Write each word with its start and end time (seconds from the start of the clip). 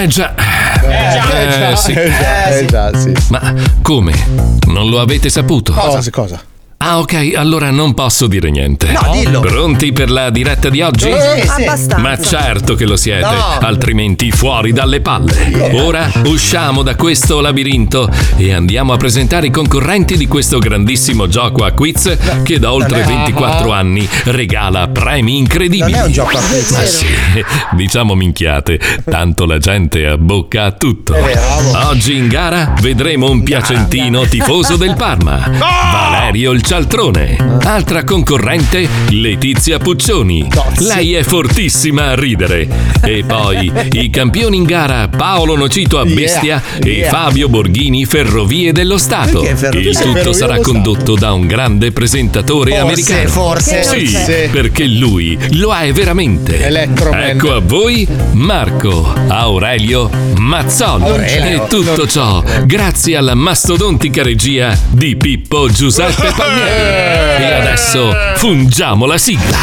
Eh 0.00 0.06
già. 0.06 0.34
Eh, 0.34 1.58
già. 1.58 1.76
sì. 1.76 1.92
Eh, 1.92 2.10
già, 2.10 2.48
eh, 2.48 2.64
già, 2.64 2.98
sì. 2.98 3.12
Ma 3.28 3.54
come? 3.82 4.14
Non 4.66 4.88
lo 4.88 4.98
avete 4.98 5.28
saputo? 5.28 5.74
Cosa? 5.74 6.10
Cosa? 6.10 6.40
Ah, 6.82 6.98
ok, 6.98 7.32
allora 7.36 7.70
non 7.70 7.92
posso 7.92 8.26
dire 8.26 8.50
niente. 8.50 8.90
No, 8.90 9.10
dillo. 9.12 9.40
Pronti 9.40 9.92
per 9.92 10.10
la 10.10 10.30
diretta 10.30 10.70
di 10.70 10.80
oggi? 10.80 11.10
Eh, 11.10 11.42
sì. 11.42 11.62
Abbastanza. 11.64 11.98
Ma 11.98 12.18
certo 12.18 12.74
che 12.74 12.86
lo 12.86 12.96
siete, 12.96 13.20
No. 13.20 13.58
altrimenti 13.60 14.30
fuori 14.30 14.72
dalle 14.72 15.02
palle. 15.02 15.72
Ora 15.74 16.10
usciamo 16.24 16.80
da 16.82 16.94
questo 16.94 17.42
labirinto 17.42 18.08
e 18.38 18.54
andiamo 18.54 18.94
a 18.94 18.96
presentare 18.96 19.48
i 19.48 19.50
concorrenti 19.50 20.16
di 20.16 20.26
questo 20.26 20.58
grandissimo 20.58 21.26
gioco 21.28 21.64
a 21.64 21.72
quiz 21.72 22.16
che 22.44 22.58
da 22.58 22.72
oltre 22.72 23.00
Non 23.02 23.10
è- 23.10 23.14
24 23.24 23.72
anni 23.72 24.08
regala 24.24 24.88
premi 24.88 25.36
incredibili. 25.36 25.90
Non 25.92 26.00
è 26.00 26.04
un 26.06 26.12
gioco 26.12 26.38
a 26.38 26.40
quiz. 26.40 26.70
Ma 26.70 26.84
sì, 26.86 27.04
diciamo 27.76 28.14
minchiate, 28.14 28.80
tanto 29.04 29.44
la 29.44 29.58
gente 29.58 30.06
abbocca 30.06 30.64
a 30.64 30.72
tutto. 30.72 31.12
È 31.12 31.20
vero. 31.20 31.88
Oggi 31.90 32.16
in 32.16 32.26
gara 32.28 32.72
vedremo 32.80 33.28
un 33.28 33.42
piacentino 33.42 34.24
tifoso 34.24 34.76
del 34.76 34.94
Parma, 34.96 35.46
Valerio 35.58 36.52
il 36.52 36.68
Cialtrone. 36.70 37.36
Altra 37.64 38.04
concorrente, 38.04 38.88
Letizia 39.08 39.78
Puccioni. 39.80 40.46
Lei 40.78 41.14
è 41.14 41.24
fortissima 41.24 42.10
a 42.10 42.14
ridere. 42.14 42.68
E 43.02 43.24
poi 43.26 43.72
i 43.90 44.08
campioni 44.08 44.58
in 44.58 44.62
gara 44.62 45.08
Paolo 45.08 45.56
Nocito 45.56 45.98
a 45.98 46.04
Bestia 46.04 46.62
e 46.80 46.90
yeah. 46.90 47.10
Fabio 47.10 47.48
Borghini 47.48 48.04
Ferrovie 48.04 48.70
dello 48.70 48.98
Stato. 48.98 49.42
Il 49.72 49.98
tutto 49.98 50.32
sarà 50.32 50.60
condotto 50.60 51.16
da 51.16 51.32
un 51.32 51.48
grande 51.48 51.90
presentatore 51.90 52.70
Forse, 52.78 52.82
americano. 52.86 53.28
forse. 53.30 53.82
Sì, 53.82 54.06
Forse. 54.06 54.48
perché 54.52 54.84
lui 54.84 55.36
lo 55.56 55.74
è 55.74 55.92
veramente. 55.92 56.68
Ecco 56.68 57.52
a 57.52 57.58
voi 57.58 58.06
Marco 58.34 59.12
Aurelio 59.26 60.08
Mazzoli. 60.36 61.02
Aurelio. 61.02 61.64
E 61.64 61.66
tutto 61.68 62.06
ciò 62.06 62.44
grazie 62.64 63.16
alla 63.16 63.34
mastodontica 63.34 64.22
regia 64.22 64.78
di 64.88 65.16
Pippo 65.16 65.68
Giuseppe 65.68 66.30
Palmieri. 66.36 66.58
E 66.66 67.52
adesso 67.58 68.14
fungiamo 68.36 69.06
la 69.06 69.18
sigla. 69.18 69.58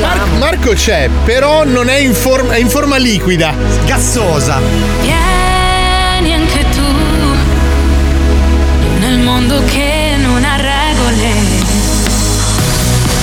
Mar- 0.00 0.26
Marco 0.38 0.72
c'è, 0.72 1.08
però 1.24 1.64
non 1.64 1.88
è 1.88 1.96
in, 1.96 2.14
form- 2.14 2.50
è 2.50 2.58
in 2.58 2.68
forma 2.68 2.96
liquida. 2.96 3.54
Gassosa. 3.86 4.60
Vieni 5.00 6.34
anche 6.34 6.64
tu 6.70 6.86
nel 9.00 9.18
mondo 9.18 9.62
che 9.64 10.14
non 10.18 10.44
ha 10.44 10.56
regole. 10.56 11.66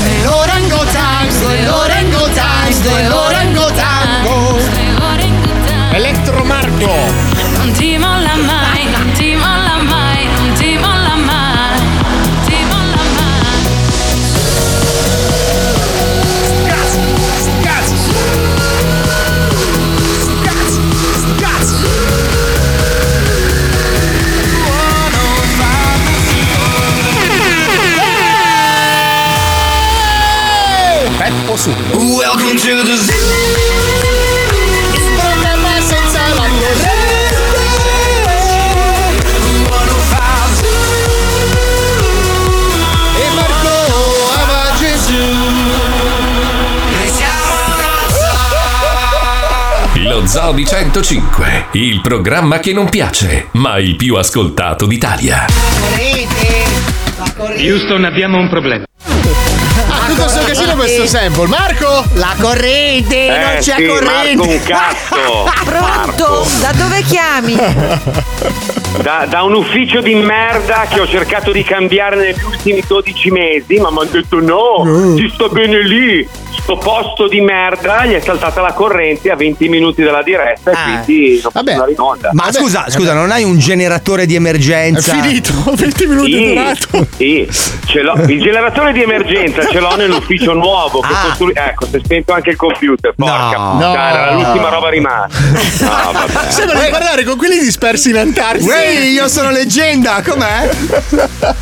Due 0.03 0.27
Orango 0.27 0.85
Times, 0.91 1.39
due 1.39 1.67
Orango 1.67 2.29
Times, 2.33 2.79
due 2.81 3.07
Orango 3.07 3.71
Tango. 3.71 4.59
Electro 5.91 6.43
Marco. 6.43 6.93
Non 7.57 7.71
ti 7.71 7.97
molla 7.97 8.35
mai, 8.35 8.85
non 8.91 9.11
ti 9.13 9.34
Su. 31.56 31.70
Welcome 31.70 32.58
to 32.59 32.84
the 32.84 32.98
zoo. 32.98 33.14
E 43.16 43.29
Marco 43.35 43.69
ama 44.34 44.78
Gesù. 44.78 45.24
Lo 50.08 50.25
Zoo 50.28 50.52
di 50.52 50.66
105, 50.66 51.68
il 51.72 52.02
programma 52.02 52.59
che 52.59 52.74
non 52.74 52.90
piace, 52.90 53.47
ma 53.53 53.78
il 53.78 53.96
più 53.96 54.16
ascoltato 54.16 54.85
d'Italia. 54.85 55.46
Houston, 57.58 58.03
abbiamo 58.03 58.38
un 58.38 58.50
problema. 58.50 58.85
Ah, 60.05 60.07
tutto 60.09 60.27
sto 60.27 60.43
casino 60.45 60.75
questo 60.75 61.07
sample. 61.07 61.47
Marco! 61.47 62.03
La 62.13 62.35
corrente, 62.39 63.25
Eh, 63.25 63.29
non 63.39 63.55
c'è 63.59 63.75
sì, 63.75 63.85
corrente. 63.88 64.35
Marco 64.35 64.51
un 64.51 64.61
cazzo. 64.63 65.49
Pronto? 65.66 66.47
Da 66.61 66.71
dove 66.73 67.01
chiami? 67.01 67.55
Da, 69.01 69.25
da 69.27 69.41
un 69.41 69.55
ufficio 69.55 70.01
di 70.01 70.13
merda 70.13 70.85
che 70.89 70.99
ho 70.99 71.07
cercato 71.07 71.51
di 71.51 71.63
cambiare 71.63 72.16
negli 72.17 72.43
ultimi 72.45 72.83
12 72.85 73.31
mesi, 73.31 73.77
ma 73.77 73.89
mi 73.89 73.99
hanno 74.01 74.09
detto 74.11 74.39
no, 74.39 75.16
ci 75.17 75.29
sta 75.33 75.47
bene 75.49 75.81
lì. 75.81 76.27
Sto 76.61 76.77
posto 76.77 77.27
di 77.27 77.41
merda, 77.41 78.05
gli 78.05 78.13
è 78.13 78.19
saltata 78.19 78.59
la 78.59 78.73
corrente 78.73 79.29
a 79.29 79.35
20 79.35 79.69
minuti 79.69 80.01
dalla 80.01 80.23
diretta 80.23 80.71
e 80.71 80.75
quindi 81.03 81.39
non 81.43 81.51
posso 81.51 81.59
andare 81.71 81.91
in 81.91 81.99
onda. 81.99 82.29
Ma 82.33 82.51
scusa, 82.51 82.85
scusa, 82.89 83.13
non 83.13 83.29
hai 83.29 83.43
un 83.43 83.59
generatore 83.59 84.25
di 84.25 84.33
emergenza? 84.33 85.11
È 85.13 85.21
finito, 85.21 85.53
20 85.75 86.07
minuti 86.07 86.31
Sì, 86.31 86.47
durato. 86.47 87.07
sì, 87.17 87.47
ce 87.85 88.01
l'ho. 88.01 88.13
Il 88.27 88.41
generatore 88.41 88.93
di 88.93 89.03
emergenza 89.03 89.67
ce 89.67 89.79
l'ho 89.79 89.95
nell'ufficio 89.95 90.53
nuovo. 90.53 91.01
Che 91.01 91.13
Ah. 91.13 91.25
costru- 91.27 91.55
ecco, 91.55 91.85
si 91.85 91.95
è 91.97 91.99
spento 92.03 92.33
anche 92.33 92.49
il 92.51 92.55
computer. 92.55 93.13
Porca 93.16 93.57
No. 93.57 93.72
puttana, 93.73 94.09
era 94.09 94.31
No. 94.31 94.41
l'ultima 94.41 94.69
roba 94.69 94.89
rimasta. 94.89 95.37
No, 95.85 96.11
vabbè. 96.13 96.51
Sembra 96.51 96.79
di 96.83 96.89
parlare 96.89 97.23
con 97.23 97.37
quelli 97.37 97.59
dispersi 97.59 98.09
in 98.09 98.17
Antartide. 98.17 98.85
Ehi, 98.85 99.11
io 99.11 99.27
sono 99.27 99.51
leggenda, 99.51 100.22
com'è? 100.25 100.69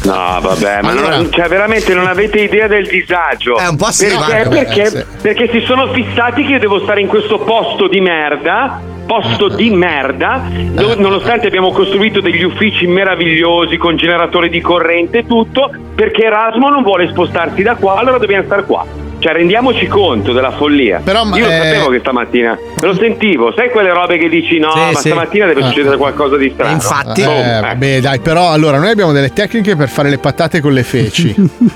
No, 0.04 0.40
vabbè, 0.42 0.82
ma 0.82 0.92
Allora- 0.92 1.16
non, 1.18 1.30
cioè, 1.32 1.48
veramente 1.50 1.94
non 1.94 2.08
avete 2.08 2.40
idea 2.40 2.68
del 2.68 2.88
disagio. 2.88 3.58
È 3.58 3.68
un 3.68 3.76
po' 3.76 3.92
sì, 3.92 4.06
perché, 4.06 4.83
perché, 4.90 5.00
eh, 5.00 5.22
perché 5.22 5.50
si 5.50 5.66
sono 5.66 5.88
fissati 5.94 6.44
che 6.44 6.54
io 6.54 6.60
devo 6.60 6.80
stare 6.80 7.02
in 7.02 7.08
questo 7.08 7.40
posto 7.40 7.88
di 7.88 8.02
merda. 8.02 8.92
Posto 9.06 9.50
di 9.50 9.70
merda, 9.70 10.44
dove, 10.72 10.96
nonostante 10.96 11.48
abbiamo 11.48 11.72
costruito 11.72 12.22
degli 12.22 12.42
uffici 12.42 12.88
meravigliosi 12.88 13.76
con 13.76 13.98
generatori 13.98 14.48
di 14.48 14.62
corrente 14.62 15.20
e 15.20 15.26
tutto, 15.28 15.70
perché 15.94 16.24
Erasmo 16.24 16.70
non 16.70 16.84
vuole 16.84 17.10
spostarsi 17.10 17.62
da 17.64 17.76
qua, 17.76 17.96
allora 17.96 18.18
dobbiamo 18.18 18.46
stare 18.46 18.64
qua. 18.64 19.03
Cioè, 19.24 19.32
rendiamoci 19.32 19.88
conto 19.88 20.34
della 20.34 20.52
follia. 20.52 21.00
Però, 21.02 21.24
io 21.34 21.46
lo 21.46 21.50
eh, 21.50 21.56
sapevo 21.64 21.88
che 21.92 22.00
stamattina, 22.00 22.58
lo 22.82 22.94
sentivo, 22.94 23.54
sai 23.56 23.70
quelle 23.70 23.94
robe 23.94 24.18
che 24.18 24.28
dici 24.28 24.60
no, 24.60 24.70
Sì, 24.72 24.80
ma 24.80 25.00
sì. 25.00 25.08
stamattina 25.08 25.46
deve 25.46 25.62
Ah. 25.62 25.68
succedere 25.68 25.96
qualcosa 25.96 26.36
di 26.36 26.52
strano. 26.54 26.74
infatti. 26.74 27.22
Boom, 27.24 27.34
Eh, 27.38 27.60
vabbè, 27.62 28.02
dai, 28.02 28.20
però 28.20 28.52
allora 28.52 28.80
noi 28.80 28.90
abbiamo 28.90 29.14
delle 29.14 29.32
tecniche 29.32 29.78
per 29.78 29.88
fare 29.88 30.10
le 30.10 30.18
patate 30.18 30.60
con 30.60 30.74
le 30.74 30.84
feci. 30.84 31.34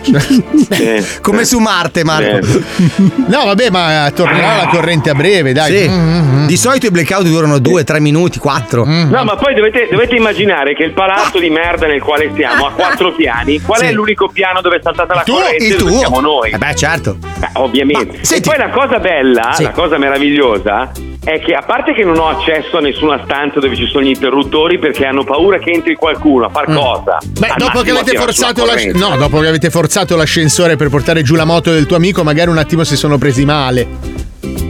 Sì. 0.70 1.20
Come 1.22 1.46
su 1.46 1.60
Marte, 1.60 2.04
Marco. 2.04 2.44
Sì. 2.46 2.64
no, 3.28 3.46
vabbè, 3.46 3.70
ma 3.70 4.12
tornerà 4.14 4.58
la 4.58 4.68
corrente 4.68 5.10
a 5.10 5.14
breve, 5.14 5.54
dai. 5.54 5.78
Sì. 5.84 5.90
Mm, 5.90 6.46
Di 6.48 6.58
solito 6.58 6.88
i 6.88 6.92
blackout 6.92 7.24
durano 7.26 7.60
2, 7.60 7.84
3 7.84 8.00
minuti, 8.02 8.40
4. 8.40 8.84
No, 8.86 9.24
ma 9.24 9.36
poi 9.36 9.54
dovete, 9.56 9.88
dovete 9.90 10.16
immaginare 10.16 10.74
che 10.76 10.84
il 10.84 10.92
palazzo 10.92 11.40
di 11.40 11.50
merda 11.50 11.88
nel 11.88 12.02
quale 12.02 12.32
siamo 12.36 12.66
ha 12.68 12.72
quattro 12.72 13.14
piani. 13.14 13.62
Qual 13.62 13.80
è 13.82 13.92
l'unico 13.92 14.28
piano 14.28 14.60
dove 14.62 14.78
è 14.78 14.80
saltata 14.84 15.14
la 15.14 15.22
Tu, 15.24 15.34
corrente? 15.34 15.64
il 15.66 15.76
tuo. 15.76 15.90
siamo 15.98 16.20
noi. 16.20 16.52
Eh 16.52 16.58
beh, 16.58 16.76
certo. 16.76 17.18
Eh, 17.40 17.50
ovviamente. 17.54 18.18
Ma, 18.18 18.24
senti- 18.24 18.50
e 18.50 18.52
poi 18.56 18.66
la 18.66 18.70
cosa 18.72 19.00
bella, 19.00 19.52
Sì. 19.54 19.64
la 19.64 19.72
cosa 19.72 19.98
meravigliosa 19.98 20.92
è 21.24 21.40
che 21.40 21.54
a 21.54 21.62
parte 21.62 21.94
che 21.94 22.04
non 22.04 22.18
ho 22.18 22.30
accesso 22.30 22.78
a 22.78 22.80
nessuna 22.82 23.22
stanza 23.26 23.60
dove 23.60 23.76
ci 23.76 23.86
sono 23.88 24.04
gli 24.06 24.10
interruttori 24.10 24.80
perché 24.80 25.06
hanno 25.06 25.24
paura 25.24 25.60
che 25.60 25.72
entri 25.72 25.96
qualcuno 25.96 26.46
a 26.46 26.50
far 26.50 26.66
cosa. 26.66 27.18
Mm. 27.26 27.34
Beh, 27.40 27.48
Al 27.48 27.56
dopo 27.58 27.82
che 27.82 27.92
massimo 27.92 27.96
avete 27.98 28.10
tirare 28.12 28.26
forzato 28.26 28.60
sulla 28.62 28.66
l'as- 28.74 28.82
corrente. 28.86 29.00
no, 29.10 29.18
dopo 29.18 29.40
che 29.40 29.48
avete 29.48 29.70
forzato 29.70 30.16
l'ascensore 30.16 30.76
per 30.78 30.90
portare 30.90 31.22
giù 31.24 31.36
la 31.36 31.46
moto 31.46 31.72
del 31.72 31.86
tuo 31.86 31.98
amico, 31.98 32.24
magari 32.24 32.50
un 32.50 32.58
attimo 32.58 32.84
si 32.84 32.96
sono 32.96 33.18
presi 33.18 33.46
male. 33.46 34.17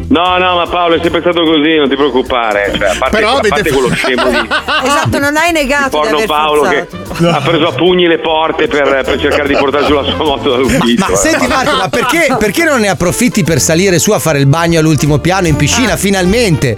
No, 0.09 0.37
no, 0.37 0.55
ma 0.55 0.65
Paolo 0.67 0.95
è 0.95 0.99
sempre 1.01 1.19
stato 1.19 1.43
così, 1.43 1.75
non 1.75 1.89
ti 1.89 1.95
preoccupare. 1.95 2.71
Cioè, 2.77 2.87
a 2.89 2.95
parte, 2.97 3.17
Però 3.17 3.33
a 3.33 3.37
avete 3.39 3.49
parte 3.49 3.71
quello 3.71 3.93
scemo 3.93 4.29
di, 4.29 4.37
Esatto, 4.85 5.19
non 5.19 5.35
hai 5.35 5.51
negato 5.51 5.89
porno 5.89 6.15
aver 6.15 6.27
Paolo 6.27 6.61
che 6.63 6.87
forzato. 6.89 7.29
ha 7.29 7.41
preso 7.41 7.67
a 7.67 7.71
pugni 7.73 8.07
le 8.07 8.19
porte 8.19 8.67
per, 8.67 9.03
per 9.03 9.19
cercare 9.19 9.47
di 9.47 9.55
portare 9.55 9.85
giù 9.85 9.93
la 9.93 10.03
sua 10.03 10.23
moto 10.23 10.51
dall'ufficio. 10.51 11.05
Ma 11.05 11.13
eh. 11.13 11.15
senti 11.17 11.47
Marco, 11.47 11.75
ma 11.75 11.89
perché, 11.89 12.35
perché 12.39 12.63
non 12.63 12.79
ne 12.79 12.87
approfitti 12.87 13.43
per 13.43 13.59
salire 13.59 13.99
su 13.99 14.11
a 14.11 14.19
fare 14.19 14.39
il 14.39 14.47
bagno 14.47 14.79
all'ultimo 14.79 15.17
piano 15.19 15.47
in 15.47 15.55
piscina, 15.55 15.97
finalmente? 15.97 16.77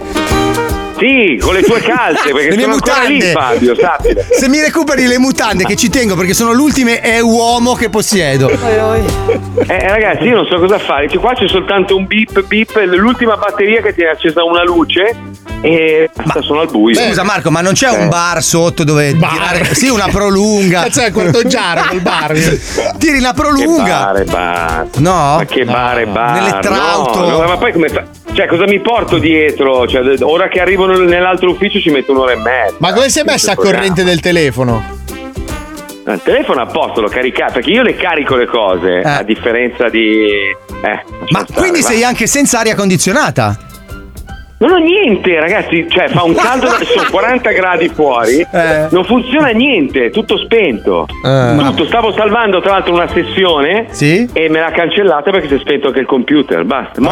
Sì, 1.00 1.38
con 1.40 1.54
le 1.54 1.62
tue 1.62 1.80
calze, 1.80 2.30
perché 2.30 2.50
Le 2.50 2.56
mie 2.56 2.64
sono 2.64 2.74
ancora 2.74 3.02
lì, 3.04 3.14
mutande. 3.14 3.32
Fabio, 3.32 3.74
sappilo. 3.74 4.20
Se 4.30 4.48
mi 4.48 4.60
recuperi 4.60 5.06
le 5.06 5.18
mutande 5.18 5.64
che 5.64 5.74
ci 5.74 5.88
tengo 5.88 6.14
perché 6.14 6.34
sono 6.34 6.52
l'ultime 6.52 7.00
è 7.00 7.20
uomo 7.20 7.72
che 7.74 7.88
possiedo. 7.88 8.50
Eh, 8.50 9.88
ragazzi, 9.88 10.24
io 10.24 10.34
non 10.36 10.46
so 10.46 10.58
cosa 10.58 10.78
fare. 10.78 11.08
Cioè, 11.08 11.18
qua 11.18 11.32
c'è 11.32 11.48
soltanto 11.48 11.96
un 11.96 12.06
beep 12.06 12.42
beep, 12.44 12.74
l'ultima 12.84 13.36
batteria 13.36 13.80
che 13.80 13.94
tiene 13.94 14.10
accesa 14.10 14.44
una 14.44 14.62
luce 14.62 15.14
e 15.62 16.10
basta, 16.14 16.42
sono 16.42 16.60
al 16.60 16.68
buio. 16.70 16.94
Scusa 17.00 17.22
Marco, 17.22 17.50
ma 17.50 17.60
non 17.62 17.72
c'è 17.72 17.88
Eh. 17.92 17.96
un 18.02 18.08
bar 18.10 18.42
sotto 18.42 18.84
dove 18.84 19.14
Bar. 19.14 19.30
tirare 19.32 19.74
Sì, 19.74 19.88
una 19.88 20.08
prolunga. 20.10 20.82
Cazzo, 20.90 21.00
è 21.00 21.06
il 21.06 21.12
quarto 21.14 21.46
giaro 21.46 21.82
col 21.88 22.00
bar. 22.02 22.32
Tiri 22.98 23.20
Che 23.20 23.30
prolunga. 23.34 24.04
bare, 24.04 24.24
basta. 24.24 25.00
No? 25.00 25.36
Ma 25.38 25.44
che 25.48 25.64
bare, 25.64 26.06
bar. 26.06 26.32
Nell'elettrauto. 26.34 27.20
No, 27.20 27.38
no, 27.40 27.46
ma 27.46 27.56
poi 27.56 27.72
come 27.72 27.88
fa? 27.88 28.04
Cioè, 28.32 28.46
cosa 28.46 28.64
mi 28.64 28.80
porto 28.80 29.18
dietro? 29.18 29.86
Cioè, 29.86 30.02
ora 30.22 30.48
che 30.48 30.60
arrivo 30.60 30.86
nel- 30.86 31.02
nell'altro 31.02 31.50
ufficio 31.50 31.78
ci 31.80 31.90
metto 31.90 32.12
un'ora 32.12 32.32
e 32.32 32.36
mezza. 32.36 32.74
Ma 32.78 32.92
come 32.92 33.06
è 33.06 33.22
messa 33.24 33.52
a 33.52 33.54
corrente 33.56 34.04
del 34.04 34.20
telefono? 34.20 34.98
Eh, 36.06 36.12
Il 36.12 36.20
telefono 36.22 36.62
a 36.62 36.66
posto, 36.66 37.00
l'ho 37.00 37.08
caricato, 37.08 37.54
perché 37.54 37.70
io 37.70 37.82
le 37.82 37.94
carico 37.96 38.36
le 38.36 38.46
cose, 38.46 39.00
a 39.00 39.22
differenza 39.22 39.88
di... 39.88 40.24
Eh, 40.82 41.02
Ma 41.30 41.44
quindi 41.52 41.82
sei 41.82 42.02
anche 42.04 42.26
senza 42.26 42.60
aria 42.60 42.74
condizionata? 42.74 43.56
Non 44.60 44.72
ho 44.72 44.76
niente, 44.76 45.40
ragazzi, 45.40 45.86
cioè 45.88 46.10
fa 46.10 46.22
un 46.22 46.34
caldo, 46.34 46.66
da- 46.66 46.80
sono 46.84 47.08
40 47.10 47.50
gradi 47.52 47.88
fuori, 47.88 48.46
Eh. 48.52 48.88
non 48.90 49.06
funziona 49.06 49.48
niente, 49.52 50.10
tutto 50.10 50.36
spento. 50.36 51.06
Tutto, 51.70 51.86
stavo 51.86 52.12
salvando 52.12 52.60
tra 52.60 52.72
l'altro 52.72 52.92
una 52.92 53.08
sessione 53.10 53.86
e 54.34 54.50
me 54.50 54.60
l'ha 54.60 54.70
cancellata 54.70 55.30
perché 55.30 55.48
si 55.48 55.54
è 55.54 55.58
spento 55.60 55.86
anche 55.86 56.00
il 56.00 56.06
computer, 56.06 56.64
basta. 56.64 57.00
Ma 57.00 57.08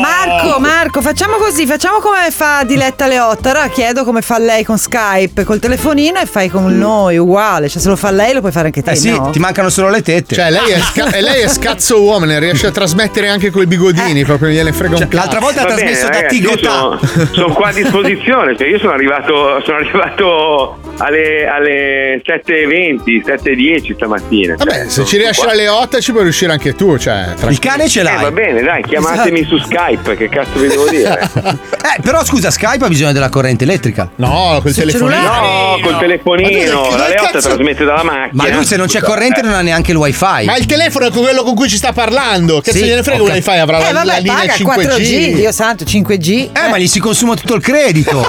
Marco, 0.00 0.58
Marco, 0.58 1.00
facciamo 1.00 1.36
così, 1.36 1.64
facciamo 1.64 1.98
come 2.00 2.28
fa 2.32 2.64
Diletta 2.64 3.06
Leotta. 3.06 3.50
Ora 3.50 3.68
chiedo 3.68 4.02
come 4.02 4.20
fa 4.20 4.38
lei 4.40 4.64
con 4.64 4.76
Skype, 4.76 5.44
col 5.44 5.60
telefonino 5.60 6.18
e 6.18 6.26
fai 6.26 6.48
con 6.48 6.76
noi, 6.76 7.18
uguale. 7.18 7.68
Cioè, 7.68 7.80
se 7.80 7.88
lo 7.88 7.94
fa 7.94 8.10
lei 8.10 8.32
lo 8.34 8.40
puoi 8.40 8.50
fare 8.50 8.66
anche 8.66 8.82
te. 8.82 8.90
Eh 8.90 8.96
sì, 8.96 9.10
no? 9.16 9.30
ti 9.30 9.38
mancano 9.38 9.68
solo 9.68 9.90
le 9.90 10.02
tette. 10.02 10.34
Cioè, 10.34 10.50
lei 10.50 10.72
è, 10.72 10.78
sca- 10.80 11.10
e 11.12 11.20
lei 11.20 11.42
è 11.42 11.48
scazzo 11.48 12.02
uomine, 12.02 12.40
riesce 12.40 12.66
a 12.66 12.72
trasmettere 12.72 13.28
anche 13.28 13.50
coi 13.50 13.66
bigodini, 13.68 14.24
proprio 14.24 14.48
gliene 14.48 14.72
frega 14.72 14.96
un 14.96 15.00
cazzo. 15.02 15.14
L'altra 15.16 15.38
volta 15.38 15.60
ha 15.60 15.68
Va 15.68 15.74
bene, 15.74 15.90
trasmesso 15.92 16.08
da 16.08 16.26
Tigotà. 16.26 16.78
Sono, 16.80 17.00
sono 17.32 17.52
qua 17.52 17.68
a 17.68 17.72
disposizione, 17.72 18.56
cioè 18.56 18.68
io 18.68 18.78
sono 18.78 18.92
arrivato, 18.92 19.60
sono 19.64 19.76
arrivato 19.78 20.78
alle, 20.98 21.46
alle 21.46 22.22
7.20, 22.24 23.24
7.10 23.24 23.94
stamattina. 23.94 24.54
Vabbè, 24.56 24.70
Cioè, 24.70 24.88
se 24.88 25.04
ci 25.04 25.16
riesci 25.18 25.46
alle 25.46 25.68
8 25.68 26.00
ci 26.00 26.10
puoi 26.12 26.24
riuscire 26.24 26.52
anche 26.52 26.74
tu, 26.74 26.96
cioè. 26.98 27.34
Il 27.48 27.58
cane 27.58 27.88
ce 27.88 28.00
Eh, 28.00 28.02
l'hai. 28.02 28.22
va 28.22 28.30
bene, 28.30 28.62
dai, 28.62 28.82
chiamatemi 28.82 29.44
su 29.44 29.58
Skype, 29.58 30.16
che 30.16 30.28
cazzo 30.28 30.58
vi 30.58 30.68
devo 30.68 30.88
dire? 30.88 31.68
Eh, 31.82 32.00
però 32.02 32.22
scusa, 32.24 32.50
Skype 32.50 32.84
ha 32.84 32.88
bisogno 32.88 33.10
della 33.12 33.30
corrente 33.30 33.64
elettrica. 33.64 34.10
No, 34.16 34.60
col 34.62 34.72
telefonino. 34.74 35.20
No, 35.22 35.78
col 35.82 35.98
telefonino, 35.98 36.82
la 36.90 37.04
che 37.06 37.08
Leotta 37.14 37.30
cazzo- 37.32 37.48
trasmette 37.48 37.84
dalla 37.84 38.02
macchina. 38.04 38.42
Ma 38.44 38.48
lui 38.54 38.64
se 38.64 38.76
non 38.76 38.86
c'è 38.86 39.00
corrente 39.00 39.40
non 39.42 39.54
ha 39.54 39.62
neanche 39.62 39.90
il 39.92 39.96
wifi. 39.96 40.44
Ma 40.44 40.56
il 40.56 40.66
telefono 40.66 41.06
è 41.06 41.10
quello 41.10 41.42
con 41.42 41.54
cui 41.54 41.68
ci 41.68 41.76
sta 41.76 41.92
parlando. 41.92 42.60
Cazzo 42.60 42.76
Sì, 42.76 42.84
gliene 42.84 43.02
frega 43.02 43.22
ok. 43.22 43.28
un 43.28 43.34
wifi, 43.34 43.50
avrà 43.50 43.78
Eh, 43.78 43.92
la, 43.92 44.04
la 44.04 44.12
vabbè, 44.12 44.20
linea 44.20 44.36
paga 44.36 44.54
5G. 44.54 44.86
4G, 44.98 45.34
Dio 45.34 45.52
santo, 45.52 45.84
5G. 45.84 46.48
Eh, 46.52 46.68
ma 46.70 46.78
gli 46.78 46.86
si 46.88 46.98
consuma 47.00 47.34
tutto 47.34 47.54
il 47.54 47.62
credito. 47.62 48.20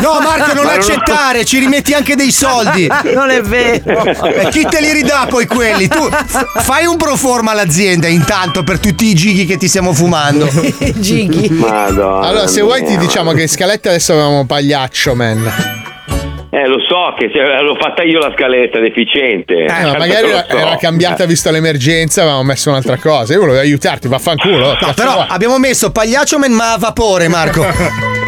No, 0.00 0.18
Marco, 0.22 0.52
non 0.54 0.64
Ma 0.64 0.72
non- 0.72 0.80
accettare, 0.80 1.44
ci 1.44 1.58
rimetti 1.58 1.92
anche 1.92 2.14
dei 2.14 2.30
soldi. 2.30 2.86
non 3.14 3.30
è 3.30 3.40
vero. 3.40 4.04
E 4.04 4.48
chi 4.50 4.66
te 4.68 4.80
li 4.80 4.92
ridà 4.92 5.26
poi 5.28 5.46
quelli? 5.46 5.88
Tu 5.88 6.08
fai 6.58 6.86
un 6.86 6.96
pro 6.96 7.16
forma 7.16 7.50
all'azienda 7.52 8.06
intanto 8.06 8.62
per 8.62 8.78
tutti 8.78 9.06
i 9.06 9.14
gighi 9.14 9.46
che 9.46 9.56
ti 9.56 9.68
stiamo 9.68 9.92
fumando. 9.92 10.48
Gighi. 10.96 11.48
Madonna. 11.50 12.26
Allora, 12.26 12.46
se 12.46 12.60
vuoi 12.60 12.84
ti 12.84 12.96
diciamo 12.98 13.32
che 13.32 13.42
in 13.42 13.48
scaletta 13.48 13.88
adesso 13.88 14.12
avevamo 14.12 14.44
pagliaccio, 14.46 15.14
man. 15.14 15.84
Eh, 16.56 16.66
lo 16.68 16.78
so 16.80 17.14
che 17.18 17.28
l'ho 17.60 17.76
fatta 17.78 18.02
io 18.02 18.18
la 18.18 18.32
scaletta 18.34 18.80
deficiente. 18.80 19.64
Eh, 19.64 19.82
ma 19.82 19.98
magari 19.98 20.30
era, 20.30 20.48
era 20.48 20.76
cambiata 20.76 21.26
visto 21.26 21.50
l'emergenza, 21.50 22.22
avevamo 22.22 22.44
messo 22.44 22.70
un'altra 22.70 22.96
cosa. 22.96 23.34
Io 23.34 23.40
volevo 23.40 23.58
aiutarti, 23.58 24.08
vaffanculo. 24.08 24.68
No, 24.80 24.92
però 24.94 25.12
vuoi? 25.12 25.26
abbiamo 25.28 25.58
messo 25.58 25.92
Pagliaccio 25.92 26.38
Man 26.38 26.52
ma 26.52 26.72
a 26.72 26.78
vapore, 26.78 27.28
Marco. 27.28 27.62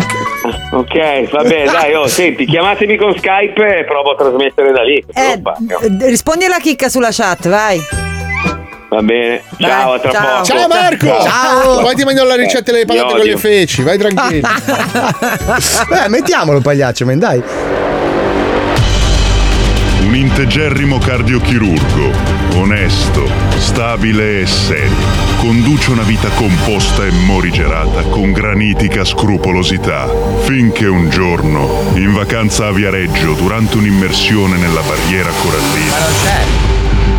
Ok, 0.71 1.31
va 1.31 1.43
bene, 1.43 1.71
dai, 1.71 1.95
oh, 1.95 2.07
senti, 2.07 2.47
chiamatemi 2.47 2.97
con 2.97 3.15
Skype 3.17 3.79
e 3.79 3.85
provo 3.85 4.13
a 4.13 4.17
trasmettere 4.17 4.73
da 4.73 4.83
lì. 4.83 5.05
Eh, 5.13 5.41
rispondi 6.07 6.45
alla 6.45 6.59
chicca 6.59 6.89
sulla 6.89 7.09
chat, 7.11 7.49
vai. 7.49 7.79
Va 8.89 9.03
bene, 9.03 9.43
ciao, 9.59 9.93
a 9.93 9.99
tra 9.99 10.11
ciao. 10.11 10.27
poco. 10.27 10.45
Ciao 10.45 10.69
Marco! 10.69 11.23
Ciao. 11.23 11.81
Poi 11.81 11.95
ti 11.95 12.05
mando 12.05 12.25
la 12.25 12.37
ricetta 12.37 12.73
delle 12.73 12.85
patate 12.85 13.15
con 13.15 13.27
le 13.27 13.37
feci, 13.37 13.83
vai 13.83 13.99
tranquillo. 13.99 14.49
Beh, 15.89 16.09
mettiamolo 16.09 16.61
Pagliaccio 16.61 17.05
Man, 17.05 17.19
dai. 17.19 17.43
Un 20.09 20.17
integerrimo 20.17 20.97
cardiochirurgo, 20.97 22.11
onesto, 22.55 23.31
stabile 23.59 24.41
e 24.41 24.47
serio. 24.47 24.97
Conduce 25.37 25.91
una 25.91 26.03
vita 26.03 26.31
composta 26.31 27.05
e 27.05 27.11
morigerata 27.11 28.01
con 28.05 28.33
granitica 28.33 29.05
scrupolosità. 29.05 30.09
Finché 30.45 30.87
un 30.87 31.11
giorno, 31.11 31.93
in 31.97 32.15
vacanza 32.15 32.69
a 32.69 32.73
Viareggio, 32.73 33.35
durante 33.35 33.77
un'immersione 33.77 34.57
nella 34.57 34.81
barriera 34.81 35.29
corallina, 35.43 35.97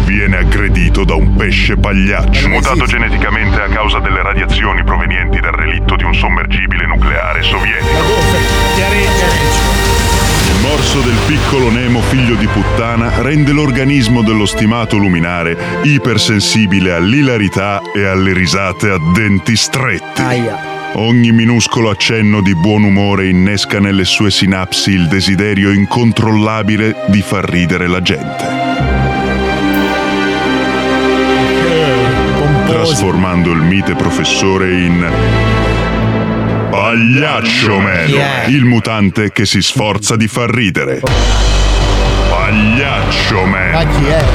viene 0.06 0.38
aggredito 0.38 1.04
da 1.04 1.14
un 1.14 1.36
pesce 1.36 1.78
pagliaccio. 1.78 2.48
Mutato 2.50 2.86
geneticamente 2.86 3.62
a 3.62 3.68
causa 3.68 4.00
delle 4.00 4.24
radiazioni 4.24 4.84
provenienti 4.84 5.40
dal 5.40 5.54
relitto 5.54 5.96
di 5.96 6.06
un 6.06 6.16
sommergibile 6.16 6.88
nucleare 6.88 7.44
sovietico. 7.44 8.08
Il 10.60 10.66
morso 10.66 11.00
del 11.00 11.16
piccolo 11.26 11.72
Nemo 11.72 12.02
figlio 12.02 12.36
di 12.36 12.46
puttana 12.46 13.22
rende 13.22 13.54
l'organismo 13.54 14.22
dello 14.22 14.46
stimato 14.46 14.98
luminare 14.98 15.58
ipersensibile 15.84 16.92
all'ilarità 16.92 17.82
e 17.96 18.04
alle 18.04 18.34
risate 18.34 18.90
a 18.90 18.98
denti 19.14 19.56
stretti. 19.56 20.22
Ogni 20.96 21.32
minuscolo 21.32 21.90
accenno 21.90 22.42
di 22.42 22.54
buon 22.56 22.84
umore 22.84 23.30
innesca 23.30 23.80
nelle 23.80 24.04
sue 24.04 24.32
sinapsi 24.32 24.92
il 24.92 25.08
desiderio 25.08 25.72
incontrollabile 25.72 27.06
di 27.08 27.22
far 27.22 27.50
ridere 27.50 27.88
la 27.88 28.02
gente. 28.02 28.46
Trasformando 32.68 33.52
il 33.52 33.62
mite 33.62 33.96
professore 33.96 34.74
in 34.74 35.79
Pagliaccio 36.70 37.80
Man, 37.80 38.08
Yeah. 38.08 38.48
il 38.48 38.64
mutante 38.64 39.32
che 39.32 39.46
si 39.46 39.62
sforza 39.62 40.16
di 40.16 40.28
far 40.28 40.50
ridere. 40.50 41.02
Pagliaccio 42.30 43.44
Man. 43.46 43.72
Ma 43.72 43.86
chi 43.86 44.06
è? 44.06 44.24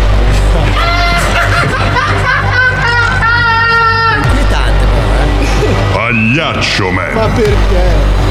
Inquietante 4.17 4.85
però, 4.85 5.15
eh. 5.15 5.93
Pagliaccio 5.93 6.91
Man. 6.91 7.13
Ma 7.15 7.27
perché? 7.29 8.24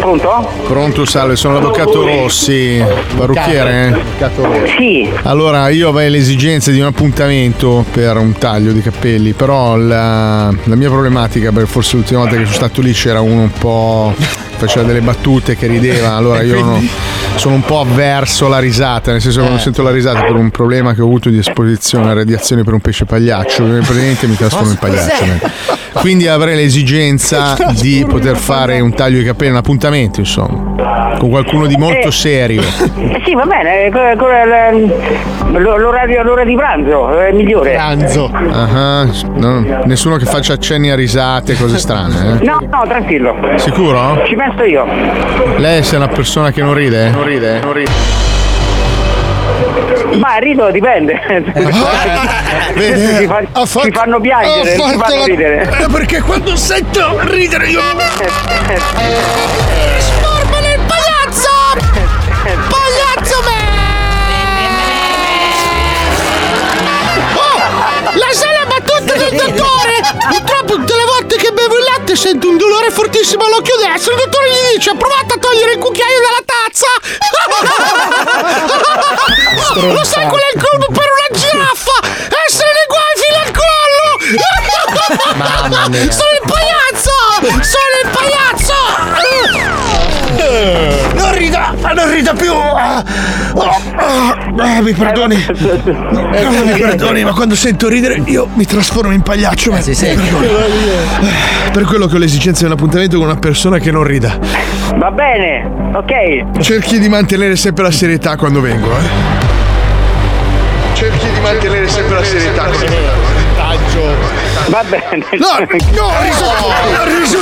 Pronto? 0.00 0.48
Pronto, 0.66 1.04
salve, 1.04 1.36
sono 1.36 1.54
l'avvocato 1.54 2.02
Rossi, 2.04 2.82
parrucchiere? 3.16 3.86
Avvocato 3.88 4.44
Rossi. 4.44 4.74
Sì. 4.78 5.10
Allora, 5.24 5.68
io 5.68 5.90
avrei 5.90 6.10
l'esigenza 6.10 6.70
di 6.70 6.80
un 6.80 6.86
appuntamento 6.86 7.84
per 7.90 8.16
un 8.16 8.32
taglio 8.32 8.72
di 8.72 8.80
capelli, 8.80 9.32
però 9.32 9.76
la, 9.76 10.52
la 10.64 10.74
mia 10.74 10.88
problematica, 10.88 11.52
perché 11.52 11.68
forse 11.68 11.96
l'ultima 11.96 12.20
volta 12.20 12.36
che 12.36 12.44
sono 12.44 12.54
stato 12.56 12.80
lì 12.80 12.92
c'era 12.92 13.20
uno 13.20 13.42
un 13.42 13.52
po'. 13.52 14.14
faceva 14.60 14.86
delle 14.86 15.00
battute 15.00 15.56
che 15.56 15.66
rideva, 15.66 16.14
allora 16.14 16.40
io 16.42 16.62
non- 16.62 16.88
sono 17.36 17.54
un 17.54 17.62
po' 17.62 17.80
avverso 17.80 18.46
alla 18.46 18.58
risata, 18.58 19.12
nel 19.12 19.20
senso 19.22 19.38
che 19.38 19.44
quando 19.44 19.62
sento 19.62 19.82
la 19.82 19.90
risata 19.90 20.20
per 20.20 20.34
un 20.34 20.50
problema 20.50 20.92
che 20.94 21.00
ho 21.00 21.06
avuto 21.06 21.30
di 21.30 21.38
esposizione 21.38 22.10
a 22.10 22.12
radiazioni 22.12 22.62
per 22.64 22.74
un 22.74 22.80
pesce 22.80 23.04
pagliaccio, 23.06 23.64
praticamente 23.64 24.26
mi 24.26 24.36
trasformo 24.36 24.70
in 24.72 24.76
pagliaccio. 24.76 25.78
Quindi 25.94 26.28
avrei 26.28 26.56
l'esigenza 26.56 27.56
di 27.80 28.04
poter 28.08 28.36
fare 28.36 28.80
un 28.80 28.92
taglio 28.94 29.18
di 29.18 29.24
capelli, 29.24 29.50
un 29.50 29.56
appuntamento, 29.56 30.20
insomma, 30.20 31.14
con 31.18 31.28
qualcuno 31.30 31.66
di 31.66 31.76
molto 31.76 32.10
serio. 32.10 32.62
Eh 32.62 33.22
sì, 33.24 33.34
va 33.34 33.44
bene, 33.44 33.86
eh, 33.86 33.90
l'orario, 35.58 36.22
l'ora 36.22 36.44
di 36.44 36.54
pranzo 36.54 37.18
è 37.18 37.32
migliore. 37.32 37.72
Pranzo. 37.72 38.30
Ah, 38.32 39.06
no, 39.34 39.82
nessuno 39.84 40.16
che 40.16 40.24
faccia 40.24 40.54
accenni 40.54 40.90
a 40.90 40.94
risate, 40.94 41.56
cose 41.56 41.78
strane. 41.78 42.38
eh? 42.40 42.44
No, 42.44 42.58
no, 42.70 42.84
tranquillo. 42.86 43.34
Sicuro? 43.56 44.22
Ci 44.26 44.34
penso 44.36 44.62
io. 44.64 44.86
Lei 45.56 45.82
è 45.82 45.96
una 45.96 46.08
persona 46.08 46.50
che 46.50 46.62
non 46.62 46.74
ride? 46.74 47.10
Non 47.10 47.24
ride? 47.24 47.60
Non 47.60 47.72
ride. 47.72 48.19
Ma 50.18 50.36
rido 50.38 50.70
dipende. 50.70 51.12
Vede, 52.74 53.16
si, 53.18 53.26
fa- 53.26 53.42
ha 53.52 53.64
fatto- 53.66 53.80
si 53.84 53.90
fanno 53.92 54.20
piangere, 54.20 54.74
ha 54.74 54.76
non 54.76 54.90
si 54.90 54.96
fatto 54.96 55.10
fanno 55.10 55.20
la- 55.20 55.24
ridere. 55.26 55.68
Eh, 55.80 55.86
Perché 55.90 56.20
quando 56.20 56.56
sento 56.56 57.18
ridere 57.24 57.66
io. 57.68 57.80
Trasformalo 59.40 60.66
in 60.66 60.80
pagliazzo! 60.86 61.48
Pagliazzo 62.68 63.36
me! 63.44 63.58
Oh! 67.34 67.58
La 68.14 68.32
sala 68.32 68.64
battuta 68.66 69.12
del 69.16 69.30
dottore! 69.36 69.94
Purtroppo 70.30 70.74
tutte 70.74 70.94
le 70.94 71.04
volte 71.04 71.36
che 71.36 71.50
latte 72.10 72.16
sento 72.16 72.48
un 72.48 72.56
dolore 72.56 72.90
fortissimo 72.90 73.44
all'occhio 73.44 73.76
destro. 73.76 74.14
Il 74.14 74.18
dottore 74.18 74.50
gli 74.50 74.74
dice: 74.76 74.94
provate 74.96 75.34
a 75.34 75.38
togliere 75.38 75.72
il 75.72 75.78
cucchiaio 75.78 76.20
dalla 76.20 76.42
tazza! 76.44 76.88
Lo 79.86 80.04
sai 80.04 80.26
qual 80.26 80.40
è 80.40 80.50
il 80.54 80.60
colmo 80.62 80.86
per 80.86 81.06
una 81.06 81.28
giraffa? 81.38 82.00
Essere 82.46 82.70
nei 82.74 82.86
guai 82.88 83.14
fino 83.22 83.38
al 83.44 83.50
collo! 83.54 84.08
Sono 86.10 86.32
il 86.32 86.42
pagliazzo! 86.46 87.14
Sono 87.62 87.94
il 88.02 88.08
pagliazzo! 88.10 89.79
Non 91.14 91.32
rida, 91.32 91.74
non 91.94 92.10
rida 92.10 92.32
più! 92.34 92.52
Ah, 92.52 93.02
ah, 94.56 94.80
mi 94.82 94.92
perdoni. 94.92 95.46
Ah, 95.46 96.64
mi 96.64 96.78
perdoni, 96.78 97.24
ma 97.24 97.32
quando 97.32 97.54
sento 97.54 97.88
ridere 97.88 98.20
io 98.26 98.48
mi 98.54 98.64
trasformo 98.64 99.12
in 99.12 99.22
pagliaccio. 99.22 99.70
ma- 99.70 99.80
si 99.80 99.90
mi 99.90 99.94
sente. 99.94 100.22
perdoni. 100.22 100.48
Eh, 101.66 101.70
Per 101.70 101.84
quello 101.84 102.06
che 102.06 102.16
ho 102.16 102.18
l'esigenza 102.18 102.60
di 102.60 102.66
un 102.66 102.72
appuntamento 102.72 103.16
con 103.16 103.26
una 103.26 103.36
persona 103.38 103.78
che 103.78 103.90
non 103.92 104.02
rida. 104.04 104.36
Va 104.96 105.10
bene, 105.10 105.70
ok. 105.92 106.60
Cerchi 106.60 106.98
di 106.98 107.08
mantenere 107.08 107.54
sempre 107.56 107.84
la 107.84 107.90
serietà 107.92 108.36
quando 108.36 108.60
vengo, 108.60 108.88
eh. 108.90 109.38
Cerchi 110.94 111.30
di 111.32 111.40
mantenere 111.40 111.88
sempre 111.88 112.14
la 112.16 112.24
serietà 112.24 112.62
quando 112.64 112.86
vengo. 112.86 113.38
Va 114.68 114.82
bene. 114.88 115.24
No, 115.38 115.58
no, 115.58 116.12
riso, 116.20 116.44
riso 117.18 117.38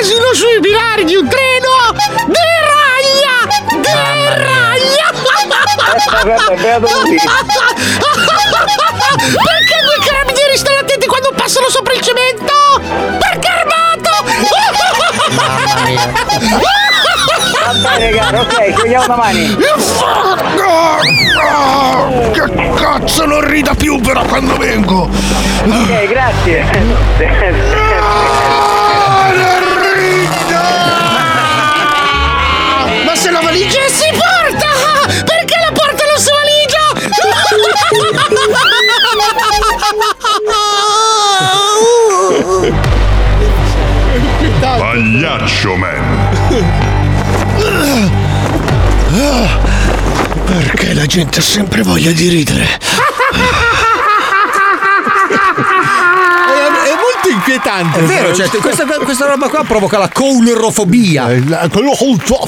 asino 0.00 0.32
sui 0.32 0.60
binari 0.60 1.04
di 1.04 1.16
un 1.16 1.28
treno? 1.28 1.66
Aspetta, 5.94 6.54
beato 6.54 6.86
così. 6.86 7.16
Perché 9.18 9.76
due 9.82 9.98
carabinieri 10.06 10.56
stanno 10.56 10.78
attenti 10.80 11.06
quando 11.06 11.32
passano 11.34 11.68
sopra 11.68 11.94
il 11.94 12.00
cemento? 12.00 12.52
Perché 13.18 13.48
armato! 13.48 14.10
Mamma 15.30 15.80
mia. 15.84 16.06
Va 17.64 17.72
bene, 17.72 18.10
caro, 18.16 18.40
ok, 18.40 18.74
ci 18.74 18.82
vediamo 18.82 19.06
domani. 19.06 19.56
Che 22.32 22.72
cazzo 22.76 23.26
non 23.26 23.40
rida 23.48 23.74
più 23.74 24.00
però 24.00 24.22
quando 24.22 24.56
vengo. 24.56 25.10
Ok, 25.64 26.06
grazie. 26.06 26.66
Pagliaccio 45.48 45.76
Man. 45.76 46.28
Perché 50.44 50.92
la 50.92 51.06
gente 51.06 51.38
ha 51.38 51.42
sempre 51.42 51.82
voglia 51.82 52.12
di 52.12 52.28
ridere. 52.28 52.68
È, 56.48 56.50
è 56.50 56.94
molto 56.94 57.28
inquietante. 57.62 57.98
È 57.98 58.02
vero, 58.02 58.34
cioè, 58.34 58.48
questa, 58.48 58.84
questa 58.84 59.26
roba 59.26 59.48
qua 59.48 59.64
provoca 59.64 59.98
la 59.98 60.08
coulrofobia. 60.08 61.26
Quello 61.70 61.96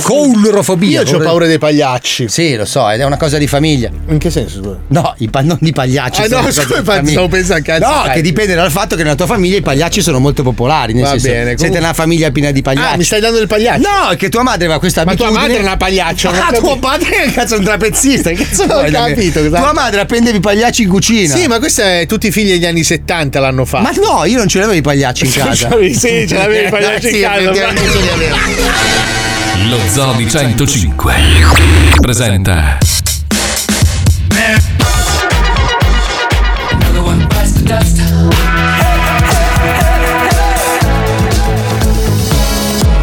Coulrofobia. 0.02 1.02
Io 1.02 1.16
ho 1.16 1.20
paura 1.20 1.46
dei 1.46 1.58
pagliacci. 1.58 2.28
Sì, 2.28 2.54
lo 2.56 2.64
so, 2.64 2.88
ed 2.90 3.00
è 3.00 3.04
una 3.04 3.16
cosa 3.16 3.38
di 3.38 3.46
famiglia. 3.46 3.90
In 4.08 4.18
che 4.18 4.30
senso? 4.30 4.80
No, 4.88 5.14
i 5.18 5.28
pa- 5.28 5.42
non 5.42 5.58
di 5.60 5.72
pagliacci. 5.72 6.22
Ah, 6.22 6.26
no, 6.28 6.42
scusa, 6.50 6.62
stavo 6.62 7.28
pensando, 7.28 7.62
cazzo, 7.64 7.86
No, 7.86 8.02
dai. 8.04 8.14
che 8.14 8.20
dipende 8.22 8.54
dal 8.54 8.70
fatto 8.70 8.96
che 8.96 9.02
nella 9.02 9.14
tua 9.14 9.26
famiglia 9.26 9.56
i 9.56 9.62
pagliacci 9.62 10.00
sono 10.02 10.18
molto 10.18 10.42
popolari. 10.42 10.92
Nel 10.92 11.02
Va 11.04 11.10
senso, 11.10 11.26
bene, 11.28 11.38
siete 11.44 11.56
comunque- 11.56 11.78
una 11.84 11.92
famiglia 11.92 12.30
piena 12.30 12.50
di 12.50 12.62
pagliacci. 12.62 12.94
Ah, 12.94 12.96
mi 12.96 13.04
stai 13.04 13.20
dando 13.20 13.38
del 13.38 13.46
pagliaccio? 13.46 13.88
No, 13.88 14.08
è 14.10 14.16
che 14.16 14.28
tua 14.28 14.42
madre 14.42 14.64
aveva 14.64 14.78
questa 14.78 15.04
Ma 15.04 15.14
tua 15.14 15.26
abitudine. 15.26 15.48
madre 15.48 15.62
è 15.62 15.66
una 15.66 15.76
pagliaccia, 15.76 16.30
Ah, 16.46 16.52
tuo 16.52 16.78
padre 16.78 17.08
che 17.10 17.32
cazzo 17.32 17.54
è 17.54 17.58
un 17.58 17.64
trapezzista. 17.64 18.30
Che 18.30 18.44
cazzo 18.44 18.66
Non 18.66 18.84
ho 18.84 18.90
capito, 18.90 19.40
cosa- 19.42 19.58
Tua 19.58 19.72
madre 19.72 20.00
appendevi 20.00 20.36
i 20.38 20.40
pagliacci 20.40 20.82
in 20.82 20.88
cucina. 20.88 21.34
Sì, 21.34 21.46
ma 21.46 21.58
questo 21.58 21.82
è 21.82 22.04
tutti 22.06 22.28
i 22.28 22.30
figli 22.30 22.48
degli 22.50 22.66
anni 22.66 22.82
70 22.82 23.40
l'hanno 23.40 23.64
fatto. 23.64 23.82
Ma 23.82 23.90
no, 24.06 24.24
io 24.24 24.36
non 24.38 24.48
ce 24.48 24.58
l'avevo 24.58 24.76
i 24.76 24.82
pagliacci 24.82 24.99
in 25.24 25.32
casa. 25.32 25.68
sì, 25.92 26.26
ce 26.26 26.36
l'avevi 26.36 26.66
i 26.66 26.70
pagliacci 26.70 27.16
in 27.16 27.22
casa. 27.22 27.50
Lo 29.68 29.78
Zoo 29.92 30.12
di 30.14 30.28
105 30.28 31.14
presenta 32.00 32.78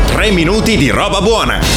Tre 0.05 0.31
minuti 0.31 0.77
di 0.77 0.89
roba 0.89 1.21
buona. 1.21 1.76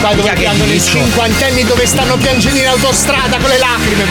Qua 0.00 0.12
dove 0.14 0.32
piangono 0.32 0.72
i 0.72 0.80
cinquantenni 0.80 1.64
dove 1.64 1.86
stanno 1.86 2.16
piangendo 2.16 2.58
in 2.58 2.66
autostrada 2.68 3.36
con 3.38 3.48
le 3.50 3.58
lacrime. 3.58 4.04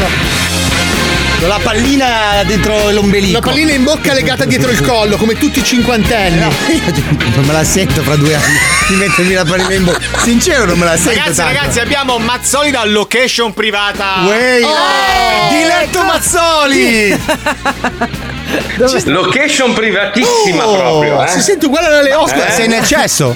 Con 1.39 1.50
la 1.50 1.60
pallina 1.62 2.44
dentro 2.46 2.89
l'ombelico. 2.89 3.34
La 3.39 3.46
pallina 3.46 3.72
in 3.72 3.84
bocca 3.84 4.12
legata 4.13 4.44
dietro 4.46 4.72
il 4.72 4.82
collo, 4.82 5.17
come 5.17 5.38
tutti 5.38 5.60
i 5.60 5.63
cinquantenni. 5.63 6.39
Non 6.39 7.46
me 7.46 7.53
la 7.53 7.63
sento 7.63 8.01
fra 8.01 8.15
due 8.15 8.34
anni 8.34 8.58
di 8.88 8.96
mettermi 8.96 9.34
la 9.34 9.46
pallina 9.46 9.74
in 9.74 9.84
bocca. 9.86 10.00
Sincero, 10.24 10.65
non 10.65 10.79
me 10.79 10.86
la 10.86 10.98
sento. 10.98 11.20
Ragazzi, 11.20 11.36
tanto. 11.38 11.53
ragazzi, 11.53 11.79
abbiamo 11.79 12.17
Mazzoli 12.17 12.72
da 12.72 12.84
location 12.86 13.53
privata. 13.53 14.24
Uè, 14.25 14.62
Oh! 14.63 15.50
Diletto 15.51 16.03
Mazzoli! 16.03 17.20
Location 19.06 19.74
privatissima 19.74 20.65
Oh, 20.67 20.75
proprio. 20.75 21.24
Eh? 21.24 21.27
Si 21.29 21.41
sente 21.41 21.67
uguale 21.67 21.88
alle 22.00 22.12
Scusa, 22.13 22.48
Eh? 22.48 22.51
sei 22.51 22.67
nel 22.67 22.86
cesso? 22.86 23.36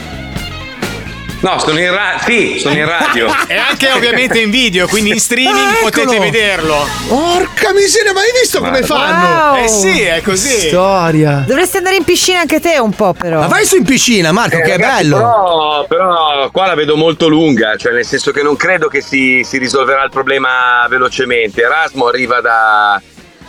No, 1.41 1.57
sono 1.60 1.79
in 1.79 1.91
radio. 1.91 2.24
Sì, 2.24 2.60
sono 2.60 2.75
in 2.75 2.86
radio. 2.86 3.29
E 3.48 3.55
anche 3.55 3.89
ovviamente 3.91 4.39
in 4.39 4.50
video, 4.50 4.88
quindi 4.88 5.10
in 5.10 5.19
streaming 5.19 5.57
Ah, 5.57 5.77
potete 5.81 6.01
eccolo. 6.03 6.19
vederlo. 6.19 6.88
Porca 7.07 7.74
miseria, 7.74 8.13
ma 8.13 8.19
hai 8.21 8.31
visto 8.39 8.60
come 8.60 8.81
Guarda. 8.81 8.86
fanno? 8.86 9.57
Eh 9.63 9.67
sì, 9.67 10.01
è 10.01 10.21
così. 10.21 10.67
Storia. 10.69 11.43
Dovresti 11.45 11.77
andare 11.77 11.95
in 11.98 12.03
piscina 12.03 12.39
anche 12.39 12.60
te 12.60 12.77
un 12.79 12.91
po', 12.93 13.13
però. 13.13 13.39
Ma 13.39 13.48
vai 13.48 13.65
su 13.65 13.75
in 13.77 13.83
piscina, 13.83 14.31
Marco, 14.31 14.57
Eh, 14.57 14.62
che 14.62 14.74
è 14.74 14.77
ragazzi, 14.77 15.01
bello. 15.10 15.17
Però, 15.17 15.86
però 15.88 16.50
qua 16.51 16.67
la 16.67 16.75
vedo 16.75 16.95
molto 16.95 17.27
lunga, 17.27 17.75
cioè 17.75 17.91
nel 17.91 18.05
senso 18.05 18.31
che 18.31 18.41
non 18.43 18.55
credo 18.55 18.88
che 18.88 19.01
si, 19.01 19.41
si 19.43 19.57
risolverà 19.57 20.03
il 20.03 20.10
problema 20.12 20.86
velocemente. 20.88 21.62
Erasmo 21.62 22.05
arriva 22.07 22.39
da, 22.39 23.01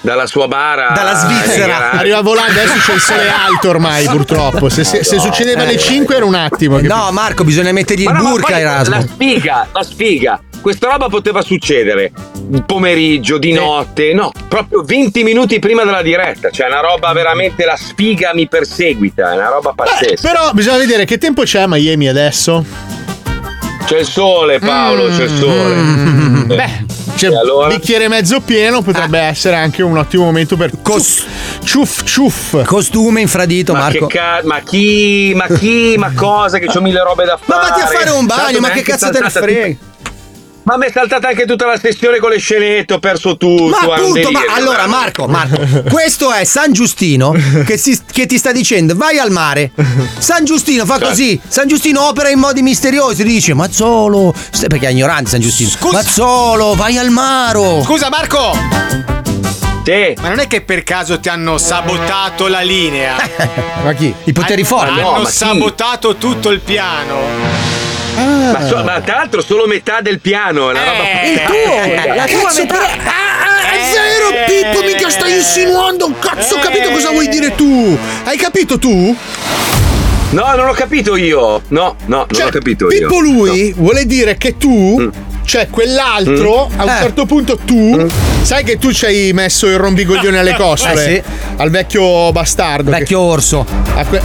dalla 0.03 0.27
sua 0.27 0.47
bara. 0.49 0.91
Dalla 0.95 1.15
Svizzera. 1.15 1.93
Arriva 1.93 2.21
volando, 2.21 2.51
adesso 2.53 2.75
c'è 2.85 2.93
il 2.95 3.01
sole 3.01 3.29
alto 3.31 3.71
ormai, 3.71 4.05
purtroppo. 4.05 4.69
Se, 4.69 4.85
se- 4.85 5.03
se 5.05 5.19
succedeva 5.19 5.63
alle 5.63 5.79
5 5.79 6.15
era 6.17 6.25
un 6.27 6.35
attimo. 6.35 6.77
che- 6.77 6.87
No, 6.87 7.09
Marco, 7.13 7.45
bisogna 7.45 7.73
mettergli 7.73 8.03
il 8.03 8.07
Ma 8.11 8.19
no, 8.19 8.23
ma 8.25 8.31
burka, 8.31 8.53
poi 8.53 8.61
Erasmo. 8.61 8.95
La 8.97 9.01
sfiga, 9.01 9.67
la 9.73 9.83
sfiga. 9.83 10.41
Questa 10.61 10.89
roba 10.91 11.09
poteva 11.09 11.43
succedere 11.43 12.13
il 12.53 12.63
pomeriggio, 12.65 13.37
di 13.39 13.53
notte, 13.53 14.13
no, 14.15 14.31
proprio 14.47 14.83
20 14.83 15.25
minuti 15.25 15.59
prima 15.59 15.83
della 15.83 16.03
diretta. 16.03 16.51
Cioè, 16.51 16.67
una 16.69 16.81
roba 16.81 17.13
veramente 17.13 17.65
la 17.65 17.77
sfiga 17.77 18.31
mi 18.33 18.47
perseguita, 18.47 19.33
è 19.33 19.37
una 19.37 19.49
roba 19.49 19.73
pazzesca. 19.75 20.29
Però 20.29 20.51
bisogna 20.53 20.77
vedere 20.79 21.05
che 21.05 21.19
tempo 21.19 21.43
c'è 21.43 21.63
a 21.63 21.67
Miami 21.67 22.09
adesso. 22.09 22.65
C'è 23.87 23.99
il 23.99 24.07
sole, 24.07 24.61
Paolo, 24.61 25.09
c'è 25.09 25.25
il 25.25 25.31
sole. 25.31 25.75
Beh, 26.55 26.85
cioè, 27.17 27.35
allora? 27.37 27.69
bicchiere 27.69 28.09
mezzo 28.09 28.41
pieno 28.41 28.83
potrebbe 28.83 29.19
essere 29.21 29.57
anche 29.57 29.83
un 29.83 29.97
ottimo 29.97 30.25
momento 30.25 30.57
per 30.57 30.71
Cos- 30.83 31.25
ciuff 31.63 32.03
ciuff. 32.05 32.65
Costume 32.65 33.21
infradito, 33.21 33.73
Ma, 33.73 33.79
Marco. 33.81 34.07
che 34.07 34.19
ca- 34.19 34.41
ma 34.45 34.61
chi, 34.61 35.33
ma 35.35 35.47
chi, 35.47 35.95
ma 35.99 36.13
cosa, 36.15 36.59
che 36.59 36.67
ho 36.77 36.81
mille 36.81 37.03
robe 37.03 37.25
da 37.25 37.39
Ma 37.45 37.55
fare. 37.57 37.69
vatti 37.69 37.81
a 37.81 37.87
fare 37.87 38.11
un 38.11 38.27
bagno, 38.27 38.43
Tanto 38.45 38.61
ma 38.61 38.71
che 38.71 38.83
cazzo 38.83 39.11
te 39.11 39.21
ne 39.21 39.31
frega? 39.31 39.77
Ma 40.65 40.77
mi 40.77 40.87
è 40.87 40.91
saltata 40.93 41.27
anche 41.29 41.45
tutta 41.45 41.67
la 41.67 41.77
sessione 41.77 42.19
con 42.19 42.31
le 42.31 42.39
scenette, 42.39 42.95
ho 42.95 42.99
perso 43.01 43.37
tutto. 43.37 43.67
Ma 43.67 43.79
appunto, 43.95 44.31
ma 44.31 44.41
allora. 44.51 44.87
Marco, 44.87 45.27
Marco, 45.27 45.83
questo 45.91 46.31
è 46.33 46.45
San 46.45 46.73
Giustino 46.73 47.35
che, 47.67 47.77
si- 47.77 47.99
che 48.13 48.27
ti 48.27 48.39
sta 48.39 48.53
dicendo 48.53 48.95
vai 48.95 49.19
al 49.19 49.31
mare. 49.33 49.73
San 50.19 50.45
Giustino 50.45 50.85
fa 50.87 51.01
così, 51.01 51.41
San 51.49 51.67
Giustino 51.67 52.07
opera 52.07 52.29
in 52.31 52.39
modi 52.39 52.63
misteriosi, 52.63 53.25
dice 53.25 53.55
Mazzolo, 53.55 54.33
perché 54.69 54.87
è 54.87 54.91
ignorante 54.91 55.31
San 55.31 55.41
Giustino. 55.41 55.71
Mazzolo, 55.91 56.75
vai 56.75 56.97
al 56.97 57.11
maro. 57.11 57.83
Scusa, 57.83 58.09
Marco! 58.09 58.53
Sì. 59.85 60.15
Ma 60.21 60.29
non 60.29 60.39
è 60.39 60.47
che 60.47 60.61
per 60.61 60.85
caso 60.85 61.19
ti 61.19 61.29
hanno 61.29 61.59
sabotato 61.59 62.47
la 62.47 62.61
linea? 62.61 63.17
Ma 63.83 63.93
chi? 63.95 64.15
I 64.25 64.33
poteri 64.33 64.63
forti. 64.63 65.01
No, 65.01 65.15
Hanno 65.15 65.25
chi? 65.25 65.33
sabotato 65.33 66.15
tutto 66.15 66.51
il 66.51 66.61
piano. 66.61 67.82
Ma, 68.15 68.67
so- 68.67 68.83
ma 68.85 69.01
tra 69.01 69.17
l'altro 69.17 69.41
solo 69.41 69.67
metà 69.67 70.01
del 70.01 70.21
piano, 70.21 70.69
è 70.69 70.73
una 70.73 70.85
roba 70.85 71.03
Eh, 71.23 71.33
Il 71.33 71.41
tuo, 71.45 72.15
la 72.15 72.27
tua 72.27 72.53
metà. 72.55 72.79
Ah, 73.05 73.93
zero 73.93 74.29
Pippo, 74.47 74.85
mica 74.87 75.09
stai 75.11 75.37
insinuando. 75.37 76.13
Cazzo, 76.19 76.57
ho 76.57 76.59
capito 76.59 76.91
cosa 76.91 77.11
vuoi 77.11 77.29
dire 77.29 77.55
tu. 77.55 77.97
Hai 78.25 78.37
capito 78.37 78.79
tu? 78.79 79.17
No, 80.31 80.55
non 80.57 80.69
ho 80.69 80.73
capito 80.73 81.17
io. 81.17 81.63
No, 81.69 81.97
no, 81.97 81.97
non 82.07 82.27
Cioè, 82.31 82.47
ho 82.47 82.51
capito 82.51 82.91
io. 82.91 83.01
Pippo 83.01 83.21
lui 83.21 83.73
vuole 83.75 84.07
dire 84.07 84.37
che 84.37 84.57
tu 84.57 84.99
Mm. 85.01 85.09
Cioè, 85.45 85.69
quell'altro, 85.71 86.69
Mm. 86.73 86.81
a 86.81 86.85
un 86.85 86.89
Eh. 86.89 86.99
certo 87.01 87.27
punto 87.27 87.59
tu, 87.59 88.09
sai 88.43 88.65
che 88.65 88.79
tu 88.79 88.93
ci 88.93 89.05
hai 89.05 89.33
messo 89.35 89.67
il 89.67 89.77
rombicoglione 89.77 90.39
alle 90.39 90.55
costole 90.55 91.05
Eh, 91.19 91.23
sì. 91.25 91.31
al 91.57 91.71
vecchio 91.71 92.31
bastardo. 92.33 92.91
Vecchio 92.91 93.21
orso. 93.21 93.67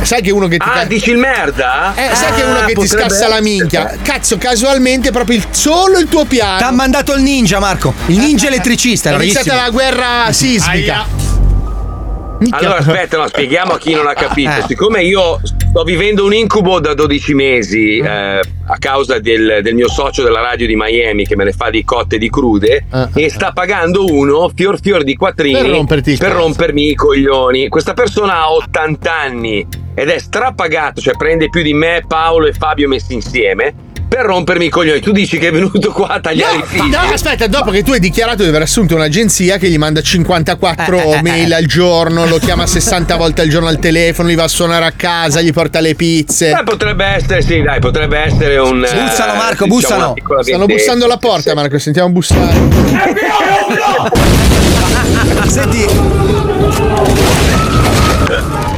sai 0.03 0.21
che 0.21 0.31
uno 0.31 0.47
che 0.47 0.57
ti 0.57 0.65
Ah, 0.69 0.85
dici 0.85 1.09
il 1.09 1.17
merda? 1.17 1.93
Eh, 1.95 2.15
sai 2.15 2.33
che 2.33 2.41
è 2.41 2.45
uno 2.45 2.59
Ah, 2.59 2.65
che 2.65 2.73
ti 2.73 2.87
scassa 2.87 3.27
la 3.27 3.35
essere. 3.37 3.41
minchia. 3.41 3.97
Cazzo, 4.01 4.37
casualmente 4.37 5.11
proprio 5.11 5.37
il- 5.37 5.45
solo 5.51 5.97
il 5.97 6.07
tuo 6.07 6.23
piano. 6.25 6.59
T'ha 6.59 6.71
mandato 6.71 7.13
il 7.13 7.21
ninja, 7.21 7.59
Marco. 7.59 7.93
Il 8.07 8.19
ninja 8.19 8.47
elettricista. 8.47 9.09
È 9.09 9.15
iniziata 9.15 9.55
la 9.55 9.69
guerra 9.69 10.31
sismica. 10.31 11.05
Allora 12.51 12.77
aspetta, 12.77 13.17
no, 13.17 13.27
spieghiamo 13.27 13.73
a 13.73 13.77
chi 13.77 13.93
non 13.93 14.07
ha 14.07 14.13
capito. 14.13 14.51
Eh. 14.51 14.63
Siccome 14.67 15.01
io 15.03 15.39
sto 15.43 15.83
vivendo 15.83 16.25
un 16.25 16.33
incubo 16.33 16.79
da 16.79 16.93
12 16.93 17.33
mesi 17.33 17.97
eh, 17.97 18.39
a 18.39 18.77
causa 18.77 19.19
del, 19.19 19.59
del 19.61 19.73
mio 19.73 19.89
socio 19.89 20.23
della 20.23 20.41
radio 20.41 20.67
di 20.67 20.75
Miami 20.75 21.25
che 21.25 21.35
me 21.35 21.45
ne 21.45 21.51
fa 21.51 21.69
di 21.69 21.83
cotte 21.83 22.15
e 22.15 22.19
di 22.19 22.29
crude 22.29 22.85
e 23.13 23.29
sta 23.29 23.51
pagando 23.51 24.05
uno 24.05 24.51
fior 24.53 24.79
fior 24.79 25.03
di 25.03 25.15
quattrini 25.15 25.59
Per 25.59 25.69
per 26.27 26.31
rompermi 26.35 26.89
i 26.89 26.95
coglioni. 26.95 27.67
Questa 27.69 27.93
persona 27.93 28.37
ha 28.37 28.51
80 28.51 29.13
anni 29.13 29.67
ed 29.95 30.09
è 30.09 30.19
strapagato, 30.19 31.01
cioè 31.01 31.15
prende 31.15 31.49
più 31.49 31.63
di 31.63 31.73
me, 31.73 32.03
Paolo 32.07 32.45
e 32.45 32.53
Fabio 32.53 32.87
messi 32.87 33.13
insieme 33.13 33.85
per 34.07 34.25
rompermi 34.25 34.65
i 34.65 34.69
coglioni. 34.69 34.99
Tu 34.99 35.11
dici 35.11 35.37
che 35.37 35.49
è 35.49 35.51
venuto 35.51 35.91
qua 35.91 36.07
a 36.07 36.19
tagliare 36.19 36.57
i 36.57 36.63
figli. 36.65 36.89
No, 36.89 36.99
aspetta, 36.99 37.47
dopo 37.47 37.71
che 37.71 37.83
tu 37.83 37.91
hai 37.91 37.99
dichiarato 37.99 38.43
di 38.43 38.49
aver 38.49 38.61
assunto 38.61 38.95
un'agenzia 38.95 39.57
che 39.57 39.69
gli 39.69 39.77
manda 39.77 40.01
54 40.01 41.19
mail 41.21 41.53
al 41.53 41.65
giorno, 41.65 42.25
lo 42.25 42.37
chiama 42.37 42.65
60 42.65 43.15
volte 43.17 43.41
al 43.41 43.49
giorno 43.49 43.67
al 43.67 43.79
telefono, 43.79 44.29
gli 44.29 44.35
va 44.35 44.43
a 44.43 44.47
suonare 44.47 44.85
a 44.85 44.91
casa, 44.91 45.41
gli 45.41 45.51
porta 45.51 45.79
le 45.79 45.95
pizze. 45.95 46.51
Eh, 46.51 46.63
potrebbe 46.63 47.05
essere, 47.05 47.41
sì, 47.41 47.61
dai, 47.61 47.79
potrebbe 47.79 48.19
essere 48.19 48.57
un. 48.57 48.83
eh, 48.83 49.03
Bussano, 49.03 49.33
Marco, 49.35 49.65
diciamo, 49.65 50.13
bussano. 50.13 50.43
Stanno 50.43 50.65
bussando 50.65 51.05
alla 51.05 51.17
porta, 51.17 51.53
Marco, 51.53 51.77
sentiamo 51.77 52.09
bussare. 52.09 52.55
Senti. 55.47 55.85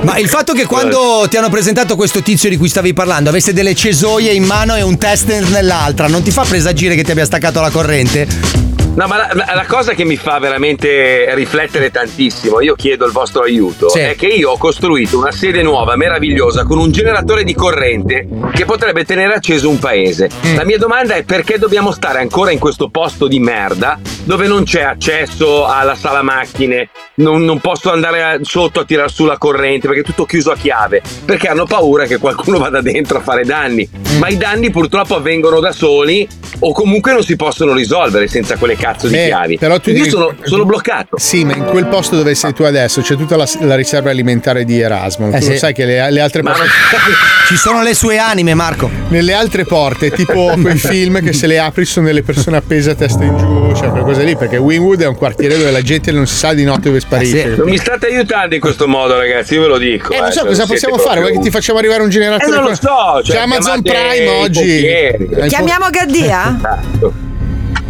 Ma 0.04 0.18
il 0.18 0.30
fatto 0.30 0.54
che 0.54 0.66
quando 0.66 1.26
ti 1.30 1.38
hanno 1.38 1.50
presentato 1.50 1.96
questo 1.96 2.22
tizio 2.22 2.50
di 2.50 2.58
cui 2.58 2.70
stavi 2.70 2.94
parlando 2.94 3.30
avesse 3.30 3.52
delle 3.52 3.74
cesoie 3.74 4.32
in 4.32 4.44
mano 4.44 4.76
e 4.76 4.82
un 4.82 4.98
tester 4.98 5.50
nell'altra, 5.50 6.08
non 6.08 6.22
ti 6.22 6.32
fa 6.32 6.44
presagire 6.44 6.96
che 6.96 7.04
ti 7.04 7.12
abbia 7.12 7.26
staccato 7.26 7.60
la 7.60 7.70
corrente? 7.70 8.69
No, 8.96 9.08
ma 9.08 9.16
la, 9.16 9.30
la- 9.34 9.54
la 9.56 9.66
cosa 9.66 9.94
che 9.94 10.04
mi 10.04 10.18
fa 10.18 10.40
veramente 10.40 11.34
riflettere 11.34 11.90
tantissimo, 11.90 12.60
io 12.60 12.76
chiedo 12.76 13.06
il 13.06 13.14
vostro 13.14 13.44
aiuto, 13.44 13.88
Sì. 13.88 14.00
è 14.00 14.16
che 14.16 14.28
io 14.28 14.52
ho 14.52 14.58
costruito 14.58 15.18
una 15.18 15.32
sede 15.32 15.62
nuova, 15.62 15.96
meravigliosa, 15.96 16.66
con 16.66 16.78
un 16.80 16.92
generatore 16.92 17.46
di 17.46 17.54
corrente 17.56 18.28
che 18.54 18.66
potrebbe 18.66 19.06
tenere 19.06 19.36
acceso 19.36 19.70
un 19.70 19.80
paese. 19.80 20.30
Mm. 20.48 20.56
La 20.56 20.66
mia 20.66 20.78
domanda 20.78 21.14
è 21.16 21.24
perché 21.24 21.58
dobbiamo 21.58 21.92
stare 21.94 22.20
ancora 22.20 22.52
in 22.52 22.60
questo 22.60 22.90
posto 22.90 23.28
di 23.28 23.40
merda 23.40 24.00
dove 24.26 24.48
non 24.48 24.66
c'è 24.66 24.82
accesso 24.82 25.66
alla 25.66 25.96
sala 25.96 26.22
macchine, 26.22 26.90
non, 27.16 27.46
non 27.46 27.60
posso 27.62 27.92
andare 27.94 28.22
a- 28.24 28.38
sotto 28.42 28.82
a 28.82 28.86
tirare 28.86 29.08
su 29.10 29.24
la 29.24 29.38
corrente 29.38 29.88
perché 29.88 30.02
è 30.02 30.06
tutto 30.06 30.26
chiuso 30.26 30.52
a 30.52 30.58
chiave, 30.58 31.02
perché 31.24 31.48
hanno 31.48 31.66
paura 31.66 32.04
che 32.06 32.18
qualcuno 32.18 32.58
vada 32.60 32.82
dentro 32.82 33.20
a 33.20 33.22
fare 33.22 33.46
danni. 33.46 33.88
Ma 34.20 34.28
i 34.28 34.36
danni 34.36 34.72
purtroppo 34.72 35.16
avvengono 35.16 35.62
da 35.62 35.72
soli 35.72 36.28
o 36.62 36.74
comunque 36.74 37.14
non 37.14 37.24
si 37.24 37.38
possono 37.38 37.72
risolvere 37.74 38.28
senza 38.28 38.58
quelle 38.58 38.76
cazzo 38.92 39.08
di 39.08 39.14
Beh, 39.14 39.26
chiavi. 39.28 39.58
però 39.58 39.80
tu 39.80 39.90
Io 39.90 39.96
devi- 39.98 40.10
sono, 40.10 40.34
sono 40.44 40.66
bloccato. 40.66 41.18
Sì, 41.18 41.44
ma 41.46 41.56
in 41.56 41.66
quel 41.66 41.88
posto 41.88 42.16
dove 42.16 42.36
sei 42.36 42.54
tu 42.54 42.64
adesso 42.64 43.02
c'è 43.02 43.16
tutta 43.16 43.36
la, 43.36 43.48
la 43.62 43.76
riserva 43.76 44.10
alimentare 44.10 44.64
di 44.66 44.80
Erasmo. 44.80 45.28
Eh 45.30 45.40
tu 45.40 45.46
sì. 45.46 45.52
lo 45.52 45.58
sai 45.58 45.74
che 45.74 45.86
le, 45.86 46.12
le 46.12 46.20
altre 46.22 46.42
Ma 46.42 46.52
porte. 46.52 46.68
Ci 47.48 47.56
sono 47.58 47.82
le 47.82 47.94
sue 47.96 48.18
anime, 48.18 48.54
Marco. 48.54 48.90
Nelle 49.10 49.34
altre 49.34 49.66
porte, 49.66 50.12
tipo 50.12 50.54
quei 50.62 50.78
film 50.78 51.22
che 51.24 51.34
se 51.34 51.48
le 51.48 51.60
apri 51.60 51.86
sono 51.86 52.06
delle 52.08 52.22
persone 52.24 52.58
appese 52.58 52.92
a 52.92 52.96
testa 52.96 53.24
in 53.24 53.38
giù, 53.38 53.74
cioè 53.76 53.90
quelle 53.90 54.04
cose 54.06 54.24
lì, 54.24 54.36
perché 54.36 54.58
Wynwood 54.58 55.02
è 55.02 55.08
un 55.08 55.16
quartiere 55.16 55.58
dove 55.58 55.72
la 55.72 55.82
gente 55.82 56.12
non 56.12 56.28
si 56.28 56.36
sa 56.36 56.54
di 56.54 56.64
notte 56.64 56.82
dove 56.90 57.00
sparisce. 57.00 57.56
Non 57.58 57.68
mi 57.70 57.78
state 57.78 58.08
aiutando 58.08 58.56
in 58.56 58.62
questo 58.62 58.88
modo, 58.88 59.18
ragazzi, 59.18 59.56
io 59.56 59.62
ve 59.62 59.68
lo 59.68 59.78
dico. 59.78 60.14
Eh, 60.14 60.20
non 60.20 60.32
so 60.32 60.40
cioè, 60.40 60.48
cosa 60.48 60.66
siete 60.66 60.74
possiamo 60.74 60.96
proprio- 60.96 61.08
fare, 61.16 61.22
vuoi 61.22 61.34
che 61.34 61.44
ti 61.44 61.52
facciamo 61.52 61.80
arrivare 61.80 62.04
un 62.04 62.10
generatore? 62.10 62.52
Eh, 62.56 62.60
non 62.60 62.70
lo 62.70 62.76
so, 62.76 63.22
cioè, 63.24 63.36
C'è 63.36 63.42
Amazon 63.42 63.82
Prime 63.82 64.28
oggi. 64.28 64.86
Eh, 64.86 65.30
Chiamiamo 65.48 65.90
Gaddia? 65.90 66.58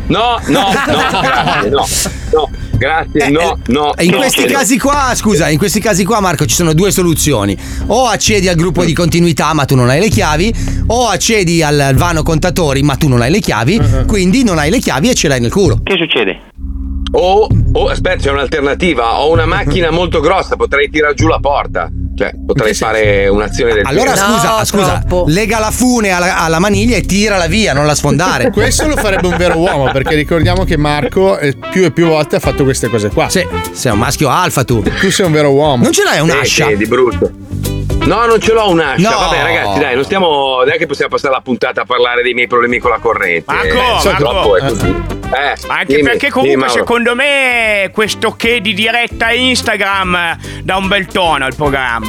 No, 0.09 0.39
no, 0.47 0.59
no, 0.89 1.21
grazie, 1.21 1.69
no, 1.69 1.85
no, 2.31 2.49
grazie, 2.71 3.29
no, 3.29 3.59
no. 3.67 3.93
In 3.99 4.09
no, 4.09 4.17
questi 4.17 4.45
no. 4.45 4.51
casi 4.51 4.79
qua, 4.79 5.11
scusa, 5.13 5.49
in 5.49 5.59
questi 5.59 5.79
casi 5.79 6.03
qua, 6.03 6.19
Marco, 6.19 6.47
ci 6.47 6.55
sono 6.55 6.73
due 6.73 6.89
soluzioni. 6.89 7.55
O 7.87 8.07
accedi 8.07 8.47
al 8.47 8.55
gruppo 8.55 8.83
di 8.83 8.93
continuità, 8.93 9.53
ma 9.53 9.65
tu 9.65 9.75
non 9.75 9.87
hai 9.87 9.99
le 9.99 10.09
chiavi, 10.09 10.51
o 10.87 11.07
accedi 11.09 11.61
al, 11.61 11.91
vano 11.95 12.23
contatori, 12.23 12.81
ma 12.81 12.95
tu 12.95 13.07
non 13.07 13.21
hai 13.21 13.29
le 13.29 13.39
chiavi, 13.39 13.79
quindi 14.07 14.43
non 14.43 14.57
hai 14.57 14.71
le 14.71 14.79
chiavi 14.79 15.09
e 15.09 15.13
ce 15.13 15.27
l'hai 15.27 15.39
nel 15.39 15.51
culo. 15.51 15.79
Che 15.83 15.95
succede? 15.95 16.41
O, 17.11 17.47
o 17.73 17.87
aspetta, 17.87 18.23
c'è 18.23 18.31
un'alternativa. 18.31 19.19
Ho 19.19 19.31
una 19.31 19.45
macchina 19.45 19.91
molto 19.93 20.21
grossa, 20.21 20.55
potrei 20.55 20.89
tirare 20.89 21.13
giù 21.13 21.27
la 21.27 21.39
porta. 21.39 21.87
Cioè, 22.19 22.31
potrei 22.45 22.73
fare 22.73 23.29
un'azione 23.29 23.75
del 23.75 23.85
Allora 23.85 24.11
genere. 24.13 24.33
scusa, 24.65 24.65
scusa, 24.65 25.03
lega 25.27 25.57
la 25.59 25.71
fune 25.71 26.09
alla, 26.09 26.37
alla 26.39 26.59
maniglia 26.59 26.97
e 26.97 27.01
tirala 27.03 27.47
via, 27.47 27.71
non 27.71 27.85
la 27.85 27.95
sfondare. 27.95 28.49
Questo 28.51 28.87
lo 28.87 28.97
farebbe 28.97 29.27
un 29.27 29.37
vero 29.37 29.57
uomo, 29.57 29.89
perché 29.91 30.15
ricordiamo 30.15 30.65
che 30.65 30.75
Marco 30.75 31.37
eh, 31.37 31.55
più 31.71 31.85
e 31.85 31.91
più 31.91 32.07
volte 32.07 32.35
ha 32.35 32.39
fatto 32.39 32.65
queste 32.65 32.89
cose 32.89 33.07
qua. 33.07 33.29
Sì, 33.29 33.47
sei 33.71 33.93
un 33.93 33.99
maschio 33.99 34.27
alfa 34.27 34.65
tu. 34.65 34.83
Tu 34.83 35.09
sei 35.11 35.27
un 35.27 35.31
vero 35.31 35.51
uomo. 35.51 35.81
Non 35.83 35.93
ce 35.93 36.03
l'hai 36.03 36.19
un'ascia? 36.19 36.65
Sì, 36.65 36.71
sì, 36.71 36.77
di 36.77 36.85
brutto. 36.87 37.31
No, 38.01 38.25
non 38.25 38.41
ce 38.41 38.51
l'ho 38.51 38.69
un'ascia. 38.69 39.09
No. 39.09 39.17
Vabbè, 39.17 39.41
ragazzi, 39.43 39.79
dai, 39.79 39.95
non 39.95 40.03
stiamo. 40.03 40.57
Non 40.59 40.71
è 40.71 40.77
che 40.77 40.87
possiamo 40.87 41.11
passare 41.11 41.33
la 41.33 41.41
puntata 41.41 41.81
a 41.81 41.85
parlare 41.85 42.21
dei 42.21 42.33
miei 42.33 42.47
problemi 42.47 42.79
con 42.79 42.91
la 42.91 42.97
corrente. 42.97 43.43
Marco, 43.53 43.67
Eh, 43.67 43.73
Marco. 43.75 44.01
purtroppo 44.09 44.57
è 44.57 44.59
così. 44.67 44.87
Eh, 45.31 45.53
Anche 45.67 45.85
dimmi, 45.85 46.01
perché 46.01 46.17
dimmi, 46.17 46.31
comunque 46.31 46.57
Mauro. 46.65 46.73
secondo 46.73 47.13
me 47.13 47.91
questo 47.93 48.31
che 48.35 48.61
di 48.61 48.73
diretta 48.73 49.31
Instagram 49.31 50.37
dà 50.63 50.77
un 50.77 50.87
bel 50.87 51.05
tono 51.05 51.45
al 51.45 51.53
programma. 51.55 52.08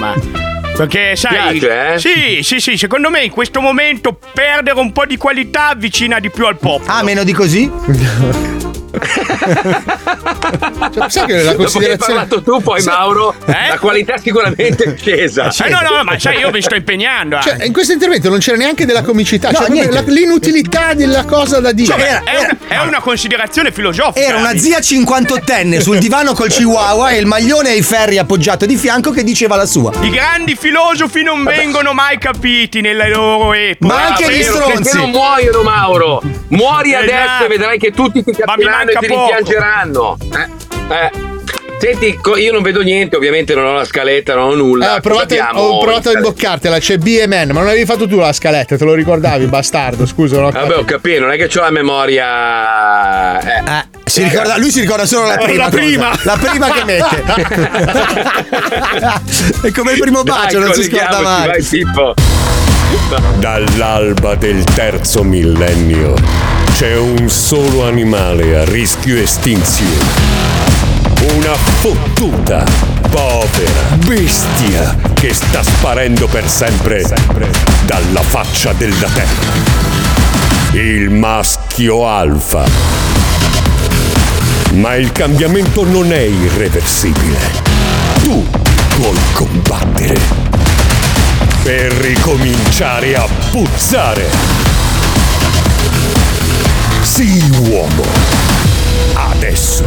Perché 0.76 1.14
sai, 1.14 1.58
Piace, 1.58 1.94
eh? 1.94 1.98
sì, 1.98 2.42
sì, 2.42 2.58
sì, 2.58 2.76
secondo 2.78 3.10
me 3.10 3.22
in 3.22 3.30
questo 3.30 3.60
momento 3.60 4.18
perdere 4.32 4.80
un 4.80 4.92
po' 4.92 5.04
di 5.04 5.18
qualità 5.18 5.68
avvicina 5.68 6.18
di 6.18 6.30
più 6.30 6.46
al 6.46 6.56
popolo. 6.56 6.90
Ah, 6.90 7.02
meno 7.02 7.22
di 7.22 7.32
così? 7.32 7.70
Cioè, 10.92 11.08
sai 11.10 11.26
che 11.26 11.42
la 11.42 11.52
Dopo 11.52 11.56
che 11.56 11.56
hai 11.56 11.56
considerazione. 11.56 11.96
parlato 11.96 12.42
tu, 12.42 12.60
poi 12.60 12.80
Sai- 12.80 12.94
Mauro, 12.96 13.34
Eh? 13.46 13.68
la 13.68 13.78
qualità 13.78 14.16
sicuramente 14.18 14.84
è 14.84 14.96
scesa. 14.96 15.50
Eh 15.64 15.68
no, 15.68 15.80
no, 15.80 16.02
ma 16.04 16.18
sai, 16.18 16.38
io 16.38 16.50
mi 16.50 16.60
sto 16.62 16.74
impegnando. 16.74 17.38
eh. 17.38 17.42
Cioè, 17.42 17.64
in 17.64 17.72
questo 17.72 17.92
intervento 17.92 18.28
non 18.28 18.38
c'era 18.38 18.56
neanche 18.56 18.84
della 18.86 19.02
comicità, 19.02 19.50
No, 19.50 19.58
cioè 19.66 19.90
la- 19.90 20.02
l'inutilità 20.06 20.94
della 20.94 21.24
cosa 21.24 21.60
da 21.60 21.72
dire. 21.72 21.92
Cioè, 21.92 22.00
era- 22.00 22.22
è, 22.24 22.36
una, 22.38 22.56
è 22.68 22.86
una 22.86 23.00
considerazione 23.00 23.70
filosofica. 23.72 24.24
Era 24.26 24.38
una 24.38 24.56
zia 24.56 24.78
58enne 24.78 25.80
sul 25.80 25.98
divano 25.98 26.32
col 26.32 26.48
chihuahua 26.48 27.10
e 27.10 27.18
il 27.18 27.26
maglione 27.26 27.70
ai 27.70 27.82
ferri 27.82 28.18
appoggiato 28.18 28.66
di 28.66 28.76
fianco 28.76 29.10
che 29.10 29.22
diceva 29.22 29.56
la 29.56 29.66
sua. 29.66 29.92
I 30.00 30.10
grandi 30.10 30.56
filosofi 30.56 31.22
non 31.22 31.44
vengono 31.44 31.92
mai 31.92 32.18
capiti 32.18 32.80
nelle 32.80 33.08
loro 33.08 33.52
epoche. 33.52 33.92
Ma 33.92 34.06
anche 34.06 34.24
Ah, 34.24 34.30
gli 34.30 34.42
stronzi. 34.42 34.82
Perché 34.82 34.96
non 34.98 35.10
muoiono, 35.10 35.62
Mauro. 35.62 36.22
Muori 36.48 36.92
Esatto. 36.94 37.04
adesso 37.04 37.44
e 37.44 37.48
vedrai 37.48 37.78
che 37.78 37.92
tutti 37.92 38.24
ti 38.24 38.32
Ma 38.44 38.54
capiranno 38.84 38.90
e 38.90 38.94
manca 38.94 39.00
ti 39.00 39.06
poco. 39.06 39.26
rimpiangeranno. 39.26 40.16
Eh, 40.88 40.94
eh. 40.94 41.28
Senti, 41.80 42.18
io 42.36 42.52
non 42.52 42.60
vedo 42.60 42.82
niente, 42.82 43.16
ovviamente 43.16 43.54
non 43.54 43.64
ho 43.64 43.72
la 43.72 43.84
scaletta, 43.86 44.34
non 44.34 44.50
ho 44.50 44.54
nulla. 44.54 44.92
Eh, 44.92 44.96
ho, 44.98 45.00
provato, 45.00 45.28
Cosa 45.28 45.48
abbiamo 45.48 45.66
ho 45.68 45.78
provato 45.82 46.10
a 46.10 46.12
imboccartela, 46.12 46.78
c'è 46.78 46.98
BMN, 46.98 47.52
ma 47.52 47.60
non 47.60 47.68
avevi 47.68 47.86
fatto 47.86 48.06
tu 48.06 48.18
la 48.18 48.34
scaletta, 48.34 48.76
te 48.76 48.84
lo 48.84 48.92
ricordavi, 48.92 49.46
bastardo, 49.46 50.04
scusa. 50.04 50.36
Non 50.36 50.44
ho 50.46 50.50
Vabbè, 50.50 50.76
ho 50.76 50.84
capito, 50.84 51.20
non 51.20 51.30
è 51.32 51.38
che 51.38 51.58
ho 51.58 51.62
la 51.62 51.70
memoria. 51.70 53.40
Eh. 53.40 53.62
Eh, 53.66 53.84
si 54.04 54.22
ricorda- 54.24 54.58
lui 54.58 54.70
si 54.70 54.80
ricorda 54.80 55.06
solo 55.06 55.28
la 55.28 55.38
Eh, 55.38 55.44
prima. 55.44 55.56
la 55.64 55.70
cosa. 55.70 55.76
prima. 55.78 56.10
La 56.24 56.36
prima 56.38 56.70
che 56.70 56.84
mette. 56.84 57.24
È 59.68 59.72
come 59.72 59.92
il 59.92 59.98
primo 60.00 60.22
bacio, 60.22 60.58
Dai, 60.58 60.66
non 60.66 60.74
si 60.74 60.82
scorda 60.82 61.20
mai. 61.22 61.46
Vai, 61.46 61.62
Pippo. 61.62 62.14
Dall'alba 63.38 64.34
del 64.34 64.62
terzo 64.64 65.22
millennio 65.22 66.14
c'è 66.80 66.96
un 66.96 67.28
solo 67.28 67.86
animale 67.86 68.56
a 68.56 68.64
rischio 68.64 69.18
estinzione. 69.18 69.98
Una 71.36 71.52
fottuta, 71.52 72.64
povera 73.10 73.98
bestia 74.06 74.96
che 75.12 75.34
sta 75.34 75.62
sparendo 75.62 76.26
per 76.26 76.48
sempre 76.48 77.06
dalla 77.84 78.22
faccia 78.22 78.72
della 78.72 79.08
terra. 79.08 79.52
Il 80.72 81.10
maschio 81.10 82.08
alfa. 82.08 82.64
Ma 84.72 84.94
il 84.94 85.12
cambiamento 85.12 85.84
non 85.84 86.10
è 86.10 86.22
irreversibile. 86.22 87.38
Tu 88.22 88.42
puoi 88.96 89.18
combattere 89.34 90.18
per 91.62 91.92
ricominciare 91.92 93.16
a 93.16 93.28
puzzare. 93.50 94.69
Sii 97.02 97.42
uomo. 97.68 98.04
Adesso. 99.14 99.84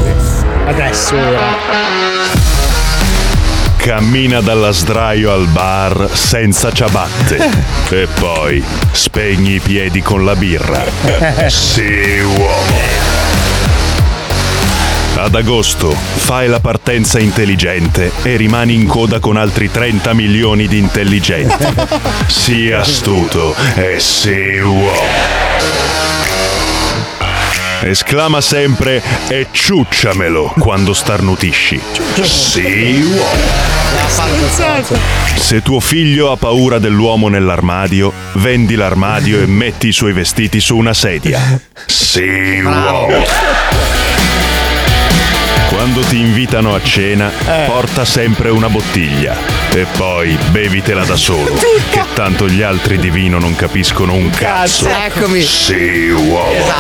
Adesso 0.65 1.15
ora. 1.15 1.56
Cammina 3.78 4.41
dalla 4.41 4.71
sdraio 4.71 5.32
al 5.32 5.47
bar 5.47 6.10
senza 6.12 6.71
ciabatte. 6.71 7.49
E 7.89 8.08
poi 8.19 8.63
spegni 8.91 9.56
i 9.56 9.60
piedi 9.60 10.02
con 10.02 10.26
la 10.26 10.36
birra. 10.36 10.84
Sì, 11.47 12.19
uomo. 12.19 12.82
Ad 15.15 15.36
agosto 15.36 15.95
fai 16.15 16.47
la 16.47 16.60
partenza 16.60 17.19
intelligente 17.19 18.12
e 18.23 18.36
rimani 18.36 18.73
in 18.73 18.88
coda 18.88 19.19
con 19.19 19.38
altri 19.38 19.69
30 19.69 20.13
milioni 20.13 20.67
di 20.67 20.80
intelligenti. 20.80 21.65
Sii 22.28 22.71
astuto 22.71 23.56
e 23.76 23.99
sii 23.99 24.60
uomo. 24.60 25.83
Esclama 27.86 28.39
sempre 28.39 29.04
e 29.28 29.48
ciucciamelo 29.52 30.54
quando 30.58 30.93
starnutisci. 30.93 31.80
Sì, 32.22 33.02
uomo. 33.04 33.82
Se 35.36 35.62
tuo 35.62 35.82
figlio 35.82 36.32
ha 36.32 36.38
paura 36.38 36.80
dell'uomo 36.80 37.28
nell'armadio, 37.28 38.13
vendi 38.36 38.76
l'armadio 38.76 39.41
e 39.41 39.46
metti 39.48 39.89
i 39.89 39.91
suoi 39.91 40.13
vestiti 40.13 40.62
su 40.62 40.78
una 40.78 40.93
sedia. 40.93 41.60
Sì, 41.86 42.62
uomo. 42.63 43.92
Quando 45.84 46.00
ti 46.08 46.17
invitano 46.17 46.74
a 46.74 46.82
cena, 46.82 47.30
porta 47.65 48.06
sempre 48.06 48.50
una 48.50 48.69
bottiglia 48.69 49.36
e 49.74 49.86
poi 49.98 50.38
bevitela 50.50 51.04
da 51.04 51.17
solo, 51.17 51.54
che 51.91 52.06
tanto 52.13 52.48
gli 52.48 52.62
altri 52.62 52.98
di 52.98 53.10
vino 53.10 53.38
non 53.38 53.54
capiscono 53.54 54.13
un 54.13 54.30
cazzo. 54.30 54.88
Eccomi. 54.88 55.41
Sì, 55.41 56.08
uomo. 56.08 56.72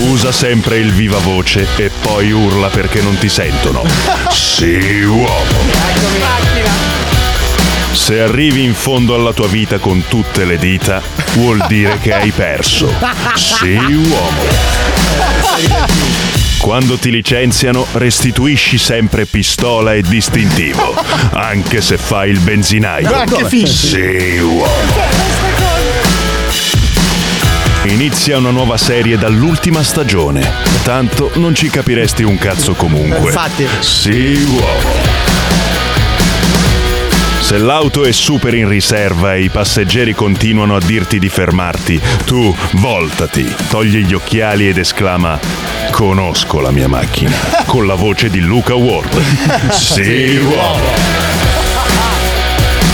Usa 0.00 0.30
sempre 0.32 0.76
il 0.76 0.92
viva 0.92 1.16
voce 1.16 1.66
e 1.76 1.88
poi 1.88 2.30
urla 2.30 2.68
perché 2.68 3.00
non 3.00 3.16
ti 3.16 3.30
sentono. 3.30 3.84
Sì, 4.28 5.00
uomo. 5.00 5.46
Se 7.92 8.20
arrivi 8.20 8.64
in 8.64 8.74
fondo 8.74 9.14
alla 9.14 9.32
tua 9.32 9.48
vita 9.48 9.78
con 9.78 10.04
tutte 10.08 10.44
le 10.44 10.58
dita, 10.58 11.00
vuol 11.36 11.64
dire 11.68 11.98
che 12.00 12.12
hai 12.12 12.32
perso. 12.32 12.92
Sì, 13.34 13.76
uomo. 13.76 14.44
Quando 16.60 16.98
ti 16.98 17.10
licenziano, 17.10 17.86
restituisci 17.92 18.78
sempre 18.78 19.26
pistola 19.26 19.94
e 19.94 20.02
distintivo, 20.02 20.94
anche 21.32 21.80
se 21.80 21.96
fai 21.96 22.30
il 22.30 22.40
benzinaio. 22.40 23.10
Ma 23.10 23.24
che 23.24 23.44
figo. 23.46 23.66
Sì, 23.66 24.38
uomo. 24.38 24.66
Inizia 27.84 28.36
una 28.36 28.50
nuova 28.50 28.76
serie 28.76 29.16
dall'ultima 29.16 29.82
stagione. 29.82 30.46
Tanto 30.82 31.30
non 31.36 31.54
ci 31.54 31.70
capiresti 31.70 32.22
un 32.22 32.36
cazzo 32.36 32.74
comunque. 32.74 33.28
Infatti. 33.28 33.66
Sì, 33.80 34.44
uomo. 34.46 35.26
Se 37.40 37.56
l'auto 37.56 38.04
è 38.04 38.12
super 38.12 38.52
in 38.52 38.68
riserva 38.68 39.34
e 39.34 39.44
i 39.44 39.48
passeggeri 39.48 40.12
continuano 40.12 40.76
a 40.76 40.80
dirti 40.80 41.18
di 41.18 41.30
fermarti, 41.30 41.98
tu 42.26 42.54
voltati, 42.72 43.54
togli 43.70 44.04
gli 44.04 44.12
occhiali 44.12 44.68
ed 44.68 44.76
esclama 44.76 45.77
Conosco 45.98 46.60
la 46.60 46.70
mia 46.70 46.86
macchina, 46.86 47.64
con 47.66 47.84
la 47.84 47.96
voce 47.96 48.30
di 48.30 48.38
Luca 48.38 48.76
Ward. 48.76 49.20
Sì, 49.72 50.38
uomo. 50.40 50.92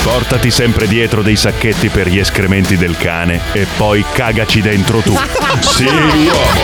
Portati 0.03 0.51
sempre 0.51 0.89
dietro 0.89 1.21
dei 1.21 1.37
sacchetti 1.37 1.91
per 1.91 2.09
gli 2.09 2.19
escrementi 2.19 2.79
del 2.79 2.97
cane 2.97 3.43
e 3.53 3.67
poi 3.77 4.03
cagaci 4.11 4.63
dentro 4.63 5.01
tu. 5.01 5.15
Sì, 5.61 5.85
uomo. 5.85 6.63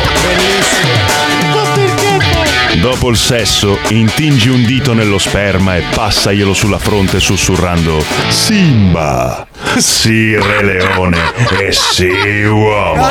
Dopo 2.80 3.10
il 3.10 3.18
sesso, 3.18 3.78
intingi 3.88 4.48
un 4.48 4.64
dito 4.64 4.94
nello 4.94 5.18
sperma 5.18 5.76
e 5.76 5.82
passaglielo 5.94 6.54
sulla 6.54 6.78
fronte 6.78 7.20
sussurrando 7.20 8.02
Simba, 8.30 9.46
sì 9.76 10.34
re 10.36 10.64
leone 10.64 11.18
e 11.58 11.70
sì 11.70 12.08
uomo. 12.44 13.08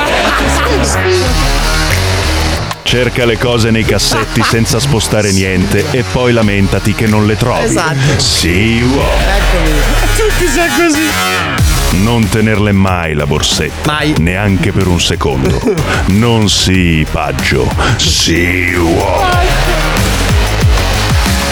Cerca 2.90 3.24
le 3.24 3.38
cose 3.38 3.70
nei 3.70 3.86
cassetti 3.86 4.42
senza 4.50 4.80
spostare 4.80 5.32
niente 5.32 5.86
e 5.92 6.04
poi 6.12 6.34
lamentati 6.34 6.96
che 6.96 7.06
non 7.06 7.28
le 7.28 7.38
trovi. 7.38 7.66
Esatto. 7.66 8.18
Sì 8.18 8.82
uomo. 8.82 9.12
Tutti 10.18 10.48
sei 10.48 10.70
così. 10.70 12.02
Non 12.02 12.28
tenerle 12.30 12.72
mai 12.72 13.14
la 13.14 13.28
borsetta. 13.28 14.00
Neanche 14.18 14.72
per 14.72 14.88
un 14.88 15.00
secondo. 15.00 15.62
Non 16.18 16.50
sii 16.50 17.06
paggio. 17.12 17.72
Sii 17.98 18.74
uomo. 18.74 19.28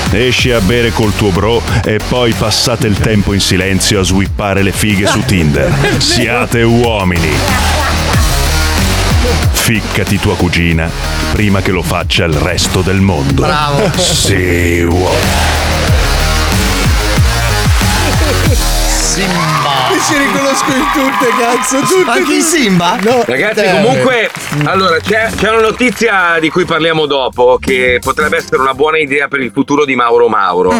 Esci 0.09 0.49
a 0.49 0.59
bere 0.59 0.91
col 0.91 1.15
tuo 1.15 1.29
bro 1.29 1.61
e 1.83 1.99
poi 2.09 2.33
passate 2.33 2.87
il 2.87 2.97
tempo 2.97 3.33
in 3.33 3.41
silenzio 3.41 3.99
a 3.99 4.03
swippare 4.03 4.63
le 4.63 4.71
fighe 4.71 5.05
su 5.05 5.23
Tinder. 5.23 5.71
Siate 5.99 6.63
uomini. 6.63 7.86
Ficcati 9.51 10.19
tua 10.19 10.35
cugina 10.35 10.89
prima 11.33 11.61
che 11.61 11.71
lo 11.71 11.81
faccia 11.81 12.25
il 12.25 12.33
resto 12.33 12.81
del 12.81 12.99
mondo. 13.01 13.41
Bravo. 13.41 13.91
Sì, 13.97 14.81
uomo. 14.83 15.65
Mi 19.17 19.99
si 20.03 20.17
riconosco 20.17 20.71
in 20.71 20.85
tutte, 20.93 21.27
cazzo. 21.39 21.79
Tutte, 21.79 22.11
Anche 22.11 22.33
in 22.35 22.41
Simba? 22.41 22.97
No. 23.01 23.23
Ragazzi, 23.25 23.61
Eh, 23.61 23.71
comunque, 23.71 24.29
allora 24.65 24.97
c'è, 24.99 25.29
c'è 25.35 25.49
una 25.49 25.61
notizia 25.61 26.37
di 26.39 26.49
cui 26.49 26.65
parliamo 26.65 27.05
dopo 27.07 27.57
che 27.59 27.99
potrebbe 28.01 28.37
essere 28.37 28.57
una 28.61 28.73
buona 28.73 28.99
idea 28.99 29.27
per 29.27 29.39
il 29.41 29.51
futuro 29.51 29.85
di 29.85 29.95
Mauro 29.95 30.27
Mauro. 30.27 30.71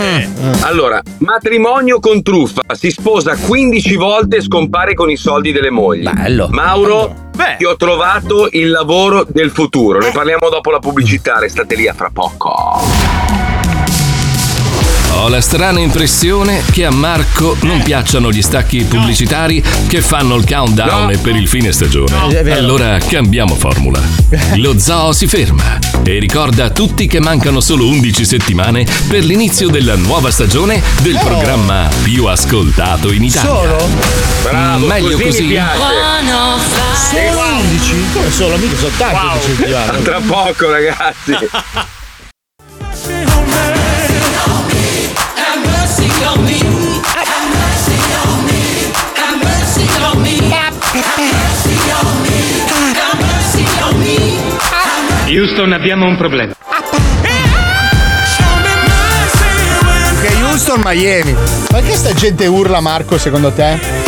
Allora, 0.61 1.01
matrimonio 1.19 1.99
con 1.99 2.21
truffa, 2.21 2.61
si 2.73 2.91
sposa 2.91 3.35
15 3.35 3.95
volte 3.95 4.35
e 4.37 4.41
scompare 4.41 4.93
con 4.93 5.09
i 5.09 5.17
soldi 5.17 5.51
delle 5.51 5.71
mogli. 5.71 6.07
Bello. 6.07 6.47
Mauro, 6.51 7.26
ti 7.57 7.65
ho 7.65 7.75
trovato 7.75 8.49
il 8.51 8.69
lavoro 8.69 9.25
del 9.27 9.51
futuro. 9.51 9.99
Ne 9.99 10.11
parliamo 10.11 10.49
dopo 10.49 10.71
la 10.71 10.79
pubblicità, 10.79 11.39
restate 11.39 11.75
lì 11.75 11.87
a 11.87 11.93
fra 11.93 12.09
poco. 12.13 13.56
Ho 15.13 15.29
la 15.29 15.41
strana 15.41 15.79
impressione 15.79 16.61
che 16.71 16.85
a 16.85 16.91
Marco 16.91 17.57
non 17.61 17.81
piacciono 17.81 18.31
gli 18.31 18.41
stacchi 18.41 18.83
pubblicitari 18.83 19.63
che 19.87 20.01
fanno 20.01 20.35
il 20.35 20.45
countdown 20.47 21.19
per 21.21 21.35
il 21.35 21.47
fine 21.47 21.71
stagione. 21.71 22.41
Vero. 22.43 22.53
Allora 22.59 22.97
cambiamo 22.99 23.55
formula. 23.55 23.99
Lo 24.57 24.77
zoo 24.77 25.11
si 25.13 25.25
ferma 25.27 25.79
e 26.03 26.19
ricorda 26.19 26.65
a 26.65 26.69
tutti 26.69 27.07
che 27.07 27.19
mancano 27.19 27.61
solo 27.61 27.87
11 27.87 28.25
settimane 28.25 28.85
per 29.07 29.23
l'inizio 29.23 29.69
della 29.69 29.95
nuova 29.95 30.29
stagione 30.29 30.81
del 31.01 31.17
programma 31.23 31.89
più 32.03 32.25
ascoltato 32.25 33.11
in 33.11 33.23
Italia. 33.23 33.49
Solo? 33.49 33.89
Bravo, 34.43 34.85
Meglio 34.85 35.09
così 35.17 35.23
mi 35.23 35.29
così? 35.29 35.43
piace. 35.45 35.77
Solo 37.09 37.39
11? 37.57 38.05
Come 38.13 38.31
solo? 38.31 38.57
Mica 38.57 38.75
sono 38.77 38.91
tanti 38.97 39.15
Wow. 39.71 40.01
Tra 40.03 40.19
poco, 40.25 40.69
ragazzi. 40.69 41.35
Houston, 55.27 55.73
abbiamo 55.73 56.07
un 56.07 56.17
problema. 56.17 56.53
Che 60.21 60.43
Houston, 60.43 60.81
Miami. 60.83 61.35
Perché 61.69 61.95
sta 61.95 62.13
gente 62.13 62.47
urla, 62.47 62.79
Marco, 62.79 63.17
secondo 63.17 63.51
te? 63.51 64.06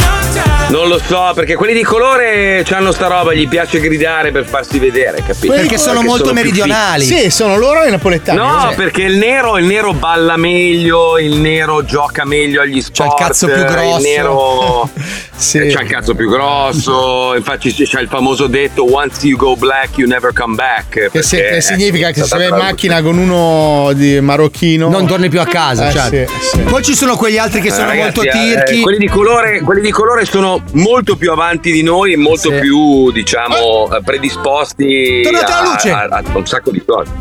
Non 0.70 0.88
lo 0.88 1.00
so, 1.04 1.32
perché 1.34 1.56
quelli 1.56 1.74
di 1.74 1.82
colore 1.84 2.64
hanno 2.70 2.92
sta 2.92 3.08
roba, 3.08 3.34
gli 3.34 3.48
piace 3.48 3.80
gridare 3.80 4.32
per 4.32 4.46
farsi 4.46 4.78
vedere, 4.78 5.24
capito? 5.26 5.52
Perché 5.54 5.80
sono 5.80 6.04
molto 6.04 6.32
meridionali. 6.32 7.04
Sì, 7.06 7.32
sono 7.32 7.58
loro 7.58 7.84
i 7.86 7.90
napoletani. 7.90 8.38
No, 8.38 8.68
Sì. 8.70 8.76
perché 8.76 9.02
il 9.02 9.18
nero, 9.18 9.58
il 9.58 9.66
nero 9.66 9.94
balla 9.94 10.38
meglio, 10.38 11.18
il 11.18 11.38
nero 11.38 11.84
gioca 11.84 12.24
meglio 12.24 12.62
agli 12.62 12.82
sport. 12.82 13.10
C'ha 13.10 13.16
il 13.16 13.28
cazzo 13.28 13.48
più 13.48 13.64
grosso. 13.64 13.98
Il 13.98 14.04
nero 14.04 14.90
Sì. 15.40 15.60
c'ha 15.74 15.82
il 15.82 15.90
cazzo 15.90 16.14
più 16.16 16.30
grosso. 16.30 17.34
Infatti 17.40 17.72
c'è 17.74 18.02
il 18.02 18.08
famoso 18.10 18.48
detto 18.48 18.92
once 18.94 19.26
you 19.26 19.38
go 19.38 19.56
black 19.56 19.98
you 19.98 20.08
never 20.08 20.34
come 20.34 20.56
back. 20.56 21.10
Che, 21.12 21.22
se- 21.24 21.48
che 21.50 21.62
significa 21.62 22.12
che 22.12 22.24
se 22.24 22.38
vai 22.38 22.50
in 22.50 22.56
macchina 22.56 23.02
con 23.02 23.18
uno 23.18 23.92
di 23.94 24.20
marocchino. 24.20 24.90
Non 24.90 25.08
torni 25.08 25.30
più 25.30 25.40
a 25.40 25.46
casa, 25.46 25.88
Eh, 25.88 25.92
cioè. 25.94 26.26
sì, 26.28 26.58
sì. 26.58 26.60
Poi 26.64 26.84
ci 26.84 26.94
sono 26.94 27.16
quegli 27.16 27.38
altri 27.38 27.62
che 27.62 27.70
Eh, 27.70 27.72
sono 27.72 27.88
ragazzi, 27.88 28.18
molto 28.18 28.22
eh, 28.24 28.30
tirchi. 28.32 28.82
quelli, 28.82 28.98
di 28.98 29.08
colore, 29.08 29.62
quelli 29.62 29.82
di 29.82 29.92
colore 29.92 30.26
sono 30.26 30.62
molto 30.74 31.16
più 31.16 31.32
avanti 31.32 31.72
di 31.72 31.84
noi 31.84 32.14
e 32.14 32.18
molto 32.18 32.52
Sì. 32.52 32.60
più, 32.60 33.12
diciamo, 33.12 33.96
eh, 33.96 34.02
predisposti 34.04 35.22
Tornate 35.24 35.92
a, 35.92 36.00
a- 36.10 36.22
a 36.26 36.38
un 36.38 36.46
sacco 36.46 36.72
di 36.72 36.84
cose. 36.86 37.12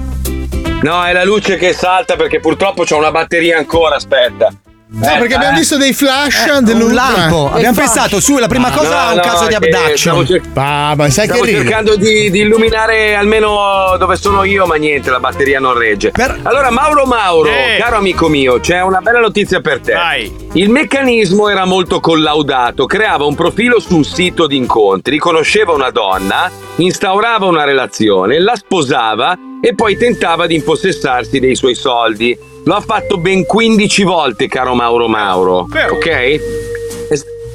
No, 0.82 1.04
è 1.04 1.12
la 1.12 1.24
luce 1.24 1.56
che 1.56 1.72
salta 1.72 2.16
perché 2.16 2.40
purtroppo 2.40 2.84
c'ho 2.84 2.96
una 2.96 3.10
batteria 3.10 3.58
ancora, 3.58 3.96
aspetta. 3.96 4.50
No, 4.90 5.00
perché 5.18 5.34
abbiamo 5.34 5.58
visto 5.58 5.76
dei 5.76 5.92
flash 5.92 6.46
Eh, 6.46 6.62
dell'u- 6.62 6.86
un 6.86 6.94
lampo. 6.94 7.50
eh. 7.52 7.56
Abbiamo 7.56 7.76
pensato 7.76 8.20
su, 8.20 8.38
la 8.38 8.46
prima 8.48 8.70
cosa 8.70 9.04
No, 9.04 9.10
un 9.10 9.16
no, 9.16 9.20
caso 9.22 9.46
di 9.46 9.54
abduction. 9.54 10.26
cer- 10.26 10.42
Ah, 10.54 10.94
ma 10.96 11.10
sai 11.10 11.26
Stavo 11.26 11.42
che 11.42 11.50
cercando 11.52 11.94
di, 11.96 12.30
di 12.30 12.40
illuminare 12.40 13.14
almeno 13.14 13.96
dove 13.98 14.16
sono 14.16 14.44
io, 14.44 14.64
ma 14.64 14.76
niente, 14.76 15.10
la 15.10 15.20
batteria 15.20 15.60
non 15.60 15.76
regge. 15.76 16.10
Allora, 16.42 16.70
Mauro 16.70 17.04
Mauro, 17.04 17.50
Eh. 17.50 17.76
caro 17.78 17.96
amico 17.96 18.28
mio, 18.28 18.60
c'è 18.60 18.80
una 18.80 19.00
bella 19.02 19.20
notizia 19.20 19.60
per 19.60 19.80
te. 19.80 19.92
Vai. 19.92 20.34
Il 20.54 20.70
meccanismo 20.70 21.48
era 21.50 21.66
molto 21.66 22.00
collaudato, 22.00 22.86
creava 22.86 23.24
un 23.26 23.34
profilo 23.34 23.80
su 23.80 23.94
un 23.96 24.04
sito 24.04 24.46
di 24.46 24.56
incontri, 24.56 25.18
conosceva 25.18 25.72
una 25.74 25.90
donna, 25.90 26.50
instaurava 26.76 27.44
una 27.44 27.64
relazione, 27.64 28.40
la 28.40 28.56
sposava 28.56 29.36
e 29.60 29.74
poi 29.74 29.98
tentava 29.98 30.46
di 30.46 30.54
impossessarsi 30.54 31.38
dei 31.40 31.54
suoi 31.56 31.74
soldi. 31.74 32.36
Lo 32.68 32.74
ha 32.74 32.82
fatto 32.82 33.16
ben 33.16 33.46
15 33.46 34.02
volte, 34.02 34.46
caro 34.46 34.74
Mauro 34.74 35.08
Mauro. 35.08 35.60
Ok? 35.90 36.06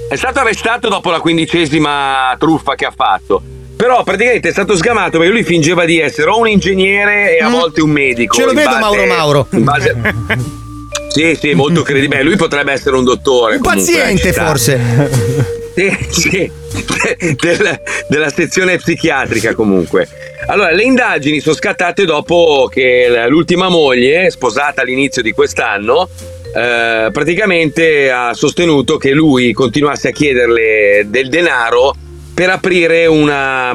È, 0.10 0.16
stato 0.16 0.40
arrestato 0.40 0.90
dopo 0.90 1.12
la 1.12 1.20
quindicesima 1.20 2.36
truffa 2.40 2.74
che 2.74 2.86
ha 2.86 2.94
fatto. 2.96 3.40
Però 3.76 4.02
praticamente 4.02 4.50
è 4.50 4.52
stato 4.52 4.76
sgamato 4.76 5.20
perché 5.20 5.32
lui 5.32 5.44
fingeva 5.44 5.86
di 5.86 6.00
essere 6.00 6.32
o 6.32 6.40
un 6.40 6.48
ingegnere 6.48 7.38
e 7.38 7.44
a 7.44 7.50
volte 7.50 7.82
un 7.82 7.92
medico. 7.92 8.36
Mm. 8.36 8.40
Ce 8.40 8.46
lo 8.46 8.54
vedo 8.54 8.70
base- 8.70 8.80
Mauro 8.80 9.06
Mauro. 9.06 9.48
base- 9.52 9.96
Sì, 11.14 11.38
sì, 11.40 11.54
molto 11.54 11.84
credibile. 11.84 12.24
Lui 12.24 12.36
potrebbe 12.36 12.72
essere 12.72 12.96
un 12.96 13.04
dottore. 13.04 13.58
Un 13.58 13.62
comunque, 13.62 13.94
paziente 13.94 14.34
forse. 14.34 15.62
Sì, 15.76 15.92
sì, 16.10 16.52
del- 17.40 17.82
della 18.08 18.30
sezione 18.30 18.78
psichiatrica 18.78 19.56
comunque. 19.56 20.08
Allora, 20.48 20.72
le 20.72 20.84
indagini 20.84 21.40
sono 21.40 21.56
scattate 21.56 22.06
dopo 22.06 22.70
che 22.72 23.26
l'ultima 23.28 23.70
moglie, 23.70 24.30
sposata 24.30 24.82
all'inizio 24.82 25.22
di 25.22 25.32
quest'anno, 25.32 26.10
eh, 26.56 27.10
praticamente 27.12 28.12
ha 28.12 28.34
sostenuto 28.34 28.98
che 28.98 29.12
lui 29.12 29.52
continuasse 29.54 30.10
a 30.10 30.12
chiederle 30.12 31.06
del 31.08 31.30
denaro 31.30 31.96
per 32.34 32.50
aprire 32.50 33.06
una... 33.08 33.72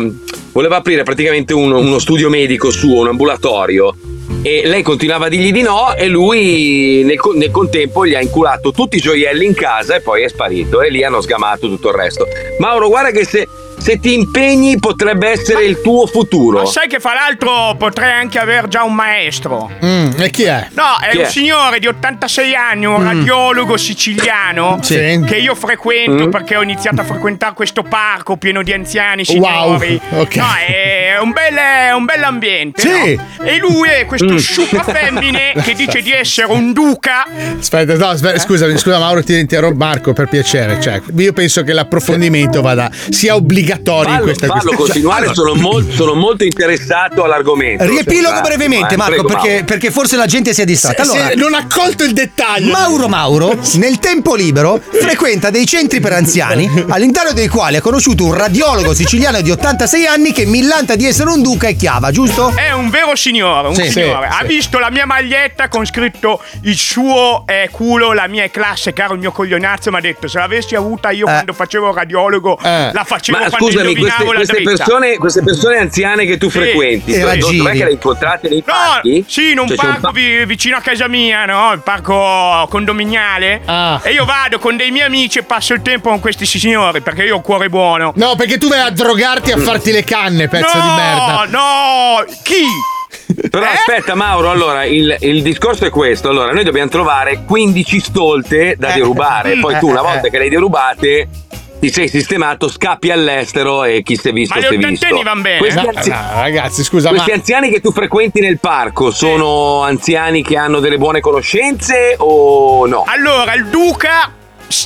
voleva 0.53 0.77
aprire 0.77 1.03
praticamente 1.03 1.53
un- 1.55 1.73
uno 1.73 1.99
studio 1.99 2.29
medico 2.29 2.71
suo, 2.71 3.01
un 3.01 3.09
ambulatorio. 3.09 3.97
E 4.43 4.63
lei 4.67 4.83
continuava 4.83 5.27
a 5.27 5.29
dirgli 5.29 5.53
di 5.53 5.63
no 5.63 5.95
e 5.95 6.07
lui 6.07 7.03
nel, 7.05 7.19
nel 7.35 7.51
contempo 7.51 8.07
gli 8.07 8.15
ha 8.15 8.21
inculato 8.21 8.73
tutti 8.73 8.97
i 8.97 9.01
gioielli 9.01 9.45
in 9.45 9.55
casa 9.55 9.97
e 9.97 10.01
poi 10.01 10.23
è 10.23 10.29
sparito 10.29 10.81
e 10.81 10.91
lì 10.91 11.03
hanno 11.03 11.21
sgamato 11.21 11.69
tutto 11.69 11.89
il 11.89 11.95
resto. 11.95 12.27
Mauro, 12.59 12.89
guarda 12.89 13.11
che 13.11 13.25
se, 13.25 13.49
se 13.79 13.99
ti 14.01 14.13
impegni 14.15 14.79
potrebbe 14.79 15.29
essere 15.31 15.65
il 15.65 15.81
tuo 15.81 16.07
futuro. 16.07 16.59
Ma 16.59 16.67
sai 16.67 16.89
che 16.89 17.01
fra 17.01 17.15
l'altro 17.15 17.75
potrei 17.79 18.11
anche 18.13 18.39
aver 18.39 18.69
già 18.69 18.83
un 18.83 18.95
maestro? 18.95 19.71
Mm, 19.85 20.11
e 20.19 20.31
chi 20.31 20.43
è? 20.45 20.67
No, 20.75 20.99
è 21.01 21.11
Chi 21.11 21.17
un 21.19 21.25
è? 21.25 21.29
signore 21.31 21.79
di 21.79 21.87
86 21.87 22.55
anni, 22.55 22.85
un 22.87 23.01
Mm. 23.01 23.05
radiologo 23.05 23.77
siciliano 23.77 24.79
Sì. 24.83 25.23
che 25.27 25.37
io 25.37 25.55
frequento 25.55 26.27
Mm. 26.27 26.31
perché 26.31 26.57
ho 26.57 26.63
iniziato 26.63 27.01
a 27.01 27.05
frequentare 27.05 27.55
questo 27.55 27.83
parco 27.83 28.37
pieno 28.37 28.63
di 28.63 28.73
anziani 28.73 29.25
Wow, 29.27 29.79
signori. 29.79 30.01
ok. 30.11 30.37
No, 30.37 30.47
è 30.67 31.19
un 31.21 31.31
bel, 31.33 31.55
è 31.55 31.93
un 31.93 32.05
bell'ambiente. 32.05 32.81
Sì. 32.81 33.15
no? 33.39 33.45
E 33.45 33.57
lui 33.59 33.89
è 33.89 34.05
questo 34.07 34.33
Mm. 34.35 34.37
super 34.37 34.85
femmine 34.85 35.53
che 35.63 35.75
dice 35.75 36.03
di 36.03 36.13
essere 36.13 36.49
un 36.53 36.73
duca. 36.73 37.25
Aspetta, 37.59 37.95
no, 37.97 38.07
aspetta, 38.09 38.39
scusami, 38.39 38.77
scusa 38.77 38.99
Mauro, 38.99 39.23
ti 39.23 39.39
interrompo 39.39 39.77
Marco 39.79 40.13
per 40.13 40.27
piacere. 40.29 40.81
Cioè, 40.81 41.01
io 41.17 41.33
penso 41.33 41.63
che 41.63 41.73
l'approfondimento 41.73 42.61
vada 42.61 42.91
sia 43.11 43.35
obbligatorio 43.35 43.68
in 43.77 43.83
Fallo, 43.85 44.23
questa 44.23 44.47
fallo 44.47 44.73
continuare, 44.73 45.27
Cioè, 45.27 45.35
sono, 45.35 45.55
mol- 45.55 45.87
sono 45.93 46.15
molto 46.15 46.45
interessato 46.45 47.25
all'argomento. 47.25 47.85
Riepilogo 47.85 48.35
Cioè, 48.37 48.43
brevemente, 48.43 48.97
vai, 48.97 49.09
Marco, 49.09 49.13
prego, 49.25 49.29
perché, 49.29 49.49
Mauro. 49.49 49.65
perché 49.65 49.91
forse 49.91 50.17
la 50.17 50.27
gente 50.27 50.55
si 50.55 50.63
è 50.63 50.65
distratta. 50.65 51.03
Allora, 51.03 51.29
se 51.29 51.35
non 51.35 51.55
ha 51.55 51.67
colto 51.69 52.05
il 52.05 52.13
dettaglio. 52.13 52.71
Mauro 52.73 53.09
Mauro, 53.09 53.59
nel 53.75 53.99
tempo 53.99 54.35
libero, 54.35 54.81
frequenta 54.91 55.51
dei 55.51 55.67
centri 55.67 56.01
per 56.01 56.13
anziani, 56.13 56.85
all'interno 56.89 57.33
dei 57.33 57.49
quali 57.49 57.77
ha 57.77 57.81
conosciuto 57.81 58.25
un 58.25 58.35
radiologo 58.35 58.95
siciliano 58.95 59.41
di 59.41 59.51
86 59.51 60.07
anni 60.07 60.33
che 60.33 60.45
millanta 60.47 60.95
di 60.97 61.07
essere 61.07 61.31
un 61.31 61.43
duca 61.43 61.69
e 61.69 61.77
chiava, 61.77 62.11
giusto? 62.11 62.53
È 62.55 62.73
un 62.73 62.91
vero 62.91 63.15
signore, 63.17 63.69
un 63.69 63.75
Sì, 63.75 63.91
signore. 63.91 64.29
sì, 64.31 64.37
ha 64.37 64.41
sì. 64.43 64.47
visto 64.47 64.79
la 64.79 64.91
mia 64.91 65.07
maglietta 65.07 65.69
con 65.69 65.85
scritto 65.85 66.43
il 66.63 66.77
suo 66.77 67.43
è 67.47 67.69
culo, 67.71 68.13
la 68.13 68.27
mia 68.29 68.43
è 68.45 68.51
classe, 68.51 68.93
caro 68.93 69.15
il 69.15 69.21
mio 69.21 69.33
coglionazzo. 69.33 69.91
Mi 69.91 69.97
ha 69.97 70.01
detto: 70.01 70.29
se 70.29 70.39
l'avessi 70.39 70.75
avuta 70.75 71.11
io 71.11 71.25
quando 71.25 71.53
facevo 71.53 71.93
radiologo, 71.93 72.59
la 72.63 73.05
facevo 73.05 73.39
Ma 73.39 73.45
scusami, 73.59 73.97
queste, 73.97 74.25
queste 74.25 74.63
persone, 74.63 75.17
queste 75.17 75.43
persone 75.43 75.77
anziane 75.79 76.25
che 76.25 76.37
tu 76.39 76.49
Sì. 76.51 76.59
frequenti, 76.59 77.19
dove- 77.19 77.37
dov'è 77.39 77.71
che 77.73 77.79
le 77.79 77.85
hai 77.85 77.93
incontrate 77.93 78.49
nei 78.49 78.63
No, 78.67 78.73
parchi? 78.73 79.25
sì, 79.29 79.51
in 79.53 79.59
un 79.59 79.67
Cioè, 79.69 79.77
parco 79.77 80.11
vi- 80.11 80.45
vicino 80.47 80.77
a 80.77 80.81
casa 80.81 81.09
mia, 81.09 81.45
no? 81.45 81.73
Il 81.73 81.81
parco 81.81 82.67
condominiale. 82.71 83.61
Ah. 83.65 84.01
E 84.03 84.13
io 84.13 84.25
vado 84.25 84.59
con 84.59 84.77
dei 84.77 84.91
miei 84.91 85.07
amici 85.07 85.39
e 85.39 85.43
passo 85.43 85.75
il 85.75 85.83
tempo 85.83 86.09
con 86.11 86.21
questi 86.21 86.47
signori 86.47 87.01
perché 87.01 87.25
io 87.25 87.35
ho 87.35 87.39
il 87.39 87.43
cuore 87.45 87.69
buono. 87.69 88.13
No, 88.17 88.35
perché 88.37 88.59
tu 88.59 88.69
vai 88.69 88.81
a 88.81 88.91
drogarti 88.91 89.51
e 89.51 89.55
a 89.55 89.59
farti 89.59 89.91
le 89.93 90.05
canne, 90.05 90.49
pezzo 90.49 90.77
no, 90.77 90.83
di 90.83 90.89
merda. 90.89 91.47
No, 91.49 92.25
chi? 92.43 92.65
Però 93.51 93.65
Eh? 93.65 93.69
aspetta 93.69 94.15
Mauro, 94.15 94.51
allora 94.51 94.85
il, 94.85 95.17
il 95.21 95.43
discorso 95.43 95.85
è 95.87 95.91
questo, 95.91 96.29
allora 96.31 96.53
noi 96.53 96.65
dobbiamo 96.65 96.89
trovare 96.91 97.43
15 97.47 98.01
stolte 98.01 98.75
da 98.79 98.93
derubare, 98.93 99.57
mm, 99.57 99.61
poi 99.61 99.79
tu 99.79 99.87
eh, 99.89 99.91
una 99.91 100.01
eh, 100.01 100.03
volta 100.03 100.27
eh. 100.27 100.31
che 100.31 100.39
le 100.39 100.45
hai 100.45 100.51
derubate 100.51 101.29
ti 101.81 101.91
sei 101.93 102.09
sistemato, 102.09 102.69
scappi 102.69 103.11
all'estero 103.11 103.85
e 103.85 104.03
chi 104.03 104.17
si 104.17 104.29
è 104.29 104.33
visto 104.33 104.55
Ma 104.55 104.61
si 104.61 104.67
è 104.67 104.77
visto. 104.77 104.87
ottantenni 104.87 105.23
van 105.23 105.43
bene? 105.43 105.59
Questi, 105.59 105.81
No, 105.85 105.93
anzi- 105.95 106.11
no, 106.11 106.17
ragazzi, 106.35 106.83
scusa, 106.85 107.09
questi 107.11 107.31
ma 107.31 107.37
anziani 107.37 107.71
che 107.71 107.81
tu 107.81 107.93
frequenti 107.93 108.41
nel 108.41 108.59
parco 108.59 109.11
sono 109.11 109.83
anziani 109.83 110.43
che 110.43 110.57
hanno 110.57 110.81
delle 110.81 110.99
buone 110.99 111.21
conoscenze 111.21 112.17
o 112.19 112.87
no? 112.87 113.05
Allora, 113.07 113.55
il 113.55 113.67
duca 113.67 114.33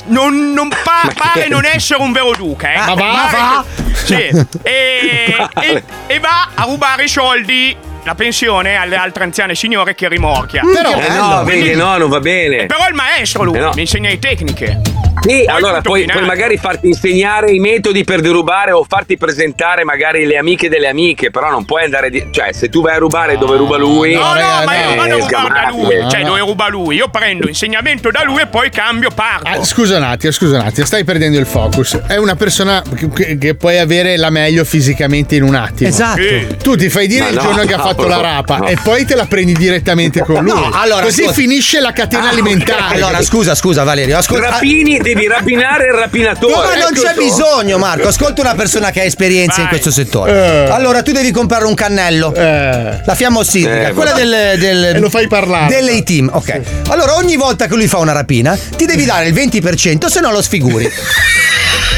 non, 0.05 0.53
non 0.53 0.69
pa- 0.83 1.11
pare 1.15 1.47
non 1.47 1.65
essere 1.65 2.01
un 2.01 2.11
vero 2.11 2.31
duca, 2.37 2.71
eh. 2.73 2.77
Ma 2.77 2.93
va, 2.93 3.29
va. 3.31 3.65
che- 4.05 4.31
Sì. 4.31 4.45
E, 4.63 5.35
e- 5.61 5.83
e 6.07 6.19
va 6.19 6.49
a 6.53 6.63
rubare 6.63 7.03
i 7.05 7.07
soldi, 7.09 7.75
la 8.03 8.15
pensione 8.15 8.75
alle 8.75 8.95
altre 8.95 9.23
anziane 9.23 9.55
signore 9.55 9.95
che 9.95 10.07
rimorchia. 10.07 10.61
Però- 10.61 10.91
Eh 10.99 11.09
no, 11.09 11.41
Quindi- 11.43 11.67
vedi, 11.67 11.75
no, 11.79 11.97
non 11.97 12.09
va 12.09 12.19
bene. 12.19 12.65
Però 12.65 12.85
è 12.85 12.89
il 12.89 12.95
maestro 12.95 13.43
lui, 13.43 13.57
Eh 13.57 13.61
no. 13.61 13.71
mi 13.75 13.81
insegna 13.81 14.09
le 14.09 14.19
tecniche. 14.19 14.81
Sì, 15.21 15.43
Poi 15.45 15.47
allora 15.47 15.79
puoi, 15.79 16.03
puoi 16.05 16.25
magari 16.25 16.57
farti 16.57 16.87
insegnare 16.87 17.51
i 17.51 17.59
metodi 17.59 18.03
per 18.03 18.19
derubare 18.19 18.71
o 18.71 18.83
farti 18.85 19.15
presentare 19.15 19.85
magari 19.85 20.25
le 20.25 20.37
amiche 20.37 20.67
delle 20.67 20.87
amiche, 20.89 21.31
però 21.31 21.49
non 21.49 21.63
puoi 21.63 21.83
andare 21.85 22.09
di... 22.09 22.27
cioè 22.31 22.51
se 22.51 22.67
tu 22.67 22.81
vai 22.81 22.95
a 22.95 22.97
rubare 22.97 23.37
dove 23.37 23.55
ruba 23.55 23.77
lui... 23.77 24.15
No, 24.15 24.19
no, 24.19 24.33
ragazzi, 24.33 24.65
ma 24.65 24.75
io 24.75 24.89
eh, 24.89 24.95
vado 24.95 25.13
a 25.13 25.17
rubare 25.19 25.53
da 25.53 25.69
lui, 25.69 26.09
cioè 26.09 26.21
No, 26.23 26.27
no. 26.27 26.27
dove 26.35 26.39
ruba 26.39 26.67
lui. 26.67 26.95
Io 26.97 27.07
prendo 27.07 27.47
insegnamento 27.47 28.11
da 28.11 28.23
lui 28.25 28.41
e 28.41 28.47
poi 28.47 28.69
cambio 28.69 29.11
parco. 29.11 29.47
Ah, 29.47 29.63
scusa 29.63 29.95
un 29.95 30.03
attimo, 30.03 30.31
scusa 30.33 30.59
un 30.59 30.65
attimo, 30.65 30.85
stai 30.85 31.05
perdendo 31.05 31.37
il 31.39 31.45
focus. 31.45 32.01
È 32.05 32.17
una 32.17 32.35
persona 32.35 32.83
che, 33.15 33.37
che- 33.37 33.55
puoi 33.55 33.77
avere 33.77 34.17
la 34.17 34.29
meglio 34.31 34.65
fisicamente 34.65 35.35
in 35.35 35.43
un 35.43 35.55
attimo. 35.55 35.87
Esatto. 35.89 36.21
Sì. 36.21 36.57
Tu 36.61 36.75
ti 36.75 36.89
fai 36.89 37.07
dire 37.07 37.23
Ma 37.25 37.29
il 37.29 37.35
no, 37.35 37.41
giorno 37.43 37.63
che 37.65 37.73
ha 37.73 37.79
fatto 37.79 37.92
la 37.95 38.15
no, 38.15 38.21
rapa 38.21 38.57
no. 38.57 38.67
e 38.67 38.77
poi 38.81 39.05
te 39.05 39.15
la 39.15 39.25
prendi 39.25 39.53
direttamente 39.53 40.21
con 40.21 40.43
lui. 40.43 40.51
No, 40.53 40.69
allora, 40.73 41.03
Così 41.03 41.21
ascolta. 41.21 41.39
finisce 41.41 41.79
la 41.79 41.91
catena 41.93 42.25
Ah, 42.25 42.29
alimentare. 42.29 42.95
Allora, 42.95 43.21
scusa, 43.21 43.55
scusa, 43.55 43.83
Valerio. 43.83 44.17
Ascolta. 44.17 44.49
Rapini, 44.51 44.99
devi 44.99 45.27
rapinare 45.27 45.85
il 45.87 45.93
rapinatore. 45.93 46.53
No, 46.53 46.59
ma 46.61 46.73
non 46.75 46.93
Ecco 46.93 47.01
c'è 47.01 47.13
so. 47.13 47.21
bisogno, 47.21 47.77
Marco. 47.77 48.07
Ascolta 48.07 48.41
una 48.41 48.55
persona 48.55 48.91
che 48.91 49.01
ha 49.01 49.03
esperienza 49.03 49.55
in 49.57 49.63
Vai. 49.63 49.69
questo 49.69 49.91
settore. 49.91 50.31
Eh. 50.67 50.69
Allora, 50.71 51.01
tu 51.01 51.11
devi 51.11 51.31
comprare 51.31 51.65
un 51.65 51.73
cannello. 51.73 52.33
Eh. 52.33 53.01
La 53.05 53.15
fiamma 53.15 53.39
ossidrica, 53.39 53.89
Eh, 53.89 53.93
quella 53.93 54.13
del, 54.13 54.55
del 54.57 54.83
E 54.85 54.99
lo 54.99 55.09
fai 55.09 55.27
parlare. 55.27 55.67
Dell'A-Team, 55.73 56.29
ok. 56.33 56.61
Allora, 56.89 57.15
ogni 57.15 57.35
volta 57.35 57.67
che 57.67 57.75
lui 57.75 57.87
fa 57.87 57.97
una 57.97 58.11
rapina, 58.13 58.57
ti 58.75 58.85
devi 58.85 59.05
dare 59.05 59.27
il 59.27 59.33
20%, 59.33 60.05
se 60.07 60.19
no 60.19 60.31
lo 60.31 60.41
sfiguri. 60.41 60.89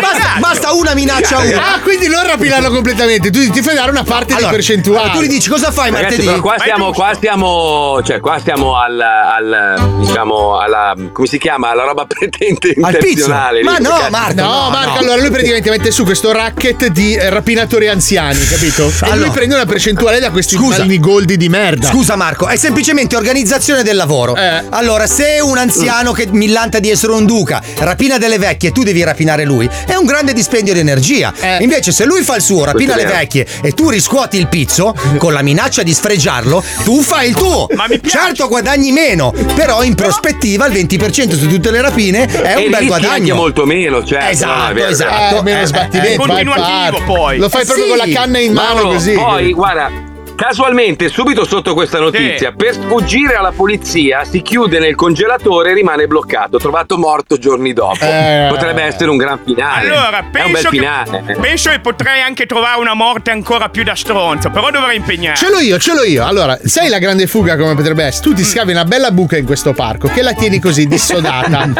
basta, 0.00 0.36
basta 0.40 0.72
una 0.72 0.94
minaccia 0.94 1.36
a 1.38 1.40
uno. 1.40 1.56
Ah, 1.58 1.80
quindi 1.82 2.08
non 2.08 2.26
rapinarlo 2.26 2.70
completamente. 2.70 3.30
Tu 3.30 3.48
ti 3.50 3.62
fai 3.62 3.74
dare 3.74 3.90
una 3.90 4.02
parte 4.04 4.32
Allora, 4.34 4.50
di 4.50 4.54
percentuale. 4.56 5.10
tu 5.12 5.20
gli 5.22 5.28
dici 5.28 5.48
cosa 5.48 5.70
fai 5.70 5.90
Ragazzi, 5.90 6.16
martedì? 6.24 6.40
qua 6.40 6.54
stiamo, 6.58 6.92
qua 6.92 7.12
stiamo, 7.14 8.00
cioè 8.04 8.20
qua 8.20 8.38
stiamo 8.38 8.76
al, 8.76 9.00
al 9.00 9.96
diciamo, 10.00 10.58
alla, 10.58 10.94
come 11.12 11.26
si 11.26 11.38
chiama? 11.38 11.70
Alla 11.70 11.84
roba 11.84 12.04
pretente 12.08 12.74
Al 12.80 12.92
pizzo. 12.96 13.06
intenzionale. 13.06 13.62
Ma 13.62 13.76
no, 13.78 14.06
Marco. 14.10 14.40
No, 14.40 14.68
Marco, 14.70 14.98
allora 14.98 15.16
lui 15.20 15.30
praticamente 15.30 15.70
mette 15.70 15.90
su 15.90 16.04
questo 16.04 16.32
racket 16.32 16.86
di 16.88 17.14
eh, 17.14 17.30
rapinatori 17.30 17.88
anziani, 17.88 18.44
capito? 18.46 18.86
E 18.88 18.92
Allora. 19.00 19.16
lui 19.26 19.30
prende 19.30 19.54
una 19.54 19.66
percentuale 19.66 20.18
da 20.20 20.30
questi 20.30 20.56
malini 20.56 20.98
goldi 21.00 21.36
di 21.36 21.48
merda. 21.48 21.88
Scusa 21.88 22.16
Marco, 22.16 22.46
è 22.46 22.56
semplicemente 22.56 23.16
organizzazione 23.16 23.82
del 23.82 23.96
lavoro. 23.96 24.34
Eh. 24.36 24.64
Allora, 24.70 25.06
se 25.06 25.38
un 25.42 25.56
anziano 25.58 26.12
che 26.12 26.26
millanta 26.30 26.78
di 26.78 26.90
essere 26.90 27.12
un 27.12 27.24
duca 27.24 27.62
rapina 27.78 28.03
delle 28.18 28.38
vecchie 28.38 28.68
e 28.68 28.72
tu 28.72 28.82
devi 28.82 29.02
rapinare 29.02 29.44
lui, 29.44 29.68
è 29.86 29.94
un 29.94 30.04
grande 30.06 30.32
dispendio 30.32 30.72
di 30.72 30.80
energia. 30.80 31.32
Eh. 31.40 31.62
Invece, 31.62 31.92
se 31.92 32.04
lui 32.04 32.22
fa 32.22 32.36
il 32.36 32.42
suo, 32.42 32.64
rapina 32.64 32.92
Questo 32.94 33.10
le 33.10 33.16
vecchie 33.18 33.46
e 33.62 33.72
tu 33.72 33.88
riscuoti 33.88 34.36
il 34.36 34.48
pizzo 34.48 34.94
con 35.18 35.32
la 35.32 35.42
minaccia 35.42 35.82
di 35.82 35.92
sfregiarlo, 35.92 36.62
tu 36.84 37.00
fai 37.02 37.28
il 37.28 37.34
tuo. 37.34 37.66
Ma 37.74 37.86
mi 37.88 37.98
piace. 37.98 38.18
Certo, 38.18 38.48
guadagni 38.48 38.92
meno, 38.92 39.32
però 39.54 39.82
in 39.82 39.94
prospettiva 39.94 40.66
il 40.66 40.72
20% 40.72 41.36
su 41.36 41.48
tutte 41.48 41.70
le 41.70 41.80
rapine 41.80 42.24
è 42.26 42.56
e 42.56 42.64
un 42.64 42.70
bel 42.70 42.80
rischi 42.80 42.82
anche 42.82 42.86
guadagno. 42.86 43.34
molto 43.34 43.64
meno, 43.64 44.04
cioè. 44.04 44.28
Esatto, 44.30 44.72
no, 44.74 44.84
esatto. 44.86 45.38
Eh, 45.38 45.42
meno 45.42 45.60
Eh, 45.62 45.66
sbattimento, 45.66 46.22
eh, 46.22 46.26
vai, 46.26 46.44
continuativo 46.44 47.02
poi. 47.04 47.38
Lo 47.38 47.48
fai 47.48 47.62
Eh, 47.62 47.64
proprio 47.64 47.84
sì. 47.86 47.90
con 47.90 47.98
la 47.98 48.12
canna 48.12 48.38
in 48.38 48.52
mano 48.52 48.74
Mauro, 48.74 48.88
così. 48.90 49.12
poi 49.12 49.52
guarda 49.52 49.90
Casualmente, 50.36 51.08
subito 51.08 51.44
sotto 51.44 51.74
questa 51.74 51.98
notizia, 52.00 52.52
per 52.52 52.74
sfuggire 52.74 53.34
alla 53.34 53.52
polizia, 53.52 54.24
si 54.24 54.42
chiude 54.42 54.78
nel 54.80 54.94
congelatore 54.96 55.70
e 55.70 55.74
rimane 55.74 56.06
bloccato. 56.08 56.58
Trovato 56.58 56.98
morto 56.98 57.38
giorni 57.38 57.72
dopo. 57.72 58.04
Eh. 58.04 58.46
Potrebbe 58.48 58.82
essere 58.82 59.10
un 59.10 59.16
gran 59.16 59.38
finale. 59.44 59.88
Allora, 59.88 60.18
È 60.18 60.22
un 60.24 60.30
bel 60.30 60.42
penso 60.52 60.68
che, 60.70 60.76
finale. 60.76 61.36
penso 61.40 61.70
che 61.70 61.78
potrei 61.80 62.20
anche 62.20 62.46
trovare 62.46 62.80
una 62.80 62.94
morte 62.94 63.30
ancora 63.30 63.68
più 63.68 63.84
da 63.84 63.94
stronzo, 63.94 64.50
però 64.50 64.70
dovrei 64.70 64.96
impegnare. 64.96 65.36
Ce 65.36 65.48
l'ho 65.50 65.60
io, 65.60 65.78
ce 65.78 65.94
l'ho 65.94 66.04
io. 66.04 66.26
Allora, 66.26 66.58
sai 66.64 66.88
la 66.88 66.98
grande 66.98 67.26
fuga 67.28 67.56
come 67.56 67.74
potrebbe 67.76 68.04
essere? 68.04 68.24
Tu 68.28 68.34
ti 68.34 68.44
scavi 68.44 68.72
una 68.72 68.84
bella 68.84 69.12
buca 69.12 69.36
in 69.36 69.46
questo 69.46 69.72
parco 69.72 70.08
che 70.08 70.20
la 70.22 70.32
tieni 70.32 70.58
così 70.58 70.86
dissodata. 70.88 71.70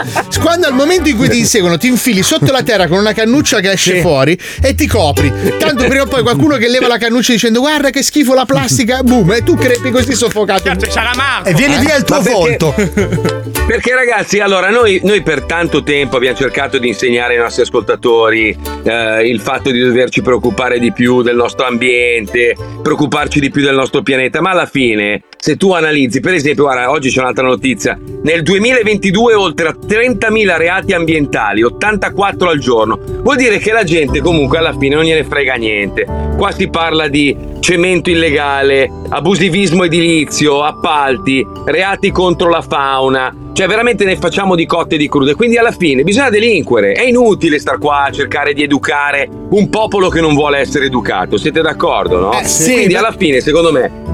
Quando 0.40 0.68
al 0.68 0.74
momento 0.74 1.08
in 1.08 1.16
cui 1.16 1.28
ti 1.28 1.38
inseguono, 1.38 1.76
ti 1.76 1.88
infili 1.88 2.22
sotto 2.22 2.52
la 2.52 2.62
terra 2.62 2.86
con 2.86 2.98
una 2.98 3.12
cannuccia 3.12 3.58
che 3.60 3.72
esce 3.72 4.00
fuori 4.00 4.38
e 4.62 4.74
ti 4.76 4.86
copri. 4.86 5.30
Tanto 5.58 5.86
prima 5.86 6.02
o 6.02 6.06
poi 6.06 6.22
qualcuno 6.22 6.56
che 6.56 6.68
leva 6.68 6.86
la 6.86 6.98
cannuccia 6.98 7.32
dicendo 7.32 7.58
guarda 7.60 7.90
che 7.90 8.02
schifo 8.02 8.32
la 8.32 8.43
plastica, 8.44 9.02
boom, 9.02 9.32
e 9.32 9.42
tu 9.42 9.54
crepi 9.56 9.90
così 9.90 10.14
soffocato. 10.14 10.70
Sarà 10.88 11.12
Marco. 11.16 11.48
E 11.48 11.54
viene 11.54 11.76
Eh? 11.76 11.80
via 11.80 11.96
il 11.96 12.04
tuo 12.04 12.16
perché- 12.20 12.32
volto. 12.32 12.74
Perché 13.64 13.94
ragazzi, 13.94 14.40
allora 14.40 14.68
noi, 14.68 15.00
noi 15.04 15.22
per 15.22 15.44
tanto 15.44 15.82
tempo 15.82 16.16
abbiamo 16.16 16.36
cercato 16.36 16.76
di 16.76 16.88
insegnare 16.88 17.34
ai 17.34 17.40
nostri 17.40 17.62
ascoltatori 17.62 18.54
eh, 18.82 19.26
il 19.26 19.40
fatto 19.40 19.70
di 19.70 19.78
doverci 19.78 20.20
preoccupare 20.20 20.78
di 20.78 20.92
più 20.92 21.22
del 21.22 21.34
nostro 21.34 21.64
ambiente, 21.64 22.54
preoccuparci 22.82 23.40
di 23.40 23.50
più 23.50 23.62
del 23.62 23.74
nostro 23.74 24.02
pianeta, 24.02 24.42
ma 24.42 24.50
alla 24.50 24.66
fine 24.66 25.22
se 25.38 25.56
tu 25.56 25.72
analizzi, 25.72 26.20
per 26.20 26.34
esempio, 26.34 26.64
guarda, 26.64 26.90
oggi 26.90 27.10
c'è 27.10 27.20
un'altra 27.20 27.46
notizia, 27.46 27.98
nel 28.22 28.42
2022 28.42 29.34
oltre 29.34 29.68
a 29.68 29.74
30.000 29.74 30.56
reati 30.56 30.92
ambientali, 30.92 31.62
84 31.62 32.48
al 32.48 32.58
giorno, 32.58 32.98
vuol 33.22 33.36
dire 33.36 33.58
che 33.58 33.72
la 33.72 33.84
gente 33.84 34.20
comunque 34.20 34.58
alla 34.58 34.74
fine 34.78 34.94
non 34.94 35.04
gliene 35.04 35.24
frega 35.24 35.54
niente. 35.54 36.06
Qua 36.36 36.50
si 36.50 36.68
parla 36.68 37.08
di 37.08 37.36
cemento 37.60 38.10
illegale, 38.10 38.33
abusivismo 38.38 39.84
edilizio, 39.84 40.62
appalti, 40.62 41.46
reati 41.64 42.10
contro 42.10 42.48
la 42.48 42.62
fauna. 42.62 43.34
Cioè, 43.52 43.68
veramente 43.68 44.04
ne 44.04 44.16
facciamo 44.16 44.56
di 44.56 44.66
cotte 44.66 44.96
e 44.96 44.98
di 44.98 45.08
crude. 45.08 45.34
Quindi, 45.34 45.56
alla 45.56 45.70
fine, 45.70 46.02
bisogna 46.02 46.30
delinquere. 46.30 46.92
È 46.92 47.04
inutile 47.04 47.58
star 47.60 47.78
qua 47.78 48.04
a 48.04 48.10
cercare 48.10 48.52
di 48.52 48.62
educare 48.64 49.28
un 49.50 49.68
popolo 49.68 50.08
che 50.08 50.20
non 50.20 50.34
vuole 50.34 50.58
essere 50.58 50.86
educato. 50.86 51.36
Siete 51.36 51.60
d'accordo, 51.60 52.18
no? 52.18 52.32
Eh, 52.32 52.44
sì, 52.44 52.72
Quindi, 52.72 52.94
alla 52.94 53.14
fine, 53.16 53.40
secondo 53.40 53.70
me. 53.70 54.13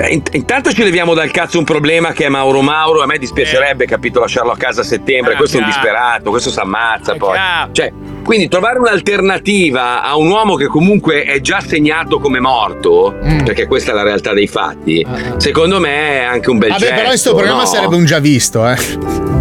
Beh, 0.00 0.22
intanto 0.32 0.72
ci 0.72 0.82
leviamo 0.82 1.14
dal 1.14 1.30
cazzo 1.30 1.58
un 1.58 1.64
problema 1.64 2.12
che 2.12 2.24
è 2.24 2.28
Mauro 2.28 2.62
Mauro. 2.62 3.02
A 3.02 3.06
me 3.06 3.18
dispiacerebbe, 3.18 3.86
capito, 3.86 4.20
lasciarlo 4.20 4.52
a 4.52 4.56
casa 4.56 4.80
a 4.80 4.84
settembre. 4.84 5.34
Eh, 5.34 5.36
questo 5.36 5.56
è 5.58 5.60
un 5.60 5.66
chiaro. 5.66 5.80
disperato, 5.82 6.30
questo 6.30 6.50
si 6.50 6.58
ammazza 6.58 7.14
poi. 7.16 7.32
chiaro. 7.32 7.72
Cioè, 7.72 7.92
quindi 8.24 8.48
trovare 8.48 8.78
un'alternativa 8.78 10.02
a 10.02 10.16
un 10.16 10.28
uomo 10.30 10.54
che 10.54 10.66
comunque 10.66 11.24
è 11.24 11.40
già 11.40 11.60
segnato 11.60 12.18
come 12.18 12.40
morto, 12.40 13.14
Mm. 13.24 13.44
perché 13.44 13.66
questa 13.66 13.90
è 13.92 13.94
la 13.94 14.02
realtà 14.02 14.32
dei 14.32 14.46
fatti, 14.46 15.04
secondo 15.36 15.78
me 15.80 16.20
è 16.20 16.22
anche 16.24 16.50
un 16.50 16.58
bel 16.58 16.70
Vabbè, 16.70 16.80
gesto. 16.80 16.94
però 16.94 17.08
questo 17.08 17.34
programma 17.34 17.60
no? 17.62 17.66
sarebbe 17.66 17.96
un 17.96 18.04
già 18.04 18.18
visto, 18.18 18.66
eh. 18.68 19.39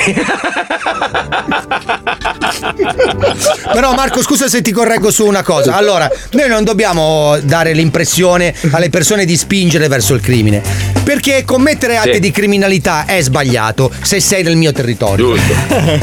Però 3.72 3.94
Marco, 3.94 4.22
scusa 4.22 4.48
se 4.48 4.62
ti 4.62 4.72
correggo 4.72 5.10
su 5.10 5.26
una 5.26 5.42
cosa. 5.42 5.76
Allora, 5.76 6.10
noi 6.32 6.48
non 6.48 6.64
dobbiamo 6.64 7.36
dare 7.42 7.72
l'impressione 7.72 8.54
alle 8.72 8.90
persone 8.90 9.24
di 9.24 9.36
spingere 9.36 9.88
verso 9.88 10.14
il 10.14 10.20
crimine. 10.20 10.62
Perché 11.02 11.44
commettere 11.44 11.96
atti 11.96 12.14
Sì. 12.14 12.20
di 12.20 12.30
criminalità 12.30 13.04
è 13.06 13.20
sbagliato 13.20 13.90
se 14.02 14.20
sei 14.20 14.42
nel 14.42 14.56
mio 14.56 14.72
territorio. 14.72 15.34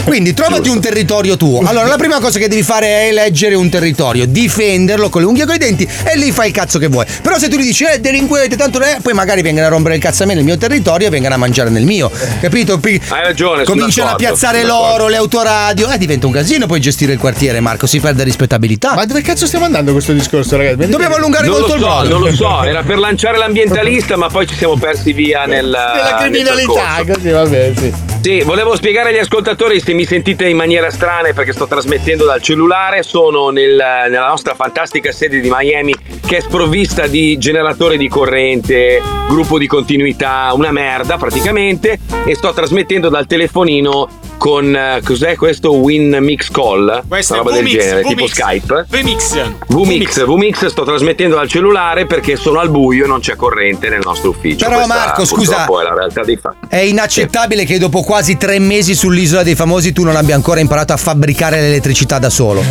Quindi 0.04 0.34
trovati 0.34 0.70
un 0.70 0.80
territorio 0.80 1.38
tuo. 1.38 1.62
Allora, 1.66 1.88
la 1.88 1.98
prima 1.98 2.20
cosa 2.20 2.40
che 2.40 2.48
devi 2.48 2.64
fare 2.64 2.88
è 2.88 3.08
eleggere 3.10 3.56
un 3.56 3.70
territorio, 3.70 4.26
difenderlo 4.26 5.10
con 5.10 5.22
le 5.22 5.28
unghie 5.28 5.44
e 5.44 5.46
con 5.46 5.56
i 5.56 5.60
denti 5.60 5.88
e 6.04 6.18
lì 6.18 6.32
fai 6.32 6.48
il 6.48 6.54
cazzo 6.54 6.80
che 6.80 6.88
vuoi. 6.88 7.06
Però 7.22 7.38
se 7.38 7.48
tu 7.48 7.58
gli 7.58 7.64
dici, 7.64 7.86
eh, 7.86 8.00
delinquente, 8.00 8.56
tanto 8.56 8.82
eh, 8.82 8.98
poi 9.02 9.14
magari 9.14 9.42
vengono 9.42 9.66
a 9.66 9.70
rompere 9.70 9.96
il 9.96 10.02
cazzo 10.02 10.24
a 10.24 10.26
me 10.26 10.34
nel 10.34 10.44
mio 10.44 10.58
territorio 10.58 11.08
e 11.08 11.10
vengono 11.10 11.36
a 11.36 11.38
mangiare 11.38 11.70
nel 11.70 11.84
mio. 11.84 12.12
Capito? 12.42 12.78
Pi- 12.80 13.00
Hai 13.10 13.24
ragione, 13.24 13.66
sono 13.66 13.87
Cominciano 13.88 14.10
a 14.10 14.16
piazzare 14.16 14.64
l'oro, 14.64 15.08
le 15.08 15.16
autoradio. 15.16 15.90
Eh, 15.90 15.98
diventa 15.98 16.28
un 16.28 16.34
casino 16.34 16.66
poi 16.66 16.82
gestire 16.82 17.14
il 17.14 17.20
quartiere, 17.20 17.60
Marco. 17.62 17.88
Si 17.88 18.00
perde 18.00 18.24
rispettabilità. 18.24 18.94
Ma 18.96 19.06
dove 19.06 19.22
cazzo 19.22 19.46
stiamo 19.46 19.66
andando 19.66 19.94
questo 19.94 20.12
discorso, 20.12 20.58
ragazzi? 20.58 20.90
Dobbiamo 20.90 21.16
allungare 21.16 21.48
molto 21.48 21.68
lo 21.68 21.76
il 21.76 21.80
so, 21.80 21.88
brodo. 21.88 22.10
non 22.10 22.22
lo 22.22 22.36
so, 22.36 22.64
era 22.68 22.84
per 22.84 22.98
lanciare 23.00 23.38
l'ambientalista, 23.38 24.18
ma 24.18 24.28
poi 24.28 24.46
ci 24.46 24.56
siamo 24.56 24.76
persi 24.78 25.14
via 25.14 25.46
nel. 25.46 25.66
Nella 25.68 26.18
nel 26.20 26.30
criminalità, 26.30 26.96
percorso. 26.98 27.14
così, 27.14 27.30
vabbè, 27.30 27.74
sì. 27.78 27.94
Sì, 28.28 28.42
volevo 28.42 28.76
spiegare 28.76 29.12
agli 29.12 29.20
ascoltatori 29.20 29.80
se 29.80 29.94
mi 29.94 30.04
sentite 30.04 30.50
in 30.50 30.58
maniera 30.58 30.92
strana 30.92 31.32
perché 31.32 31.54
sto 31.54 31.66
trasmettendo 31.66 32.26
dal 32.26 32.42
cellulare, 32.42 33.02
sono 33.02 33.52
nel- 33.52 33.82
nella 34.10 34.28
nostra 34.28 34.54
fantastica 34.54 35.14
sede 35.14 35.40
di 35.40 35.50
Miami 35.50 35.96
che 36.26 36.36
è 36.36 36.40
sprovvista 36.42 37.08
di 37.08 37.38
generatore 37.38 37.96
di 37.96 38.10
corrente, 38.10 39.02
gruppo 39.30 39.58
di 39.58 39.66
continuità, 39.66 40.52
una 40.54 40.74
merda 40.74 41.16
praticamente 41.16 42.00
e 42.26 42.36
sto 42.36 42.52
trasmettendo 42.52 43.08
dal 43.08 43.26
telefonino 43.26 44.10
con 44.38 44.76
eh, 44.76 45.02
cos'è 45.04 45.36
questo 45.36 45.74
Win 45.74 46.18
Mix 46.22 46.50
Call? 46.52 47.04
È 47.10 47.22
roba 47.30 47.52
del 47.52 47.64
VMix, 47.64 47.80
genere, 47.80 48.02
tipo 48.04 48.26
VMix. 48.26 48.32
Skype. 48.32 48.86
VMix. 48.90 49.52
VMix, 49.68 50.26
VMix 50.26 50.66
sto 50.68 50.84
trasmettendo 50.84 51.36
dal 51.36 51.48
cellulare 51.48 52.06
perché 52.06 52.36
sono 52.36 52.60
al 52.60 52.70
buio 52.70 53.06
e 53.06 53.08
non 53.08 53.20
c'è 53.20 53.36
corrente 53.36 53.90
nel 53.90 54.02
nostro 54.04 54.30
ufficio. 54.30 54.66
Però, 54.66 54.78
Questa, 54.78 54.94
Marco, 54.96 55.26
scusa- 55.26 55.66
è 55.66 55.84
la 55.84 55.94
realtà 55.94 56.24
dei 56.24 56.38
fatti. 56.38 56.68
È 56.70 56.78
inaccettabile 56.78 57.66
che 57.66 57.80
dopo 57.80 58.04
quasi 58.18 58.36
tre 58.36 58.58
mesi 58.58 58.96
sull'isola 58.96 59.44
dei 59.44 59.54
famosi 59.54 59.94
tu 59.94 60.04
non 60.04 60.16
abbia 60.16 60.34
ancora 60.34 60.60
imparato 60.60 60.92
a 60.92 60.98
fabbricare 60.98 61.62
l'elettricità 61.62 62.18
da 62.18 62.32
solo. 62.32 62.64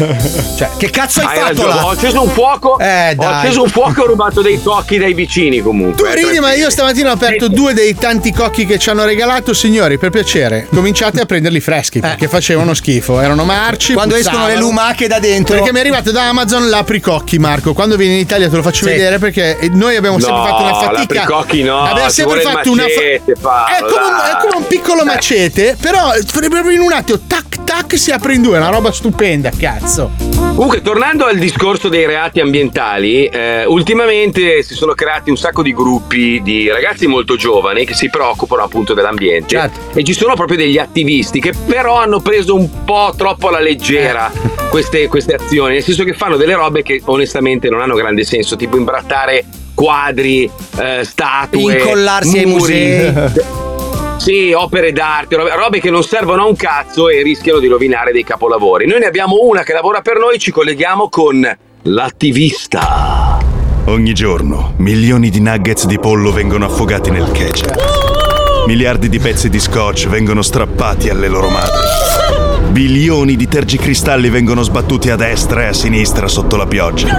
Cioè, 0.57 0.71
che 0.77 0.91
cazzo 0.91 1.21
hai, 1.21 1.27
Hai 1.27 1.35
fatto 1.37 1.47
ragione, 1.47 1.69
là? 1.75 1.87
ho 1.87 1.91
acceso 1.91 2.23
un 2.23 2.31
fuoco. 2.31 2.79
Eh, 2.81 3.11
Ho 3.11 3.15
dai. 3.15 3.33
acceso 3.45 3.63
un 3.63 3.69
fuoco 3.69 4.01
e 4.01 4.03
ho 4.03 4.07
rubato 4.09 4.43
dei 4.43 4.61
tocchi 4.61 4.99
dai 4.99 5.15
vicini 5.15 5.61
comunque. 5.61 6.15
Tu 6.17 6.27
ridi, 6.27 6.41
ma 6.41 6.53
io 6.53 6.69
stamattina 6.69 7.11
ho 7.11 7.13
aperto 7.13 7.47
due 7.47 7.75
dei 7.75 7.95
tanti 7.95 8.33
cocchi 8.33 8.67
che 8.67 8.77
ci 8.79 8.91
hanno 8.91 9.05
regalato. 9.05 9.55
Signori, 9.55 9.99
per 9.99 10.11
piacere, 10.11 10.67
cominciate 10.75 11.21
a 11.21 11.27
prenderli 11.27 11.61
freschi 11.61 12.01
perché 12.01 12.27
facevano 12.27 12.75
schifo. 12.75 13.21
Erano 13.21 13.45
marci. 13.45 13.93
Eh. 13.93 13.95
Quando 13.95 14.17
escono 14.17 14.39
puzzavano. 14.39 14.59
le 14.61 14.67
lumache 14.67 15.07
da 15.07 15.21
dentro. 15.21 15.55
Perché 15.55 15.71
mi 15.71 15.79
è 15.79 15.81
arrivato 15.83 16.11
da 16.11 16.27
Amazon 16.27 16.69
l'apricocchi, 16.69 17.39
Marco. 17.39 17.73
Quando 17.73 17.95
vieni 17.97 18.15
in 18.15 18.21
Italia 18.21 18.49
te 18.49 18.57
lo 18.57 18.63
faccio 18.63 18.85
Sì. 18.87 18.91
vedere 18.91 19.19
perché 19.19 19.59
noi 19.75 19.95
abbiamo 19.95 20.19
sempre 20.19 20.39
No, 20.41 20.45
fatto 20.49 20.63
una 20.63 20.75
fatica. 20.75 21.15
l'apricocchi 21.21 21.63
no, 21.63 21.83
Abbiamo 21.85 22.09
sempre 22.11 22.41
fatto 22.41 22.71
una 22.73 22.83
macete, 22.83 23.35
Paolo, 23.41 23.67
è, 23.69 23.79
come 23.81 24.05
un, 24.07 24.17
dai. 24.17 24.31
è 24.33 24.37
come 24.41 24.57
un 24.57 24.67
piccolo 24.67 25.05
macete, 25.05 25.35
però 25.81 26.11
proprio 26.49 26.71
in 26.71 26.81
un 26.81 26.93
attimo, 26.93 27.19
tac 27.27 27.65
tac, 27.65 27.99
si 27.99 28.11
apre 28.11 28.35
in 28.35 28.43
due. 28.43 28.57
È 28.57 28.59
una 28.59 28.71
roba 28.71 28.91
stupenda, 28.91 29.51
cazzo. 29.51 30.13
Comunque, 30.55 30.81
tornando 30.81 31.27
al 31.27 31.37
discorso 31.37 31.89
dei 31.89 32.07
reati 32.07 32.41
ambientali, 32.41 33.27
eh, 33.27 33.65
ultimamente 33.67 34.63
si 34.63 34.75
sono 34.75 34.95
creati 34.95 35.29
un 35.29 35.37
sacco 35.37 35.63
di 35.63 35.75
gruppi 35.75 36.41
di 36.43 36.69
ragazzi 36.69 37.07
molto 37.07 37.37
giovani 37.37 37.85
che 37.85 37.93
si 37.95 38.09
preoccupano 38.09 38.63
appunto 38.63 38.95
dell'ambiente. 38.95 39.49
Certo. 39.57 39.99
E 39.99 40.03
ci 40.05 40.15
sono 40.15 40.35
proprio 40.35 40.57
degli 40.57 40.79
attivisti 40.79 41.41
che 41.41 41.53
però 41.67 41.97
hanno 41.97 42.21
preso 42.21 42.55
un 42.55 42.85
po' 42.85 43.13
troppo 43.17 43.49
alla 43.49 43.61
leggera 43.61 44.31
Eh. 44.33 44.69
queste, 44.71 45.09
queste 45.09 45.35
azioni, 45.35 45.75
nel 45.75 45.83
senso 45.83 46.05
che 46.05 46.15
fanno 46.15 46.37
delle 46.37 46.55
robe 46.55 46.83
che 46.83 47.03
onestamente 47.05 47.69
non 47.69 47.83
hanno 47.83 47.95
grande 47.95 48.25
senso, 48.25 48.57
tipo 48.57 48.77
imbrattare 48.79 49.45
quadri, 49.75 50.51
eh, 50.79 51.05
statue, 51.05 51.75
Incollarsi 51.75 52.39
ai 52.39 52.47
muri. 52.47 52.57
musei. 52.57 53.65
Sì, 54.17 54.53
opere 54.53 54.93
d'arte, 54.93 55.37
robe, 55.37 55.81
che 55.81 55.91
non 55.91 56.03
servono 56.03 56.43
a 56.43 56.47
un 56.47 56.57
cazzo 56.57 57.09
e 57.09 57.23
rischiano 57.23 57.59
di 57.59 57.69
rovinare 57.69 58.13
dei 58.13 58.25
capolavori. 58.25 58.87
Noi 58.87 58.99
ne 58.99 59.07
abbiamo 59.07 59.39
una 59.43 59.63
che 59.63 59.73
lavora 59.73 60.01
per 60.01 60.19
noi, 60.19 60.39
ci 60.39 60.51
colleghiamo 60.51 61.09
con 61.09 61.57
l'attivista. 61.83 63.39
Ogni 63.85 64.15
giorno 64.15 64.75
milioni 64.79 65.31
di 65.31 65.41
nuggets 65.41 65.87
di 65.87 65.99
pollo 66.01 66.33
vengono 66.33 66.65
affogati 66.65 67.11
nel 67.11 67.31
ketchup. 67.31 68.65
Miliardi 68.67 69.09
di 69.09 69.21
pezzi 69.21 69.49
di 69.49 69.61
scotch 69.61 70.09
vengono 70.09 70.43
strappati 70.43 71.09
alle 71.09 71.29
loro 71.29 71.49
madri. 71.49 72.26
Bilioni 72.77 73.37
di 73.37 73.49
tergicristalli 73.49 74.29
vengono 74.29 74.63
sbattuti 74.63 75.09
a 75.09 75.17
destra 75.17 75.63
e 75.63 75.67
a 75.69 75.73
sinistra 75.73 76.29
sotto 76.29 76.57
la 76.57 76.67
pioggia. 76.67 77.19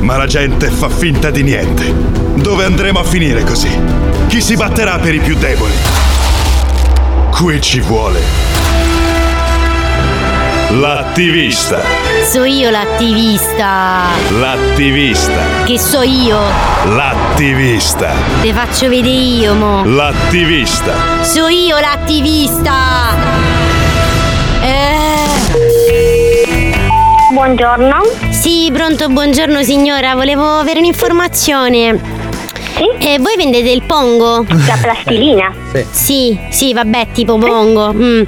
Ma 0.00 0.18
la 0.18 0.26
gente 0.26 0.68
fa 0.68 0.90
finta 0.90 1.30
di 1.30 1.42
niente. 1.42 1.94
Dove 2.34 2.66
andremo 2.66 2.98
a 2.98 3.04
finire 3.04 3.42
così? 3.42 3.70
Chi 4.28 4.42
si 4.42 4.54
batterà 4.54 4.98
per 4.98 5.14
i 5.14 5.18
più 5.18 5.34
deboli? 5.34 5.72
Qui 7.30 7.58
ci 7.62 7.80
vuole. 7.80 8.20
L'attivista. 10.72 11.80
So 12.30 12.44
io 12.44 12.68
l'attivista. 12.68 14.08
L'attivista. 14.38 15.64
Che 15.64 15.78
so 15.78 16.02
io. 16.02 16.38
L'attivista. 16.84 18.12
Te 18.42 18.52
faccio 18.52 18.90
vedere 18.90 19.08
io, 19.08 19.54
mo. 19.54 19.84
L'attivista. 19.86 20.92
So 21.22 21.48
io 21.48 21.78
l'attivista. 21.80 23.71
Buongiorno. 27.32 27.96
Sì, 28.30 28.68
pronto, 28.72 29.08
buongiorno 29.08 29.62
signora. 29.62 30.14
Volevo 30.14 30.58
avere 30.58 30.80
un'informazione. 30.80 32.20
E 32.98 33.18
voi 33.18 33.34
vendete 33.36 33.70
il 33.70 33.82
pongo? 33.84 34.44
La 34.66 34.76
plastilina? 34.80 35.50
Sì, 35.90 36.38
sì, 36.50 36.74
vabbè, 36.74 37.08
tipo 37.12 37.38
pongo. 37.38 37.92
Mm. 37.94 38.22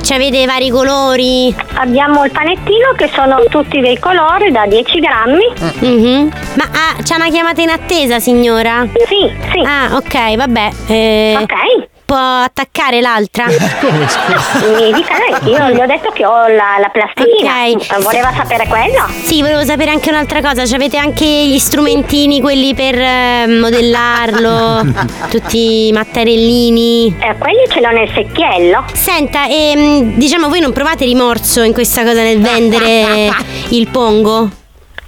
Ci 0.00 0.12
avete 0.14 0.46
vari 0.46 0.70
colori? 0.70 1.54
Abbiamo 1.74 2.24
il 2.24 2.30
panettino 2.30 2.92
che 2.96 3.10
sono 3.14 3.42
tutti 3.50 3.80
dei 3.80 3.98
colori 3.98 4.50
da 4.50 4.64
10 4.66 5.00
grammi. 5.00 5.52
Mhm. 5.80 6.30
Ma 6.54 6.64
ah, 6.64 7.02
c'è 7.02 7.16
una 7.16 7.28
chiamata 7.28 7.60
in 7.60 7.70
attesa, 7.70 8.20
signora? 8.20 8.86
Sì, 9.06 9.30
sì. 9.52 9.60
Ah, 9.64 9.96
ok, 9.96 10.36
vabbè. 10.36 10.70
eh, 10.86 11.36
Ok. 11.40 11.88
Può 12.06 12.16
attaccare 12.16 13.00
l'altra? 13.00 13.46
Mi 13.46 14.92
dica 14.92 15.14
lei, 15.18 15.50
io 15.50 15.70
gli 15.70 15.80
ho 15.80 15.86
detto 15.86 16.12
che 16.12 16.24
ho 16.24 16.46
la, 16.46 16.78
la 16.78 16.88
plastilina. 16.92 17.98
Voleva 18.00 18.32
sapere 18.32 18.68
quello? 18.68 19.08
Sì, 19.24 19.40
volevo 19.40 19.64
sapere 19.64 19.90
anche 19.90 20.10
un'altra 20.10 20.40
cosa. 20.40 20.64
Ci 20.64 20.76
avete 20.76 20.98
anche 20.98 21.24
gli 21.26 21.58
strumentini, 21.58 22.40
quelli 22.40 22.74
per 22.74 22.96
eh, 22.96 23.46
modellarlo, 23.48 24.86
tutti 25.30 25.88
i 25.88 25.92
mattarellini. 25.92 27.16
Eh, 27.18 27.36
quelli 27.38 27.64
ce 27.68 27.80
l'ho 27.80 27.90
nel 27.90 28.08
secchiello. 28.14 28.84
Senta, 28.92 29.48
ehm, 29.48 30.12
diciamo 30.14 30.48
voi 30.48 30.60
non 30.60 30.72
provate 30.72 31.04
rimorso 31.04 31.64
in 31.64 31.72
questa 31.72 32.04
cosa 32.04 32.22
nel 32.22 32.40
vendere 32.40 33.30
il 33.70 33.88
pongo? 33.88 34.48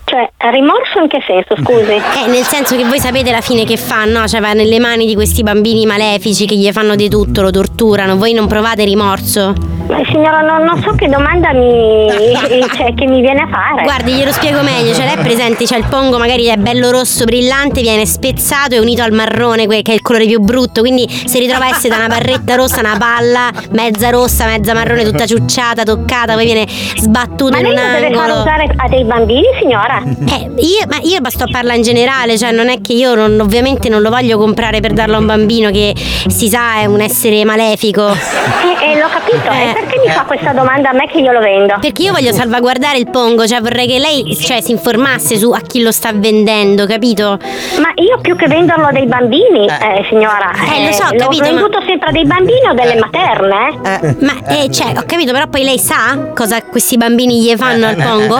Cioè, 0.08 0.26
rimorso 0.50 1.00
in 1.02 1.08
che 1.08 1.22
senso, 1.26 1.54
scusi? 1.62 1.76
Eh, 2.18 2.26
nel 2.28 2.44
senso 2.44 2.76
che 2.76 2.84
voi 2.84 2.98
sapete 2.98 3.30
la 3.30 3.42
fine 3.42 3.64
che 3.64 3.76
fa, 3.76 4.04
no? 4.04 4.26
Cioè 4.26 4.40
va 4.40 4.52
nelle 4.54 4.80
mani 4.80 5.04
di 5.06 5.14
questi 5.14 5.42
bambini 5.42 5.84
malefici 5.86 6.46
che 6.46 6.56
gli 6.56 6.70
fanno 6.72 6.94
di 6.96 7.08
tutto, 7.08 7.42
lo 7.42 7.50
torturano. 7.50 8.16
Voi 8.16 8.32
non 8.32 8.46
provate 8.46 8.84
rimorso? 8.84 9.52
Ma 9.88 10.00
signora, 10.10 10.40
non, 10.40 10.64
non 10.64 10.82
so 10.82 10.92
che 10.92 11.06
domanda 11.08 11.52
mi, 11.52 12.06
cioè, 12.76 12.92
che 12.94 13.06
mi 13.06 13.20
viene 13.20 13.42
a 13.42 13.48
fare. 13.48 13.82
Guardi, 13.84 14.12
glielo 14.12 14.32
spiego 14.32 14.62
meglio. 14.62 14.92
Cioè, 14.94 15.04
lei 15.04 15.14
è 15.14 15.22
presente, 15.22 15.64
c'è 15.64 15.76
il 15.76 15.86
pongo, 15.88 16.18
magari 16.18 16.46
è 16.46 16.56
bello 16.56 16.90
rosso, 16.90 17.24
brillante, 17.24 17.80
viene 17.80 18.04
spezzato 18.06 18.74
e 18.74 18.78
unito 18.80 19.02
al 19.02 19.12
marrone, 19.12 19.66
che 19.66 19.92
è 19.92 19.94
il 19.94 20.02
colore 20.02 20.26
più 20.26 20.40
brutto. 20.40 20.80
Quindi 20.80 21.06
si 21.08 21.38
ritrova 21.38 21.66
a 21.66 21.68
essere 21.68 21.90
da 21.90 21.96
una 21.96 22.08
barretta 22.08 22.54
rossa, 22.54 22.80
una 22.80 22.96
palla, 22.98 23.50
mezza 23.72 24.10
rossa, 24.10 24.46
mezza 24.46 24.74
marrone, 24.74 25.04
tutta 25.04 25.26
ciucciata, 25.26 25.84
toccata, 25.84 26.34
poi 26.34 26.44
viene 26.44 26.66
sbattuta 26.68 27.60
Ma 27.60 27.66
in 27.66 27.74
lei 27.74 27.84
un 27.84 27.92
lo 27.92 27.98
deve 28.00 28.14
far 28.14 28.24
angolo. 28.24 28.40
usare 28.40 28.64
a 28.76 28.88
dei 28.88 29.04
bambini, 29.04 29.46
signora? 29.60 29.97
Eh, 30.04 30.50
io, 30.62 30.86
ma 30.88 30.98
io 31.02 31.18
sto 31.28 31.44
a 31.44 31.48
parlare 31.50 31.76
in 31.76 31.82
generale, 31.82 32.36
cioè 32.38 32.52
non 32.52 32.68
è 32.68 32.80
che 32.80 32.92
io 32.92 33.14
non- 33.14 33.38
ovviamente 33.40 33.88
non 33.88 34.00
lo 34.02 34.10
voglio 34.10 34.38
comprare 34.38 34.80
per 34.80 34.92
darlo 34.92 35.16
a 35.16 35.18
un 35.18 35.26
bambino 35.26 35.70
che 35.70 35.94
si 36.28 36.48
sa 36.48 36.76
è 36.80 36.86
un 36.86 37.00
essere 37.00 37.44
malefico. 37.44 38.08
Eh, 38.08 38.92
eh, 38.92 38.98
l'ho 38.98 39.08
capito. 39.08 39.50
E 39.50 39.72
perché 39.74 40.00
mi 40.04 40.10
fa 40.10 40.22
questa 40.22 40.52
domanda 40.52 40.90
a 40.90 40.92
me 40.92 41.06
che 41.08 41.18
io 41.18 41.32
lo 41.32 41.40
vendo? 41.40 41.76
Perché 41.80 42.02
io 42.02 42.12
voglio 42.12 42.32
salvaguardare 42.32 42.98
il 42.98 43.10
pongo, 43.10 43.46
cioè 43.46 43.60
vorrei 43.60 43.86
che 43.86 43.98
lei 43.98 44.36
cioè, 44.36 44.60
si 44.60 44.70
informasse 44.72 45.36
su 45.36 45.50
a 45.50 45.60
chi 45.60 45.82
lo 45.82 45.90
sta 45.92 46.10
vendendo, 46.14 46.86
capito? 46.86 47.38
Ma 47.80 47.90
io 47.96 48.18
più 48.20 48.36
che 48.36 48.46
venderlo 48.46 48.86
a 48.86 48.92
dei 48.92 49.06
bambini, 49.06 49.66
eh, 49.66 50.04
signora, 50.08 50.50
Eh, 50.74 50.86
lo 50.86 50.92
so, 50.92 51.04
ho 51.04 51.12
l'ho 51.12 51.18
capito, 51.18 51.42
ma- 51.44 51.48
venduto 51.50 51.82
sempre 51.86 52.08
a 52.08 52.12
dei 52.12 52.24
bambini 52.26 52.68
o 52.70 52.74
delle 52.74 52.94
materne? 52.96 54.16
Ma 54.20 54.34
eh, 54.48 54.70
cioè, 54.70 54.94
ho 54.96 55.04
capito, 55.06 55.32
però 55.32 55.46
poi 55.48 55.64
lei 55.64 55.78
sa 55.78 56.30
cosa 56.34 56.62
questi 56.62 56.96
bambini 56.96 57.40
gli 57.42 57.54
fanno 57.56 57.86
al 57.86 57.96
pongo? 57.96 58.36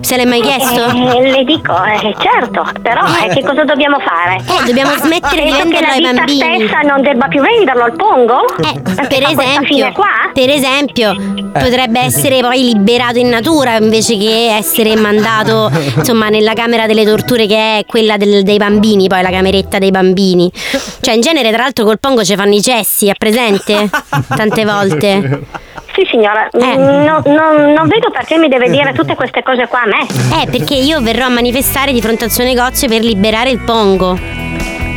Se 0.00 0.16
l'hai 0.16 0.26
mai 0.26 0.40
chiesto? 0.40 0.84
Eh, 0.84 1.30
le 1.30 1.44
dico, 1.44 1.72
eh, 1.84 2.12
certo, 2.18 2.66
però 2.82 3.02
eh, 3.22 3.28
che 3.32 3.42
cosa 3.44 3.62
dobbiamo 3.62 3.98
fare? 4.00 4.38
Eh, 4.38 4.66
dobbiamo 4.66 4.90
smettere 4.96 5.44
di 5.44 5.50
Penso 5.50 5.56
che 5.56 5.62
venderlo 5.62 5.86
la 5.86 5.92
ai 5.92 6.00
bambini. 6.14 6.38
stessa 6.66 6.80
non 6.80 7.02
debba 7.02 7.28
più 7.28 7.40
venderlo 7.40 7.84
al 7.84 7.92
pongo? 7.94 8.38
Eh, 8.58 9.06
per 9.06 9.22
esempio, 9.30 9.92
qua? 9.92 10.30
per 10.32 10.50
esempio, 10.50 11.14
potrebbe 11.52 12.00
essere 12.00 12.40
poi 12.40 12.64
liberato 12.64 13.18
in 13.18 13.28
natura 13.28 13.76
invece 13.76 14.16
che 14.18 14.56
essere 14.56 14.96
mandato 14.96 15.70
insomma 15.96 16.30
nella 16.30 16.54
camera 16.54 16.86
delle 16.86 17.04
torture 17.04 17.46
che 17.46 17.78
è 17.78 17.84
quella 17.86 18.16
del- 18.16 18.42
dei 18.42 18.56
bambini, 18.56 19.06
poi 19.06 19.22
la 19.22 19.30
cameretta 19.30 19.78
dei 19.78 19.92
bambini. 19.92 20.50
Cioè, 21.00 21.14
in 21.14 21.20
genere, 21.20 21.50
tra 21.52 21.62
l'altro, 21.62 21.84
col 21.84 22.00
pongo 22.00 22.24
ci 22.24 22.34
fanno 22.34 22.54
i 22.54 22.60
cessi, 22.60 23.06
è 23.06 23.14
presente? 23.16 23.88
Tante 24.34 24.64
volte. 24.64 25.40
Sì, 25.96 26.06
signora, 26.10 26.46
Eh. 26.52 26.76
mm, 26.76 27.04
no- 27.04 27.22
non- 27.24 27.72
non 27.72 27.88
vedo 27.88 28.10
perché 28.10 28.36
mi 28.36 28.48
deve 28.48 28.68
dire 28.68 28.92
tutte 28.92 29.14
queste 29.14 29.42
cose 29.42 29.66
qua 29.66 29.80
a 29.80 29.86
me. 29.86 30.42
Eh, 30.42 30.46
perché 30.50 30.74
io 30.74 31.00
verrò 31.00 31.24
a 31.24 31.30
manifestare 31.30 31.90
di 31.92 32.02
fronte 32.02 32.24
al 32.24 32.30
suo 32.30 32.44
negozio 32.44 32.86
per 32.86 33.00
liberare 33.02 33.48
il 33.48 33.60
pongo. 33.60 34.18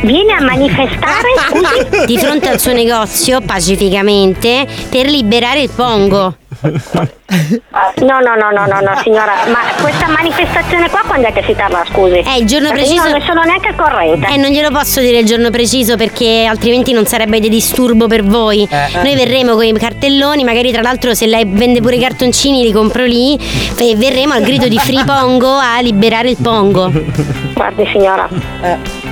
Viene 0.02 0.32
a 0.32 0.42
manifestare, 0.42 1.28
scusi? 1.48 2.04
Di 2.06 2.18
fronte 2.18 2.48
al 2.48 2.58
suo 2.58 2.72
negozio, 2.72 3.40
pacificamente, 3.42 4.66
per 4.90 5.06
liberare 5.06 5.60
il 5.60 5.70
pongo. 5.74 6.34
No, 6.62 8.18
no, 8.18 8.34
no, 8.34 8.50
no, 8.50 8.66
no, 8.66 8.80
no, 8.80 9.00
signora, 9.04 9.32
ma 9.46 9.58
questa 9.80 10.08
manifestazione 10.08 10.90
qua 10.90 11.02
quando 11.06 11.28
è 11.28 11.32
che 11.32 11.44
si 11.46 11.54
terrà, 11.54 11.84
scusi? 11.88 12.16
È 12.18 12.32
il 12.36 12.44
giorno 12.46 12.68
Perché 12.70 12.82
preciso. 12.82 13.04
Io 13.04 13.10
non 13.10 13.18
ne 13.20 13.24
sono 13.24 13.42
neanche 13.42 13.68
al 13.68 13.76
corrente. 13.76 14.26
Eh, 14.32 14.36
non 14.36 14.50
glielo 14.50 14.70
posso 14.70 15.00
dire 15.00 15.18
il 15.18 15.26
giorno 15.26 15.50
preciso 15.50 15.96
perché 15.96 16.46
altrimenti 16.48 16.92
non 16.92 17.06
sarebbe 17.06 17.38
di 17.38 17.48
disturbo 17.48 18.08
per 18.08 18.24
voi. 18.24 18.68
Eh. 18.68 19.00
Noi 19.02 19.14
verremo 19.14 19.54
con 19.54 19.64
i 19.64 19.72
cartelloni, 19.72 20.42
magari 20.42 20.72
tra 20.72 20.82
l'altro 20.82 21.14
se 21.14 21.26
lei 21.26 21.44
vende 21.46 21.80
pure 21.80 21.96
i 21.96 22.00
cartoncini 22.00 22.62
li 22.64 22.72
compro 22.72 23.04
lì 23.04 23.38
e 23.78 23.94
verremo 23.94 24.32
al 24.34 24.42
grido 24.42 24.66
di 24.66 24.78
Free 24.78 25.04
Pongo 25.04 25.54
a 25.56 25.78
liberare 25.80 26.30
il 26.30 26.36
Pongo. 26.42 26.90
Guardi, 27.54 27.86
signora, 27.92 28.28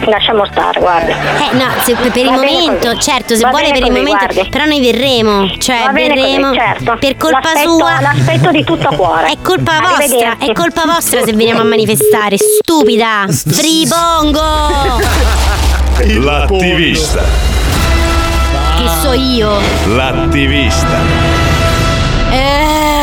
lasciamo 0.07 0.45
stare, 0.47 0.81
guardi. 0.81 1.13
Eh 1.13 1.55
no, 1.57 1.67
se 1.85 1.95
per 1.95 2.17
il 2.17 2.25
Va 2.25 2.33
momento, 2.33 2.89
così. 2.89 3.01
certo, 3.01 3.35
se 3.37 3.43
Va 3.43 3.51
vuole 3.51 3.69
per 3.69 3.77
il 3.77 3.83
così, 3.83 3.93
momento, 3.97 4.25
guardi. 4.27 4.49
però 4.51 4.65
noi 4.65 4.81
verremo, 4.81 5.49
cioè 5.59 5.83
Va 5.85 5.93
bene 5.93 6.15
così, 6.15 6.21
verremo 6.27 6.55
certo. 6.55 6.97
per 6.99 7.17
colpa 7.31 7.53
L'aspetto- 7.53 7.77
sua. 7.77 8.01
l'aspetto 8.01 8.51
di 8.51 8.65
tutto 8.65 8.89
cuore. 8.97 9.27
È 9.33 9.37
colpa 9.43 9.73
vostra, 9.81 10.37
è 10.39 10.53
colpa 10.53 10.85
vostra 10.87 11.23
se 11.23 11.33
veniamo 11.33 11.61
a 11.61 11.65
manifestare, 11.65 12.37
stupida. 12.39 13.27
Free 13.29 13.87
Pongo! 13.87 15.01
L'attivista. 16.25 17.23
Che 18.77 18.89
so 19.03 19.13
io. 19.13 19.59
L'attivista. 19.95 21.48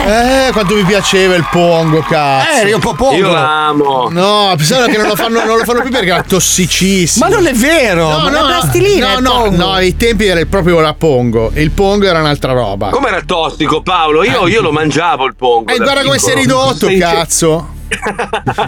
Eh, 0.06 0.52
quanto 0.52 0.76
mi 0.76 0.84
piaceva 0.84 1.34
il 1.34 1.48
pongo, 1.50 2.02
cazzo. 2.02 2.68
Eh, 2.68 2.78
po' 2.78 2.94
pongo. 2.94 3.16
Io 3.16 3.32
la 3.32 3.68
amo. 3.68 4.08
No, 4.12 4.54
pensavo 4.56 4.86
che 4.86 4.98
non 4.98 5.08
lo 5.08 5.16
fanno, 5.16 5.44
non 5.44 5.58
lo 5.58 5.64
fanno 5.64 5.82
più 5.82 5.90
perché 5.90 6.12
era 6.12 6.22
tossicissimo. 6.22 7.28
Ma 7.28 7.36
non 7.36 7.48
è 7.48 7.54
vero! 7.54 8.10
No, 8.10 8.18
ma 8.20 8.30
no, 8.30 8.42
la 8.42 8.46
plastilina 8.46 9.18
no, 9.18 9.46
è 9.46 9.50
no, 9.50 9.56
no, 9.56 9.72
ai 9.72 9.98
tempi 9.98 10.26
era 10.26 10.44
proprio 10.46 10.80
la 10.80 10.94
pongo. 10.94 11.50
E 11.54 11.64
il 11.64 11.72
pongo 11.72 12.06
era 12.06 12.20
un'altra 12.20 12.54
roba. 12.54 12.90
Com'era 12.90 13.22
tossico, 13.26 13.82
Paolo? 13.82 14.24
Io, 14.24 14.48
io 14.48 14.62
lo 14.62 14.72
mangiavo 14.72 15.26
il 15.26 15.36
pongo. 15.36 15.74
E 15.74 15.78
da 15.78 15.84
guarda 15.84 16.04
come 16.04 16.20
sei 16.20 16.36
piccolo. 16.36 16.72
ridotto, 16.72 16.98
cazzo. 17.00 17.75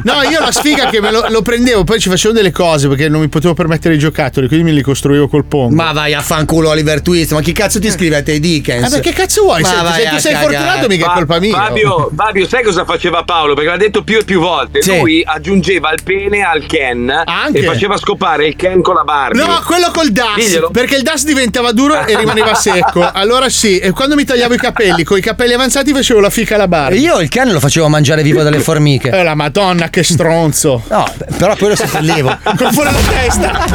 No, 0.04 0.22
io 0.30 0.40
la 0.40 0.52
sfiga 0.52 0.90
che 0.90 1.02
me 1.02 1.12
lo, 1.12 1.26
lo 1.30 1.42
prendevo, 1.42 1.84
poi 1.84 2.00
ci 2.00 2.10
facevo 2.10 2.34
delle 2.34 2.52
cose 2.52 2.88
perché 2.88 3.10
non 3.10 3.22
mi 3.22 3.28
potevo 3.30 3.54
permettere 3.54 3.96
i 3.96 4.00
giocattoli, 4.00 4.48
quindi 4.48 4.66
me 4.66 4.72
li 4.72 4.82
costruivo 4.82 5.28
col 5.28 5.46
pongo. 5.46 5.74
Ma 5.76 5.92
vai 5.92 6.14
a 6.14 6.22
fanculo 6.22 6.70
Oliver 6.70 7.02
Twist, 7.02 7.32
ma 7.34 7.42
chi 7.42 7.52
cazzo 7.52 7.80
ti 7.80 7.90
scrive 7.90 8.18
a 8.18 8.24
te 8.24 8.40
Dickens? 8.40 8.92
Eh, 8.92 8.96
ma 8.96 9.00
che 9.02 9.12
cazzo 9.14 9.44
vuoi? 9.44 9.62
Ma 9.62 9.68
Se- 9.68 9.76
vai 9.82 9.94
se 10.04 10.10
tu 10.10 10.18
sei 10.20 10.34
cagare. 10.34 10.54
fortunato 10.56 10.88
mica 10.88 11.12
è 11.12 11.14
colpa 11.16 11.40
mia. 11.40 11.54
Fabio, 11.56 12.12
Fabio, 12.16 12.48
sai 12.48 12.64
cosa 12.64 12.86
faceva 12.86 13.24
Paolo? 13.24 13.54
Perché 13.56 13.70
l'ha 13.70 13.78
detto 13.78 14.04
più 14.04 14.18
e 14.20 14.24
più 14.24 14.40
volte. 14.40 14.82
Sì. 14.82 14.98
Lui 15.00 15.24
aggiungeva 15.26 15.92
il 15.92 16.02
pene 16.04 16.44
al 16.44 16.66
Ken 16.66 17.10
Anche. 17.26 17.60
e 17.60 17.64
faceva 17.64 17.98
scopare 17.98 18.48
il 18.48 18.56
Ken 18.56 18.82
con 18.82 18.96
la 18.96 19.04
Barbie. 19.04 19.42
No, 19.44 19.62
quello 19.66 19.90
col 19.92 20.10
DAS. 20.10 20.36
Diglielo. 20.36 20.70
Perché 20.72 20.96
il 20.96 21.04
DAS 21.04 21.24
diventava 21.26 21.72
duro 21.72 22.06
e 22.06 22.16
rimaneva 22.18 22.54
secco. 22.56 23.10
Allora 23.12 23.50
sì, 23.50 23.80
e 23.80 23.92
quando 23.92 24.16
mi 24.16 24.24
tagliavo 24.26 24.54
i 24.54 24.58
capelli, 24.58 25.04
con 25.04 25.18
i 25.18 25.22
capelli 25.22 25.54
avanzati 25.54 25.92
facevo 25.94 26.20
la 26.20 26.30
fica 26.30 26.56
alla 26.56 26.68
barba. 26.68 26.96
Io 26.96 27.20
il 27.20 27.30
cane 27.30 27.52
lo 27.52 27.60
facevo 27.60 27.88
mangiare 27.88 28.22
vivo 28.22 28.44
dalle 28.44 28.60
formiche. 28.60 29.07
Eh, 29.10 29.24
la 29.24 29.36
madonna, 29.36 29.90
che 29.90 30.04
stronzo. 30.04 30.84
No, 30.90 31.06
però 31.38 31.56
quello 31.56 31.76
si 31.76 31.88
sollievo. 31.88 32.38
Con 32.58 32.72
fuori 32.72 32.92
la 32.92 33.00
testa. 33.00 33.66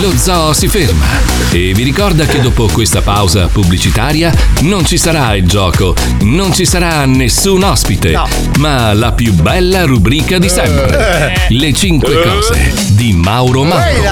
Lo 0.00 0.12
zoo 0.16 0.52
si 0.52 0.68
ferma 0.68 1.06
e 1.52 1.72
vi 1.72 1.82
ricorda 1.84 2.26
che 2.26 2.40
dopo 2.40 2.66
questa 2.66 3.00
pausa 3.00 3.46
pubblicitaria 3.46 4.32
non 4.62 4.84
ci 4.84 4.98
sarà 4.98 5.34
il 5.36 5.46
gioco, 5.46 5.94
non 6.22 6.52
ci 6.52 6.66
sarà 6.66 7.06
nessun 7.06 7.62
ospite, 7.62 8.18
ma 8.58 8.92
la 8.92 9.12
più 9.12 9.32
bella 9.32 9.84
rubrica 9.84 10.38
di 10.38 10.48
sempre. 10.48 11.46
Le 11.48 11.72
5 11.72 12.22
cose 12.22 12.72
di 12.90 13.12
Mauro 13.12 13.62
Mauro. 13.62 13.84
Hai 13.84 14.02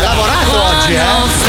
lavorato 0.00 0.62
oggi, 0.62 0.94
eh? 0.94 1.45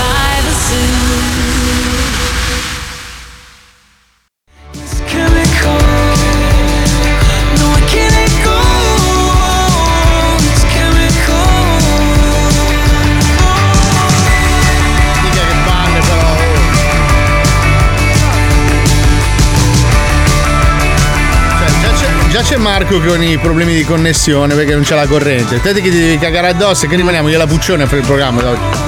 C'è- 22.48 22.56
Marco 22.58 23.02
con 23.02 23.22
i 23.22 23.38
problemi 23.38 23.74
di 23.74 23.84
connessione 23.84 24.56
perché 24.56 24.74
non 24.74 24.84
c'è 24.84 24.95
la 24.95 25.06
corrente. 25.06 25.60
Te 25.60 25.74
che 25.74 25.82
ti 25.82 25.89
devi 25.89 26.18
cagare 26.18 26.48
addosso 26.48 26.86
e 26.86 26.88
che 26.88 26.95
rimaniamo 26.95 27.28
io 27.28 27.38
la 27.38 27.45
Puccione 27.48 27.86
fare 27.86 28.00
il 28.00 28.06
programma 28.06 28.41
da 28.41 28.50
oggi. 28.52 28.86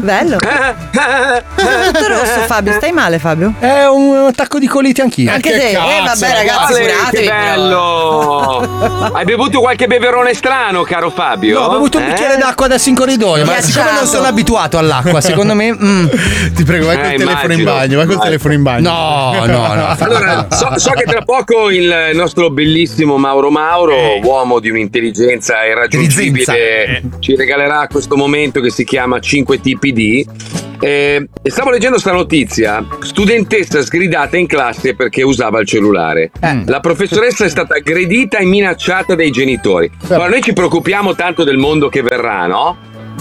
Bello. 0.00 0.36
Tutto 0.38 2.06
rosso, 2.08 2.40
Fabio. 2.46 2.72
Stai 2.72 2.92
male, 2.92 3.18
Fabio? 3.18 3.54
È 3.58 3.86
un 3.86 4.26
attacco 4.28 4.58
di 4.58 4.66
colite 4.66 5.02
anch'io. 5.02 5.30
Anche 5.32 5.50
te. 5.50 5.70
Eh, 5.70 5.74
vabbè, 6.04 6.32
ragazzi, 6.32 6.72
Ale, 6.72 6.80
curatevi. 6.92 7.22
che 7.24 7.28
bello! 7.28 9.10
Hai 9.12 9.24
bevuto 9.24 9.60
qualche 9.60 9.86
beverone 9.86 10.34
strano, 10.34 10.82
caro 10.82 11.10
Fabio? 11.10 11.58
No, 11.58 11.66
ho 11.66 11.70
bevuto 11.72 11.98
un 11.98 12.04
Eh? 12.04 12.08
bicchiere 12.08 12.36
d'acqua 12.36 12.66
adesso 12.66 12.88
in 12.88 12.94
corridoio, 12.94 13.44
ma 13.44 13.60
siccome 13.60 13.92
non 13.92 14.06
sono 14.06 14.26
abituato 14.26 14.78
all'acqua, 14.78 15.20
secondo 15.20 15.54
me. 15.54 15.72
mm. 15.72 16.06
Ti 16.54 16.64
prego, 16.64 16.86
vai 16.86 16.96
col 16.96 17.04
Eh, 17.12 17.16
telefono 17.16 17.52
in 17.52 17.60
immagino. 17.60 17.72
bagno, 17.72 17.96
vai 17.96 18.06
col 18.06 18.14
Immagino. 18.14 18.22
telefono 18.24 18.54
in 18.54 18.62
bagno. 18.62 18.90
No, 18.90 19.44
no, 19.46 19.74
no. 19.74 19.96
Allora, 20.08 20.46
so, 20.50 20.78
so 20.78 20.90
che 20.92 21.04
tra 21.04 21.22
poco 21.22 21.70
il 21.70 22.10
nostro 22.14 22.50
bellissimo 22.50 23.16
Mauro 23.18 23.50
Mauro, 23.50 24.18
uomo 24.22 24.58
di 24.60 24.70
un'intelligenza 24.70 25.64
irraggiungibile, 25.66 27.02
ci 27.18 27.36
regalerà 27.36 27.86
questo 27.90 28.16
momento 28.16 28.60
che 28.60 28.70
si 28.70 28.84
chiama 28.84 29.18
5 29.20 29.60
tipi 29.60 29.87
di. 29.92 30.26
Eh, 30.80 31.28
stavo 31.42 31.70
leggendo 31.70 31.98
sta 31.98 32.12
notizia, 32.12 32.86
studentessa 33.00 33.82
sgridata 33.82 34.36
in 34.36 34.46
classe 34.46 34.94
perché 34.94 35.22
usava 35.22 35.58
il 35.60 35.66
cellulare. 35.66 36.30
La 36.66 36.80
professoressa 36.80 37.44
è 37.44 37.48
stata 37.48 37.74
aggredita 37.74 38.38
e 38.38 38.44
minacciata 38.44 39.14
dai 39.14 39.30
genitori. 39.30 39.90
Allora, 40.08 40.28
noi 40.28 40.40
ci 40.40 40.52
preoccupiamo 40.52 41.14
tanto 41.14 41.42
del 41.42 41.56
mondo 41.56 41.88
che 41.88 42.02
verrà, 42.02 42.46
no? 42.46 42.76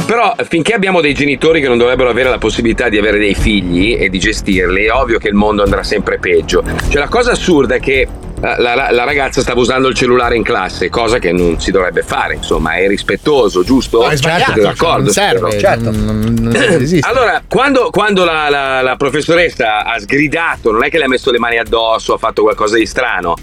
Però 0.06 0.36
finché 0.48 0.74
abbiamo 0.74 1.02
dei 1.02 1.14
genitori 1.14 1.60
che 1.60 1.68
non 1.68 1.78
dovrebbero 1.78 2.10
avere 2.10 2.30
la 2.30 2.38
possibilità 2.38 2.88
di 2.88 2.98
avere 2.98 3.18
dei 3.18 3.34
figli 3.34 3.98
e 4.00 4.10
di 4.10 4.20
gestirli, 4.20 4.86
è 4.86 4.92
ovvio 4.92 5.18
che 5.18 5.28
il 5.28 5.34
mondo 5.34 5.64
andrà 5.64 5.84
sempre 5.84 6.20
peggio. 6.20 6.64
Cioè 6.90 7.00
la 7.02 7.08
cosa 7.10 7.32
assurda 7.32 7.76
è 7.76 7.80
che 7.80 8.02
eh, 8.02 8.08
la, 8.40 8.76
la- 8.76 8.92
la 8.92 9.04
ragazza 9.04 9.42
stava 9.42 9.60
usando 9.60 9.88
il 9.88 9.96
cellulare 9.96 10.36
in 10.36 10.44
classe, 10.44 10.90
cosa 10.90 11.18
che 11.18 11.32
non 11.32 11.60
si 11.60 11.72
dovrebbe 11.72 12.04
fare, 12.04 12.36
insomma, 12.36 12.74
è 12.76 12.88
rispettoso, 12.88 13.64
giusto? 13.64 14.02
No, 14.04 14.10
è 14.10 14.16
sbagliato, 14.18 14.62
d'accordo? 14.62 15.04
non 15.04 15.12
serve, 15.12 15.60
certo. 15.60 15.92
non- 15.92 16.36
non. 16.40 16.56
Allora, 17.02 17.42
quando, 17.48 17.90
quando 17.90 18.24
la, 18.24 18.50
la- 18.50 18.82
la 18.82 18.96
professoressa 18.96 19.84
ha 19.86 20.00
sgridato, 20.00 20.72
non 20.72 20.84
è 20.84 20.90
che 20.90 20.98
le 20.98 21.06
ha 21.06 21.08
messo 21.08 21.32
le 21.32 21.40
mani 21.40 21.58
addosso, 21.58 22.14
ha 22.14 22.18
fatto 22.18 22.44
qualcosa 22.44 22.76
di 22.78 22.86
strano. 22.86 23.36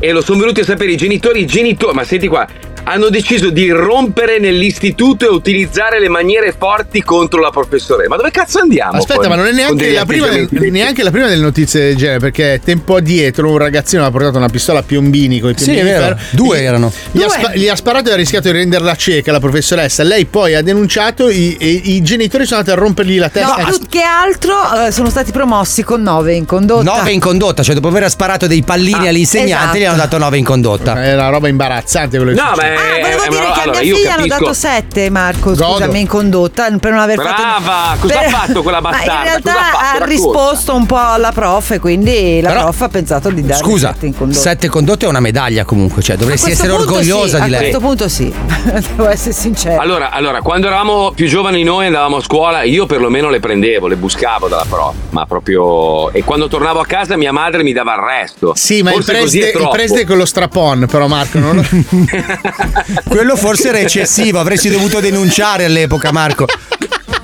E 0.00 0.10
lo 0.12 0.20
sono 0.20 0.40
venuti 0.40 0.60
a 0.60 0.64
sapere 0.64 0.90
i 0.90 0.96
genitori, 0.96 1.40
i 1.42 1.46
genitori, 1.46 1.94
ma 1.94 2.04
senti 2.04 2.26
qua, 2.26 2.46
hanno 2.84 3.08
deciso 3.08 3.50
di 3.50 3.62
irrompere 3.64 4.38
nell'istituto 4.38 5.24
e 5.26 5.28
utilizzare 5.28 6.00
le 6.00 6.08
maniere 6.08 6.54
forti 6.56 7.02
contro 7.02 7.40
la 7.40 7.50
professoressa. 7.50 8.08
Ma 8.08 8.16
dove 8.16 8.30
cazzo 8.30 8.58
andiamo? 8.60 8.98
Aspetta, 8.98 9.20
con- 9.20 9.28
ma 9.30 9.34
non 9.36 9.46
è 9.46 9.52
neanche 9.52 9.92
la, 9.92 10.04
prima 10.04 10.28
del- 10.28 10.48
neanche 10.70 11.02
la 11.02 11.10
prima 11.10 11.26
delle 11.28 11.42
notizie 11.42 11.80
del 11.80 11.96
genere, 11.96 12.18
perché 12.18 12.60
tempo 12.64 12.96
addietro 12.96 13.50
un 13.50 13.58
ragazzino 13.58 14.04
ha 14.04 14.10
portato 14.10 14.36
una 14.38 14.48
pistola 14.48 14.80
a 14.80 14.82
piombini 14.82 15.40
con 15.40 15.50
i 15.50 15.54
Sì, 15.56 15.64
piombini 15.64 15.88
è 15.88 15.92
vero. 15.92 16.16
ferro. 16.16 16.18
Due 16.30 16.58
Gli- 16.58 16.62
erano. 16.62 16.92
Gli 17.10 17.22
ha, 17.22 17.26
Due. 17.26 17.34
spa- 17.38 17.54
gli 17.54 17.68
ha 17.68 17.76
sparato 17.76 18.10
e 18.10 18.12
ha 18.12 18.16
rischiato 18.16 18.50
di 18.50 18.58
renderla 18.58 18.94
cieca 18.96 19.32
la 19.32 19.40
professoressa. 19.40 20.02
Lei 20.02 20.24
poi 20.26 20.54
ha 20.54 20.62
denunciato 20.62 21.28
i- 21.28 21.56
e 21.58 21.68
i 21.68 22.02
genitori 22.02 22.44
sono 22.44 22.60
andati 22.60 22.76
a 22.76 22.80
rompergli 22.80 23.18
la 23.18 23.30
No, 23.32 23.54
testa. 23.54 23.64
più 23.78 23.88
che 23.88 24.02
altro 24.02 24.52
eh, 24.86 24.92
sono 24.92 25.08
stati 25.10 25.30
promossi 25.32 25.82
con 25.82 26.02
9 26.02 26.34
in 26.34 26.44
condotta. 26.44 26.82
9 26.82 27.10
in 27.12 27.20
condotta, 27.20 27.62
cioè 27.62 27.74
dopo 27.74 27.88
aver 27.88 28.08
sparato 28.10 28.46
dei 28.46 28.62
pallini 28.62 29.08
all'insegnante, 29.08 29.54
esatto. 29.64 29.78
gli 29.78 29.84
hanno 29.84 29.96
dato 29.96 30.18
9 30.18 30.36
in 30.38 30.44
condotta. 30.44 31.02
È 31.02 31.14
una 31.14 31.28
roba 31.28 31.48
imbarazzante 31.48 32.16
quello 32.18 32.32
che 32.34 32.40
No, 32.40 32.48
succede. 32.54 32.73
ma 32.73 32.73
è, 32.74 33.00
Volevo 33.00 33.22
è 33.22 33.26
una 33.26 33.28
dire 33.28 33.40
roba- 33.40 33.52
che 33.54 33.58
a 33.58 33.62
allora, 33.62 33.78
mia 33.80 33.88
io 33.88 33.96
figlia 33.96 34.14
hanno 34.14 34.26
dato 34.26 34.52
7, 34.52 35.10
Marco, 35.10 35.50
Godo. 35.50 35.64
scusami, 35.72 36.00
in 36.00 36.06
condotta 36.06 36.70
per 36.78 36.90
non 36.92 37.00
aver 37.00 37.16
fatto. 37.20 37.42
Brava, 37.42 37.96
cosa 38.00 38.18
ha 38.20 38.28
fatto 38.28 38.62
quella 38.62 38.80
Ma 38.82 38.90
bastarda? 38.90 39.14
in 39.16 39.22
realtà 39.22 39.52
Cosa 39.52 39.58
ha 39.58 39.62
fatto? 39.64 39.76
ha 39.76 39.82
Racconta. 39.98 40.04
risposto 40.06 40.74
un 40.74 40.86
po' 40.86 40.98
alla 40.98 41.32
prof, 41.32 41.70
e 41.72 41.78
quindi 41.78 42.40
la 42.40 42.48
Però- 42.48 42.62
prof 42.62 42.80
ha 42.82 42.88
pensato 42.88 43.30
di 43.30 43.42
dare 43.44 43.62
Scusa, 43.62 43.92
7 43.92 44.06
in 44.06 44.16
condotta. 44.16 44.40
7 44.40 44.68
condotte 44.68 45.06
è 45.06 45.08
una 45.08 45.20
medaglia 45.20 45.64
comunque, 45.64 46.02
cioè 46.02 46.16
A 46.16 46.18
dovresti 46.18 46.50
essere 46.50 46.72
orgogliosa 46.72 47.38
sì, 47.38 47.44
di 47.44 47.54
A 47.54 47.58
lei. 47.58 47.70
questo 47.70 47.80
punto 47.80 48.08
sì, 48.08 48.32
devo 48.96 49.08
essere 49.08 49.32
sincero. 49.32 49.80
Allora, 49.80 50.10
allora, 50.10 50.40
quando 50.42 50.66
eravamo 50.66 51.12
più 51.14 51.26
giovani 51.28 51.62
noi 51.62 51.86
andavamo 51.86 52.16
a 52.16 52.22
scuola, 52.22 52.62
io 52.62 52.86
perlomeno 52.86 53.28
le 53.30 53.40
prendevo, 53.40 53.86
le 53.86 53.96
buscavo 53.96 54.48
dalla 54.48 54.66
prof, 54.68 54.94
ma 55.10 55.26
proprio... 55.26 56.10
E 56.12 56.22
quando 56.24 56.48
tornavo 56.48 56.80
a 56.80 56.86
casa 56.86 57.16
mia 57.16 57.32
madre 57.32 57.62
mi 57.62 57.72
dava 57.72 57.94
il 57.94 58.00
resto. 58.00 58.52
Sì, 58.54 58.82
ma 58.82 58.90
il 58.90 58.96
Forse 58.96 59.12
preside, 59.12 59.46
il 59.46 59.52
troppo. 59.52 59.70
preside 59.70 60.04
con 60.04 60.16
lo 60.16 60.24
strapon, 60.24 60.86
però 60.90 61.06
Marco 61.06 61.38
non. 61.38 61.66
Quello 63.04 63.36
forse 63.36 63.68
era 63.68 63.78
eccessivo, 63.78 64.40
avresti 64.40 64.68
dovuto 64.68 65.00
denunciare 65.00 65.64
all'epoca, 65.64 66.12
Marco. 66.12 66.46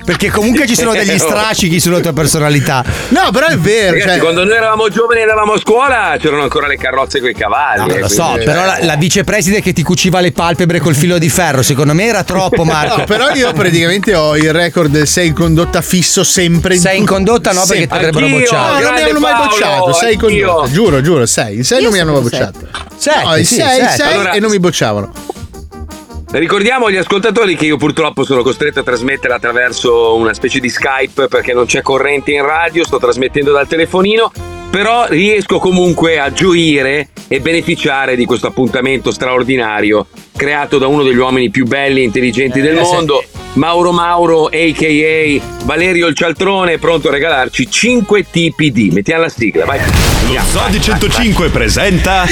Perché 0.03 0.29
comunque 0.29 0.67
ci 0.67 0.75
sono 0.75 0.93
degli 0.93 1.17
strascichi 1.19 1.79
sulla 1.79 1.99
tua 1.99 2.13
personalità. 2.13 2.83
No, 3.09 3.29
però 3.31 3.47
è 3.47 3.57
vero. 3.57 3.91
Ragazzi, 3.93 4.09
cioè- 4.09 4.19
quando 4.19 4.43
noi 4.43 4.55
eravamo 4.55 4.89
giovani 4.89 5.19
e 5.19 5.23
andavamo 5.23 5.53
a 5.53 5.59
scuola 5.59 6.15
c'erano 6.19 6.43
ancora 6.43 6.67
le 6.67 6.77
carrozze 6.77 7.19
con 7.19 7.29
i 7.29 7.33
cavalli. 7.33 7.87
No, 7.87 7.95
eh, 7.95 7.99
lo 7.99 8.07
so, 8.09 8.33
però 8.43 8.65
la, 8.65 8.77
la 8.81 8.95
vicepreside 8.95 9.61
che 9.61 9.73
ti 9.73 9.83
cuciva 9.83 10.19
le 10.19 10.31
palpebre 10.31 10.79
col 10.79 10.95
filo 10.95 11.17
di 11.17 11.29
ferro, 11.29 11.61
secondo 11.61 11.93
me 11.93 12.05
era 12.05 12.23
troppo, 12.23 12.63
Marco. 12.63 12.97
No, 12.97 13.03
però 13.05 13.29
io 13.31 13.51
praticamente 13.53 14.15
ho 14.15 14.35
il 14.35 14.51
record 14.51 14.89
del 14.91 15.07
6 15.07 15.27
in 15.27 15.33
condotta 15.33 15.81
fisso 15.81 16.23
sempre. 16.23 16.77
Sei 16.77 16.97
in 16.97 17.05
condotta 17.05 17.51
no, 17.51 17.63
perché 17.67 17.87
ti 17.87 17.93
avrebbero 17.93 18.27
bocciato. 18.27 18.73
No, 18.73 18.79
non 18.79 18.93
mi 18.93 19.01
hanno 19.01 19.19
mai 19.19 19.33
bocciato. 19.47 19.93
6 19.93 20.13
in 20.13 20.19
condotta. 20.19 20.69
Giuro, 20.71 21.01
giuro, 21.01 21.25
6. 21.25 21.57
Il 21.57 21.65
6 21.65 21.83
non 21.83 21.91
mi 21.91 21.99
hanno 21.99 22.13
mai 22.13 22.21
bocciato. 22.21 22.59
Sette, 22.97 23.23
No, 23.23 23.33
sì, 23.35 23.43
6, 23.45 23.79
sette. 23.79 23.95
6 23.95 24.13
Allora- 24.13 24.31
e 24.31 24.39
non 24.39 24.51
mi 24.51 24.59
bocciavano. 24.59 25.11
Ricordiamo 26.33 26.85
agli 26.85 26.95
ascoltatori 26.95 27.57
che 27.57 27.65
io 27.65 27.75
purtroppo 27.75 28.23
sono 28.23 28.41
costretto 28.41 28.79
a 28.79 28.83
trasmettere 28.83 29.33
attraverso 29.33 30.15
una 30.15 30.33
specie 30.33 30.61
di 30.61 30.69
Skype 30.69 31.27
perché 31.27 31.51
non 31.51 31.65
c'è 31.65 31.81
corrente 31.81 32.31
in 32.31 32.41
radio, 32.45 32.85
sto 32.85 32.99
trasmettendo 32.99 33.51
dal 33.51 33.67
telefonino, 33.67 34.31
però 34.71 35.05
riesco 35.07 35.59
comunque 35.59 36.17
a 36.17 36.31
gioire 36.31 37.09
e 37.27 37.39
beneficiare 37.41 38.15
di 38.15 38.25
questo 38.25 38.47
appuntamento 38.47 39.11
straordinario 39.11 40.07
creato 40.35 40.77
da 40.79 40.87
uno 40.87 41.03
degli 41.03 41.17
uomini 41.17 41.49
più 41.51 41.65
belli 41.67 41.99
e 41.99 42.03
intelligenti 42.03 42.61
del 42.61 42.77
Eh, 42.77 42.83
sì. 42.85 42.91
mondo, 42.93 43.23
Mauro 43.53 43.91
Mauro, 43.91 44.45
a.k.a. 44.45 45.65
Valerio 45.65 46.07
il 46.07 46.15
Cialtrone, 46.15 46.79
pronto 46.79 47.09
a 47.09 47.11
regalarci 47.11 47.69
5 47.69 48.25
tipi 48.31 48.71
di... 48.71 48.89
Mettiamo 48.91 49.23
la 49.23 49.29
sigla, 49.29 49.65
vai. 49.65 49.79
Lo 49.79 50.41
Zodi 50.49 50.81
105 50.81 51.49
presenta 51.49 52.25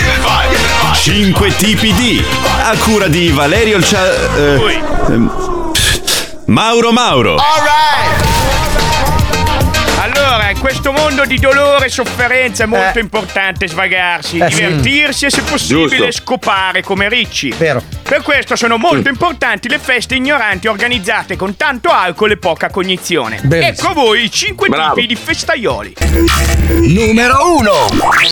5 0.94 1.56
tipi 1.58 1.94
di 1.94 2.24
a 2.64 2.76
cura 2.78 3.08
di 3.08 3.30
Valerio 3.30 3.78
il 3.78 3.84
Cia- 3.86 4.36
eh, 4.38 4.82
ehm, 5.10 5.72
Mauro 6.46 6.92
Mauro. 6.92 7.36
Allora, 10.40 10.52
in 10.56 10.60
questo 10.60 10.94
mondo 10.94 11.26
di 11.26 11.38
dolore 11.38 11.88
e 11.88 11.90
sofferenza 11.90 12.64
è 12.64 12.66
molto 12.66 12.98
Eh. 12.98 13.02
importante 13.02 13.68
svagarsi, 13.68 14.38
Eh, 14.38 14.50
sì. 14.50 14.56
divertirsi 14.64 15.26
e 15.26 15.30
se 15.30 15.42
possibile 15.42 15.98
Giusto. 15.98 16.12
scopare 16.14 16.82
come 16.82 17.10
ricci. 17.10 17.54
Vero. 17.58 17.84
Per 18.04 18.22
questo 18.22 18.56
sono 18.56 18.78
molto 18.78 19.10
Mm. 19.10 19.12
importanti 19.12 19.68
le 19.68 19.80
feste 19.80 20.16
ignoranti 20.16 20.68
organizzate 20.68 21.36
con 21.36 21.58
tanto 21.58 21.90
alcol 21.90 22.32
e 22.32 22.38
poca 22.38 22.70
cognizione. 22.70 23.40
Benissimo. 23.44 23.90
Ecco 23.90 24.00
a 24.00 24.02
voi 24.06 24.24
i 24.24 24.32
5 24.32 24.70
Bravo. 24.70 24.94
tipi 24.96 25.08
di 25.08 25.16
festaioli. 25.16 25.94
Numero 26.70 27.58
1. 27.58 27.72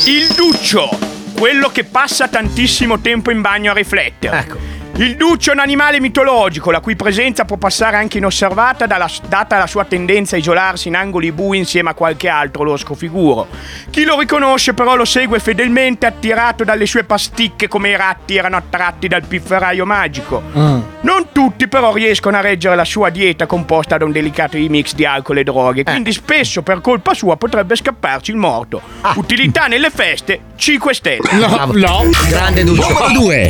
Il 0.06 0.28
duccio, 0.34 0.90
quello 1.38 1.70
che 1.72 1.84
passa 1.84 2.30
tantissimo 2.30 3.02
tempo 3.02 3.32
in 3.32 3.42
bagno 3.42 3.72
a 3.72 3.74
riflettere. 3.74 4.40
Ecco. 4.40 4.58
Il 5.00 5.16
duccio 5.16 5.52
è 5.52 5.54
un 5.54 5.60
animale 5.60 6.00
mitologico, 6.00 6.72
la 6.72 6.80
cui 6.80 6.96
presenza 6.96 7.46
può 7.46 7.58
passare 7.58 7.98
anche 7.98 8.18
inosservata 8.18 8.88
dalla- 8.88 9.08
data 9.28 9.60
la 9.60 9.68
sua 9.68 9.84
tendenza 9.86 10.36
a 10.36 10.40
isolarsi 10.40 10.88
in 10.88 10.96
angoli 10.96 11.32
bui 11.32 11.60
insieme 11.60 11.92
a 11.92 11.94
qualche 11.94 12.28
altro 12.28 12.64
losco 12.64 12.96
figuro. 12.96 13.46
Chi 13.92 14.06
lo 14.06 14.20
riconosce 14.20 14.74
però 14.74 14.96
lo 14.96 15.06
segue 15.06 15.38
fedelmente 15.38 16.08
attirato 16.08 16.64
dalle 16.64 16.88
sue 16.88 17.04
pasticche 17.04 17.68
come 17.68 17.90
i 17.90 17.96
ratti 17.96 18.38
erano 18.38 18.56
attratti 18.56 19.08
dal 19.08 19.24
pifferaio 19.24 19.86
magico. 19.86 20.42
Non 20.52 21.28
tutti 21.32 21.68
però 21.68 21.94
riescono 21.94 22.38
a 22.38 22.42
reggere 22.42 22.76
la 22.76 22.84
sua 22.86 23.10
dieta 23.10 23.46
composta 23.46 23.98
da 24.00 24.06
un 24.06 24.12
delicato 24.12 24.58
mix 24.58 24.96
di 24.96 25.06
alcol 25.06 25.38
e 25.38 25.44
droghe, 25.44 25.84
quindi 25.84 26.12
spesso 26.12 26.64
per 26.64 26.82
colpa 26.82 27.14
sua 27.14 27.38
potrebbe 27.38 27.76
scapparci 27.76 28.32
il 28.32 28.38
morto. 28.38 28.82
Utilità 29.14 29.68
nelle 29.68 29.92
feste 29.92 30.40
5 30.56 30.94
stelle. 30.96 31.30
No, 31.34 31.70
no. 31.72 32.04
Grande 32.30 32.64
duccio. 32.64 32.88
Numero 32.90 33.12
2. 33.12 33.50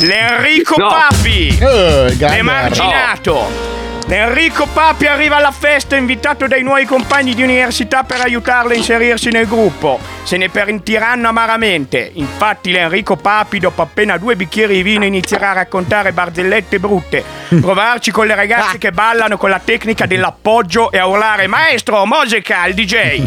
L'Enrico 0.00 0.54
No. 0.76 0.88
Papi, 0.88 1.48
Eh, 1.48 2.14
grande 2.16 2.36
l'emarginato. 2.36 3.74
L'Enrico 4.08 4.68
Papi 4.72 5.06
arriva 5.06 5.34
alla 5.36 5.50
festa 5.50 5.96
invitato 5.96 6.46
dai 6.46 6.62
nuovi 6.62 6.84
compagni 6.84 7.34
di 7.34 7.42
università 7.42 8.04
per 8.04 8.20
aiutarlo 8.20 8.70
a 8.70 8.76
inserirsi 8.76 9.30
nel 9.30 9.48
gruppo. 9.48 9.98
Se 10.22 10.36
ne 10.36 10.48
pentiranno 10.48 11.26
amaramente. 11.26 12.12
Infatti 12.14 12.70
l'Enrico 12.70 13.16
Papi, 13.16 13.58
dopo 13.58 13.82
appena 13.82 14.16
due 14.16 14.36
bicchieri 14.36 14.74
di 14.76 14.82
vino, 14.82 15.04
inizierà 15.04 15.50
a 15.50 15.54
raccontare 15.54 16.12
barzellette 16.12 16.78
brutte, 16.78 17.24
provarci 17.48 18.12
con 18.12 18.26
le 18.28 18.36
ragazze 18.36 18.78
che 18.78 18.92
ballano 18.92 19.36
con 19.36 19.50
la 19.50 19.60
tecnica 19.62 20.06
dell'appoggio 20.06 20.92
e 20.92 20.98
a 20.98 21.06
urlare 21.08 21.48
Maestro, 21.48 22.06
musica, 22.06 22.64
il 22.66 22.74
DJ. 22.74 23.26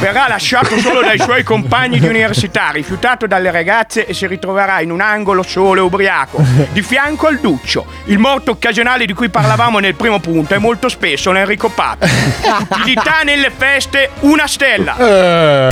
Verrà 0.00 0.28
lasciato 0.28 0.78
solo 0.78 1.02
dai 1.02 1.18
suoi 1.18 1.42
compagni 1.42 2.00
di 2.00 2.08
università, 2.08 2.70
rifiutato 2.70 3.26
dalle 3.26 3.50
ragazze 3.50 4.06
e 4.06 4.14
si 4.14 4.26
ritroverà 4.26 4.80
in 4.80 4.90
un 4.90 5.02
angolo 5.02 5.42
solo 5.42 5.80
e 5.80 5.82
ubriaco, 5.84 6.42
di 6.72 6.80
fianco 6.80 7.26
al 7.26 7.38
Duccio, 7.38 7.84
il 8.06 8.18
morto 8.18 8.52
occasionale 8.52 9.04
di 9.04 9.12
cui 9.12 9.28
parlavamo 9.28 9.78
nel 9.78 9.94
primo 9.94 10.18
punto 10.18 10.54
e 10.54 10.58
molto 10.58 10.88
spesso 10.88 11.34
Enrico 11.34 11.68
Papi. 11.68 12.08
Utilità 12.70 13.20
nelle 13.24 13.50
feste, 13.54 14.12
una 14.20 14.46
stella. 14.46 14.94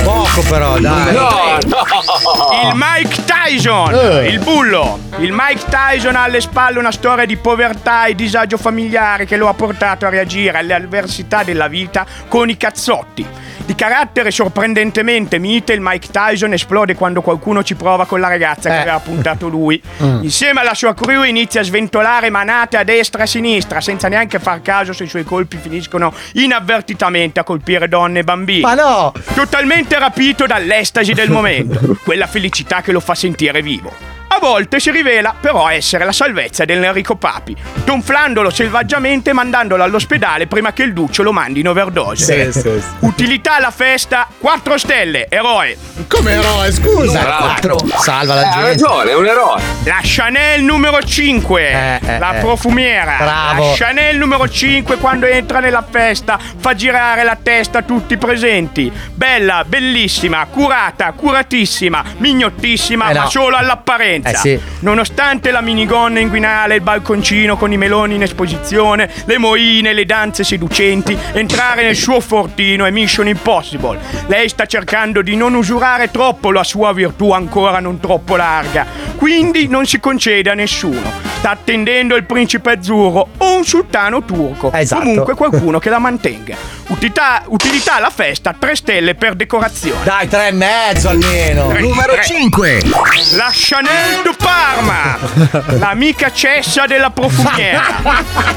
Poco 0.03 0.43
però, 0.47 0.79
dai. 0.79 1.15
Il 1.15 2.73
Mike 2.75 3.25
Tyson, 3.25 3.95
Eh. 3.95 4.29
il 4.29 4.41
bullo. 4.41 4.99
Il 5.21 5.33
Mike 5.33 5.65
Tyson 5.71 6.17
ha 6.17 6.25
alle 6.25 6.43
spalle 6.43 6.79
una 6.79 6.93
storia 6.93 7.25
di 7.25 7.39
povertà 7.39 8.05
e 8.05 8.15
disagio 8.15 8.59
familiare 8.59 9.25
che 9.25 9.39
lo 9.39 9.49
ha 9.49 9.55
portato 9.55 10.05
a 10.05 10.11
reagire 10.11 10.59
alle 10.59 10.75
avversità 10.75 11.43
della 11.43 11.67
vita 11.67 12.05
con 12.29 12.51
i 12.51 12.59
cazzotti. 12.59 13.27
Di 13.69 13.75
carattere 13.75 14.31
sorprendentemente 14.31 15.39
mite, 15.39 15.75
il 15.75 15.83
Mike 15.83 16.09
Tyson 16.11 16.55
esplode 16.55 16.95
quando 16.95 17.21
qualcuno 17.21 17.63
ci 17.63 17.75
prova 17.75 18.07
con 18.07 18.19
la 18.19 18.29
ragazza 18.29 18.71
che 18.71 18.77
aveva 18.77 18.99
puntato 18.99 19.47
lui. 19.49 19.83
Mm. 19.99 20.23
Insieme 20.23 20.61
alla 20.61 20.75
sua 20.75 20.95
crew 20.95 21.25
inizia 21.25 21.61
a 21.61 21.65
sventolare 21.65 22.31
manate 22.31 22.77
a 22.77 22.85
destra 22.85 23.23
e 23.23 23.25
a 23.25 23.27
sinistra, 23.27 23.81
senza 23.81 24.07
neanche 24.07 24.39
far 24.39 24.63
caso 24.63 24.93
se 24.93 25.05
i 25.05 25.09
suoi 25.09 25.25
colpi 25.25 25.57
finiscono 25.57 26.15
inavvertitamente 26.35 27.41
a 27.41 27.43
colpire 27.43 27.89
donne 27.89 28.21
e 28.21 28.23
bambini. 28.23 28.61
Ma 28.61 28.75
no! 28.75 29.13
Totalmente 29.35 29.99
rapito 29.99 30.47
dall'estasi 30.47 31.15
del 31.15 31.31
momento, 31.31 31.99
quella 32.05 32.29
felicità 32.29 32.81
che 32.81 32.93
lo 32.93 33.01
fa 33.01 33.17
sentire 33.17 33.61
vivo. 33.61 34.18
A 34.31 34.41
volte 34.41 34.79
si 34.79 34.91
rivela 34.91 35.35
però 35.41 35.69
essere 35.69 36.05
la 36.05 36.13
salvezza 36.13 36.65
dell'Enrico 36.65 37.17
Papi, 37.17 37.57
tonflandolo 37.85 38.51
selvaggiamente 38.51 39.31
e 39.31 39.33
mandandolo 39.33 39.83
all'ospedale 39.83 40.47
prima 40.47 40.73
che 40.73 40.83
il 40.85 40.93
duccio 40.93 41.23
lo 41.23 41.33
mandi 41.33 41.61
in 41.61 41.69
overdose. 41.69 42.53
Sì, 42.53 42.61
sì, 42.61 42.61
sì. 42.61 42.83
Utilità 43.01 43.57
alla 43.57 43.71
festa, 43.73 44.29
4 44.39 44.79
stelle, 44.79 45.27
eroe. 45.29 45.77
Come 46.07 46.33
eroe, 46.33 46.71
scusa. 46.73 47.21
Bravo. 47.21 47.85
Salva 48.01 48.35
la 48.35 48.43
Eh, 48.43 48.45
ha 48.47 48.51
gente. 48.53 48.67
ragione, 48.69 49.11
è 49.11 49.15
un 49.17 49.27
eroe. 49.27 49.63
La 49.85 50.01
Chanel 50.03 50.63
numero 50.63 51.03
5, 51.03 51.99
la 52.19 52.37
eh. 52.37 52.41
profumiera. 52.41 53.17
Bravo. 53.19 53.71
La 53.71 53.75
Chanel 53.77 54.19
numero 54.19 54.49
5 54.49 54.99
quando 54.99 55.27
entra 55.27 55.59
nella 55.59 55.85
festa 55.89 56.39
fa 56.59 56.75
girare 56.75 57.25
la 57.25 57.37
testa 57.43 57.79
a 57.79 57.83
tutti 57.83 58.13
i 58.13 58.19
presenti. 58.19 58.93
Bella, 59.15 59.65
bellissima, 59.67 60.47
curata, 60.51 61.11
curatissima, 61.13 62.05
mignottissima, 62.19 63.09
Eh 63.11 63.15
no. 63.15 63.21
ma 63.23 63.27
solo 63.31 63.57
all'apparenza. 63.57 64.17
Eh 64.25 64.35
sì. 64.35 64.61
Nonostante 64.81 65.51
la 65.51 65.61
minigonna 65.61 66.21
inguinale, 66.21 66.77
il 66.77 66.81
balconcino 66.81 67.57
con 67.57 67.73
i 67.73 67.77
meloni 67.77 68.15
in 68.15 68.23
esposizione, 68.23 69.11
le 69.25 69.39
moine, 69.39 69.93
le 69.93 70.05
danze 70.05 70.45
seducenti, 70.45 71.17
entrare 71.33 71.83
nel 71.83 71.97
suo 71.97 72.21
fortino 72.21 72.85
è 72.85 72.91
mission 72.91 73.29
impossible. 73.29 73.99
Lei 74.27 74.49
sta 74.49 74.67
cercando 74.67 75.23
di 75.23 75.37
non 75.37 75.55
usurare 75.55 76.11
troppo 76.11 76.51
la 76.51 76.65
sua 76.65 76.93
virtù 76.93 77.33
ancora 77.33 77.81
non 77.81 78.01
troppo 78.01 78.37
larga, 78.37 78.87
quindi 79.17 79.69
non 79.69 79.87
si 79.87 80.01
concede 80.01 80.51
a 80.51 80.55
nessuno. 80.55 81.27
Sta 81.39 81.51
attendendo 81.51 82.17
il 82.17 82.25
principe 82.25 82.73
azzurro 82.73 83.29
o 83.37 83.57
un 83.57 83.65
sultano 83.65 84.25
turco. 84.25 84.73
Esatto. 84.73 85.03
Comunque 85.03 85.35
qualcuno 85.35 85.79
che 85.79 85.89
la 85.89 86.01
mantenga. 86.01 86.57
Utilità, 86.89 87.43
utilità 87.47 87.97
alla 87.97 88.11
festa, 88.11 88.55
3 88.59 88.75
stelle 88.75 89.15
per 89.15 89.35
decorazione. 89.35 90.03
Dai, 90.03 90.27
tre 90.27 90.49
e 90.49 90.53
mezzo 90.53 91.11
almeno. 91.11 91.71
Numero 91.79 92.21
5. 92.21 92.81
La 93.37 93.51
Chanel 93.53 94.08
de 94.23 94.35
Parma, 94.37 95.19
l'amica 95.79 96.31
cessa 96.31 96.87
della 96.87 97.11
profumiera. 97.11 97.83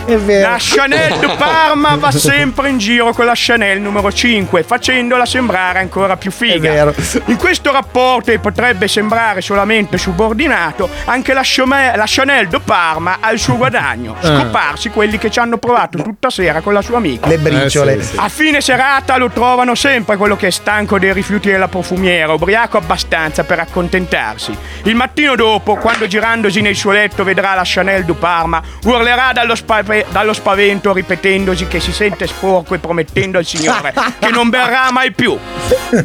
È 0.05 0.17
vero. 0.17 0.49
La 0.49 0.57
Chanel 0.59 1.19
de 1.19 1.27
Parma 1.37 1.95
va 1.95 2.11
sempre 2.11 2.69
in 2.69 2.77
giro 2.77 3.13
con 3.13 3.25
la 3.25 3.33
Chanel 3.35 3.79
numero 3.81 4.11
5, 4.11 4.63
facendola 4.63 5.25
sembrare 5.25 5.79
ancora 5.79 6.17
più 6.17 6.31
figa. 6.31 6.69
È 6.69 6.73
vero. 6.73 6.93
In 7.25 7.37
questo 7.37 7.71
rapporto, 7.71 8.31
e 8.31 8.39
potrebbe 8.39 8.87
sembrare 8.87 9.41
solamente 9.41 9.97
subordinato, 9.97 10.89
anche 11.05 11.33
la, 11.33 11.43
Chome- 11.43 11.95
la 11.95 12.05
Chanel 12.05 12.47
de 12.47 12.59
Parma 12.59 13.17
ha 13.19 13.31
il 13.31 13.39
suo 13.39 13.57
guadagno. 13.57 14.15
Eh. 14.19 14.25
Scoparsi 14.25 14.89
quelli 14.89 15.17
che 15.17 15.29
ci 15.29 15.39
hanno 15.39 15.57
provato 15.57 16.01
tutta 16.01 16.29
sera 16.29 16.61
con 16.61 16.73
la 16.73 16.81
sua 16.81 16.97
amica. 16.97 17.27
Le 17.27 17.37
briciole. 17.37 17.95
Eh, 17.95 18.01
sì, 18.01 18.11
sì. 18.11 18.17
A 18.17 18.29
fine 18.29 18.61
serata 18.61 19.17
lo 19.17 19.29
trovano 19.29 19.75
sempre 19.75 20.17
quello 20.17 20.35
che 20.35 20.47
è 20.47 20.51
stanco 20.51 20.99
dei 20.99 21.13
rifiuti 21.13 21.49
della 21.49 21.67
profumiera, 21.67 22.33
ubriaco 22.33 22.77
abbastanza 22.77 23.43
per 23.43 23.59
accontentarsi. 23.59 24.55
Il 24.83 24.95
mattino 24.95 25.35
dopo, 25.41 25.75
quando 25.77 26.05
girandosi 26.05 26.61
nel 26.61 26.75
suo 26.75 26.91
letto 26.91 27.23
vedrà 27.23 27.55
la 27.55 27.63
Chanel 27.65 28.05
du 28.05 28.15
Parma, 28.15 28.61
urlerà 28.83 29.31
dallo, 29.33 29.55
spave- 29.55 30.05
dallo 30.09 30.33
spavento 30.33 30.93
ripetendosi 30.93 31.65
che 31.65 31.79
si 31.79 31.91
sente 31.91 32.27
sporco 32.27 32.75
e 32.75 32.77
promettendo 32.77 33.39
al 33.39 33.45
Signore 33.45 33.91
che 34.19 34.29
non 34.29 34.49
berrà 34.49 34.91
mai 34.91 35.11
più. 35.13 35.35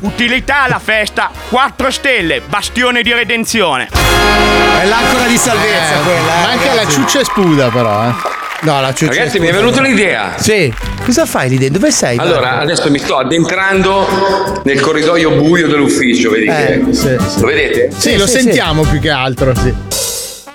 Utilità 0.01 0.63
alla 0.63 0.79
festa, 0.79 1.31
4 1.51 1.91
stelle, 1.91 2.41
bastione 2.41 3.03
di 3.03 3.13
redenzione. 3.13 3.89
È 3.91 4.87
l'ancora 4.87 5.27
di 5.27 5.37
salvezza 5.37 5.99
quella. 5.99 6.33
eh, 6.43 6.47
Manca 6.47 6.65
la 6.69 6.75
ragazzi. 6.77 6.93
ciuccia 6.93 7.21
e 7.21 7.25
spuda, 7.25 7.69
però, 7.69 8.09
eh. 8.09 8.15
No, 8.63 8.81
la 8.81 8.93
ciuccia. 8.93 9.13
Ragazzi, 9.19 9.39
mi 9.39 9.47
è 9.49 9.53
venuta 9.53 9.81
un'idea. 9.81 10.35
Sì. 10.39 10.73
Cosa 11.05 11.25
fai 11.27 11.49
lì 11.51 11.59
dentro? 11.59 11.79
Dove 11.79 11.93
sei? 11.93 12.17
Allora, 12.19 12.59
adesso 12.59 12.91
mi 12.91 12.99
sto 12.99 13.17
addentrando 13.19 14.61
nel 14.65 14.81
corridoio 14.81 15.31
buio 15.33 15.69
dell'ufficio, 15.69 16.31
vedi 16.31 16.47
Eh, 16.47 16.83
che- 16.85 16.93
sì, 16.95 17.17
sì. 17.29 17.41
Lo 17.41 17.47
vedete? 17.47 17.91
Sì, 17.97 18.17
lo 18.17 18.27
sentiamo 18.27 18.83
più 18.83 18.99
che 18.99 19.11
altro, 19.11 19.55
sì. 19.55 19.73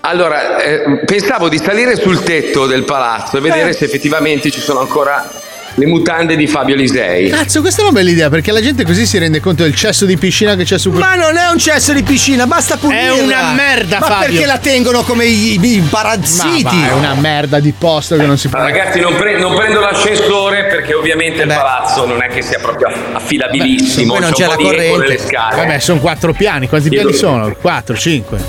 Allora, 0.02 0.58
eh, 0.62 1.04
pensavo 1.06 1.48
di 1.48 1.60
salire 1.60 1.96
sul 1.96 2.24
tetto 2.24 2.66
del 2.66 2.84
palazzo 2.84 3.38
e 3.38 3.40
vedere 3.40 3.72
se 3.72 3.86
effettivamente 3.86 4.50
ci 4.50 4.60
sono 4.60 4.80
ancora 4.80 5.30
le 5.76 5.86
mutande 5.86 6.36
di 6.36 6.48
Fabio 6.48 6.76
Lisei. 6.76 7.30
Cazzo, 7.30 7.62
questa 7.62 7.82
è 7.82 7.84
una 7.86 7.94
bella 7.94 8.10
idea 8.10 8.30
perché 8.30 8.52
la 8.52 8.62
gente 8.62 8.84
così 8.84 9.06
si 9.06 9.18
rende 9.18 9.40
conto 9.40 9.64
del 9.64 9.74
cesso 9.76 10.06
di 10.06 10.18
piscina 10.18 10.56
che 10.56 10.64
c'è 10.64 10.78
su 10.78 10.90
quel. 10.90 11.02
Ma 11.02 11.16
non 11.16 11.38
è 11.38 11.48
un 11.50 11.58
cesso 11.58 11.94
di 11.94 12.04
piscina, 12.04 12.46
basta 12.48 12.78
pulirla. 12.78 13.16
È 13.16 13.22
una 13.22 13.52
merda, 13.54 14.00
Ma 14.00 14.06
Fabio. 14.06 14.28
perché 14.30 14.46
la 14.46 14.58
tengono 14.58 15.02
come 15.04 15.26
i, 15.26 15.54
i 15.62 15.80
Ma 15.80 15.88
parazziti? 15.90 16.64
va, 16.64 16.88
è 16.90 16.92
una 16.92 17.14
merda 17.16 17.60
di 17.60 17.74
posto 17.78 18.16
che 18.18 18.26
non 18.26 18.38
si 18.38 18.50
può. 18.50 18.60
Ragazzi, 18.60 19.00
non, 19.00 19.16
pre- 19.16 19.38
non 19.38 19.56
prendo 19.56 19.80
l'ascensore 19.80 20.66
perché 20.66 20.94
ovviamente 20.94 21.42
il 21.44 21.48
palazzo 21.48 22.06
non 22.06 22.22
è 22.22 22.28
che 22.28 22.42
sia 22.42 22.60
proprio 22.60 22.90
affidabilissimo. 23.14 24.14
Poi 24.14 24.22
non 24.22 24.32
c'è 24.32 24.44
c'è 24.44 24.48
la 24.50 24.56
corrente. 24.56 25.18
scale. 25.20 25.56
Vabbè, 25.56 25.80
sono 25.80 26.00
quattro 26.00 26.34
piani. 26.34 26.68
Quanti 26.68 26.88
Io 26.88 26.94
piani 26.94 27.12
lo- 27.12 27.18
sono? 27.18 27.56
Quattro, 27.60 27.96
cinque. 27.96 28.40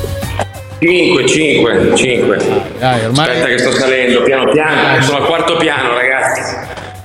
5, 0.82 1.26
5, 1.28 1.92
5. 1.94 2.38
Dai, 2.80 3.04
ormai. 3.04 3.28
Aspetta 3.28 3.46
che 3.46 3.58
sto 3.58 3.70
salendo 3.72 4.22
piano 4.22 4.50
piano. 4.50 5.00
Sono 5.02 5.18
al 5.18 5.24
quarto 5.26 5.56
piano, 5.56 5.94
ragazzi. 5.94 6.11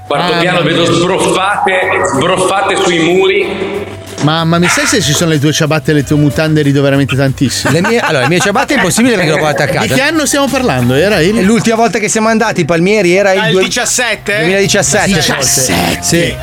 Quarto 0.07 0.33
Ah, 0.33 0.37
piano, 0.39 0.61
vedo 0.61 0.85
sbroffate, 0.85 1.79
sbroffate 2.15 2.75
sui 2.77 2.99
muri. 2.99 3.85
Mamma, 4.21 4.57
mi 4.57 4.67
sai 4.67 4.85
se 4.87 5.01
ci 5.01 5.11
sono 5.13 5.31
le 5.31 5.39
tue 5.39 5.51
ciabatte 5.51 5.91
e 5.91 5.93
le 5.95 6.03
tue 6.03 6.15
mutande 6.15 6.61
rido 6.61 6.81
veramente 6.81 7.15
tantissimo. 7.15 7.73
Le 7.73 7.81
mie, 7.81 7.99
allora, 7.99 8.21
le 8.23 8.29
mie 8.29 8.39
ciabatte 8.39 8.73
è 8.73 8.77
impossibile 8.77 9.15
perché 9.15 9.29
l'ho 9.31 9.37
portate 9.37 9.63
a 9.63 9.67
casa. 9.67 9.85
Di 9.85 9.93
che 9.93 10.01
anno 10.01 10.25
stiamo 10.25 10.47
parlando? 10.47 10.93
Era 10.93 11.19
il. 11.19 11.43
L'ultima 11.43 11.75
volta 11.75 11.99
che 11.99 12.07
siamo 12.07 12.29
andati, 12.29 12.63
Palmieri, 12.63 13.13
era 13.15 13.33
il, 13.33 13.51
due- 13.51 13.63
17? 13.65 14.37
2017. 14.37 15.21
forse. 15.33 15.73
17? 15.73 16.03
Sì. 16.03 16.35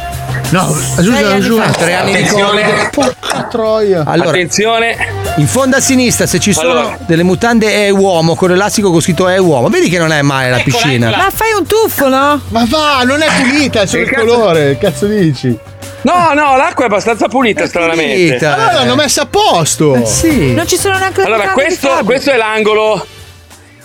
No, 0.55 0.73
giusto, 1.01 1.39
giusto. 1.41 1.73
Tre 1.73 1.95
anni 1.95 2.13
di 2.13 2.19
Attenzione. 2.19 2.63
Covid. 2.63 2.91
Porca 2.91 3.43
troia. 3.51 4.05
Allora, 4.07 4.29
Attenzione. 4.29 4.97
in 5.39 5.49
fondo 5.49 5.75
a 5.75 5.81
sinistra, 5.81 6.27
se 6.27 6.39
ci 6.39 6.53
sono 6.53 6.71
Allora. 6.71 6.99
delle 7.01 7.25
mutande 7.25 7.87
è 7.87 7.89
uomo 7.91 8.37
con 8.37 8.51
l'elastico 8.51 8.93
con 8.93 9.01
scritto 9.01 9.27
è 9.27 9.37
uomo. 9.37 9.69
Vedi 9.69 9.89
che 9.89 9.99
non 9.99 10.13
è 10.13 10.23
male 10.23 10.51
la 10.51 10.59
piscina. 10.59 11.11
Ma 11.11 11.29
fai 11.35 11.53
un 11.59 11.67
tuffo, 11.67 12.09
no? 12.09 12.41
Ma 12.51 12.65
va, 12.69 13.03
non 13.03 13.21
è 13.21 13.27
pulita, 13.43 13.81
è 13.81 13.87
solo 13.87 14.03
il 14.05 14.13
colore. 14.15 14.79
Che 14.79 14.87
cazzo 14.87 15.07
dici? 15.07 15.59
No, 16.03 16.33
no, 16.35 16.57
l'acqua 16.57 16.85
è 16.85 16.87
abbastanza 16.87 17.27
pulita, 17.27 17.67
stranamente. 17.67 18.15
pulita. 18.15 18.55
Allora 18.55 18.73
l'hanno 18.75 18.95
messa 18.95 19.23
a 19.23 19.27
posto. 19.27 20.05
Sì. 20.07 20.53
Non 20.53 20.69
ci 20.69 20.77
sono 20.77 20.99
neanche 20.99 21.23
le 21.23 21.27
Allora, 21.27 21.49
questo, 21.49 21.89
questo 22.05 22.31
è 22.31 22.37
l'angolo. 22.37 23.05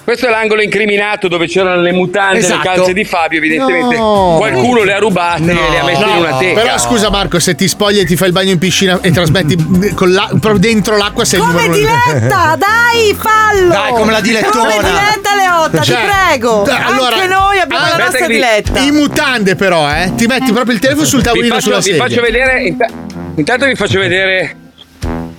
Questo 0.10 0.26
è 0.26 0.32
l'angolo 0.32 0.64
incriminato 0.64 1.28
dove 1.28 1.46
c'erano 1.46 1.84
le 1.84 1.92
mutande 1.92 2.38
e 2.38 2.40
Esatto. 2.40 2.58
le 2.58 2.76
calze 2.76 2.94
di 2.94 3.04
Fabio. 3.06 3.38
Evidentemente 3.38 3.96
No. 3.96 4.38
qualcuno 4.40 4.82
le 4.82 4.94
ha 4.94 4.98
rubate 4.98 5.44
e 5.44 5.54
le 5.54 5.80
ha 5.80 5.84
messe 5.84 6.02
in 6.04 6.18
una 6.18 6.36
teca. 6.36 6.62
Però 6.62 6.78
scusa 6.80 7.12
Marco, 7.12 7.38
se 7.38 7.54
ti 7.54 7.68
spogli 7.68 8.00
e 8.00 8.06
ti 8.06 8.16
fai 8.16 8.30
il 8.30 8.34
bagno 8.34 8.50
in 8.50 8.58
piscina 8.58 8.98
e 9.04 9.12
trasmetti 9.12 9.56
con 9.94 10.12
la- 10.12 10.28
proprio 10.30 10.58
dentro 10.58 10.98
l'acqua 10.98 11.26
sei 11.26 11.38
il 11.40 11.46
Come 11.46 11.62
numero 11.68 11.78
uno. 11.80 12.00
diletta, 12.10 12.58
dai, 12.58 13.16
fallo! 13.16 13.68
Dai, 13.70 13.92
come 13.92 14.12
la 14.12 14.20
dilettona. 14.22 14.70
Come 14.72 14.84
diletta 14.90 15.36
Leotta, 15.36 15.82
Cioè, 15.84 15.96
ti 15.96 16.02
prego. 16.08 16.64
d- 16.64 16.70
allora- 16.70 17.16
Anche 17.16 17.28
noi 17.28 17.60
abbiamo 17.60 17.84
la 17.86 17.90
Aspetta 17.92 18.04
nostra 18.06 18.26
vi- 18.26 18.34
diletta. 18.34 18.80
In 18.80 18.94
mutande 18.96 19.56
però, 19.56 19.92
eh. 19.94 20.12
Ti 20.16 20.26
metti 20.26 20.52
proprio 20.52 20.74
il 20.74 20.80
telefono 20.82 21.06
sul 21.06 21.20
vi 21.20 21.26
tavolino 21.26 21.54
faccio, 21.54 21.66
sulla 21.66 21.78
vi 21.78 21.84
sedia. 21.84 22.02
faccio 22.04 22.22
vedere. 22.22 22.64
int- 22.64 22.94
intanto 23.36 23.66
vi 23.68 23.76
faccio 23.76 24.00
vedere 24.00 24.56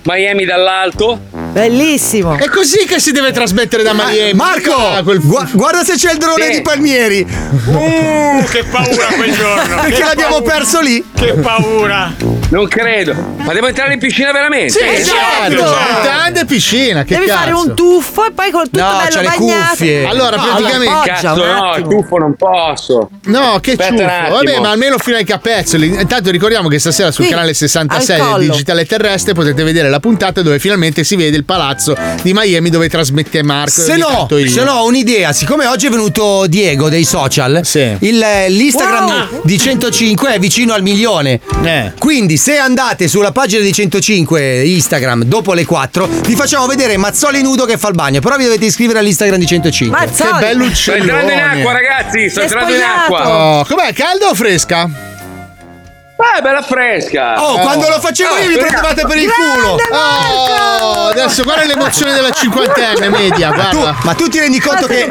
Miami 0.03 0.45
dall'alto. 0.45 1.19
Bellissimo. 1.51 2.37
È 2.37 2.47
così 2.47 2.85
che 2.85 2.99
si 2.99 3.11
deve 3.11 3.31
trasmettere 3.31 3.83
da 3.83 3.93
Miami. 3.93 4.33
Marco, 4.33 4.73
quel- 5.03 5.19
gua- 5.21 5.47
guarda 5.51 5.83
se 5.83 5.95
c'è 5.95 6.13
il 6.13 6.17
drone 6.17 6.45
Sì. 6.45 6.51
di 6.53 6.61
Palmieri. 6.61 7.27
Uh, 7.65 8.43
che 8.49 8.63
paura 8.63 9.05
quel 9.15 9.33
giorno. 9.35 9.75
Perché 9.81 9.91
Che 9.97 10.03
l'abbiamo 10.03 10.37
paura. 10.41 10.53
perso 10.53 10.79
lì. 10.79 11.03
Che 11.13 11.33
paura. 11.33 12.13
Non 12.49 12.67
credo. 12.67 13.13
Ma 13.37 13.51
devo 13.53 13.67
entrare 13.67 13.93
in 13.93 13.99
piscina 13.99 14.31
veramente? 14.31 14.69
Sì, 14.71 14.79
Eh, 14.79 15.03
certo. 15.03 15.63
Mutande 15.63 16.39
e 16.41 16.45
piscina, 16.45 17.03
che 17.03 17.15
Devi 17.15 17.27
cazzo. 17.27 17.39
fare 17.39 17.51
un 17.51 17.75
tuffo 17.75 18.25
e 18.27 18.31
poi 18.31 18.51
col 18.51 18.69
tutto 18.69 18.79
No, 18.83 18.89
bello 18.97 19.09
c'ha 19.09 19.21
le 19.21 19.27
bagnato. 19.27 19.67
cuffie. 19.69 20.05
Allora, 20.05 20.35
No, 20.37 20.43
praticamente- 20.43 20.87
appoggia 20.93 21.13
Cazzo, 21.13 21.45
no, 21.45 21.75
il 21.75 21.83
tuffo 21.87 22.17
non 22.17 22.35
posso. 22.35 23.09
No, 23.25 23.59
che 23.61 23.71
Aspetta 23.71 23.89
ciuffo. 23.97 24.33
Vabbè, 24.35 24.59
ma 24.59 24.69
almeno 24.69 24.97
fino 24.97 25.17
ai 25.17 25.25
capezzoli. 25.25 25.87
Intanto 25.99 26.31
ricordiamo 26.31 26.69
che 26.69 26.79
stasera 26.79 27.11
sul 27.11 27.25
Sì, 27.25 27.31
canale 27.31 27.53
66 27.53 28.15
al 28.19 28.21
del 28.25 28.31
collo. 28.31 28.51
Digitale 28.51 28.85
Terrestre 28.85 29.33
potete 29.33 29.63
vedere 29.63 29.89
la 29.89 29.99
puntata 29.99 30.41
dove 30.41 30.57
finalmente 30.59 31.03
si 31.03 31.15
vede 31.17 31.40
il 31.41 31.43
palazzo 31.45 31.95
di 32.21 32.31
Miami 32.33 32.69
dove 32.69 32.87
trasmette 32.87 33.41
Marco. 33.43 33.81
Se 33.81 33.97
no, 33.97 34.27
se 34.47 34.63
no 34.63 34.73
ho 34.73 34.85
un'idea, 34.87 35.33
siccome 35.33 35.65
oggi 35.65 35.87
è 35.87 35.89
venuto 35.89 36.45
Diego 36.47 36.87
dei 36.89 37.03
social, 37.03 37.61
Sì. 37.63 37.95
il- 37.99 38.23
l'Instagram 38.49 39.05
Wow. 39.31 39.41
di 39.43 39.57
105 39.59 40.33
è 40.35 40.39
vicino 40.39 40.73
al 40.73 40.81
milione. 40.83 41.39
Eh. 41.63 41.91
Quindi 41.97 42.37
se 42.37 42.57
andate 42.57 43.07
sulla 43.07 43.31
pagina 43.31 43.63
di 43.63 43.73
105 43.73 44.63
Instagram 44.63 45.23
dopo 45.23 45.53
le 45.53 45.65
4, 45.65 46.07
vi 46.25 46.35
facciamo 46.35 46.65
vedere 46.67 46.95
Mazzoli 46.97 47.41
nudo 47.41 47.65
che 47.65 47.77
fa 47.77 47.87
il 47.89 47.95
bagno, 47.95 48.19
però 48.19 48.37
vi 48.37 48.43
dovete 48.43 48.65
iscrivere 48.65 48.99
all'Instagram 48.99 49.39
di 49.39 49.45
105. 49.47 49.97
Mazzoli. 49.97 50.29
Che 50.31 50.39
bello 50.39 50.69
Sto 50.73 50.91
entrando 50.93 51.31
in 51.31 51.37
uccellone. 51.37 51.59
acqua, 51.59 51.71
ragazzi. 51.73 52.29
Sto 52.29 52.39
è 52.39 52.43
entrando 52.43 52.73
in 52.75 52.81
acqua. 52.81 53.29
Oh, 53.59 53.65
com'è? 53.65 53.93
Calda 53.93 54.27
o 54.29 54.35
fresca? 54.35 54.89
Eh, 56.37 56.41
bella 56.41 56.61
fresca. 56.61 57.41
Oh, 57.43 57.57
quando 57.59 57.87
lo 57.89 57.99
facevo 57.99 58.37
io 58.37 58.47
mi 58.49 58.57
prendevate 58.57 59.05
per 59.07 59.17
il 59.17 59.29
culo. 59.31 59.77
Oh, 59.91 61.07
adesso 61.07 61.43
guarda 61.43 61.65
l'emozione 61.65 62.13
della 62.13 62.31
cinquantenne 62.31 63.09
media, 63.09 63.49
Tu- 63.49 63.55
guarda. 63.79 63.97
ma 64.03 64.13
tu 64.13 64.27
ti 64.27 64.39
rendi 64.39 64.59
conto 64.59 64.87
che 64.87 65.07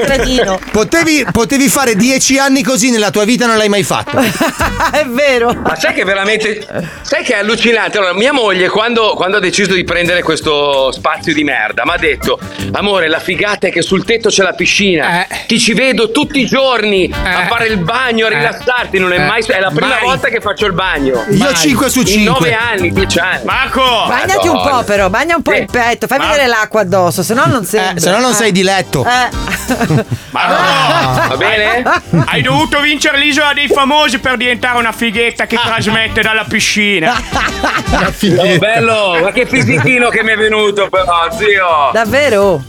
potevi, 0.70 1.26
potevi 1.30 1.68
fare 1.68 1.94
10 1.96 2.38
anni 2.38 2.62
così 2.62 2.90
nella 2.90 3.10
tua 3.10 3.24
vita 3.24 3.46
non 3.46 3.56
l'hai 3.56 3.68
mai 3.68 3.82
fatto? 3.82 4.18
è 4.92 5.04
vero. 5.06 5.52
Ma 5.54 5.74
sai 5.76 5.92
che 5.94 6.04
veramente. 6.04 6.66
Sai 7.02 7.22
che 7.24 7.34
è 7.34 7.38
allucinante? 7.38 7.98
Allora, 7.98 8.14
mia 8.14 8.32
moglie, 8.32 8.68
quando, 8.68 9.14
quando 9.14 9.36
ha 9.38 9.40
deciso 9.40 9.74
di 9.74 9.84
prendere 9.84 10.22
questo 10.22 10.90
spazio 10.92 11.32
di 11.34 11.44
merda, 11.44 11.84
mi 11.84 11.92
ha 11.92 11.96
detto: 11.98 12.38
Amore, 12.72 13.08
la 13.08 13.18
figata 13.20 13.66
è 13.66 13.70
che 13.70 13.82
sul 13.82 14.04
tetto 14.04 14.28
c'è 14.28 14.42
la 14.42 14.52
piscina. 14.52 15.26
Eh. 15.26 15.44
Ti 15.46 15.58
ci 15.58 15.74
vedo 15.74 16.10
tutti 16.10 16.40
i 16.40 16.46
giorni 16.46 17.12
a 17.12 17.46
fare 17.48 17.66
il 17.66 17.78
bagno, 17.78 18.26
a 18.26 18.28
rilassarti. 18.28 18.98
Non 18.98 19.12
è 19.12 19.16
Eh. 19.16 19.24
mai. 19.26 19.38
È 19.50 19.58
la 19.58 19.70
prima 19.70 19.88
Mai. 19.88 20.02
volta 20.02 20.28
che 20.28 20.40
faccio 20.40 20.66
il 20.66 20.72
bagno. 20.72 20.99
Io 21.06 21.52
5 21.54 21.88
su 21.88 22.00
In 22.00 22.06
5. 22.06 22.32
9 22.50 22.54
anni, 22.54 22.92
10 22.92 23.18
anni. 23.18 23.44
Marco! 23.44 24.04
Bagnati 24.06 24.48
un 24.48 24.60
po' 24.62 24.82
però, 24.84 25.08
bagna 25.08 25.36
un 25.36 25.42
po' 25.42 25.52
Sì. 25.52 25.58
il 25.60 25.66
petto, 25.70 26.06
fai 26.06 26.18
Ma- 26.18 26.26
vedere 26.26 26.46
l'acqua 26.46 26.80
addosso, 26.82 27.22
se 27.22 27.34
no 27.34 27.44
non 27.46 27.64
sembra. 27.64 27.94
Eh, 27.96 28.00
se 28.00 28.10
no 28.10 28.18
non 28.20 28.34
sei 28.34 28.52
di 28.52 28.62
letto. 28.62 29.04
Eh. 29.04 30.04
Marco! 30.30 31.28
Va 31.28 31.36
bene? 31.36 31.82
Hai 32.26 32.42
dovuto 32.42 32.80
vincere 32.80 33.18
l'isola 33.18 33.52
dei 33.52 33.68
famosi 33.68 34.18
per 34.18 34.36
diventare 34.36 34.78
una 34.78 34.92
fighetta 34.92 35.46
che 35.46 35.56
trasmette 35.62 36.20
dalla 36.22 36.44
piscina. 36.48 37.14
Una 37.90 38.12
Oh, 38.42 38.58
bello, 38.58 39.18
ma 39.22 39.32
che 39.32 39.46
fisichino 39.46 40.08
che 40.10 40.22
mi 40.22 40.30
è 40.32 40.36
venuto, 40.36 40.88
però, 40.88 41.28
zio. 41.36 41.90
Davvero? 41.92 42.62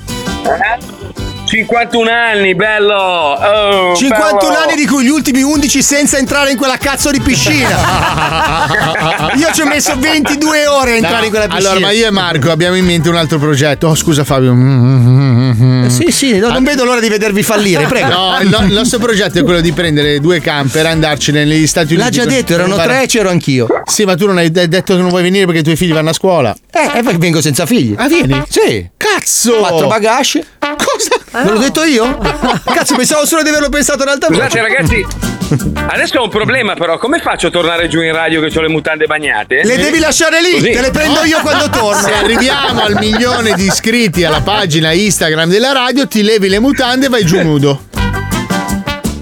Eh? 0.43 1.00
51 1.51 2.09
anni, 2.09 2.55
bello. 2.55 2.93
Oh, 2.95 3.93
51 3.93 4.39
bello. 4.39 4.57
anni 4.63 4.75
di 4.75 4.87
cui 4.87 5.03
gli 5.03 5.09
ultimi 5.09 5.41
11 5.41 5.81
senza 5.81 6.17
entrare 6.17 6.51
in 6.51 6.57
quella 6.57 6.77
cazzo 6.77 7.11
di 7.11 7.19
piscina. 7.19 7.67
Io 9.35 9.51
ci 9.53 9.59
ho 9.59 9.65
messo 9.65 9.93
22 9.99 10.67
ore 10.67 10.93
a 10.93 10.95
entrare 10.95 11.25
in 11.25 11.29
quella 11.29 11.47
piscina. 11.47 11.69
Allora, 11.71 11.85
ma 11.87 11.91
io 11.91 12.07
e 12.07 12.09
Marco 12.09 12.51
abbiamo 12.51 12.75
in 12.77 12.85
mente 12.85 13.09
un 13.09 13.17
altro 13.17 13.37
progetto. 13.37 13.87
Oh, 13.87 13.95
scusa 13.95 14.23
Fabio. 14.23 14.53
Mm, 14.53 15.87
Sì, 15.87 16.09
sì, 16.11 16.37
no, 16.39 16.51
non 16.51 16.63
vedo 16.63 16.85
l'ora 16.85 17.01
di 17.01 17.09
vedervi 17.09 17.43
fallire, 17.43 17.85
prego. 17.85 18.07
No, 18.07 18.37
il, 18.41 18.47
no- 18.47 18.65
nostro 18.69 18.99
progetto 18.99 19.39
è 19.39 19.43
quello 19.43 19.59
di 19.59 19.73
prendere 19.73 20.21
due 20.21 20.39
camper 20.39 20.85
e 20.85 20.89
andarcene 20.89 21.43
negli 21.43 21.67
Stati 21.67 21.95
Uniti. 21.95 22.15
L'ha 22.17 22.23
già 22.23 22.29
detto, 22.29 22.53
erano 22.53 22.75
fare- 22.75 22.93
tre, 22.99 23.05
c'ero 23.07 23.29
anch'io. 23.29 23.67
Sì, 23.83 24.05
ma 24.05 24.15
tu 24.15 24.25
non 24.25 24.37
hai 24.37 24.49
de- 24.51 24.69
detto 24.69 24.95
che 24.95 25.01
non 25.01 25.09
vuoi 25.09 25.21
venire 25.21 25.43
perché 25.45 25.59
i 25.59 25.63
tuoi 25.63 25.75
figli 25.75 25.91
vanno 25.91 26.11
a 26.11 26.13
scuola. 26.13 26.55
Eh, 26.71 26.99
e 26.99 27.03
poi 27.03 27.17
vengo 27.17 27.41
senza 27.41 27.65
figli. 27.65 27.93
Ah, 27.97 28.07
vieni? 28.07 28.41
Sì. 28.47 28.89
Cazzo! 28.95 29.57
Quattro 29.57 29.87
bagagli. 29.87 30.41
Cosa? 31.31 31.43
Ve 31.43 31.49
l'ho 31.51 31.59
detto 31.59 31.83
io? 31.83 32.17
Cazzo, 32.65 32.95
pensavo 32.95 33.25
solo 33.25 33.41
di 33.41 33.49
averlo 33.49 33.69
pensato 33.69 34.03
un'altra 34.03 34.27
volta. 34.29 34.49
Scusate 34.49 34.61
ragazzi, 34.67 35.05
adesso 35.87 36.19
ho 36.19 36.23
un 36.23 36.29
problema 36.29 36.73
però, 36.73 36.97
come 36.97 37.19
faccio 37.19 37.47
a 37.47 37.49
tornare 37.49 37.87
giù 37.87 38.01
in 38.01 38.11
radio 38.11 38.41
che 38.41 38.57
ho 38.57 38.61
le 38.61 38.67
mutande 38.67 39.05
bagnate? 39.05 39.61
Le 39.63 39.77
devi 39.77 39.99
lasciare 39.99 40.41
lì, 40.41 40.51
Così. 40.51 40.71
te 40.71 40.81
le 40.81 40.91
prendo 40.91 41.23
io 41.23 41.39
quando 41.39 41.69
torno. 41.71 42.01
Se 42.01 42.13
arriviamo 42.13 42.81
al 42.83 42.95
milione 42.99 43.53
di 43.53 43.65
iscritti 43.65 44.25
alla 44.25 44.41
pagina 44.41 44.91
Instagram 44.91 45.49
della 45.49 45.71
radio, 45.71 46.05
ti 46.07 46.21
levi 46.21 46.49
le 46.49 46.59
mutande 46.59 47.05
e 47.05 47.09
vai 47.09 47.23
giù 47.25 47.41
nudo. 47.41 47.81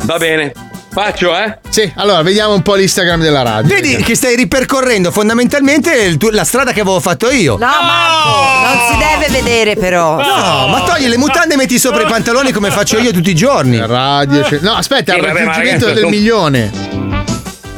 Va 0.06 0.18
bene, 0.18 0.52
faccio 0.92 1.38
eh? 1.38 1.58
Sì, 1.70 1.92
allora 1.96 2.22
vediamo 2.22 2.54
un 2.54 2.62
po' 2.62 2.76
l'Instagram 2.76 3.22
della 3.22 3.42
radio. 3.42 3.74
Vedi 3.74 3.96
che 3.98 4.16
stai 4.16 4.36
ripercorrendo 4.36 5.12
fondamentalmente 5.12 6.18
tuo- 6.18 6.32
la 6.32 6.44
strada 6.44 6.72
che 6.72 6.82
avevo 6.82 7.00
fatto 7.00 7.30
io. 7.30 7.54
No, 7.58 7.66
Marco, 7.68 8.68
non 8.68 8.78
si 8.92 8.98
deve 8.98 9.42
vedere 9.42 9.76
però. 9.76 10.16
No, 10.18 10.68
ma 10.68 10.84
togli 10.86 11.08
le 11.08 11.18
mutande 11.18 11.54
e 11.54 11.58
metti 11.58 11.78
sopra 11.80 12.02
i 12.02 12.06
pantaloni 12.08 12.52
come 12.52 12.72
faccio 12.72 12.98
io 12.98 13.12
tutti 13.12 13.30
i 13.30 13.36
giorni. 13.36 13.80
Radio. 13.86 14.42
c'è- 14.42 14.60
No, 14.62 14.74
aspetta, 14.74 15.14
Sì, 15.14 15.20
il 15.20 15.26
vabbè, 15.26 15.44
ma 15.44 15.46
raggiungimento 15.52 15.86
ragazzi, 15.86 16.02
del 16.02 16.10
sono- 16.10 16.10
milione. 16.10 16.72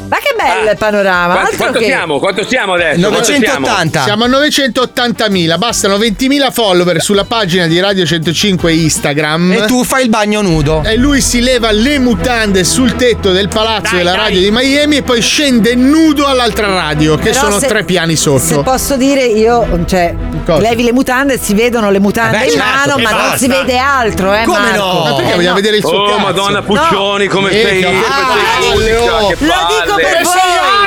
Ma 0.10 0.18
che 0.18 0.31
bello 0.44 0.72
il 0.72 0.78
panorama. 0.78 1.34
Quanto, 1.36 1.58
quanto 1.58 1.80
che... 1.80 1.86
siamo? 1.86 2.20
Quanto 2.20 2.46
siamo 2.48 2.74
adesso? 2.74 3.00
Quanto 3.10 3.24
siamo? 3.24 3.68
980. 3.68 4.04
Siamo 4.04 4.24
a 4.24 4.28
980.000, 4.28 5.58
bastano 5.58 5.98
20.000 5.98 6.52
follower 6.52 7.02
sulla 7.02 7.24
pagina 7.26 7.68
di 7.68 7.80
Radio 7.80 8.06
105 8.06 8.72
Instagram. 8.74 9.52
E 9.54 9.66
tu 9.66 9.84
fai 9.84 10.04
il 10.04 10.10
bagno 10.10 10.42
nudo. 10.42 10.82
E 10.84 10.96
lui 10.98 11.22
si 11.22 11.42
leva 11.42 11.72
le 11.72 12.00
mutande 12.00 12.64
sul 12.64 12.96
tetto 12.96 13.32
del 13.32 13.48
palazzo 13.48 13.90
Dai, 13.92 13.98
della 14.00 14.12
dai. 14.12 14.20
radio 14.20 14.40
di 14.40 14.52
Miami 14.52 14.98
e 14.98 15.04
poi 15.04 15.22
scende 15.22 15.76
nudo 15.76 16.26
all'altra 16.26 16.68
radio, 16.68 17.16
che 17.18 17.30
Però 17.32 17.40
sono 17.46 17.60
se- 17.60 17.68
tre 17.68 17.84
piani 17.84 18.16
Se 18.16 18.22
sotto. 18.40 18.64
posso 18.64 18.96
dire, 18.98 19.24
io, 19.26 19.84
cioè, 19.88 20.14
Cosa? 20.46 20.60
levi 20.62 20.84
le 20.84 20.92
mutande, 20.94 21.38
si 21.40 21.54
vedono 21.54 21.90
le 21.92 22.00
mutande 22.00 22.38
Eh 22.38 22.40
beh, 22.42 22.46
in 22.46 22.52
certo, 22.52 22.68
mano, 22.68 22.98
ma 23.02 23.10
non 23.12 23.20
basta. 23.22 23.38
si 23.38 23.48
vede 23.48 23.78
altro, 23.78 24.34
eh. 24.34 24.44
Come 24.44 24.60
Marco. 24.60 24.78
no? 24.78 25.04
Ma 25.04 25.14
perché 25.16 25.32
Eh, 25.32 25.36
vogliamo 25.36 25.50
no. 25.50 25.56
vedere 25.62 25.78
il 25.78 25.84
suo 25.86 25.98
Oh 26.02 26.06
cazzo? 26.10 26.20
madonna 26.20 26.62
Puccioni, 26.62 27.28
come 27.28 27.50
Minchia, 27.52 27.70
sei? 27.70 27.82
che 27.82 27.92
palle, 28.08 28.96
oh. 28.98 29.28
che 29.28 29.36
Lo 29.40 29.54
dico 29.84 29.96
per 29.96 30.22
voi. 30.24 30.31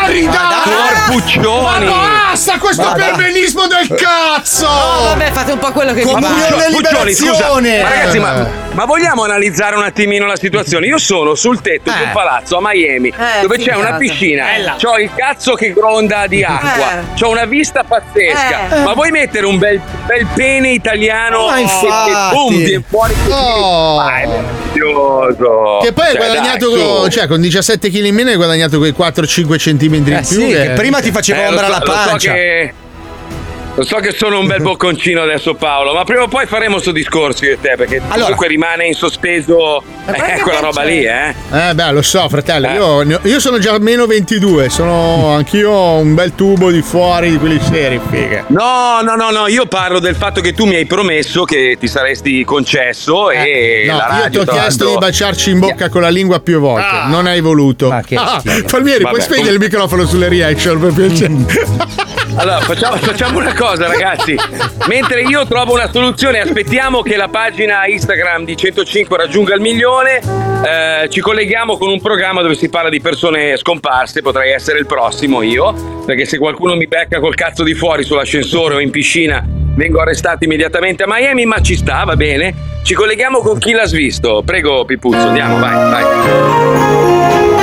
Corpuccioni. 0.04 1.86
basta 1.86 2.58
questo 2.58 2.92
perbenismo 2.94 3.66
del 3.66 3.88
cazzo! 3.98 4.66
Oh, 4.66 5.04
vabbè, 5.04 5.30
fate 5.32 5.52
un 5.52 5.58
po' 5.58 5.72
quello 5.72 5.92
che 5.94 6.02
vi 6.04 6.10
Comunione 6.10 6.48
pare. 6.50 6.66
e 6.66 6.70
Puccioni, 6.72 7.12
scusa, 7.14 7.48
ma 7.60 7.88
ragazzi, 7.88 8.18
ma, 8.18 8.46
Eh. 8.46 8.50
ma 8.72 8.84
vogliamo 8.84 9.24
analizzare 9.24 9.76
un 9.76 9.82
attimino 9.82 10.26
la 10.26 10.36
situazione? 10.36 10.86
Io 10.86 10.98
sono 10.98 11.34
sul 11.34 11.60
tetto 11.62 11.90
di 11.90 12.00
Eh. 12.02 12.04
un 12.04 12.10
palazzo 12.12 12.56
a 12.58 12.60
Miami 12.62 13.08
Eh, 13.08 13.40
dove 13.42 13.56
c'è 13.58 13.74
una 13.76 13.94
piscina, 13.94 14.44
Bella. 14.44 14.76
c'ho 14.80 14.98
il 14.98 15.10
cazzo 15.14 15.54
che 15.54 15.72
gronda 15.72 16.26
di 16.26 16.42
acqua, 16.44 16.98
Eh. 17.00 17.04
c'ho 17.18 17.30
una 17.30 17.44
vista 17.46 17.82
pazzesca. 17.84 18.76
Eh. 18.76 18.82
Ma 18.82 18.92
vuoi 18.92 19.10
mettere 19.10 19.46
un 19.46 19.58
bel, 19.58 19.80
bel 20.06 20.26
pene 20.34 20.70
italiano 20.72 21.46
Ma 21.46 21.54
che, 21.54 21.60
infatti. 21.62 22.10
che 22.10 22.16
boom, 22.30 22.56
viene 22.56 22.84
fuori 22.86 23.14
così? 23.24 23.30
Oh. 23.32 23.96
Ma 23.96 24.16
è 24.20 24.26
meraviglioso. 24.26 25.78
Che 25.82 25.92
poi 25.92 26.04
hai 26.06 26.12
Cioè, 26.14 26.16
guadagnato, 26.26 26.70
dai, 26.74 26.82
con- 26.84 27.10
cioè 27.10 27.26
con 27.26 27.40
17 27.40 27.90
kg 27.90 28.04
in 28.04 28.14
meno 28.14 28.30
hai 28.30 28.36
guadagnato 28.36 28.78
quei 28.78 28.92
4-5 28.92 29.56
cm 29.58 29.93
in 29.96 30.12
Eh 30.12 30.16
più. 30.20 30.24
sì, 30.40 30.46
che 30.48 30.72
prima 30.74 31.00
ti 31.00 31.10
facevo 31.10 31.40
Eh, 31.40 31.46
ombra 31.48 31.64
so- 31.66 31.70
la 31.70 31.78
lo 31.78 31.84
so 31.86 31.92
pancia. 31.92 32.32
che- 32.32 32.74
Lo 33.76 33.82
so 33.84 33.96
che 33.96 34.12
sono 34.16 34.38
un 34.38 34.46
bel 34.46 34.62
bocconcino 34.62 35.20
adesso 35.22 35.54
Paolo, 35.54 35.92
ma 35.94 36.04
prima 36.04 36.22
o 36.22 36.28
poi 36.28 36.46
faremo 36.46 36.78
sto 36.78 36.92
discorso 36.92 37.44
io 37.44 37.52
e 37.54 37.58
te, 37.60 37.74
perché 37.76 37.96
Allora. 37.96 38.20
comunque 38.22 38.46
rimane 38.46 38.86
in 38.86 38.94
sospeso 38.94 39.82
eh, 40.06 40.38
quella 40.40 40.60
roba 40.60 40.82
c'è. 40.82 40.86
lì, 40.86 41.04
eh. 41.04 41.34
Eh 41.70 41.74
beh, 41.74 41.90
lo 41.90 42.02
so, 42.02 42.28
fratello, 42.28 42.68
Eh. 43.00 43.06
io, 43.06 43.20
io 43.24 43.40
sono 43.40 43.58
già 43.58 43.76
meno 43.80 44.06
22, 44.06 44.68
sono 44.68 45.30
anch'io 45.34 45.72
un 45.72 46.14
bel 46.14 46.34
tubo 46.36 46.70
di 46.70 46.82
fuori 46.82 47.30
di 47.30 47.38
quelli 47.38 47.58
seri, 47.60 48.00
figa. 48.10 48.44
No, 48.48 49.00
no, 49.02 49.16
no, 49.16 49.30
no, 49.30 49.48
io 49.48 49.66
parlo 49.66 49.98
del 49.98 50.14
fatto 50.14 50.40
che 50.40 50.52
tu 50.52 50.66
mi 50.66 50.76
hai 50.76 50.84
promesso 50.86 51.42
che 51.44 51.76
ti 51.80 51.88
saresti 51.88 52.44
concesso 52.44 53.30
e 53.32 53.82
Eh, 53.84 53.86
No, 53.90 53.96
la 53.96 54.04
io 54.04 54.12
ti 54.14 54.20
radio, 54.22 54.40
ho 54.40 54.44
tra 54.44 54.54
chiesto 54.54 54.88
di 54.88 54.96
baciarci 54.98 55.50
in 55.50 55.58
bocca 55.58 55.88
con 55.88 56.02
la 56.02 56.10
lingua 56.10 56.38
più 56.38 56.60
volte, 56.60 56.86
Ah. 56.88 57.06
non 57.08 57.26
hai 57.26 57.40
voluto. 57.40 57.88
Ma 57.88 58.02
che 58.02 58.14
ah. 58.14 58.40
Palmieri, 58.70 59.00
puoi 59.02 59.14
Vabbè, 59.18 59.20
spegnere 59.20 59.52
il 59.54 59.58
microfono 59.58 60.06
sulle 60.06 60.28
reaction 60.28 60.78
per 60.78 60.92
piacere? 60.92 62.12
Allora, 62.36 62.60
facciamo, 62.60 62.96
facciamo 62.96 63.38
una 63.38 63.54
cosa, 63.54 63.86
ragazzi. 63.86 64.36
Mentre 64.88 65.22
io 65.22 65.46
trovo 65.46 65.74
una 65.74 65.88
soluzione, 65.90 66.40
aspettiamo 66.40 67.00
che 67.00 67.16
la 67.16 67.28
pagina 67.28 67.86
Instagram 67.86 68.44
di 68.44 68.56
105 68.56 69.16
raggiunga 69.16 69.54
il 69.54 69.60
milione. 69.60 70.20
eh, 70.64 71.08
ci 71.10 71.20
colleghiamo 71.20 71.76
con 71.76 71.90
un 71.90 72.00
programma 72.00 72.42
dove 72.42 72.54
si 72.56 72.68
parla 72.68 72.90
di 72.90 73.00
persone 73.00 73.56
scomparse. 73.56 74.20
Potrei 74.20 74.52
essere 74.52 74.78
il 74.78 74.86
prossimo 74.86 75.42
io. 75.42 76.02
Perché 76.04 76.24
se 76.24 76.38
qualcuno 76.38 76.74
mi 76.74 76.86
becca 76.86 77.20
col 77.20 77.34
cazzo 77.34 77.62
di 77.62 77.74
fuori 77.74 78.02
sull'ascensore 78.02 78.74
o 78.74 78.80
in 78.80 78.90
piscina, 78.90 79.42
vengo 79.46 80.00
arrestato 80.00 80.44
immediatamente 80.44 81.04
a 81.04 81.06
Miami. 81.08 81.46
Ma 81.46 81.60
ci 81.60 81.76
sta, 81.76 82.02
va 82.04 82.16
bene. 82.16 82.52
Ci 82.82 82.94
colleghiamo 82.94 83.38
con 83.38 83.58
chi 83.58 83.72
l'ha 83.72 83.86
svisto. 83.86 84.42
Prego, 84.44 84.84
Pipuzzo, 84.84 85.28
andiamo, 85.28 85.58
vai, 85.58 85.72
vai. 85.72 87.53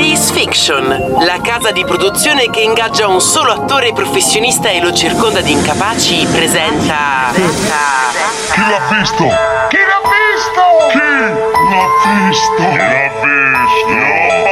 Rai 0.00 0.12
Ice 0.12 0.32
Fiction, 0.32 1.14
la 1.20 1.40
casa 1.42 1.72
di 1.72 1.84
produzione 1.84 2.48
che 2.48 2.60
ingaggia 2.60 3.06
un 3.06 3.20
solo 3.20 3.52
attore 3.52 3.92
professionista 3.92 4.70
e 4.70 4.80
lo 4.80 4.94
circonda 4.94 5.42
di 5.42 5.52
incapaci, 5.52 6.26
presenta. 6.32 7.30
Chi 7.34 8.60
l'ha 8.60 8.80
visto? 8.96 9.24
Chi 9.68 9.76
l'ha 9.76 10.00
visto? 10.08 10.62
Chi 10.90 10.98
l'ha 10.98 11.86
visto? 12.28 12.62
Chi 12.70 12.76
l'ha 12.78 13.10
visto? 13.20 14.00
Rodolfo 14.00 14.49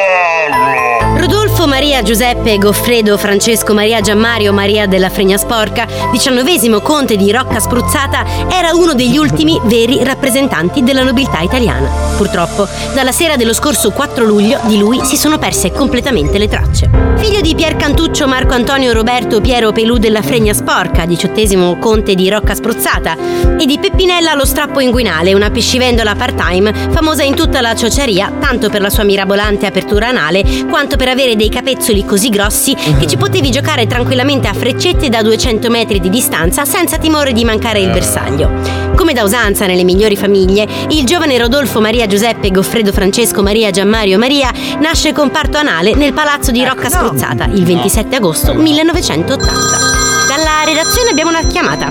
Maria 1.78 2.02
Giuseppe 2.02 2.58
Goffredo 2.58 3.16
Francesco 3.16 3.72
Maria 3.72 4.00
Giammario 4.00 4.52
Maria 4.52 4.88
della 4.88 5.10
Fregna 5.10 5.36
Sporca, 5.36 5.86
diciannovesimo 6.10 6.80
conte 6.80 7.14
di 7.14 7.30
Rocca 7.30 7.60
Spruzzata, 7.60 8.48
era 8.50 8.72
uno 8.74 8.94
degli 8.94 9.16
ultimi 9.16 9.60
veri 9.62 10.02
rappresentanti 10.02 10.82
della 10.82 11.04
nobiltà 11.04 11.38
italiana. 11.38 11.88
Purtroppo, 12.16 12.66
dalla 12.94 13.12
sera 13.12 13.36
dello 13.36 13.52
scorso 13.52 13.92
4 13.92 14.24
luglio 14.24 14.58
di 14.64 14.76
lui 14.76 15.04
si 15.04 15.16
sono 15.16 15.38
perse 15.38 15.70
completamente 15.70 16.36
le 16.38 16.48
tracce. 16.48 16.90
Figlio 17.18 17.40
di 17.40 17.54
Pier 17.54 17.76
Cantuccio 17.76 18.26
Marco 18.26 18.54
Antonio 18.54 18.92
Roberto 18.92 19.40
Piero 19.40 19.70
Pelù 19.70 19.98
della 19.98 20.22
Fregna 20.22 20.54
Sporca, 20.54 21.04
diciottesimo 21.04 21.78
conte 21.78 22.14
di 22.14 22.28
Rocca 22.28 22.54
Spruzzata, 22.54 23.16
e 23.58 23.66
di 23.66 23.78
Peppinella 23.78 24.34
lo 24.34 24.44
strappo 24.44 24.80
inguinale, 24.80 25.34
una 25.34 25.50
piscivendola 25.50 26.14
part-time 26.14 26.72
famosa 26.90 27.22
in 27.22 27.34
tutta 27.34 27.60
la 27.60 27.74
ciociaria, 27.74 28.32
tanto 28.40 28.68
per 28.68 28.80
la 28.80 28.90
sua 28.90 29.02
mirabolante 29.04 29.66
apertura 29.66 30.08
anale, 30.08 30.44
quanto 30.68 30.96
per 30.96 31.08
avere 31.08 31.34
dei 31.34 31.48
capezzoli 31.68 32.06
così 32.06 32.30
grossi 32.30 32.74
che 32.74 33.06
ci 33.06 33.18
potevi 33.18 33.50
giocare 33.50 33.86
tranquillamente 33.86 34.48
a 34.48 34.54
freccette 34.54 35.10
da 35.10 35.20
200 35.20 35.68
metri 35.68 36.00
di 36.00 36.08
distanza 36.08 36.64
senza 36.64 36.96
timore 36.96 37.32
di 37.32 37.44
mancare 37.44 37.80
il 37.80 37.90
bersaglio. 37.90 38.50
Come 38.96 39.12
da 39.12 39.22
usanza 39.22 39.66
nelle 39.66 39.84
migliori 39.84 40.16
famiglie, 40.16 40.66
il 40.88 41.04
giovane 41.04 41.36
Rodolfo 41.36 41.80
Maria 41.80 42.06
Giuseppe 42.06 42.50
Goffredo 42.50 42.90
Francesco 42.90 43.42
Maria 43.42 43.70
Giammario 43.70 44.16
Maria 44.18 44.50
nasce 44.80 45.12
con 45.12 45.30
parto 45.30 45.58
anale 45.58 45.94
nel 45.94 46.14
palazzo 46.14 46.52
di 46.52 46.64
Rocca 46.64 46.88
Spruzzata 46.88 47.44
il 47.44 47.64
27 47.64 48.16
agosto 48.16 48.54
1980. 48.54 50.26
Dalla 50.26 50.64
redazione 50.64 51.10
abbiamo 51.10 51.30
una 51.30 51.46
chiamata. 51.46 51.88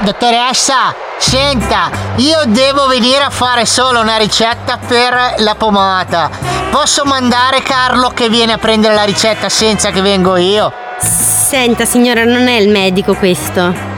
Dottoressa, 0.00 1.11
senta, 1.22 1.88
io 2.16 2.40
devo 2.46 2.88
venire 2.88 3.22
a 3.22 3.30
fare 3.30 3.64
solo 3.64 4.00
una 4.00 4.16
ricetta 4.16 4.76
per 4.76 5.36
la 5.38 5.54
pomata. 5.54 6.28
Posso 6.70 7.04
mandare 7.04 7.62
Carlo 7.62 8.08
che 8.08 8.28
viene 8.28 8.52
a 8.52 8.58
prendere 8.58 8.94
la 8.94 9.04
ricetta 9.04 9.48
senza 9.48 9.90
che 9.90 10.02
vengo 10.02 10.36
io? 10.36 10.72
Senta 10.98 11.84
signora, 11.84 12.24
non 12.24 12.48
è 12.48 12.56
il 12.56 12.68
medico 12.68 13.14
questo. 13.14 13.90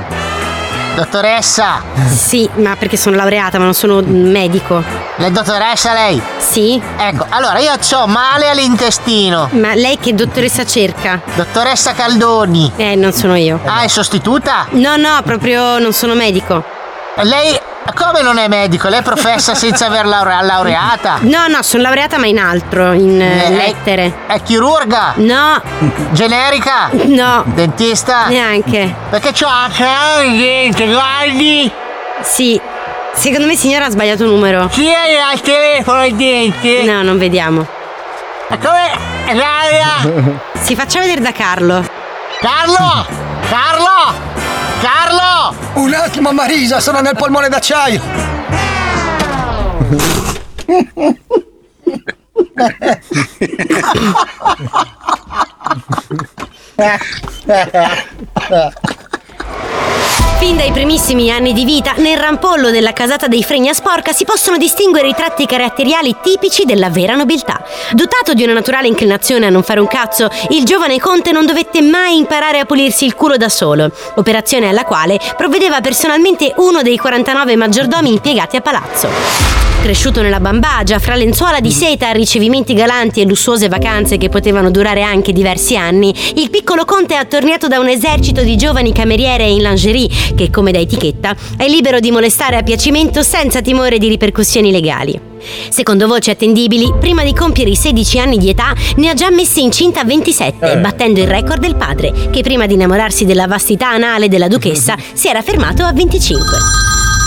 Dottoressa? 0.95 1.83
Sì, 2.07 2.49
ma 2.57 2.77
perché 2.77 2.97
sono 2.97 3.17
laureata, 3.17 3.59
ma 3.59 3.65
non 3.65 3.75
sono 3.75 4.01
medico. 4.05 4.83
La 5.17 5.29
dottoressa 5.31 5.93
lei? 5.93 6.23
Sì. 6.37 6.81
Ecco, 6.97 7.27
allora 7.31 7.59
io 7.59 7.73
ho 7.73 8.07
male 8.07 8.49
all'intestino. 8.49 9.49
Ma 9.53 9.75
lei 9.75 9.99
che 9.99 10.15
dottoressa 10.15 10.65
cerca? 10.65 11.21
Dottoressa 11.35 11.95
Caldoni. 11.95 12.71
Eh, 12.77 12.95
non 12.95 13.13
sono 13.13 13.35
io. 13.35 13.59
Ah, 13.65 13.81
è 13.81 13.89
sostituta? 13.89 14.67
No, 14.71 14.97
no, 14.97 15.21
proprio 15.25 15.79
non 15.81 15.93
sono 15.93 16.15
medico. 16.15 16.83
Lei 17.23 17.59
come 17.95 18.23
non 18.23 18.39
è 18.39 18.49
medico? 18.49 18.89
Lei 18.89 19.01
è 19.01 19.03
professa 19.03 19.55
senza 19.55 19.87
aver 19.87 20.07
laure- 20.07 20.43
laureata? 20.43 21.19
No, 21.21 21.47
no, 21.49 21.63
sono 21.63 21.83
laureata 21.85 22.19
ma 22.19 22.27
in 22.27 22.39
altro, 22.39 22.93
in 22.93 23.21
eh, 23.21 23.47
Eh, 23.47 23.51
lettere. 23.51 24.13
È 24.27 24.43
chirurga? 24.43 25.13
No. 25.17 25.61
Generica? 26.11 26.89
No. 26.93 27.43
Dentista? 27.47 28.27
Neanche. 28.27 28.95
Perché 29.11 29.33
c'ho 29.33 29.47
anche 29.47 29.85
il 30.27 30.37
dente, 30.39 30.87
guardi! 30.87 31.71
Sì. 32.23 32.61
Secondo 33.13 33.47
me 33.47 33.55
signora 33.55 33.87
ha 33.87 33.91
sbagliato 33.91 34.25
numero. 34.25 34.69
Sì, 34.73 34.89
è 34.89 35.17
al 35.17 35.41
telefono 35.41 36.05
il 36.05 36.15
dente! 36.17 36.83
No, 36.83 37.03
non 37.03 37.17
vediamo. 37.19 37.65
Ma 38.49 38.59
come? 38.59 38.91
Raga! 39.27 40.43
Si 40.61 40.75
faccia 40.75 40.99
vedere 40.99 41.21
da 41.21 41.31
Carlo. 41.33 41.85
Carlo! 42.41 43.07
Carlo! 43.49 44.33
Carlo! 44.85 45.57
Un 45.77 45.95
attimo, 45.95 46.31
Marisa, 46.33 46.79
sono 46.79 47.01
nel 47.01 47.17
polmone 47.17 47.49
d'acciaio. 47.49 48.03
Fin 60.45 60.59
dai 60.59 60.73
primissimi 60.73 61.31
anni 61.31 61.55
di 61.55 61.65
vita, 61.65 61.95
nel 61.97 62.19
rampollo 62.19 62.71
della 62.71 62.93
casata 62.93 63.29
dei 63.29 63.43
Fregna 63.43 63.73
Sporca 63.73 64.13
si 64.13 64.27
possono 64.27 64.59
distinguere 64.59 65.09
i 65.09 65.15
tratti 65.15 65.47
caratteriali 65.47 66.17
tipici 66.23 66.67
della 66.67 66.91
vera 66.91 67.15
nobiltà. 67.15 67.65
Dotato 67.93 68.35
di 68.35 68.43
una 68.43 68.53
naturale 68.53 68.87
inclinazione 68.87 69.47
a 69.47 69.49
non 69.49 69.63
fare 69.63 69.81
un 69.81 69.87
cazzo, 69.87 70.29
il 70.51 70.65
giovane 70.65 71.01
conte 71.01 71.33
non 71.33 71.47
dovette 71.47 71.81
mai 71.81 72.19
imparare 72.19 72.59
a 72.59 72.67
pulirsi 72.67 73.07
il 73.07 73.15
culo 73.15 73.39
da 73.39 73.49
solo, 73.49 73.91
operazione 74.17 74.69
alla 74.69 74.85
quale 74.85 75.19
provvedeva 75.35 75.81
personalmente 75.81 76.53
uno 76.57 76.83
dei 76.83 76.99
49 76.99 77.57
maggiordomi 77.57 78.11
impiegati 78.11 78.57
a 78.57 78.61
palazzo. 78.61 79.74
Cresciuto 79.85 80.23
nella 80.23 80.41
bambagia, 80.41 80.99
fra 80.99 81.15
lenzuola 81.15 81.61
di 81.61 81.71
seta, 81.71 82.11
ricevimenti 82.13 82.73
galanti 82.73 83.21
e 83.21 83.27
lussuose 83.27 83.69
vacanze 83.69 84.17
che 84.17 84.31
potevano 84.31 84.71
durare 84.71 85.03
anche 85.03 85.31
diversi 85.31 85.77
anni, 85.77 86.11
il 86.37 86.49
piccolo 86.49 86.87
conte 86.87 87.13
è 87.13 87.19
attorniato 87.19 87.69
da 87.69 87.79
un 87.79 87.89
esercito 87.89 88.43
di 88.43 88.57
giovani 88.57 88.95
cameriere 88.95 89.45
in 89.47 89.61
lingerie 89.61 90.09
che, 90.35 90.49
come 90.49 90.73
da 90.73 90.79
etichetta, 90.79 91.37
è 91.59 91.69
libero 91.69 92.01
di 92.01 92.11
molestare 92.11 92.57
a 92.57 92.63
piacimento 92.63 93.23
senza 93.23 93.61
timore 93.61 93.99
di 93.99 94.09
ripercussioni 94.09 94.71
legali. 94.71 95.21
Secondo 95.69 96.07
voci 96.07 96.31
attendibili, 96.31 96.91
prima 96.99 97.23
di 97.23 97.35
compiere 97.35 97.69
i 97.69 97.77
16 97.77 98.19
anni 98.19 98.39
di 98.39 98.49
età, 98.49 98.73
ne 98.97 99.11
ha 99.11 99.15
già 99.15 99.29
messi 99.29 99.63
incinta 99.63 100.03
27, 100.03 100.79
battendo 100.79 101.21
il 101.21 101.27
record 101.27 101.61
del 101.61 101.77
padre, 101.77 102.31
che 102.31 102.41
prima 102.41 102.65
di 102.65 102.73
innamorarsi 102.73 103.27
della 103.27 103.47
vastità 103.47 103.91
anale 103.91 104.29
della 104.29 104.49
duchessa 104.49 104.97
si 105.13 105.29
era 105.29 105.43
fermato 105.43 105.83
a 105.83 105.93
25. 105.93 106.43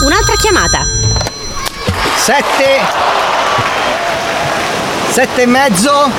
Un'altra 0.08 0.34
chiamata. 0.42 1.37
7 2.24 2.82
7 5.12 5.42
e 5.42 5.46
mezzo 5.46 6.10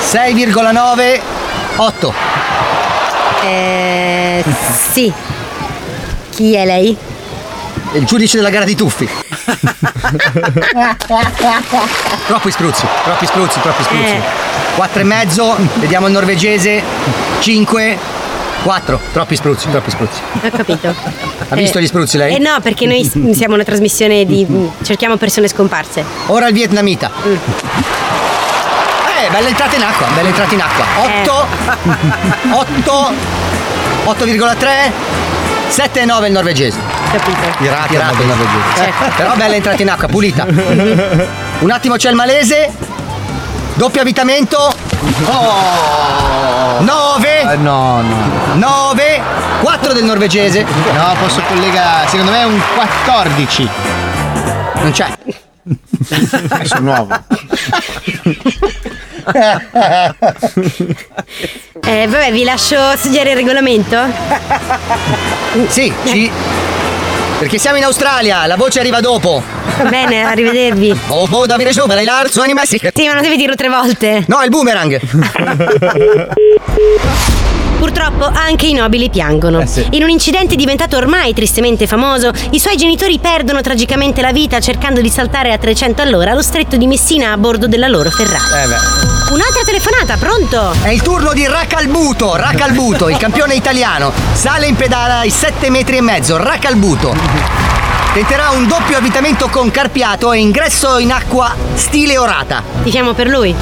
6,9 0.00 1.20
8 1.76 2.14
Eh. 3.44 4.44
sì. 4.92 5.12
Chi 6.30 6.54
è 6.54 6.64
lei? 6.64 6.96
Il 7.92 8.04
giudice 8.04 8.36
della 8.36 8.50
gara 8.50 8.64
di 8.64 8.74
tuffi. 8.74 9.08
troppi 12.26 12.50
spruzzi, 12.50 12.86
troppi 13.04 13.26
spruzzi, 13.26 13.60
troppi 13.60 13.82
spruzzi. 13.84 14.12
Eh. 14.12 14.22
4 14.74 15.00
e 15.00 15.04
mezzo, 15.04 15.56
vediamo 15.74 16.06
il 16.06 16.12
norvegese. 16.12 16.82
5 17.38 17.98
4, 18.66 19.00
troppi 19.12 19.36
spruzzi, 19.36 19.70
troppi 19.70 19.90
spruzzi. 19.92 20.20
Ho 20.42 20.50
capito. 20.50 20.92
Ha 21.50 21.54
visto 21.54 21.78
gli 21.78 21.86
spruzzi 21.86 22.16
lei? 22.16 22.34
Eh 22.34 22.38
no, 22.40 22.58
perché 22.60 22.84
noi 22.84 23.08
siamo 23.32 23.54
una 23.54 23.62
trasmissione 23.62 24.24
di. 24.24 24.44
cerchiamo 24.82 25.16
persone 25.16 25.46
scomparse. 25.46 26.04
Ora 26.26 26.48
il 26.48 26.52
vietnamita. 26.52 27.08
Eh, 29.22 29.30
bella 29.30 29.46
entrata 29.46 29.76
in 29.76 29.82
acqua, 29.82 30.08
bella 30.12 30.26
entrata 30.26 30.52
in 30.52 30.60
acqua. 30.60 30.84
8 30.96 31.46
8 34.04 34.24
8,3 34.24 34.90
7 35.68 36.00
e 36.00 36.04
9 36.04 36.26
il 36.26 36.32
norvegese. 36.32 36.78
Capito. 37.12 37.38
Pirata, 37.58 37.86
Pirata 37.86 38.20
il 38.20 38.26
norvegese. 38.26 38.64
Certo. 38.74 39.14
Però 39.16 39.36
bella 39.36 39.54
entrata 39.54 39.82
in 39.82 39.90
acqua, 39.90 40.08
pulita. 40.08 40.44
Un 41.60 41.70
attimo 41.70 41.94
c'è 41.94 42.10
il 42.10 42.16
malese. 42.16 42.68
Doppio 43.74 44.00
avvitamento. 44.00 44.74
Oh! 45.24 46.80
9 46.80 47.56
No, 47.56 48.02
no. 48.02 48.54
9 48.54 49.20
4 49.62 49.92
del 49.92 50.04
norvegese. 50.04 50.64
No, 50.64 51.14
posso 51.18 51.40
collegare. 51.48 52.08
Secondo 52.08 52.32
me 52.32 52.40
è 52.40 52.44
un 52.44 52.60
14. 52.74 53.68
Non 54.74 54.90
c'è. 54.90 55.06
Sono 56.64 56.80
nuovo. 56.80 57.18
Eh, 61.82 62.06
vabbè, 62.06 62.32
vi 62.32 62.44
lascio 62.44 62.76
studiare 62.96 63.30
il 63.30 63.36
regolamento? 63.36 63.96
Sì, 65.68 65.92
ci. 66.04 66.30
Perché 67.38 67.58
siamo 67.58 67.76
in 67.76 67.84
Australia, 67.84 68.46
la 68.46 68.56
voce 68.56 68.80
arriva 68.80 69.00
dopo. 69.00 69.42
Va 69.76 69.88
bene, 69.90 70.22
arrivedervi. 70.24 70.98
Oh, 71.08 71.28
oh, 71.30 71.44
Davide 71.46 71.72
Show, 71.72 71.86
per 71.86 72.02
l'arzo 72.02 72.40
animasi. 72.40 72.80
Sì, 72.94 73.06
ma 73.06 73.12
non 73.12 73.22
devi 73.22 73.36
dirlo 73.36 73.54
tre 73.54 73.68
volte. 73.68 74.24
No, 74.26 74.40
è 74.40 74.44
il 74.44 74.50
boomerang. 74.50 74.98
Purtroppo 77.78 78.24
anche 78.24 78.66
i 78.66 78.72
nobili 78.72 79.10
piangono. 79.10 79.62
In 79.90 80.02
un 80.02 80.08
incidente 80.08 80.56
diventato 80.56 80.96
ormai 80.96 81.34
tristemente 81.34 81.86
famoso, 81.86 82.30
i 82.50 82.58
suoi 82.58 82.76
genitori 82.76 83.18
perdono 83.18 83.60
tragicamente 83.60 84.22
la 84.22 84.32
vita 84.32 84.60
cercando 84.60 85.00
di 85.00 85.10
saltare 85.10 85.52
a 85.52 85.58
300 85.58 86.02
all'ora 86.02 86.32
lo 86.32 86.42
stretto 86.42 86.76
di 86.76 86.86
Messina 86.86 87.32
a 87.32 87.36
bordo 87.36 87.66
della 87.66 87.88
loro 87.88 88.10
Ferrari. 88.10 88.64
Eh 88.64 88.66
beh. 88.66 89.34
Un'altra 89.34 89.62
telefonata, 89.64 90.16
pronto? 90.16 90.74
È 90.82 90.88
il 90.88 91.02
turno 91.02 91.32
di 91.32 91.46
Racalbuto, 91.46 92.36
Racalbuto, 92.36 93.08
il 93.08 93.16
campione 93.16 93.54
italiano. 93.54 94.12
Sale 94.32 94.66
in 94.66 94.76
pedala 94.76 95.18
ai 95.18 95.30
7 95.30 95.68
metri 95.68 95.96
e 95.96 96.00
mezzo, 96.00 96.36
Racalbuto. 96.36 97.14
Tenterà 98.14 98.50
un 98.50 98.66
doppio 98.66 98.96
avvitamento 98.96 99.48
con 99.48 99.70
carpiato 99.70 100.32
e 100.32 100.38
ingresso 100.38 100.98
in 100.98 101.12
acqua 101.12 101.54
stile 101.74 102.16
orata. 102.16 102.62
Tifiamo 102.82 103.12
per 103.12 103.28
lui? 103.28 103.54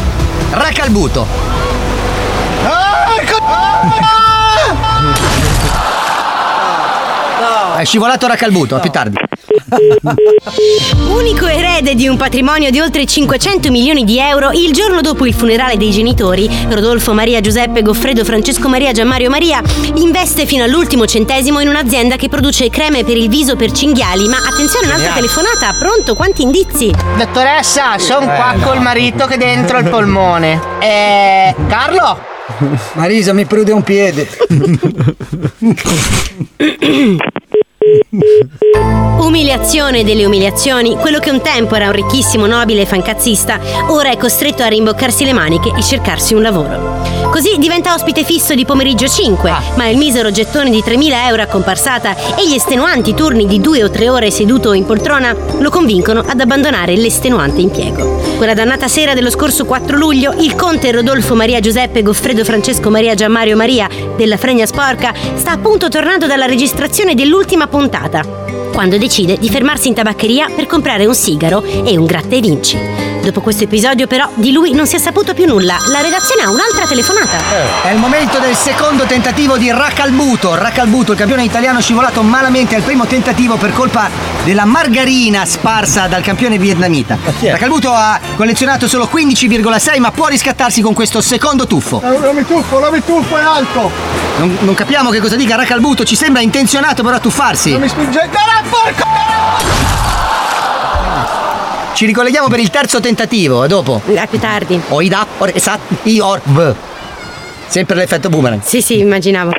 Racalbuto. 7.45 7.77
È 7.77 7.85
scivolato 7.85 8.27
Racalbuto, 8.27 8.77
a 8.77 8.81
più 8.81 8.91
tardi. 8.91 9.17
Unico 11.09 11.47
erede 11.47 11.95
di 11.95 12.07
un 12.07 12.17
patrimonio 12.17 12.71
di 12.71 12.81
oltre 12.81 13.05
500 13.05 13.71
milioni 13.71 14.05
di 14.05 14.19
euro, 14.19 14.51
il 14.53 14.73
giorno 14.73 15.01
dopo 15.01 15.27
il 15.27 15.35
funerale 15.35 15.77
dei 15.77 15.91
genitori, 15.91 16.49
Rodolfo 16.69 17.13
Maria 17.13 17.41
Giuseppe 17.41 17.83
Goffredo 17.83 18.25
Francesco 18.25 18.69
Maria 18.69 18.93
Gianmario 18.93 19.31
Maria 19.31 19.61
investe 19.97 20.47
fino 20.47 20.65
all'ultimo 20.65 21.07
centesimo 21.07 21.61
in 21.61 21.69
un'azienda 21.69 22.17
che 22.17 22.29
produce 22.29 22.71
creme 22.71 23.05
per 23.05 23.17
il 23.17 23.29
viso 23.29 23.57
per 23.57 23.73
cinghiali. 23.73 24.29
Ma 24.29 24.39
attenzione, 24.39 24.87
un'altra 24.87 25.13
telefonata, 25.13 25.75
pronto? 25.79 26.15
Quanti 26.15 26.43
indizi? 26.43 26.93
Dottoressa, 27.17 27.99
sono 27.99 28.27
qua 28.27 28.55
col 28.63 28.81
marito 28.81 29.27
che 29.27 29.35
è 29.35 29.39
dentro 29.39 29.79
il 29.79 29.89
polmone. 29.89 30.61
Eh, 30.81 31.55
Carlo? 31.69 32.33
Marisa, 32.95 33.33
mi 33.33 33.45
prude 33.45 33.73
un 33.73 33.83
piede. 33.83 34.29
Umiliazione 39.19 40.05
delle 40.05 40.25
umiliazioni, 40.25 40.97
quello 40.97 41.19
che 41.19 41.31
un 41.31 41.41
tempo 41.41 41.75
era 41.75 41.87
un 41.87 41.93
ricchissimo 41.93 42.47
nobile 42.47 42.87
fancazzista, 42.87 43.61
ora 43.89 44.11
è 44.11 44.17
costretto 44.17 44.63
a 44.63 44.67
rimboccarsi 44.67 45.25
le 45.25 45.33
maniche 45.33 45.73
e 45.77 45.83
cercarsi 45.83 46.35
un 46.35 46.43
lavoro. 46.43 47.03
Così 47.31 47.57
diventa 47.59 47.95
ospite 47.95 48.23
fisso 48.23 48.55
di 48.55 48.65
pomeriggio 48.65 49.09
5, 49.09 49.53
ma 49.77 49.89
il 49.89 49.97
misero 49.97 50.31
gettone 50.31 50.71
di 50.71 50.83
3.000 50.87 51.27
euro 51.29 51.43
a 51.43 51.47
comparsata 51.47 52.37
e 52.37 52.47
gli 52.49 52.55
estenuanti 52.55 53.15
turni 53.15 53.47
di 53.47 53.61
due 53.61 53.83
o 53.83 53.91
tre 53.91 54.09
ore 54.09 54.31
seduto 54.31 54.73
in 54.73 54.85
poltrona 54.85 55.35
lo 55.59 55.71
convincono 55.71 56.21
ad 56.21 56.41
abbandonare 56.41 56.97
l'estenuante 56.97 57.61
impiego. 57.61 58.23
Quella 58.37 58.55
dannata 58.55 58.89
sera 58.89 59.15
dello 59.15 59.31
scorso 59.31 59.65
4 59.65 59.97
luglio, 59.97 60.35
il 60.41 60.55
conte 60.55 60.93
Rodolfo 60.93 61.35
Maria 61.35 61.61
Giuseppe 61.61 62.03
Goffredo 62.03 62.45
Francesco 62.45 62.91
Maria 62.91 63.15
Gianmario 63.15 63.57
Maria 63.57 63.89
della 64.17 64.37
Fregna 64.37 64.67
Sporca 64.67 65.13
sta 65.35 65.53
appunto 65.53 65.89
tornando 65.89 66.27
dalla 66.27 66.47
registrazione 66.47 67.15
dell'ultima 67.15 67.67
puntata 67.67 67.84
quando 68.73 68.99
decide 68.99 69.37
di 69.39 69.49
fermarsi 69.49 69.89
in 69.89 69.95
tabaccheria 69.95 70.49
per 70.55 70.67
comprare 70.67 71.07
un 71.07 71.15
sigaro 71.15 71.63
e 71.63 71.97
un 71.97 72.05
gratta 72.05 72.35
e 72.35 72.41
vinci. 72.41 73.14
Dopo 73.25 73.41
questo 73.41 73.65
episodio 73.65 74.07
però 74.07 74.29
di 74.35 74.53
lui 74.53 74.75
non 74.75 74.87
si 74.87 74.97
è 74.97 74.99
saputo 74.99 75.33
più 75.33 75.47
nulla. 75.47 75.79
La 75.91 76.03
redazione 76.03 76.43
ha 76.43 76.51
un'altra 76.51 76.87
telefonata. 76.87 77.39
È 77.83 77.89
il 77.91 77.97
momento 77.99 78.39
del 78.39 78.55
secondo 78.55 79.05
tentativo 79.05 79.57
di 79.57 79.71
Racalbuto. 79.71 80.55
Racalbuto, 80.55 81.13
il 81.13 81.19
campione 81.19 81.43
italiano 81.43 81.81
scivolato 81.81 82.21
malamente 82.23 82.75
al 82.75 82.83
primo 82.83 83.07
tentativo 83.07 83.57
per 83.57 83.73
colpa 83.73 84.11
della 84.45 84.67
margarina 84.67 85.47
sparsa 85.47 86.07
dal 86.07 86.23
campione 86.23 86.59
vietnamita. 86.59 87.17
Racalbuto 87.41 87.93
ha 87.93 88.21
collezionato 88.37 88.87
solo 88.89 89.09
15,6 89.11 90.01
ma 90.01 90.11
può 90.11 90.27
riscattarsi 90.27 90.83
con 90.83 90.93
questo 90.93 91.23
secondo 91.23 91.67
tuffo. 91.67 92.03
mi 92.05 92.45
tuffo, 92.45 92.79
non 92.79 92.93
mi 92.93 93.03
tuffo, 93.03 93.39
è 93.39 93.43
alto! 93.43 93.91
Non, 94.37 94.59
non 94.61 94.75
capiamo 94.75 95.09
che 95.09 95.21
cosa 95.21 95.37
dica 95.37 95.57
Racalbuto, 95.57 96.05
ci 96.05 96.15
sembra 96.15 96.43
intenzionato 96.43 97.03
però 97.03 97.17
a 97.17 97.21
tuffarsi. 97.21 97.71
Non 97.71 97.81
mi 97.81 97.89
spingete, 97.89 98.39
porco! 98.69 99.13
Ci 101.95 102.07
ricolleghiamo 102.07 102.49
per 102.49 102.59
il 102.59 102.71
terzo 102.71 102.99
tentativo, 102.99 103.63
a 103.63 103.69
dopo. 103.69 104.01
A 104.17 104.27
più 104.27 104.41
tardi. 104.41 104.81
Oida, 104.89 105.25
or, 105.39 105.53
esat, 105.55 105.79
i, 106.03 106.19
or, 106.19 106.41
v. 106.43 106.75
Sempre 107.69 107.95
l'effetto 107.95 108.29
boomerang. 108.29 108.63
Sì, 108.63 108.83
sì, 108.83 108.99
immaginavo. 108.99 109.53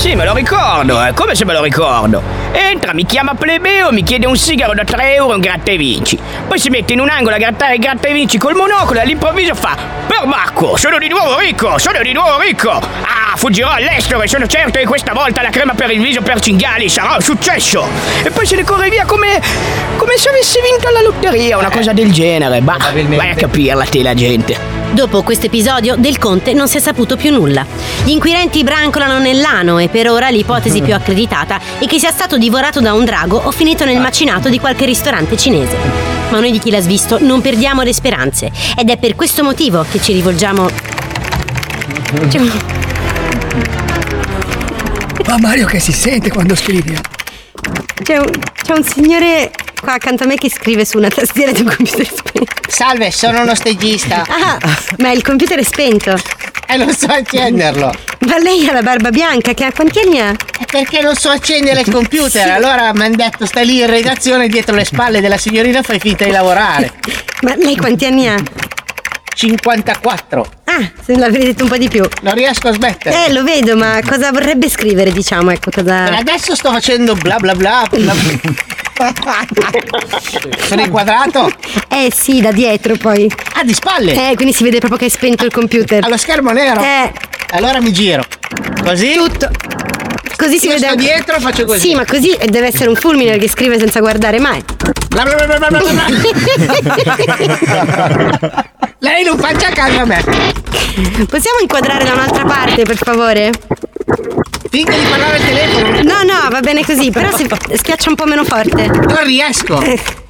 Sì, 0.00 0.14
me 0.14 0.24
lo 0.24 0.32
ricordo, 0.32 1.04
eh, 1.04 1.12
come 1.12 1.34
se 1.34 1.44
me 1.44 1.52
lo 1.52 1.62
ricordo. 1.62 2.22
Entra, 2.52 2.94
mi 2.94 3.04
chiama 3.04 3.34
plebeo, 3.34 3.92
mi 3.92 4.02
chiede 4.02 4.26
un 4.26 4.34
sigaro 4.34 4.72
da 4.72 4.82
3 4.82 5.16
euro 5.16 5.32
e 5.32 5.34
un 5.34 5.40
gratta 5.42 5.72
e 5.72 5.76
vinci. 5.76 6.18
Poi 6.48 6.58
si 6.58 6.70
mette 6.70 6.94
in 6.94 7.00
un 7.00 7.10
angolo 7.10 7.34
a 7.34 7.38
grattare 7.38 7.74
il 7.74 7.80
gratta 7.80 8.08
e 8.08 8.14
vinci 8.14 8.38
col 8.38 8.54
monocolo 8.54 8.98
e 8.98 9.02
all'improvviso 9.02 9.54
fa 9.54 9.76
Perbacco, 10.06 10.78
sono 10.78 10.96
di 10.96 11.08
nuovo 11.08 11.38
ricco, 11.38 11.76
sono 11.76 12.00
di 12.00 12.12
nuovo 12.14 12.40
ricco! 12.40 12.70
Ah, 12.70 13.36
fuggirò 13.36 13.72
all'estero 13.72 14.22
e 14.22 14.26
sono 14.26 14.46
certo 14.46 14.78
che 14.78 14.86
questa 14.86 15.12
volta 15.12 15.42
la 15.42 15.50
crema 15.50 15.74
per 15.74 15.90
il 15.90 16.00
viso 16.00 16.22
per 16.22 16.40
cinghiali 16.40 16.88
sarà 16.88 17.16
un 17.16 17.20
successo! 17.20 17.86
E 18.22 18.30
poi 18.30 18.46
se 18.46 18.56
ne 18.56 18.64
corre 18.64 18.88
via 18.88 19.04
come. 19.04 19.38
come 19.98 20.16
se 20.16 20.30
avesse 20.30 20.60
vinto 20.62 20.88
alla 20.88 21.02
lotteria, 21.02 21.58
una 21.58 21.70
cosa 21.70 21.92
del 21.92 22.10
genere. 22.10 22.62
Bah, 22.62 22.78
vai 23.16 23.30
a 23.30 23.34
capirla 23.34 23.84
te 23.84 24.02
la 24.02 24.14
gente. 24.14 24.80
Dopo 24.92 25.22
questo 25.22 25.46
episodio 25.46 25.94
del 25.96 26.18
conte 26.18 26.52
non 26.52 26.66
si 26.66 26.78
è 26.78 26.80
saputo 26.80 27.16
più 27.16 27.30
nulla. 27.30 27.64
Gli 28.02 28.10
inquirenti 28.10 28.64
brancolano 28.64 29.20
nell'ano 29.20 29.78
e 29.78 29.88
per 29.90 30.08
ora 30.08 30.30
l'ipotesi 30.30 30.80
più 30.82 30.94
accreditata 30.94 31.60
è 31.78 31.86
che 31.86 31.98
sia 31.98 32.10
stato 32.10 32.38
divorato 32.38 32.80
da 32.80 32.92
un 32.92 33.04
drago 33.04 33.36
o 33.36 33.50
finito 33.50 33.84
nel 33.84 34.00
macinato 34.00 34.48
di 34.48 34.58
qualche 34.58 34.84
ristorante 34.84 35.36
cinese. 35.36 35.76
Ma 36.30 36.38
noi 36.38 36.52
di 36.52 36.58
chi 36.58 36.70
l'ha 36.70 36.80
svisto 36.80 37.18
non 37.20 37.40
perdiamo 37.40 37.82
le 37.82 37.92
speranze 37.92 38.50
ed 38.76 38.88
è 38.88 38.96
per 38.96 39.16
questo 39.16 39.42
motivo 39.42 39.84
che 39.90 40.00
ci 40.00 40.12
rivolgiamo... 40.12 40.68
Cioè, 42.28 42.40
Ma 45.26 45.38
Mario 45.38 45.66
che 45.66 45.80
si 45.80 45.92
sente 45.92 46.30
quando 46.30 46.54
scrivi? 46.54 46.96
C'è 48.02 48.16
un, 48.16 48.30
c'è 48.62 48.72
un 48.72 48.84
signore 48.84 49.50
qua 49.80 49.94
accanto 49.94 50.24
a 50.24 50.26
me 50.26 50.36
che 50.36 50.50
scrive 50.50 50.84
su 50.84 50.98
una 50.98 51.08
tastiera 51.08 51.52
di 51.52 51.62
un 51.62 51.66
computer 51.74 52.06
spento. 52.06 52.52
Salve, 52.68 53.10
sono 53.10 53.40
uno 53.42 53.54
stagista. 53.54 54.24
Ah, 54.28 54.58
ma 54.98 55.10
il 55.10 55.22
computer 55.22 55.58
è 55.58 55.62
spento. 55.62 56.14
E 56.66 56.76
non 56.76 56.94
so 56.94 57.06
accenderlo. 57.06 57.92
Ma 58.20 58.38
lei 58.38 58.66
ha 58.68 58.72
la 58.72 58.82
barba 58.82 59.10
bianca, 59.10 59.54
che 59.54 59.64
ha 59.64 59.72
quanti 59.72 59.98
anni 59.98 60.20
ha? 60.20 60.30
È 60.30 60.64
perché 60.70 61.00
non 61.00 61.16
so 61.16 61.30
accendere 61.30 61.80
il 61.80 61.90
computer, 61.90 62.48
allora 62.50 62.92
mi 62.92 63.02
hanno 63.04 63.16
detto 63.16 63.44
stai 63.46 63.66
lì 63.66 63.80
in 63.80 63.86
redazione 63.86 64.46
dietro 64.46 64.76
le 64.76 64.84
spalle 64.84 65.20
della 65.20 65.38
signorina 65.38 65.82
fai 65.82 65.98
finta 65.98 66.24
di 66.24 66.30
lavorare. 66.30 66.92
Ma 67.42 67.54
lei 67.56 67.76
quanti 67.76 68.04
anni 68.04 68.28
ha? 68.28 68.36
54. 69.34 70.50
Ah, 70.64 70.90
se 71.02 71.16
l'avrei 71.16 71.44
detto 71.44 71.62
un 71.64 71.70
po' 71.70 71.78
di 71.78 71.88
più. 71.88 72.06
Non 72.22 72.34
riesco 72.34 72.68
a 72.68 72.72
smettere. 72.72 73.26
Eh, 73.26 73.32
lo 73.32 73.42
vedo, 73.42 73.74
ma 73.76 73.98
cosa 74.06 74.30
vorrebbe 74.30 74.68
scrivere, 74.68 75.10
diciamo, 75.10 75.50
ecco, 75.50 75.70
Per 75.70 75.82
cosa... 75.82 76.04
adesso 76.16 76.54
sto 76.54 76.70
facendo 76.70 77.14
bla 77.14 77.38
bla 77.38 77.54
bla. 77.54 77.86
bla. 77.90 78.14
Sono 80.60 80.82
inquadrato? 80.82 81.50
Eh 81.88 82.10
sì, 82.14 82.40
da 82.40 82.52
dietro 82.52 82.96
poi. 82.96 83.30
Ah, 83.54 83.64
di 83.64 83.72
spalle? 83.72 84.30
Eh, 84.30 84.34
quindi 84.34 84.52
si 84.52 84.62
vede 84.62 84.78
proprio 84.78 84.98
che 84.98 85.06
è 85.06 85.08
spento 85.08 85.44
il 85.44 85.52
computer. 85.52 86.04
Allo 86.04 86.16
schermo 86.16 86.50
nero? 86.50 86.80
Eh. 86.82 87.12
Allora 87.52 87.80
mi 87.80 87.92
giro. 87.92 88.24
Così? 88.84 89.14
Tutto. 89.14 89.48
Così 90.36 90.58
si 90.58 90.66
Io 90.66 90.72
vede 90.72 90.84
sto 90.86 90.92
anche- 90.92 91.04
dietro 91.04 91.38
faccio 91.40 91.64
così. 91.66 91.80
Sì, 91.88 91.94
ma 91.94 92.04
così 92.04 92.36
deve 92.48 92.68
essere 92.68 92.88
un 92.88 92.94
fulmine 92.96 93.36
che 93.38 93.48
scrive 93.48 93.78
senza 93.78 94.00
guardare 94.00 94.38
mai. 94.38 94.62
Bla 95.08 95.24
bla 95.24 95.34
bla 95.34 95.58
bla 95.58 95.68
bla 95.68 95.80
bla. 95.80 96.04
Lei 99.00 99.24
non 99.24 99.38
faccia 99.38 99.70
caso 99.70 100.00
a 100.00 100.04
me. 100.04 100.22
Possiamo 101.28 101.58
inquadrare 101.60 102.04
da 102.04 102.12
un'altra 102.14 102.44
parte, 102.44 102.82
per 102.84 102.96
favore? 102.96 103.50
Finga 104.70 104.92
di 104.96 105.04
parlare 105.10 105.36
al 105.36 105.42
telefono. 105.44 105.90
No, 106.02 106.22
no, 106.22 106.48
va 106.50 106.60
bene 106.60 106.84
così, 106.84 107.10
però 107.10 107.28
si 107.36 107.46
schiaccia 107.74 108.08
un 108.08 108.14
po' 108.14 108.24
meno 108.24 108.44
forte. 108.44 108.86
Non 108.86 109.24
riesco. 109.24 109.82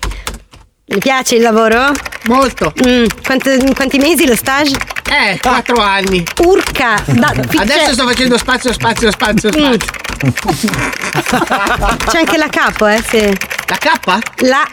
Le 0.93 0.99
piace 0.99 1.36
il 1.36 1.43
lavoro? 1.43 1.93
Molto. 2.24 2.72
Mm, 2.84 3.05
quanto- 3.24 3.51
in 3.51 3.74
quanti 3.74 3.99
mesi 3.99 4.26
lo 4.26 4.34
stage? 4.34 4.76
Eh, 5.09 5.38
quattro 5.41 5.80
anni. 5.80 6.24
Urca! 6.43 7.01
Da- 7.07 7.32
Adesso 7.59 7.93
sto 7.93 8.07
facendo 8.09 8.36
spazio, 8.36 8.72
spazio, 8.72 9.09
spazio, 9.12 9.51
Mm. 9.57 9.72
spazio. 9.74 9.99
C'è 12.11 12.18
anche 12.18 12.36
la 12.36 12.49
capo, 12.49 12.88
eh, 12.88 13.01
sì. 13.09 13.20
La 13.20 13.76
K? 13.76 14.18
La, 14.43 14.66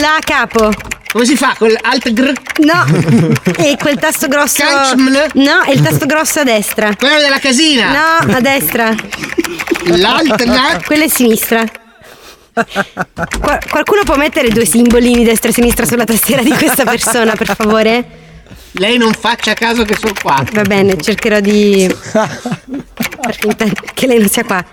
la 0.00 0.18
capo. 0.24 0.72
Come 1.12 1.24
si 1.24 1.36
fa? 1.36 1.54
Con 1.56 1.68
l'alt 1.68 2.12
gr? 2.12 2.32
No, 2.58 2.84
e 3.56 3.76
quel 3.80 3.96
tasto 3.96 4.26
grosso. 4.26 4.60
Cancml? 4.64 5.26
No, 5.34 5.60
è 5.62 5.70
il 5.70 5.80
tasto 5.80 6.06
grosso 6.06 6.40
a 6.40 6.42
destra. 6.42 6.90
Quello 6.98 7.20
della 7.20 7.38
casina? 7.38 7.90
No, 8.26 8.34
a 8.34 8.40
destra. 8.40 8.92
L'alt 9.84 10.44
la? 10.46 10.80
Quella 10.84 11.04
è 11.04 11.06
a 11.06 11.10
sinistra. 11.10 11.62
Qua- 12.54 13.58
qualcuno 13.68 14.02
può 14.04 14.16
mettere 14.16 14.48
due 14.50 14.64
simbolini 14.64 15.24
destra 15.24 15.50
e 15.50 15.52
sinistra 15.52 15.84
sulla 15.84 16.04
tastiera 16.04 16.42
di 16.42 16.50
questa 16.52 16.84
persona, 16.84 17.34
per 17.34 17.54
favore? 17.54 18.04
Lei 18.72 18.96
non 18.96 19.12
faccia 19.12 19.54
caso 19.54 19.84
che 19.84 19.96
sono 19.96 20.12
qua. 20.20 20.42
Va 20.52 20.62
bene, 20.62 20.96
cercherò 21.00 21.40
di. 21.40 21.92
che 23.94 24.06
lei 24.06 24.18
non 24.18 24.28
sia 24.28 24.44
qua. 24.44 24.64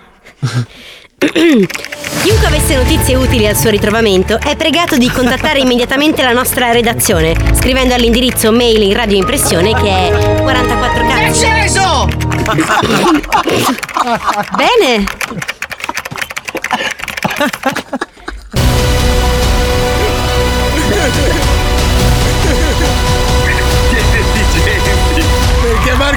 Chiunque 2.22 2.46
avesse 2.46 2.74
notizie 2.76 3.14
utili 3.14 3.46
al 3.46 3.56
suo 3.56 3.70
ritrovamento 3.70 4.40
è 4.40 4.56
pregato 4.56 4.96
di 4.96 5.08
contattare 5.08 5.60
immediatamente 5.60 6.20
la 6.22 6.32
nostra 6.32 6.72
redazione 6.72 7.34
scrivendo 7.54 7.94
all'indirizzo 7.94 8.50
mail 8.50 8.82
in 8.82 8.92
radioimpressione 8.92 9.72
che 9.74 9.88
è 9.88 10.40
44 10.40 11.04
È 11.04 11.08
cazzo. 11.08 11.34
sceso! 11.34 12.08
Bene. 14.56 15.04
Yeah, 17.42 17.48
yeah, 20.92 21.26
yeah. 21.26 21.51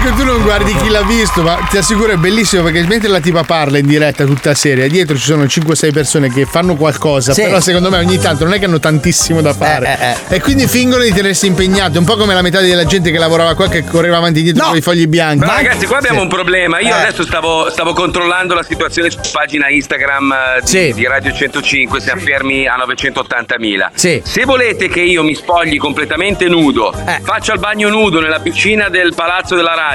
Perché 0.06 0.10
Marco 0.10 0.16
tu 0.16 0.24
non 0.26 0.42
guardi 0.44 0.76
chi 0.76 0.90
l'ha 0.90 1.02
visto, 1.02 1.42
ma 1.42 1.56
ti 1.70 1.78
assicuro 1.78 2.12
è 2.12 2.16
bellissimo 2.18 2.62
perché 2.64 2.84
mentre 2.86 3.10
la 3.10 3.20
tipa 3.20 3.44
parla 3.44 3.80
in 3.80 3.88
diretta 3.88 4.24
tutta 4.26 4.50
la 4.50 4.56
serie, 4.56 4.88
dietro 4.88 5.16
ci 5.16 5.24
sono 5.24 5.46
5-6 5.46 5.92
persone 5.92 6.30
che 6.32 6.46
fanno 6.46 6.76
qualcosa, 6.76 7.34
Sì. 7.34 7.42
però 7.42 7.60
secondo 7.60 7.90
me 7.90 7.98
ogni 7.98 8.20
tanto 8.20 8.44
non 8.44 8.54
è 8.54 8.60
che 8.60 8.66
hanno 8.66 8.80
tantissimo 8.80 9.42
da 9.42 9.54
fare. 9.54 10.18
E 10.28 10.40
quindi 10.42 10.68
fingono 10.68 11.02
di 11.04 11.12
tenersi 11.12 11.48
impegnati, 11.48 11.98
un 11.98 12.04
po' 12.06 12.18
come 12.18 12.34
la 12.36 12.42
metà 12.44 12.60
della 12.62 12.86
gente 12.86 13.10
che 13.12 13.18
lavorava 13.18 13.56
qua 13.56 13.68
che 13.68 13.84
correva 13.84 14.18
avanti 14.18 14.40
e 14.40 14.44
dietro 14.44 14.66
con 14.68 14.78
i 14.78 14.82
fogli 14.82 15.08
bianchi. 15.08 15.46
Ma 15.46 15.56
ragazzi, 15.56 15.86
qua 15.88 15.98
abbiamo 15.98 16.18
Sì. 16.20 16.24
un 16.24 16.30
problema. 16.30 16.80
Io 16.80 16.90
Eh. 16.90 16.92
adesso 17.00 17.24
stavo, 17.24 17.70
stavo 17.72 17.94
controllando 17.94 18.54
la 18.54 18.64
situazione 18.64 19.10
su 19.10 19.18
pagina 19.32 19.70
Instagram 19.70 20.32
eh, 20.32 20.62
di, 20.64 20.94
di 20.94 21.08
Radio 21.08 21.34
105. 21.34 22.00
Siamo 22.00 22.22
fermi 22.22 22.68
a 22.68 22.76
980.000. 22.78 23.90
Sì. 23.96 24.22
Se 24.24 24.46
volete 24.46 24.88
che 24.88 25.02
io 25.02 25.24
mi 25.24 25.34
spogli 25.34 25.78
completamente 25.78 26.48
nudo, 26.48 26.94
Eh. 27.08 27.22
faccia 27.24 27.54
il 27.54 27.60
bagno 27.60 27.90
nudo 27.90 28.20
nella 28.20 28.40
piscina 28.40 28.90
del 28.90 29.14
palazzo 29.16 29.56
della 29.56 29.74
radio 29.74 29.94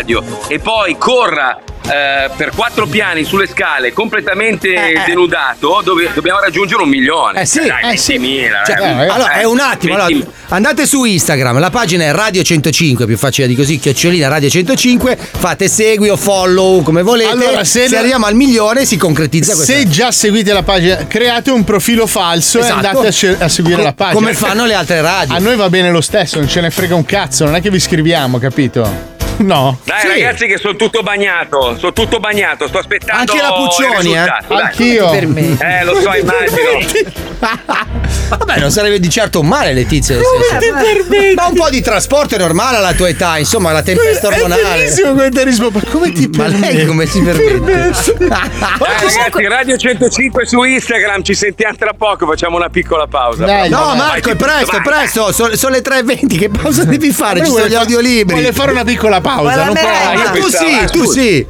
e 0.49 0.59
poi 0.59 0.97
corra. 0.99 1.61
eh, 1.91 2.31
per 2.37 2.51
quattro 2.55 2.87
piani 2.87 3.25
sulle 3.25 3.49
scale 3.49 3.93
completamente 3.93 5.03
denudato 5.07 5.81
dove 5.83 6.09
dobbiamo 6.15 6.39
raggiungere 6.39 6.83
un 6.83 6.89
milione 6.89 7.41
Eh 7.41 7.47
sì, 7.47 7.67
Dai, 7.67 7.95
eh 7.95 7.97
sì. 7.97 8.17
20.000, 8.19 8.65
Cioè, 8.67 8.77
eh. 8.81 9.09
allora, 9.09 9.33
è 9.33 9.45
un 9.45 9.59
attimo. 9.59 9.95
allora, 9.95 10.09
20.000. 10.09 10.25
andate 10.51 10.87
su 10.87 11.03
Instagram, 11.05 11.59
la 11.59 11.71
pagina 11.71 12.05
è 12.05 12.13
Radio 12.13 12.43
105, 12.43 13.07
più 13.07 13.17
facile 13.17 13.49
di 13.49 13.57
così, 13.57 13.79
chiocciolina 13.81 14.29
Radio 14.29 14.49
105, 14.51 15.17
fate 15.19 15.69
segui 15.69 16.11
o 16.11 16.17
follow 16.17 16.83
come 16.83 17.03
volete. 17.03 17.31
Allora, 17.31 17.65
se 17.65 17.89
se 17.89 17.97
arriviamo 17.97 18.27
al 18.27 18.35
milione 18.37 18.85
si 18.85 18.97
concretizza 18.99 19.55
questa 19.55 19.73
Se 19.73 19.89
già 19.89 20.13
seguite 20.13 20.53
la 20.53 20.63
pagina, 20.63 21.07
create 21.09 21.51
un 21.51 21.65
profilo 21.65 22.07
falso 22.07 22.59
Esatto. 22.61 22.73
e 22.85 22.87
andate 22.87 23.37
a, 23.41 23.45
a 23.45 23.49
seguire 23.49 23.77
Co- 23.79 23.83
la 23.83 23.93
pagina. 23.95 24.15
come 24.21 24.35
fanno 24.35 24.65
le 24.67 24.75
altre 24.75 25.01
radio. 25.01 25.35
A 25.35 25.39
noi 25.39 25.57
va 25.57 25.69
bene 25.71 25.91
lo 25.91 26.03
stesso, 26.03 26.39
non 26.39 26.47
ce 26.47 26.61
ne 26.61 26.71
frega 26.71 26.95
un 26.95 27.05
cazzo, 27.07 27.47
non 27.47 27.57
è 27.57 27.61
che 27.61 27.71
vi 27.71 27.81
scriviamo, 27.81 28.39
capito? 28.39 29.19
No. 29.41 29.79
Dai 29.85 30.07
ragazzi 30.07 30.47
che 30.47 30.59
sono 30.59 30.77
tutto 30.77 31.03
bagnato, 31.03 31.77
sono 31.79 31.93
tutto 31.93 32.21
bagnato, 32.21 32.69
sto 32.69 32.79
aspettando 32.79 33.33
Anche 33.33 33.43
la 33.43 33.53
Puccioni, 33.55 34.13
eh? 34.13 34.25
dai. 34.25 34.61
Anch'io. 34.61 35.11
Per 35.11 35.27
me. 35.27 35.57
Eh, 35.59 35.85
lo 35.85 35.95
so, 36.01 36.13
immagino. 36.15 37.09
Vabbè, 38.31 38.59
non 38.61 38.71
sarebbe 38.71 39.01
di 39.01 39.09
certo 39.09 39.41
un 39.41 39.47
male, 39.49 39.73
Letizia. 39.73 40.15
nel 40.17 40.25
senso- 40.25 41.35
Ma 41.35 41.47
un 41.47 41.55
po' 41.55 41.69
di 41.71 41.81
trasporto 41.81 42.35
è 42.35 42.39
normale 42.39 42.77
alla 42.77 42.93
tua 42.93 43.09
età, 43.09 43.39
insomma, 43.39 43.73
la 43.73 43.83
tempesta 43.83 44.29
ormonale. 44.29 44.63
bellissimo 44.63 45.15
come 45.15 45.31
ti 45.31 45.45
rispondo, 45.45 45.79
ma 45.83 45.91
come 45.91 46.13
ti 46.13 46.29
Ma 46.37 46.47
lei 46.47 46.87
come 46.87 47.07
si 47.07 47.21
permette? 47.23 47.93
Dai, 48.29 48.51
ragazzi, 48.79 49.47
Radio 49.47 49.77
105 49.77 50.47
su 50.47 50.63
Instagram, 50.63 51.23
ci 51.23 51.35
sentiamo 51.35 51.75
tra 51.77 51.93
poco, 51.97 52.27
facciamo 52.27 52.57
una 52.57 52.69
piccola 52.69 53.07
pausa. 53.07 53.47
no, 53.69 53.95
Marco, 53.97 54.31
è 54.31 54.37
presto, 54.37 54.77
è 54.77 54.83
presto. 54.83 55.33
Sono, 55.33 55.57
sono 55.57 55.75
le 55.75 55.81
3.20. 55.83 56.39
Che 56.39 56.49
pausa 56.51 56.85
devi 56.91 57.11
fare? 57.11 57.41
Ci 57.41 57.47
sono 57.51 57.67
gli 57.67 57.75
audiolibri. 57.75 58.35
vuole 58.35 58.53
fare 58.53 58.71
una 58.73 58.85
piccola 58.85 59.21
pausa, 59.21 59.30
non 59.35 59.75
può- 59.75 59.89
Ah, 59.89 60.13
io 60.15 60.23
tu 60.25 60.31
pensavo- 60.33 60.67
sì, 60.67 60.79
eh, 60.81 60.85
tu 60.87 61.05
sì. 61.05 61.47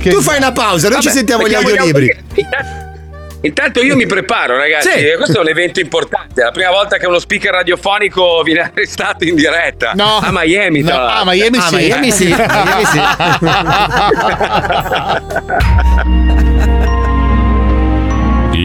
che- 0.00 0.10
Tu 0.10 0.20
fai 0.20 0.36
una 0.38 0.52
pausa, 0.52 0.88
noi 0.88 1.00
ci 1.00 1.06
Vabbè, 1.08 1.16
sentiamo 1.18 1.48
gli 1.48 1.54
audiolibri. 1.54 2.16
Intanto, 3.40 3.80
io 3.82 3.94
mi 3.94 4.04
preparo, 4.04 4.56
ragazzi. 4.56 4.90
Sì. 4.90 4.98
eh, 5.10 5.16
Questo 5.16 5.38
è 5.38 5.40
un 5.40 5.48
evento 5.48 5.78
importante. 5.78 6.40
È 6.40 6.44
la 6.44 6.50
prima 6.50 6.70
volta 6.70 6.96
che 6.96 7.06
uno 7.06 7.20
speaker 7.20 7.52
radiofonico 7.52 8.42
viene 8.42 8.62
arrestato 8.62 9.22
in 9.24 9.36
diretta. 9.36 9.92
No. 9.94 10.16
A 10.18 10.30
Miami, 10.32 10.80
No, 10.82 10.92
a 11.06 11.22
Miami 11.24 11.58
Ah, 11.58 11.62
sì. 11.68 11.76
Miami 11.76 12.10
sì, 12.10 12.24
Miami 12.34 12.84
sì. 12.84 12.98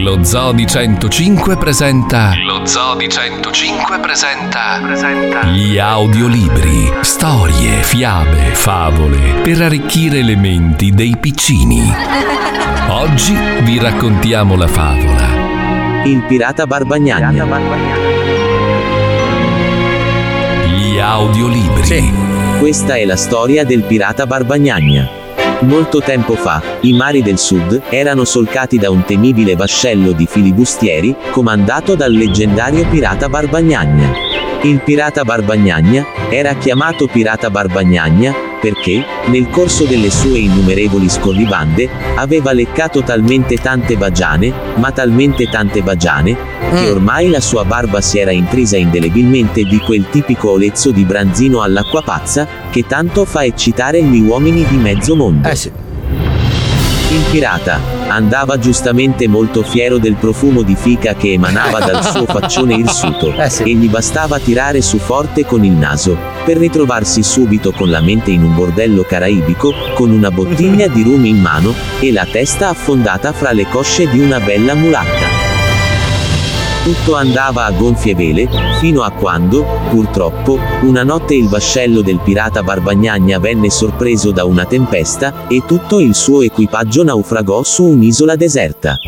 Lo 0.04 0.22
Zoo 0.22 0.52
di 0.52 0.66
105 0.66 1.56
presenta. 1.56 2.34
Lo 2.44 2.66
Zoo 2.66 2.94
di 2.94 3.08
105 3.08 4.00
presenta. 4.00 4.78
Presenta. 4.82 5.46
Gli 5.46 5.78
audiolibri. 5.78 6.92
Storie, 7.00 7.82
fiabe, 7.82 8.52
favole. 8.52 9.40
Per 9.42 9.62
arricchire 9.62 10.22
le 10.22 10.36
menti 10.36 10.90
dei 10.90 11.16
piccini. 11.18 11.90
Oggi 12.88 13.34
vi 13.62 13.78
raccontiamo 13.78 14.56
la 14.56 14.68
favola. 14.68 16.02
Il 16.04 16.22
pirata 16.24 16.66
Barbagnagna. 16.66 17.30
Gli 20.66 20.98
audiolibri. 20.98 22.12
Questa 22.58 22.96
è 22.96 23.06
la 23.06 23.16
storia 23.16 23.64
del 23.64 23.84
pirata 23.84 24.26
Barbagnagna. 24.26 25.23
Molto 25.64 26.00
tempo 26.00 26.34
fa, 26.34 26.62
i 26.82 26.92
mari 26.92 27.22
del 27.22 27.38
sud 27.38 27.84
erano 27.88 28.24
solcati 28.24 28.76
da 28.76 28.90
un 28.90 29.02
temibile 29.04 29.56
vascello 29.56 30.12
di 30.12 30.26
filibustieri, 30.26 31.16
comandato 31.30 31.94
dal 31.94 32.12
leggendario 32.12 32.86
pirata 32.86 33.30
Barbagnagna. 33.30 34.12
Il 34.62 34.82
pirata 34.82 35.24
Barbagnagna 35.24 36.04
era 36.28 36.54
chiamato 36.56 37.06
pirata 37.06 37.48
Barbagnagna 37.48 38.52
perché, 38.64 39.04
nel 39.26 39.50
corso 39.50 39.84
delle 39.84 40.10
sue 40.10 40.38
innumerevoli 40.38 41.10
scorribande, 41.10 41.86
aveva 42.16 42.52
leccato 42.52 43.02
talmente 43.02 43.56
tante 43.56 43.98
bagiane, 43.98 44.50
ma 44.76 44.90
talmente 44.90 45.50
tante 45.50 45.82
bagiane, 45.82 46.34
che 46.70 46.88
ormai 46.88 47.28
la 47.28 47.40
sua 47.40 47.66
barba 47.66 48.00
si 48.00 48.18
era 48.18 48.30
intrisa 48.30 48.78
indelebilmente 48.78 49.64
di 49.64 49.76
quel 49.80 50.06
tipico 50.08 50.52
olezzo 50.52 50.92
di 50.92 51.04
branzino 51.04 51.60
all'acqua 51.60 52.00
pazza, 52.00 52.48
che 52.70 52.86
tanto 52.86 53.26
fa 53.26 53.44
eccitare 53.44 54.02
gli 54.02 54.22
uomini 54.22 54.64
di 54.66 54.76
mezzo 54.76 55.14
mondo. 55.14 55.46
Il 57.10 57.22
pirata 57.30 57.78
andava 58.08 58.58
giustamente 58.58 59.28
molto 59.28 59.62
fiero 59.62 59.98
del 59.98 60.14
profumo 60.14 60.62
di 60.62 60.74
fica 60.74 61.14
che 61.14 61.32
emanava 61.32 61.80
dal 61.80 62.02
suo 62.02 62.24
faccione 62.26 62.76
irsuto, 62.76 63.34
e 63.34 63.74
gli 63.74 63.90
bastava 63.90 64.38
tirare 64.38 64.80
su 64.80 64.96
forte 64.96 65.44
con 65.44 65.64
il 65.64 65.72
naso, 65.72 66.16
per 66.44 66.58
ritrovarsi 66.58 67.22
subito 67.22 67.72
con 67.72 67.90
la 67.90 68.00
mente 68.00 68.30
in 68.30 68.42
un 68.42 68.54
bordello 68.54 69.02
caraibico, 69.02 69.72
con 69.94 70.10
una 70.10 70.30
bottiglia 70.30 70.88
di 70.88 71.02
rum 71.02 71.24
in 71.24 71.40
mano, 71.40 71.74
e 72.00 72.12
la 72.12 72.26
testa 72.30 72.68
affondata 72.68 73.32
fra 73.32 73.52
le 73.52 73.66
cosce 73.68 74.08
di 74.08 74.20
una 74.20 74.38
bella 74.40 74.74
mulatta. 74.74 75.42
Tutto 76.84 77.16
andava 77.16 77.64
a 77.64 77.70
gonfie 77.70 78.14
vele, 78.14 78.46
fino 78.78 79.02
a 79.02 79.10
quando, 79.10 79.64
purtroppo, 79.88 80.58
una 80.82 81.02
notte 81.02 81.34
il 81.34 81.48
vascello 81.48 82.02
del 82.02 82.20
pirata 82.22 82.62
Barbagnagna 82.62 83.38
venne 83.38 83.70
sorpreso 83.70 84.32
da 84.32 84.44
una 84.44 84.66
tempesta, 84.66 85.46
e 85.48 85.62
tutto 85.66 85.98
il 85.98 86.14
suo 86.14 86.42
equipaggio 86.42 87.02
naufragò 87.02 87.62
su 87.62 87.84
un'isola 87.84 88.36
deserta. 88.36 88.98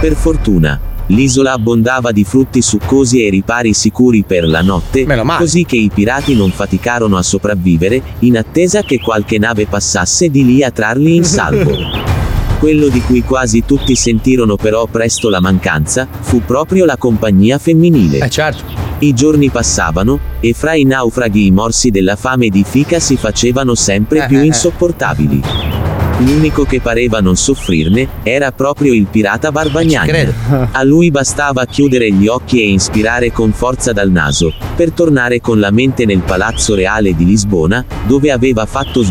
Per 0.00 0.14
fortuna, 0.14 0.78
l'isola 1.08 1.52
abbondava 1.52 2.12
di 2.12 2.24
frutti 2.24 2.62
succosi 2.62 3.24
e 3.24 3.30
ripari 3.30 3.74
sicuri 3.74 4.24
per 4.26 4.46
la 4.46 4.62
notte, 4.62 5.06
così 5.36 5.64
che 5.64 5.76
i 5.76 5.90
pirati 5.92 6.34
non 6.34 6.50
faticarono 6.50 7.16
a 7.16 7.22
sopravvivere, 7.22 8.02
in 8.20 8.36
attesa 8.36 8.82
che 8.82 9.00
qualche 9.00 9.38
nave 9.38 9.66
passasse 9.66 10.30
di 10.30 10.44
lì 10.44 10.62
a 10.62 10.70
trarli 10.70 11.14
in 11.14 11.24
salvo. 11.24 12.16
Quello 12.58 12.88
di 12.88 13.00
cui 13.02 13.22
quasi 13.22 13.64
tutti 13.64 13.94
sentirono 13.94 14.56
però 14.56 14.86
presto 14.86 15.28
la 15.28 15.40
mancanza, 15.40 16.08
fu 16.20 16.42
proprio 16.44 16.84
la 16.84 16.96
compagnia 16.96 17.56
femminile. 17.56 18.18
Eh 18.18 18.30
certo. 18.30 18.64
I 18.98 19.14
giorni 19.14 19.48
passavano, 19.48 20.18
e 20.40 20.52
fra 20.54 20.74
i 20.74 20.82
naufraghi 20.82 21.46
i 21.46 21.50
morsi 21.52 21.90
della 21.90 22.16
fame 22.16 22.48
di 22.48 22.64
fica 22.64 22.98
si 22.98 23.16
facevano 23.16 23.76
sempre 23.76 24.26
più 24.26 24.42
insopportabili. 24.42 25.87
L'unico 26.18 26.64
che 26.64 26.80
pareva 26.80 27.20
non 27.20 27.36
soffrirne, 27.36 28.08
era 28.24 28.50
proprio 28.50 28.92
il 28.92 29.06
pirata 29.06 29.52
Barbagnagna. 29.52 30.68
A 30.72 30.82
lui 30.82 31.12
bastava 31.12 31.64
chiudere 31.64 32.10
gli 32.10 32.26
occhi 32.26 32.60
e 32.60 32.68
inspirare 32.68 33.30
con 33.30 33.52
forza 33.52 33.92
dal 33.92 34.10
naso, 34.10 34.52
per 34.74 34.90
tornare 34.90 35.40
con 35.40 35.60
la 35.60 35.70
mente 35.70 36.04
nel 36.06 36.22
palazzo 36.22 36.74
reale 36.74 37.14
di 37.14 37.24
Lisbona, 37.24 37.84
dove 38.06 38.32
aveva 38.32 38.66
fatto 38.66 39.02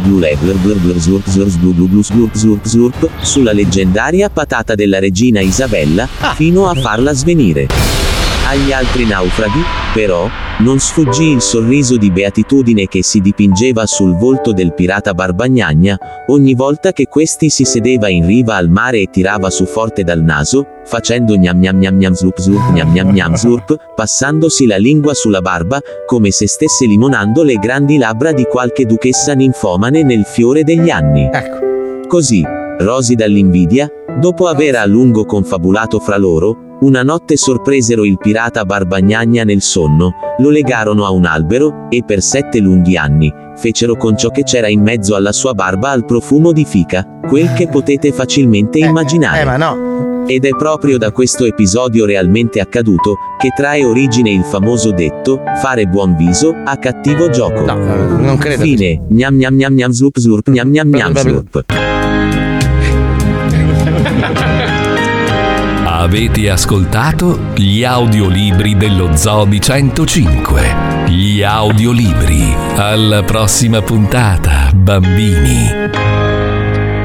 slurp 2.63 3.09
sulla 3.21 3.53
leggendaria 3.53 4.29
patata 4.29 4.75
della 4.75 4.99
regina 4.99 5.39
Isabella, 5.39 6.05
fino 6.35 6.67
a 6.67 6.73
farla 6.73 7.13
svenire. 7.13 7.96
Agli 8.49 8.71
altri 8.71 9.05
naufraghi, 9.05 9.59
però, 9.93 10.29
non 10.59 10.79
sfuggì 10.79 11.31
il 11.31 11.41
sorriso 11.41 11.97
di 11.97 12.09
beatitudine 12.09 12.87
che 12.87 13.03
si 13.03 13.19
dipingeva 13.19 13.85
sul 13.85 14.15
volto 14.15 14.53
del 14.53 14.73
pirata 14.73 15.13
Barbagnagna, 15.13 15.97
ogni 16.27 16.53
volta 16.53 16.93
che 16.93 17.07
questi 17.07 17.49
si 17.49 17.65
sedeva 17.65 18.07
in 18.07 18.25
riva 18.25 18.55
al 18.55 18.69
mare 18.69 19.01
e 19.01 19.09
tirava 19.11 19.49
su 19.49 19.65
forte 19.65 20.05
dal 20.05 20.21
naso, 20.21 20.65
facendo 20.85 21.35
gnam 21.35 21.59
gnam 21.59 21.77
gnam 21.77 21.97
gnam 21.97 22.13
slurp 22.13 22.39
slurp 22.39 22.71
gnam 22.71 22.93
gnam 22.93 23.11
gnam 23.11 23.35
slurp, 23.35 23.75
passandosi 23.93 24.65
la 24.65 24.77
lingua 24.77 25.13
sulla 25.13 25.41
barba, 25.41 25.81
come 26.05 26.31
se 26.31 26.47
stesse 26.47 26.85
limonando 26.85 27.43
le 27.43 27.55
grandi 27.55 27.97
labbra 27.97 28.31
di 28.31 28.45
qualche 28.45 28.85
duchessa 28.85 29.33
ninfomane 29.33 30.03
nel 30.03 30.23
fiore 30.23 30.63
degli 30.63 30.89
anni. 30.89 31.29
Così, 32.07 32.45
rosi 32.79 33.15
dall'invidia, 33.15 33.91
dopo 34.21 34.47
aver 34.47 34.77
a 34.77 34.85
lungo 34.85 35.25
confabulato 35.25 35.99
fra 35.99 36.15
loro, 36.15 36.66
una 36.82 37.01
notte 37.01 37.38
sorpresero 37.38 38.05
il 38.05 38.17
pirata 38.17 38.63
Barbagnagna 38.65 39.43
nel 39.43 39.61
sonno, 39.61 40.13
lo 40.39 40.49
legarono 40.49 41.05
a 41.05 41.11
un 41.11 41.25
albero, 41.25 41.88
e 41.89 42.03
per 42.05 42.21
sette 42.21 42.59
lunghi 42.59 42.97
anni, 42.97 43.34
fecero 43.55 43.95
con 43.95 44.17
ciò 44.17 44.30
che 44.30 44.43
c'era 44.43 44.67
in 44.67 44.82
mezzo 44.82 45.15
alla 45.15 45.32
sua 45.32 45.53
barba 45.53 45.89
al 45.89 46.05
profumo 46.05 46.51
di 46.51 46.65
fica, 46.65 47.19
quel 47.28 47.53
che 47.53 47.67
potete 47.67 48.11
facilmente 48.11 48.78
immaginare. 48.80 49.41
Eh, 49.41 49.45
ma 49.45 49.57
no. 49.57 50.25
Ed 50.28 50.45
è 50.45 50.49
proprio 50.49 50.97
da 50.97 51.11
questo 51.11 51.45
episodio 51.45 52.05
realmente 52.05 52.59
accaduto 52.59 53.15
che 53.39 53.53
trae 53.55 53.86
origine 53.86 54.30
il 54.30 54.43
famoso 54.43 54.91
detto 54.91 55.41
fare 55.61 55.86
buon 55.86 56.17
viso 56.17 56.53
a 56.65 56.75
cattivo 56.75 57.30
gioco. 57.30 57.63
No, 57.65 57.75
non 58.17 58.38
credo. 58.38 58.61
Fine. 58.61 59.03
Gnam 59.07 59.36
gnam 59.38 59.55
gnam 59.55 59.73
gnam 59.73 59.91
slurp 59.91 60.19
slurp 60.19 60.49
gnam 60.49 60.69
gnam 60.69 60.89
gnam 60.89 61.15
slurp. 61.15 61.63
Avete 66.11 66.49
ascoltato 66.49 67.37
gli 67.55 67.83
audiolibri 67.83 68.77
dello 68.77 69.13
Zodi 69.17 69.59
105. 69.59 70.75
Gli 71.09 71.43
audiolibri. 71.43 72.55
Alla 72.77 73.23
prossima 73.23 73.81
puntata, 73.81 74.69
bambini. 74.73 75.69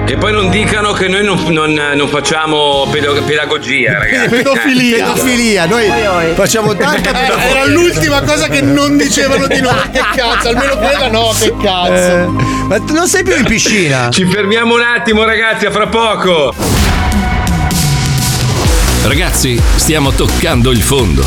Che 0.07 0.17
poi 0.17 0.31
non 0.33 0.51
dicano 0.51 0.93
che 0.93 1.09
noi 1.09 1.25
non, 1.25 1.37
non- 1.49 1.81
non 1.97 2.07
facciamo 2.07 2.87
pedo- 2.93 3.21
pedagogia, 3.25 3.99
ragazzi. 3.99 4.29
Pedofilia. 4.37 5.05
Pedofilia, 5.07 5.67
noi 5.67 5.87
facciamo 6.35 6.73
tanta 6.77 7.11
pedofilia. 7.11 7.49
Era 7.51 7.65
l'ultima 7.67 8.23
cosa 8.23 8.47
che 8.47 8.61
non 8.61 8.97
dicevano 8.97 9.49
di 9.49 9.61
noi. 9.61 9.75
Che 9.91 10.01
cazzo, 10.15 10.49
almeno 10.51 10.77
quella 10.77 11.09
no, 11.11 11.33
che 11.41 11.53
cazzo. 11.61 11.93
Eh, 11.93 12.27
ma 12.69 12.79
tu 12.79 12.95
non 12.95 13.09
sei 13.09 13.25
più 13.25 13.35
in 13.37 13.45
piscina? 13.47 14.11
Ci 14.11 14.25
fermiamo 14.27 14.77
un 14.77 14.83
attimo, 14.83 15.25
ragazzi, 15.25 15.67
a 15.67 15.73
fra 15.73 15.89
poco. 15.89 16.55
Ragazzi, 19.05 19.61
stiamo 19.77 20.13
toccando 20.13 20.71
il 20.71 20.81
fondo. 20.81 21.25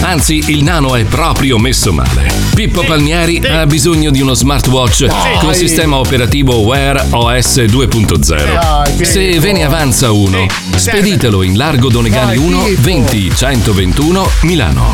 Anzi, 0.00 0.44
il 0.46 0.62
nano 0.62 0.96
è 0.96 1.04
proprio 1.04 1.58
messo 1.58 1.92
male. 1.92 2.32
Pippo 2.54 2.82
Palmieri 2.84 3.38
ha 3.46 3.66
bisogno 3.66 4.10
di 4.10 4.22
uno 4.22 4.32
smartwatch 4.32 5.06
con 5.38 5.54
sistema 5.54 5.96
operativo 5.96 6.60
Wear 6.60 7.06
OS 7.10 7.58
2.0. 7.58 8.52
Dai, 8.52 9.04
Se 9.04 9.38
ve 9.40 9.52
ne 9.52 9.64
avanza 9.64 10.10
uno, 10.10 10.46
speditelo 10.74 11.42
in 11.42 11.56
Largo 11.56 11.88
Donegali 11.90 12.38
Dai, 12.38 12.46
1 12.46 12.62
Pippo. 12.64 12.80
20 12.82 13.32
121 13.36 14.30
Milano. 14.42 14.92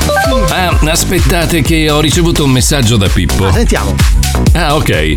Ah, 0.48 0.76
aspettate 0.90 1.62
che 1.62 1.88
ho 1.88 2.00
ricevuto 2.00 2.42
un 2.42 2.50
messaggio 2.50 2.96
da 2.96 3.08
Pippo. 3.08 3.52
Sentiamo. 3.52 4.23
Ah, 4.54 4.74
ok. 4.74 5.12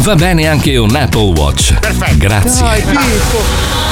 Va 0.00 0.14
bene 0.14 0.46
anche 0.46 0.76
un 0.76 0.94
Apple 0.94 1.32
Watch. 1.36 1.74
Perfetto. 1.78 2.16
Grazie. 2.18 2.60
Dai, 2.60 2.82
Pippo. 2.82 3.42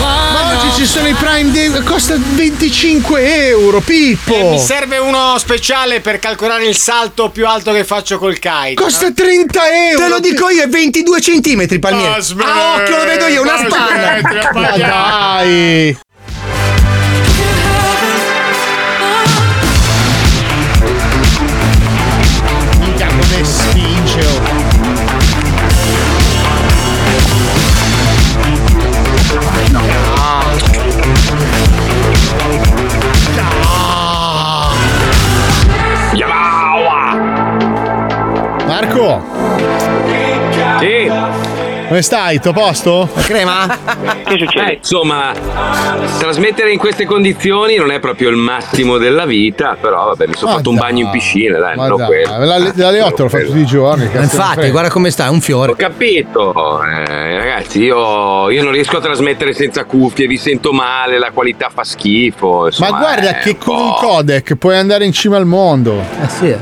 Ma 0.00 0.56
oggi 0.56 0.74
ci 0.76 0.86
sono 0.86 1.08
i 1.08 1.14
Prime 1.14 1.50
Day, 1.50 1.82
costa 1.82 2.14
25 2.18 3.46
euro, 3.48 3.80
Pippo. 3.80 4.34
Eh, 4.34 4.50
mi 4.50 4.58
serve 4.58 4.98
uno 4.98 5.36
speciale 5.38 6.00
per 6.00 6.18
calcolare 6.18 6.66
il 6.66 6.76
salto 6.76 7.30
più 7.30 7.46
alto 7.46 7.72
che 7.72 7.84
faccio 7.84 8.18
col 8.18 8.34
kite. 8.38 8.74
Costa 8.74 9.10
30 9.12 9.60
euro. 9.90 10.02
Te 10.04 10.08
lo 10.08 10.20
dico 10.20 10.48
io, 10.50 10.62
è 10.62 10.68
22 10.68 11.20
centimetri, 11.20 11.78
Palmieri. 11.78 12.12
Ah, 12.12 12.16
Ah, 12.16 12.20
smettila, 12.20 12.74
occhio, 12.74 12.96
lo 12.96 13.04
vedo 13.04 13.26
io, 13.26 13.42
una 13.42 13.56
spanna. 13.56 14.20
Ma 14.52 14.76
dai. 14.76 15.98
Come 41.94 42.02
stai? 42.02 42.40
Tutto 42.40 42.48
a 42.48 42.52
posto? 42.64 43.08
Crema? 43.22 43.66
Che 44.24 44.36
succede? 44.38 44.70
Eh, 44.72 44.74
insomma, 44.78 45.32
trasmettere 46.18 46.72
in 46.72 46.78
queste 46.78 47.04
condizioni 47.06 47.76
non 47.76 47.92
è 47.92 48.00
proprio 48.00 48.30
il 48.30 48.36
massimo 48.36 48.96
della 48.98 49.24
vita, 49.26 49.76
però 49.80 50.06
vabbè, 50.06 50.26
mi 50.26 50.34
sono 50.34 50.50
Ma 50.50 50.56
fatto 50.56 50.70
un 50.70 50.74
dai. 50.76 50.84
bagno 50.86 51.04
in 51.04 51.10
piscina, 51.10 51.58
dai, 51.58 51.76
Ma 51.76 51.86
non 51.86 51.98
dai, 51.98 52.06
quello. 52.08 52.44
la- 52.44 52.72
dalle 52.74 53.00
8 53.00 53.22
l'ho 53.22 53.28
fatto 53.28 53.44
tutti 53.46 53.58
i 53.60 53.64
giorni. 53.66 54.08
cazzo 54.10 54.22
Infatti, 54.22 54.54
frega. 54.54 54.70
guarda 54.72 54.90
come 54.90 55.10
sta, 55.12 55.26
è 55.26 55.28
un 55.28 55.40
fiore. 55.40 55.70
Ho 55.70 55.76
capito, 55.76 56.82
eh, 56.82 57.36
ragazzi, 57.38 57.80
io, 57.82 58.50
io 58.50 58.62
non 58.64 58.72
riesco 58.72 58.96
a 58.96 59.00
trasmettere 59.00 59.52
senza 59.54 59.84
cuffie, 59.84 60.26
vi 60.26 60.36
sento 60.36 60.72
male, 60.72 61.16
la 61.18 61.30
qualità 61.32 61.70
fa 61.72 61.84
schifo. 61.84 62.60
Ma 62.62 62.66
insomma, 62.66 62.98
guarda 62.98 63.38
è 63.38 63.42
che 63.42 63.50
un 63.50 63.58
con 63.58 63.76
po'. 63.76 63.82
un 63.84 63.94
codec 64.00 64.54
puoi 64.56 64.76
andare 64.76 65.04
in 65.04 65.12
cima 65.12 65.36
al 65.36 65.46
mondo. 65.46 66.00
Eh 66.22 66.28
sì. 66.28 66.56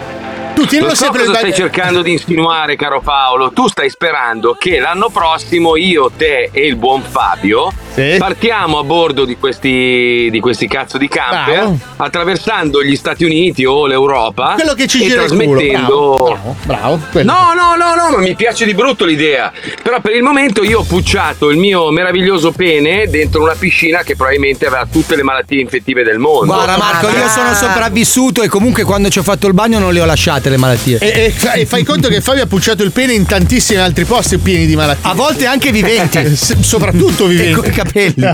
Tu 0.55 0.66
Non 0.81 0.91
so 0.91 0.95
sempre 0.97 1.20
cosa 1.20 1.33
da- 1.33 1.39
stai 1.39 1.55
cercando 1.55 2.03
di 2.03 2.12
insinuare, 2.12 2.77
caro 2.77 3.01
Paolo. 3.01 3.53
Tu 3.53 3.69
stai 3.69 3.89
sperando 3.89 4.55
che 4.59 4.79
l'anno 4.79 5.09
prossimo 5.09 5.77
io, 5.77 6.11
te 6.15 6.51
e 6.53 6.66
il 6.66 6.77
buon 6.77 7.03
Fabio 7.03 7.73
partiamo 8.19 8.78
a 8.78 8.85
bordo 8.85 9.24
di 9.24 9.36
questi, 9.36 10.28
di 10.31 10.40
questi 10.40 10.66
cazzo 10.66 10.98
di 10.98 11.09
camper, 11.09 11.55
Bravo. 11.55 11.78
attraversando 11.97 12.82
gli 12.82 12.97
Stati 12.97 13.24
Uniti 13.24 13.64
o 13.64 13.86
l'Europa. 13.86 14.55
Quello 14.55 14.74
che 14.74 14.86
ci 14.86 15.02
e 15.02 15.09
gira 15.09 15.23
il 15.24 15.31
culo. 15.31 15.43
trasmettendo. 15.43 16.24
Bravo, 16.24 16.56
bravo, 16.64 17.01
quello. 17.10 17.32
No, 17.32 17.52
no, 17.55 17.77
no, 17.77 17.94
no, 17.94 18.16
ma 18.16 18.23
mi 18.23 18.35
piace 18.35 18.64
di 18.64 18.74
brutto 18.74 19.05
l'idea. 19.05 19.52
Però 19.82 20.01
per 20.01 20.14
il 20.14 20.23
momento 20.23 20.62
io 20.62 20.81
ho 20.81 20.85
pucciato 20.85 21.51
il 21.51 21.59
mio 21.59 21.90
meraviglioso 21.90 22.52
pene 22.52 23.06
dentro 23.09 23.43
una 23.43 23.55
piscina 23.59 24.02
che 24.02 24.16
probabilmente 24.16 24.66
aveva 24.66 24.86
tutte 24.90 25.16
le 25.16 25.23
malattie 25.23 25.60
infettive 25.60 26.02
del 26.02 26.19
mondo. 26.19 26.52
Guarda 26.52 26.77
Marco, 26.77 27.09
io 27.09 27.28
sono 27.28 27.52
sopravvissuto 27.55 28.43
e 28.43 28.48
comunque 28.48 28.85
quando 28.85 29.09
ci 29.09 29.19
ho 29.19 29.23
fatto 29.23 29.47
il 29.47 29.55
bagno 29.55 29.78
non 29.78 29.93
le 29.93 30.01
ho 30.01 30.05
lasciate 30.05 30.48
le 30.48 30.56
malattie. 30.56 30.98
E, 30.98 31.35
e 31.35 31.60
e 31.62 31.66
fai 31.66 31.85
conto 31.85 32.09
che 32.09 32.20
Fabio 32.20 32.44
ha 32.44 32.47
pucciato 32.47 32.82
il 32.82 32.93
pene 32.93 33.12
in 33.12 33.27
tantissimi 33.27 33.81
altri 33.81 34.05
posti 34.05 34.39
pieni 34.39 34.66
di 34.66 34.74
malattie. 34.77 35.09
A 35.10 35.14
volte 35.14 35.47
anche 35.47 35.70
viventi. 35.70 36.35
S- 36.35 36.60
soprattutto 36.60 37.27
viventi. 37.27 37.81
Capelli. 37.82 38.30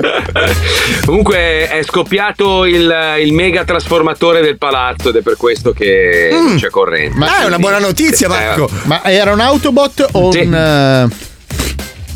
Comunque 1.04 1.68
è 1.68 1.82
scoppiato 1.82 2.64
il, 2.64 2.94
il 3.22 3.32
mega 3.32 3.64
trasformatore 3.64 4.40
del 4.40 4.56
palazzo 4.58 5.08
ed 5.10 5.16
è 5.16 5.20
per 5.22 5.36
questo 5.36 5.72
che 5.72 6.28
non 6.32 6.56
c'è 6.56 6.68
corrente. 6.70 7.16
Ma- 7.18 7.28
Ah, 7.30 7.42
è 7.42 7.46
una 7.46 7.58
buona 7.58 7.78
notizia, 7.78 8.28
Marco. 8.28 8.68
Ma 8.84 9.02
era 9.04 9.32
un 9.32 9.40
Autobot 9.40 10.08
o 10.12 10.32
Sì. 10.32 10.40
un. 10.40 10.54
eh, 10.54 11.08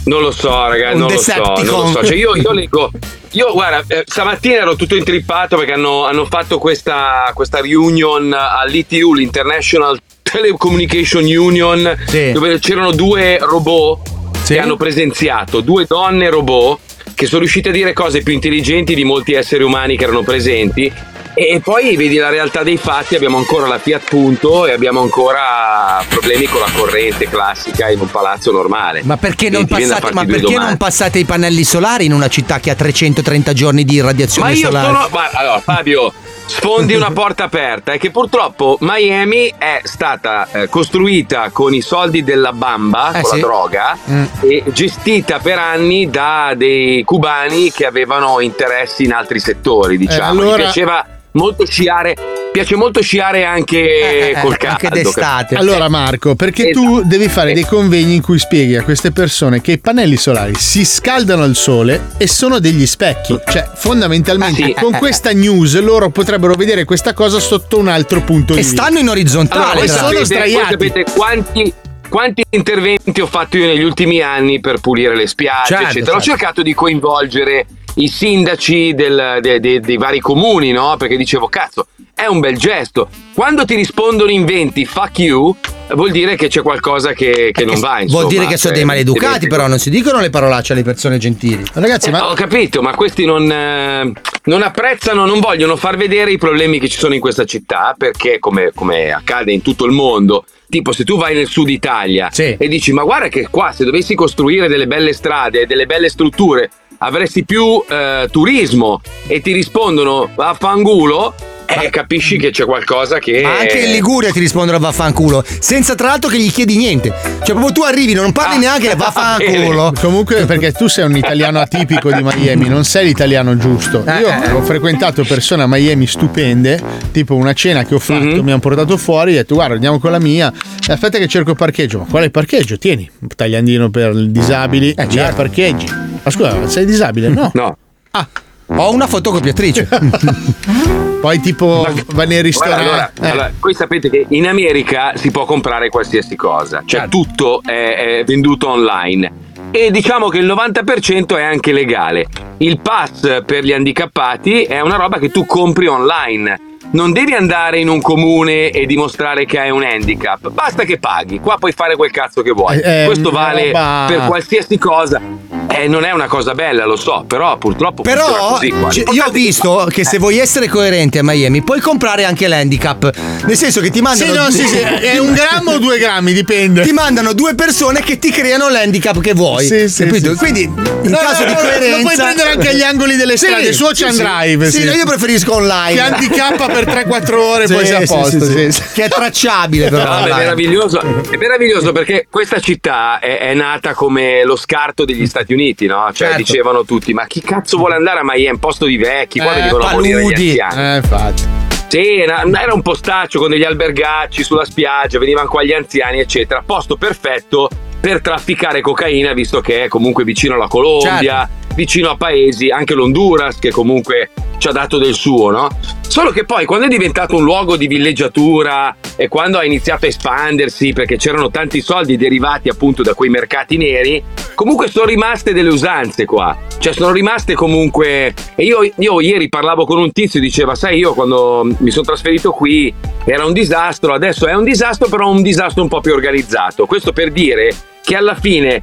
Non 0.05 0.21
lo 0.21 0.31
so, 0.31 0.67
ragazzi, 0.69 0.97
non 0.99 1.11
lo 1.11 1.19
so, 1.19 1.35
non 1.37 1.65
lo 1.65 1.87
so. 1.93 2.05
Cioè, 2.05 2.15
io, 2.17 2.35
io 2.37 2.53
leggo. 2.53 2.91
Io, 3.33 3.53
guarda, 3.53 3.83
eh, 3.89 4.05
stamattina 4.07 4.57
ero 4.57 4.77
tutto 4.77 4.95
intrippato 4.95 5.57
perché 5.57 5.73
hanno, 5.73 6.05
hanno 6.05 6.25
fatto 6.27 6.59
questa, 6.59 7.31
questa 7.35 7.61
reunion 7.61 8.33
all'ITU, 8.33 9.15
l'International 9.15 9.99
Telecommunication 10.23 11.25
Union, 11.25 11.97
Sì. 12.07 12.31
dove 12.33 12.59
c'erano 12.61 12.93
due 12.93 13.39
robot 13.41 14.14
Sì. 14.45 14.55
che 14.55 14.61
hanno 14.61 14.77
presenziato, 14.77 15.61
due 15.61 15.87
donne 15.89 16.29
robot 16.29 16.79
che 17.15 17.27
sono 17.27 17.41
riuscite 17.41 17.71
a 17.71 17.73
dire 17.73 17.93
cose 17.95 18.23
più 18.23 18.35
intelligenti 18.35 18.95
di 18.95 19.03
molti 19.05 19.33
esseri 19.33 19.63
umani 19.63 19.97
che 19.97 20.05
erano 20.05 20.23
presenti. 20.23 20.93
E 21.37 21.61
poi 21.65 21.97
vedi 21.97 22.17
la 22.17 22.29
realtà 22.29 22.63
dei 22.63 22.77
fatti, 22.77 23.17
abbiamo 23.17 23.39
ancora 23.39 23.67
la 23.67 23.79
Fiat 23.79 24.09
Punto 24.09 24.67
e 24.67 24.73
abbiamo 24.73 25.01
ancora 25.01 26.05
problemi 26.09 26.45
con 26.47 26.61
la 26.61 26.71
corrente 26.77 27.29
classica 27.29 27.91
in 27.91 27.99
un 28.01 28.09
palazzo 28.11 28.53
normale. 28.53 29.01
Ma 29.03 29.17
perché, 29.17 29.49
non 29.51 29.67
passate, 29.67 30.13
ma 30.13 30.25
perché 30.25 30.57
non 30.57 30.77
passate 30.77 31.19
i 31.19 31.25
pannelli 31.25 31.65
solari 31.65 32.05
in 32.05 32.13
una 32.13 32.29
città 32.29 32.61
che 32.61 32.71
ha 32.71 32.75
330 32.77 33.53
giorni 33.53 33.85
di 33.85 33.99
Ma 34.01 34.07
radiazione 34.07 34.53
io 34.53 34.67
solare? 34.67 34.87
sono. 34.87 35.09
ma- 35.11 35.31
allora, 35.33 35.61
Fabio, 35.61 36.13
sfondi 36.47 36.95
una 36.95 37.11
porta 37.11 37.45
aperta. 37.45 37.93
È 37.93 37.99
che 37.99 38.11
purtroppo 38.11 38.77
Miami 38.81 39.53
è 39.57 39.81
stata 39.85 40.49
eh, 40.53 40.69
costruita 40.69 41.51
con 41.51 41.75
i 41.75 41.81
soldi 41.81 42.23
della 42.23 42.53
bamba, 42.53 43.11
Eh, 43.13 43.21
con 43.23 43.31
sì. 43.33 43.41
la 43.41 43.47
droga, 43.47 43.99
Mm. 44.11 44.25
e 44.41 44.63
gestita 44.73 45.39
per 45.39 45.59
anni 45.59 46.09
da 46.11 46.53
dei 46.57 47.03
cubani 47.05 47.71
che 47.71 47.87
avevano 47.87 48.41
interessi 48.41 49.05
in 49.05 49.13
altri 49.13 49.41
settori, 49.41 49.97
diciamo. 49.97 50.41
allora- 50.43 50.57
Gli 50.57 50.61
piaceva 50.61 51.07
molto 51.33 51.67
sciare. 51.67 52.17
Piace 52.55 52.77
molto 52.77 53.03
sciare 53.03 53.43
anche 53.45 54.31
Eh, 54.31 54.41
col 54.41 54.53
eh, 54.53 54.57
caldo. 54.57 54.87
anche 54.87 54.89
d'estate. 55.03 55.57
Allora, 55.57 55.89
Marco, 55.89 56.37
perché 56.37 56.71
tu 56.71 57.03
devi 57.03 57.27
fare 57.29 57.53
dei 57.53 57.65
convegni 57.67 58.15
in 58.15 58.23
cui 58.23 58.39
spieghi 58.39 58.77
a 58.77 58.85
queste 58.85 59.11
persone 59.11 59.61
che 59.61 59.73
i 59.73 59.79
pannelli 59.79 60.17
solari 60.17 60.55
si 60.55 60.85
scaldano 60.85 61.43
al 61.43 61.57
sole 61.57 62.11
e 62.17 62.29
sono 62.29 62.61
degli 62.61 62.87
specchi. 62.87 63.37
Cioè, 63.45 63.69
fondamentalmente, 63.75 64.63
Ah, 64.63 64.67
sì. 64.67 64.75
con 64.75 64.93
questa 64.93 65.33
news 65.33 65.77
loro 65.81 66.11
potrebbero 66.11 66.55
vedere 66.55 66.85
questa 66.85 67.13
cosa 67.13 67.41
sotto 67.41 67.77
un 67.77 67.89
altro 67.89 68.21
punto 68.21 68.53
E 68.53 68.57
di 68.59 68.63
vista. 68.63 68.83
stanno 68.83 69.01
in 69.01 69.09
orizzontale. 69.09 69.65
Allora, 69.65 69.85
e 69.85 69.89
sono 69.89 69.99
sapete, 69.99 70.15
voi 70.15 70.25
sdraiati. 70.25 70.71
sapete 70.71 71.05
quanti, 71.13 71.73
quanti 72.09 72.43
interventi 72.51 73.21
ho 73.21 73.27
fatto 73.27 73.57
io 73.57 73.67
negli 73.67 73.83
ultimi 73.83 74.21
anni 74.21 74.61
per 74.61 74.79
pulire 74.79 75.17
le 75.17 75.27
spiagge, 75.27 75.67
Certo, 75.75 75.85
eccetera. 75.87 76.17
Ho 76.17 76.21
certo. 76.21 76.39
cercato 76.39 76.63
di 76.63 76.73
coinvolgere 76.73 77.67
i 77.97 78.09
sindaci 78.09 78.93
del- 78.95 79.39
de- 79.41 79.61
de- 79.61 79.81
dei 79.81 79.97
vari 79.97 80.21
comuni, 80.21 80.73
no? 80.73 80.97
Perché 80.99 81.17
dicevo, 81.17 81.49
cazzo, 81.49 81.87
è 82.15 82.27
un 82.27 82.41
bel 82.41 82.57
gesto. 82.59 83.09
Quando 83.35 83.65
ti 83.65 83.75
rispondono 83.75 84.31
in 84.31 84.45
20 84.45 84.85
fuck 84.85 85.19
you, 85.21 85.55
vuol 85.95 86.11
dire 86.11 86.37
che 86.37 86.49
c'è 86.49 86.63
qualcosa 86.63 87.13
che, 87.13 87.51
che 87.53 87.65
non 87.65 87.79
va. 87.81 88.01
Insomma. 88.01 88.21
Vuol 88.23 88.33
dire 88.33 88.47
che 88.47 88.57
sono 88.57 88.73
dei 88.73 88.83
Cioè, 88.83 88.91
maleducati, 88.93 89.47
però 89.49 89.67
non 89.67 89.79
si 89.79 89.91
dicono 89.91 90.21
le 90.21 90.31
parolacce 90.31 90.73
alle 90.73 90.83
persone 90.83 91.19
gentili. 91.19 91.63
Ragazzi, 91.73 92.09
Eh, 92.09 92.13
ma 92.13 92.31
Ho 92.31 92.35
capito, 92.35 92.83
ma 92.83 92.95
questi 92.95 93.25
non, 93.25 93.51
eh, 93.51 94.13
non 94.45 94.63
apprezzano, 94.63 95.27
non 95.27 95.41
vogliono 95.41 95.77
far 95.77 95.97
vedere 95.97 96.33
i 96.33 96.39
problemi 96.39 96.79
che 96.79 96.89
ci 96.89 96.99
sono 96.99 97.15
in 97.15 97.21
questa 97.21 97.45
città, 97.45 97.95
perché 97.97 98.39
come, 98.39 98.71
come 98.75 99.11
accade 99.13 99.53
in 99.53 99.63
tutto 99.63 99.85
il 99.85 99.93
mondo, 99.93 100.45
tipo 100.69 100.93
se 100.93 101.05
tu 101.05 101.17
vai 101.17 101.35
nel 101.35 101.47
sud 101.47 101.69
Italia 101.69 102.29
Sì. 102.33 102.57
e 102.59 102.69
dici 102.69 102.93
ma 102.93 103.03
guarda 103.05 103.29
che 103.29 103.47
qua 103.49 103.71
se 103.71 103.85
dovessi 103.85 104.15
costruire 104.17 104.67
delle 104.67 104.87
belle 104.87 105.13
strade, 105.13 105.67
delle 105.67 105.87
belle 105.87 106.09
strutture, 106.09 106.71
avresti 107.05 107.45
più 107.45 107.83
eh, 107.89 108.29
turismo 108.31 109.01
e 109.27 109.41
ti 109.41 109.53
rispondono 109.53 110.31
vaffanculo, 110.35 111.35
eh, 111.67 111.91
capisci 111.91 112.37
che 112.37 112.51
c'è 112.51 112.65
qualcosa 112.65 113.19
che. 113.19 113.41
Ma 113.43 113.59
anche 113.59 113.79
in 113.79 113.93
Liguria 113.93 114.31
ti 114.31 114.39
rispondono 114.41 114.79
vaffanculo, 114.79 115.45
senza 115.59 115.95
tra 115.95 116.09
l'altro 116.09 116.31
che 116.31 116.39
gli 116.39 116.51
chiedi 116.51 116.77
niente. 116.77 117.13
Cioè, 117.43 117.55
proprio 117.55 117.73
tu 117.73 117.83
arrivi, 117.83 118.15
non 118.15 118.33
parli 118.33 118.59
neanche 118.59 118.95
vaffanculo. 118.97 119.93
Comunque, 120.01 120.45
perché 120.45 120.73
tu 120.73 120.89
sei 120.89 121.05
un 121.05 121.17
italiano 121.17 121.61
atipico 121.61 122.13
di 122.13 122.23
Miami, 122.23 122.69
non 122.69 122.85
sei 122.85 123.07
l'italiano 123.07 123.57
giusto. 123.57 124.05
Eh, 124.07 124.21
Io 124.21 124.57
ho 124.57 124.63
frequentato 124.63 125.25
persone 125.25 125.63
a 125.63 125.67
Miami 125.67 126.07
stupende, 126.07 126.81
tipo 127.13 127.35
una 127.35 127.53
cena 127.53 127.85
che 127.85 127.95
ho 127.95 127.99
fatto, 127.99 128.43
mi 128.43 128.51
hanno 128.51 128.59
portato 128.61 128.97
fuori 128.97 129.33
e 129.33 129.35
ho 129.35 129.39
detto 129.39 129.55
guarda 129.55 129.75
andiamo 129.75 129.99
con 129.99 130.11
la 130.11 130.21
mia, 130.21 130.53
aspetta 130.89 131.19
che 131.19 131.27
cerco 131.29 131.51
il 131.51 131.57
parcheggio. 131.57 131.99
Ma 132.01 132.05
quale 132.09 132.31
parcheggio? 132.31 132.79
Tieni, 132.79 133.09
un 133.21 133.29
tagliandino 133.35 133.91
per 133.91 134.15
disabili, 134.27 134.91
eh, 134.91 135.09
certo. 135.09 135.37
parcheggi. 135.37 135.87
Ma 136.23 136.31
scusa, 136.31 136.69
sei 136.69 136.85
disabile? 136.85 137.29
No. 137.35 137.51
No. 137.55 137.77
Ah. 138.13 138.29
Ho 138.67 138.93
una 138.93 139.07
fotocopiatrice. 139.07 139.89
Poi 141.21 141.41
tipo 141.41 141.87
va 142.13 142.25
nei 142.25 142.41
Guarda, 142.41 142.41
ristoranti. 142.43 142.83
allora, 142.83 143.13
eh. 143.21 143.29
allora, 143.31 143.53
voi 143.61 143.75
sapete 143.75 144.11
che 144.11 144.27
in 144.29 144.47
America 144.47 145.13
si 145.17 145.31
può 145.31 145.45
comprare 145.45 145.89
qualsiasi 145.89 146.37
cosa, 146.37 146.83
cioè 146.85 147.01
Certo. 147.01 147.09
tutto 147.09 147.61
è, 147.65 148.19
è 148.21 148.25
venduto 148.25 148.69
online. 148.69 149.43
E 149.71 149.91
diciamo 149.91 150.29
che 150.29 150.39
il 150.39 150.47
90% 150.47 151.37
è 151.37 151.43
anche 151.43 151.73
legale. 151.73 152.27
Il 152.59 152.79
pass 152.81 153.43
per 153.45 153.65
gli 153.65 153.73
handicappati 153.73 154.63
è 154.65 154.81
una 154.81 154.97
roba 154.97 155.19
che 155.19 155.31
tu 155.31 155.47
compri 155.47 155.87
online. 155.87 156.74
Non 156.95 157.11
devi 157.13 157.33
andare 157.35 157.81
in 157.81 157.89
un 157.89 158.01
comune 158.01 158.71
e 158.71 158.87
dimostrare 158.87 159.47
che 159.47 159.59
hai 159.59 159.71
un 159.71 159.83
handicap, 159.83 160.49
basta 160.51 160.85
che 160.85 160.99
paghi. 161.01 161.41
Qua 161.41 161.57
puoi 161.59 161.73
fare 161.73 161.97
quel 161.97 162.13
cazzo 162.13 162.41
che 162.43 162.53
vuoi. 162.53 162.79
Eh, 162.79 163.03
eh, 163.03 163.05
Questo 163.07 163.33
vale 163.33 163.67
roba- 163.67 164.05
per 164.07 164.21
qualsiasi 164.29 164.79
cosa. 164.79 165.21
Eh, 165.69 165.89
non 165.89 166.05
è 166.05 166.13
una 166.13 166.27
cosa 166.29 166.55
bella, 166.55 166.85
lo 166.87 166.95
so, 166.95 167.25
però 167.27 167.57
purtroppo 167.59 168.03
Però 168.03 168.51
così 168.53 168.69
qua. 168.71 168.89
c- 168.91 169.03
io 169.11 169.25
ho 169.25 169.31
visto 169.31 169.89
che 169.91 170.05
se 170.05 170.19
vuoi 170.19 170.39
essere 170.39 170.69
coerente 170.69 171.19
a 171.19 171.25
Miami 171.25 171.63
puoi 171.65 171.81
comprare 171.81 172.25
anche 172.25 172.47
l'handicap. 172.47 173.11
Nel 173.45 173.57
senso 173.57 173.81
che 173.81 173.91
ti 173.91 174.01
mandano. 174.01 174.33
Sì, 174.33 174.39
no, 174.39 174.51
sì, 174.51 174.65
sì, 174.69 174.79
è 175.05 175.19
un 175.19 175.33
grammo 175.33 175.73
o 175.73 175.79
due 175.81 175.99
grammi, 175.99 176.33
dipende. 176.33 176.83
Ti 176.83 176.93
mandano 176.93 177.33
due 177.33 177.57
persone 177.57 178.03
che 178.03 178.21
ti 178.21 178.31
creano 178.31 178.69
l'handicap 178.69 179.19
che 179.21 179.33
vuoi. 179.35 179.67
Sì, 179.67 179.89
sì, 179.89 180.05
capito? 180.05 180.29
sì, 180.29 180.33
sì. 180.33 180.39
Quindi 180.39 180.63
in 180.63 181.11
No, 181.11 181.17
caso 181.19 181.43
no, 181.45 181.49
di 181.49 181.55
coerenza. 181.57 181.97
lo 181.97 182.03
puoi 182.03 182.15
prendere 182.17 182.51
anche 182.51 182.69
agli 182.69 182.83
angoli 182.83 183.17
delle 183.17 183.37
Sì, 183.37 183.47
strade, 183.47 183.73
su 183.73 183.85
Ocean 183.85 184.13
sì, 184.13 184.17
sì. 184.19 184.23
Drive, 184.23 184.71
Sì, 184.71 184.79
sì. 184.81 184.85
no, 184.85 184.93
io 184.93 185.05
preferisco 185.07 185.55
online. 185.55 185.93
Ti 185.95 185.99
handicappa 185.99 186.67
per 186.69 186.84
3-4 186.85 187.35
ore, 187.35 187.67
Sì, 187.67 187.75
poi 187.75 187.87
sei 187.87 188.03
a 188.03 188.07
posto. 188.07 188.41
sì, 188.41 188.41
sì. 188.41 188.53
sì, 188.53 188.73
sì. 188.73 188.83
Che 188.95 189.05
è 189.05 189.09
tracciabile, 189.09 189.89
però. 189.89 190.21
No, 190.21 190.27
è 190.27 190.35
meraviglioso, 190.35 191.01
è 191.01 191.37
meraviglioso 191.37 191.93
perché 191.93 192.27
questa 192.31 192.61
città 192.61 193.19
è, 193.19 193.39
è 193.39 193.55
nata 193.55 193.95
come 193.95 194.45
lo 194.45 194.57
scarto 194.57 195.05
degli 195.05 195.27
Stati 195.27 195.53
Uniti, 195.53 195.87
no? 195.87 196.05
Cioè 196.13 196.29
Certo. 196.29 196.37
dicevano 196.37 196.85
tutti, 196.85 197.13
ma 197.13 197.27
chi 197.27 197.41
cazzo 197.41 197.77
vuole 197.77 197.95
andare 197.95 198.21
a 198.21 198.23
Miami? 198.25 198.59
Posto 198.59 198.87
di 198.87 198.97
vecchi, 198.97 199.41
qua 199.41 199.53
Eh, 199.53 199.57
venivano 199.61 199.85
a 199.85 199.93
morire 199.93 200.21
gli 200.21 200.33
paludi. 200.33 200.61
anziani. 200.61 200.93
Eh, 200.95 200.97
infatti. 200.97 201.43
Sì, 201.89 202.19
era, 202.19 202.43
era 202.61 202.73
un 202.75 202.83
postaccio 202.83 203.39
con 203.39 203.51
degli 203.51 203.63
albergacci 203.63 204.43
sulla 204.43 204.65
spiaggia, 204.65 205.19
venivano 205.19 205.49
qua 205.49 205.63
gli 205.63 205.73
anziani, 205.73 206.19
eccetera. 206.19 206.63
Posto 206.67 206.97
perfetto 206.97 207.69
per 208.01 208.21
trafficare 208.21 208.81
cocaina, 208.81 209.33
visto 209.33 209.61
che 209.61 209.85
è 209.85 209.89
comunque 209.89 210.25
vicino 210.25 210.55
alla 210.55 210.67
Colombia, 210.67 211.49
Certo. 211.49 211.64
Vicino 211.75 212.11
a 212.11 212.17
paesi, 212.17 212.71
anche 212.71 212.95
l'Honduras, 212.95 213.59
che 213.59 213.71
comunque 213.71 214.31
ci 214.59 214.69
ha 214.69 214.73
dato 214.73 214.99
del 214.99 215.15
suo, 215.15 215.51
no? 215.51 215.69
Solo 216.01 216.31
che 216.31 216.45
poi 216.45 216.65
quando 216.65 216.87
è 216.87 216.89
diventato 216.89 217.37
un 217.37 217.45
luogo 217.45 217.77
di 217.77 217.87
villeggiatura 217.87 218.95
e 219.17 219.29
quando 219.29 219.59
ha 219.59 219.65
iniziato 219.65 220.05
a 220.05 220.09
espandersi, 220.09 220.93
perché 220.93 221.17
c'erano 221.17 221.51
tanti 221.51 221.81
soldi 221.81 222.17
derivati 222.17 222.69
appunto 222.69 223.03
da 223.03 223.15
quei 223.15 223.31
mercati 223.31 223.77
neri, 223.77 224.23
comunque 224.55 224.89
sono 224.89 225.07
rimaste 225.07 225.53
delle 225.53 225.71
usanze 225.71 226.25
qua. 226.25 226.57
Cioè 226.79 226.93
sono 226.93 227.13
rimaste 227.13 227.55
comunque... 227.55 228.33
E 228.55 228.65
io, 228.65 228.79
io 228.97 229.21
ieri 229.21 229.49
parlavo 229.49 229.85
con 229.85 229.99
un 229.99 230.13
tizio 230.13 230.39
e 230.39 230.43
diceva, 230.43 230.75
sai, 230.75 230.99
io 230.99 231.15
quando 231.15 231.67
mi 231.79 231.91
sono 231.91 232.05
trasferito 232.05 232.53
qui 232.53 232.93
era 233.25 233.45
un 233.45 233.53
disastro, 233.53 234.15
adesso 234.15 234.47
è 234.47 234.55
un 234.55 234.65
disastro, 234.65 235.09
però 235.09 235.29
un 235.31 235.43
disastro 235.43 235.83
un 235.83 235.89
po' 235.89 236.01
più 236.01 236.13
organizzato. 236.13 236.87
Questo 236.87 237.13
per 237.13 237.33
dire 237.33 237.75
che 238.05 238.17
alla 238.17 238.35
fine 238.35 238.83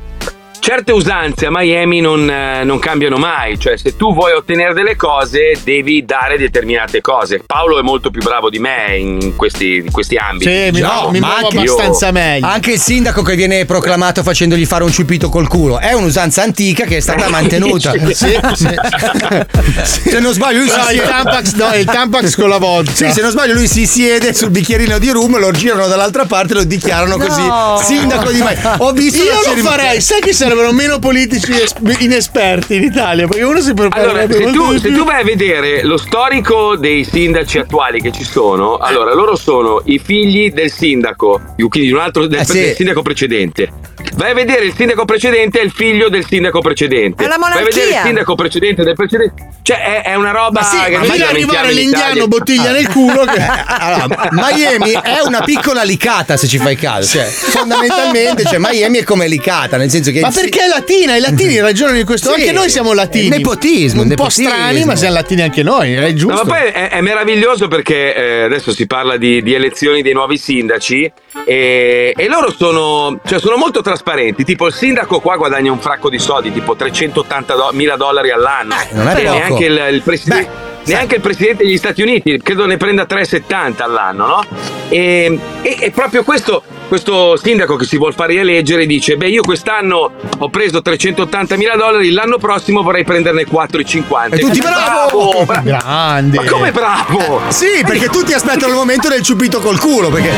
certe 0.61 0.91
usanze 0.91 1.47
a 1.47 1.49
Miami 1.51 2.01
non, 2.01 2.29
eh, 2.29 2.63
non 2.63 2.77
cambiano 2.77 3.17
mai, 3.17 3.59
cioè 3.59 3.77
se 3.77 3.95
tu 3.97 4.13
vuoi 4.13 4.33
ottenere 4.33 4.73
delle 4.75 4.95
cose 4.95 5.57
devi 5.63 6.05
dare 6.05 6.37
determinate 6.37 7.01
cose. 7.01 7.41
Paolo 7.43 7.79
è 7.79 7.81
molto 7.81 8.11
più 8.11 8.21
bravo 8.21 8.49
di 8.49 8.59
me 8.59 8.95
in 8.97 9.35
questi, 9.35 9.77
in 9.77 9.91
questi 9.91 10.15
ambiti. 10.17 10.51
Sì, 10.51 10.69
mi, 10.71 10.79
No, 10.81 11.09
mi 11.11 11.19
anche- 11.19 11.57
abbastanza 11.57 12.11
meglio. 12.11 12.45
Anche 12.45 12.73
il 12.73 12.79
sindaco 12.79 13.23
che 13.23 13.35
viene 13.35 13.65
proclamato 13.65 14.21
facendogli 14.21 14.65
fare 14.65 14.83
un 14.83 14.91
ciupito 14.91 15.29
col 15.29 15.47
culo 15.47 15.79
è 15.79 15.93
un'usanza 15.93 16.43
antica 16.43 16.85
che 16.85 16.97
è 16.97 16.99
stata 16.99 17.27
mantenuta. 17.29 17.91
Sì, 18.13 18.13
sì. 18.53 18.69
Se 20.11 20.19
non 20.19 20.31
sbaglio, 20.33 20.59
lui 20.59 20.67
No, 20.67 20.73
si 20.73 20.79
il 20.79 20.85
siede. 20.99 21.07
Tampax, 21.07 21.53
no, 21.55 21.73
il 21.75 21.85
Tampax 21.85 22.35
con 22.35 22.49
la 22.49 22.57
vodka. 22.59 22.91
Sì, 22.93 23.11
se 23.11 23.21
non 23.21 23.31
sbaglio, 23.31 23.53
lui 23.53 23.67
si 23.67 23.87
siede 23.87 24.33
sul 24.33 24.51
bicchierino 24.51 24.99
di 24.99 25.09
rum, 25.09 25.39
lo 25.39 25.51
girano 25.51 25.87
dall'altra 25.87 26.25
parte 26.25 26.53
e 26.53 26.55
lo 26.57 26.63
dichiarano 26.63 27.15
No. 27.17 27.25
così. 27.25 27.85
Sindaco 27.85 28.29
di 28.31 28.39
Mai. 28.41 28.55
Ho 28.77 28.91
visto 28.91 29.23
Io 29.23 29.33
lo 29.55 29.61
farei, 29.63 29.99
sai 30.01 30.21
che 30.21 30.33
sarebbero 30.51 30.73
meno 30.73 30.99
politici 30.99 31.51
es- 31.53 31.75
inesperti 31.99 32.75
in 32.75 32.83
Italia, 32.83 33.27
perché 33.27 33.43
uno 33.43 33.61
si 33.61 33.73
prepara 33.73 34.01
Allora, 34.11 34.27
se 34.29 34.51
tu, 34.51 34.77
se 34.77 34.91
tu 34.91 35.03
vai 35.05 35.21
a 35.21 35.23
vedere 35.23 35.83
lo 35.83 35.97
storico 35.97 36.75
dei 36.75 37.05
sindaci 37.05 37.57
attuali 37.59 38.01
che 38.01 38.11
ci 38.11 38.23
sono, 38.23 38.77
allora 38.77 39.13
loro 39.13 39.35
sono 39.35 39.81
i 39.85 39.99
figli 40.03 40.51
del 40.51 40.71
sindaco, 40.71 41.39
quindi 41.55 41.87
di 41.89 41.91
un 41.91 41.99
altro 41.99 42.27
del, 42.27 42.39
Eh, 42.41 42.45
sì. 42.45 42.59
del 42.59 42.75
sindaco 42.75 43.01
precedente. 43.01 43.69
Vai 44.15 44.31
a 44.31 44.33
vedere 44.33 44.65
il 44.65 44.73
sindaco 44.75 45.05
precedente 45.05 45.59
è 45.59 45.63
il 45.63 45.71
figlio 45.71 46.09
del 46.09 46.25
sindaco 46.25 46.59
precedente. 46.59 47.23
È 47.23 47.27
la 47.27 47.37
Vai 47.37 47.51
a 47.51 47.55
vedere 47.63 47.69
il 47.69 47.75
monarchia. 47.89 48.03
sindaco 48.03 48.35
precedente 48.35 48.83
del 48.83 48.95
precedente. 48.95 49.47
Cioè, 49.61 49.77
è, 49.77 50.01
è 50.09 50.15
una 50.15 50.31
roba 50.31 50.61
Ma 50.61 50.63
sì, 50.63 50.77
che 50.77 50.97
ma 50.97 51.27
arrivare 51.27 51.69
in 51.69 51.75
l'indiano 51.77 52.27
bottiglia 52.27 52.71
nel 52.71 52.87
culo 52.89 53.23
che... 53.25 53.39
Allora, 53.81 54.29
Miami 54.31 54.91
è 54.91 55.19
una 55.23 55.41
piccola 55.41 55.83
licata 55.83 56.35
se 56.35 56.47
ci 56.47 56.57
fai 56.57 56.75
caso. 56.75 57.17
Cioè, 57.17 57.25
fondamentalmente, 57.25 58.43
cioè, 58.43 58.57
Miami 58.57 58.99
è 58.99 59.03
come 59.03 59.27
licata, 59.27 59.77
nel 59.77 59.89
senso 59.89 60.11
che. 60.11 60.19
Ma 60.19 60.31
perché 60.41 60.63
è 60.63 60.67
latina? 60.67 61.15
I 61.15 61.19
latini 61.19 61.59
ragionano 61.59 61.97
di 61.97 62.03
questo. 62.03 62.33
Sì. 62.33 62.41
Anche 62.41 62.51
noi 62.51 62.69
siamo 62.69 62.93
latini. 62.93 63.29
Nepotismo, 63.29 64.01
Un 64.01 64.07
nepotismo. 64.07 64.49
po' 64.49 64.53
strani, 64.55 64.83
ma 64.85 64.95
siamo 64.95 65.13
latini 65.15 65.41
anche 65.41 65.63
noi, 65.63 65.93
è 65.93 66.01
No, 66.09 66.13
giusto. 66.13 66.43
ma 66.43 66.55
poi 66.57 66.67
è, 66.71 66.89
è 66.89 67.01
meraviglioso 67.01 67.67
perché 67.67 68.15
eh, 68.15 68.41
adesso 68.43 68.71
si 68.73 68.85
parla 68.87 69.17
di, 69.17 69.41
di 69.41 69.53
elezioni 69.53 70.01
dei 70.01 70.13
nuovi 70.13 70.37
sindaci 70.37 71.11
e, 71.45 72.13
e 72.15 72.27
loro 72.27 72.51
sono, 72.55 73.19
cioè, 73.25 73.39
sono 73.39 73.57
molto 73.57 73.81
trasparenti. 73.81 74.43
Tipo 74.43 74.67
il 74.67 74.73
sindaco 74.73 75.19
qua 75.19 75.35
guadagna 75.37 75.71
un 75.71 75.79
fracco 75.79 76.09
di 76.09 76.19
soldi, 76.19 76.51
tipo 76.51 76.75
380 76.75 77.53
do- 77.55 77.69
mila 77.73 77.95
dollari 77.95 78.31
all'anno. 78.31 78.75
non 78.91 79.07
è 79.07 79.15
E 79.19 79.23
poco. 79.23 79.33
neanche 79.37 79.65
il, 79.65 79.87
il 79.93 80.01
presidente. 80.01 80.69
Neanche 80.85 81.15
il 81.15 81.21
presidente 81.21 81.63
degli 81.63 81.77
Stati 81.77 82.01
Uniti 82.01 82.39
credo 82.41 82.65
ne 82.65 82.77
prenda 82.77 83.05
3,70 83.07 83.81
all'anno, 83.83 84.25
no? 84.27 84.43
E, 84.89 85.39
e- 85.61 85.77
e 85.79 85.91
proprio 85.91 86.23
questo, 86.23 86.63
questo 86.87 87.37
sindaco 87.37 87.75
che 87.77 87.85
si 87.85 87.97
vuol 87.97 88.13
fare 88.13 88.33
rieleggere 88.33 88.85
dice: 88.85 89.15
Beh, 89.15 89.29
io 89.29 89.41
quest'anno 89.41 90.11
ho 90.37 90.49
preso 90.49 90.81
380 90.81 91.55
mila 91.55 91.75
dollari, 91.75 92.11
l'anno 92.11 92.37
prossimo 92.39 92.81
vorrei 92.81 93.03
prenderne 93.05 93.45
4,50. 93.45 94.33
E 94.33 94.39
tutti 94.39 94.59
bravo! 94.59 95.43
bra- 95.45 95.61
Grande. 95.63 96.37
ma 96.37 96.49
come 96.49 96.71
bravo? 96.71 97.41
Sì, 97.49 97.83
perché 97.85 98.09
tutti 98.09 98.33
aspettano 98.33 98.67
il 98.73 98.77
momento 98.77 99.07
del 99.07 99.21
ciupito 99.21 99.59
col 99.59 99.79
culo, 99.79 100.09
perché 100.09 100.31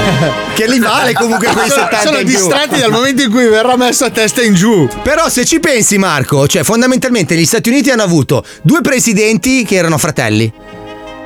che 0.54 0.68
li 0.68 0.78
vale 0.80 1.14
comunque 1.14 1.48
quei 1.48 1.70
sono, 1.70 1.84
70 1.84 1.98
sono 2.02 2.18
in 2.20 2.26
più. 2.28 2.36
distratti 2.36 2.80
dal 2.80 2.92
momento 2.92 3.24
in 3.24 3.32
cui 3.32 3.48
verrà 3.48 3.76
messo 3.78 4.06
a 4.06 4.10
testa 4.12 4.44
in 4.44 4.54
giù. 4.54 4.88
Però 5.02 5.30
se 5.30 5.46
ci 5.46 5.60
pensi 5.60 5.98
Marco, 5.98 6.46
cioè 6.48 6.64
fondamentalmente 6.64 7.36
gli 7.36 7.46
Stati 7.46 7.70
Uniti 7.70 7.90
hanno 7.90 8.04
avuto 8.04 8.44
due 8.62 8.82
presidenti 8.82 9.64
che 9.64 9.76
erano 9.76 9.98
fratelli. 9.98 10.33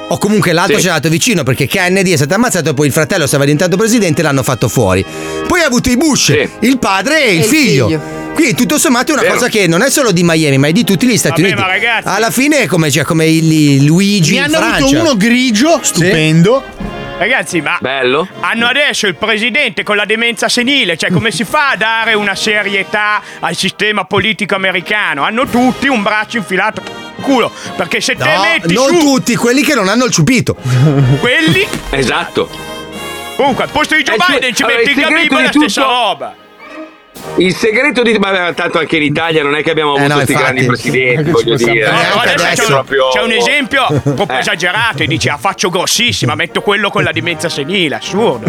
O 0.10 0.18
comunque 0.20 0.54
l'altro 0.54 0.78
Sì. 0.78 0.84
c'è 0.84 0.88
andato 0.90 1.10
vicino 1.10 1.44
perché 1.44 1.68
Kennedy 1.68 2.12
è 2.14 2.16
stato 2.16 2.34
ammazzato 2.34 2.70
e 2.70 2.74
poi 2.74 2.88
il 2.88 2.94
fratello 2.94 3.28
stava 3.28 3.44
diventando 3.44 3.76
presidente 3.76 4.22
e 4.22 4.24
l'hanno 4.24 4.44
fatto 4.44 4.70
fuori. 4.70 5.06
Poi 5.48 5.62
ha 5.62 5.66
avuto 5.66 5.90
i 5.90 5.98
Bush, 5.98 6.32
Sì. 6.32 6.50
il 6.62 6.78
padre 6.80 7.26
e 7.26 7.32
il 7.34 7.38
il 7.40 7.44
figlio. 7.44 7.88
figlio. 7.88 8.02
Quindi 8.34 8.54
tutto 8.56 8.78
sommato 8.78 9.10
è 9.12 9.14
una 9.14 9.24
Vero. 9.24 9.34
cosa 9.34 9.50
che 9.50 9.68
non 9.68 9.82
è 9.82 9.90
solo 9.90 10.12
di 10.12 10.22
Miami, 10.24 10.58
ma 10.60 10.68
è 10.68 10.72
di 10.72 10.84
tutti 10.84 11.08
gli 11.08 11.18
Stati 11.18 11.42
Vabbè, 11.42 11.54
Uniti. 11.54 11.68
ma 11.68 11.74
ragazzi- 11.74 12.08
Alla 12.08 12.30
fine 12.30 12.60
è 12.60 12.66
come, 12.68 12.90
cioè, 12.92 13.04
come 13.04 13.26
il 13.28 13.84
Luigi 13.84 14.34
Ne 14.34 14.38
in 14.38 14.44
hanno 14.44 14.58
Francia. 14.58 14.84
avuto 14.86 15.00
uno 15.02 15.18
grigio, 15.18 15.80
stupendo. 15.82 16.64
Ragazzi, 17.18 17.62
ma 17.62 17.80
Bello. 17.82 18.28
hanno 18.42 18.68
adesso 18.68 19.08
il 19.08 19.16
presidente 19.16 19.82
con 19.82 19.96
la 19.96 20.06
demenza 20.06 20.48
senile, 20.50 20.96
cioè 20.98 21.10
come 21.12 21.32
si 21.32 21.44
fa 21.46 21.72
a 21.72 21.76
dare 21.76 22.14
una 22.14 22.36
serietà 22.36 23.22
al 23.40 23.56
sistema 23.56 24.06
politico 24.06 24.54
americano? 24.54 25.24
Hanno 25.24 25.48
tutti 25.48 25.88
un 25.88 26.04
braccio 26.04 26.38
infilato 26.38 26.84
culo, 27.22 27.52
perché 27.76 28.02
se 28.02 28.16
te 28.16 28.24
No, 28.26 28.42
metti 28.42 28.74
non 28.74 28.88
su 28.88 29.00
tutti, 29.00 29.36
quelli 29.36 29.62
che 29.62 29.74
non 29.76 29.88
hanno 29.90 30.06
il 30.06 30.12
ciupito. 30.12 30.56
quelli, 31.20 31.66
Esatto. 31.90 32.50
comunque 33.36 33.64
al 33.66 33.70
posto 33.72 33.96
di 33.96 34.04
Joe 34.04 34.16
Eh, 34.16 34.20
Biden 34.28 34.54
ci 34.56 34.64
allora, 34.64 34.78
metti 34.80 34.90
il 34.92 34.96
Gabibbo 35.06 35.40
la 35.40 35.50
tutto- 35.50 35.70
stessa 35.70 35.88
roba. 35.88 36.36
Il 37.38 37.56
segreto 37.56 38.04
di. 38.04 38.14
Ma 38.20 38.54
tanto 38.54 38.78
anche 38.78 38.96
in 38.98 39.04
Italia 39.04 39.42
non 39.44 39.56
è 39.56 39.64
che 39.64 39.72
abbiamo 39.72 39.96
Eh, 39.96 40.00
avuto 40.00 40.08
no, 40.10 40.14
questi 40.24 40.32
infatti. 40.34 40.54
grandi 40.54 40.68
presidenti, 40.68 41.30
voglio 41.32 41.56
dire. 41.56 41.86
No, 41.86 41.92
Neanche 41.92 42.14
no, 42.16 42.22
adesso 42.22 42.46
adesso. 42.46 42.62
c'è, 42.62 42.68
un, 42.68 42.74
proprio- 42.74 43.10
c'è 43.10 43.22
un 43.22 43.32
esempio 43.32 43.86
proprio 44.16 44.38
Eh. 44.38 44.40
esagerato 44.40 45.04
e 45.04 45.08
dici 45.08 45.28
ah 45.30 45.38
faccio 45.38 45.70
grossissima, 45.70 46.36
metto 46.36 46.62
quello 46.62 46.90
con 46.90 47.04
la 47.04 47.12
demenza 47.12 47.50
senile, 47.50 47.96
assurdo. 47.96 48.46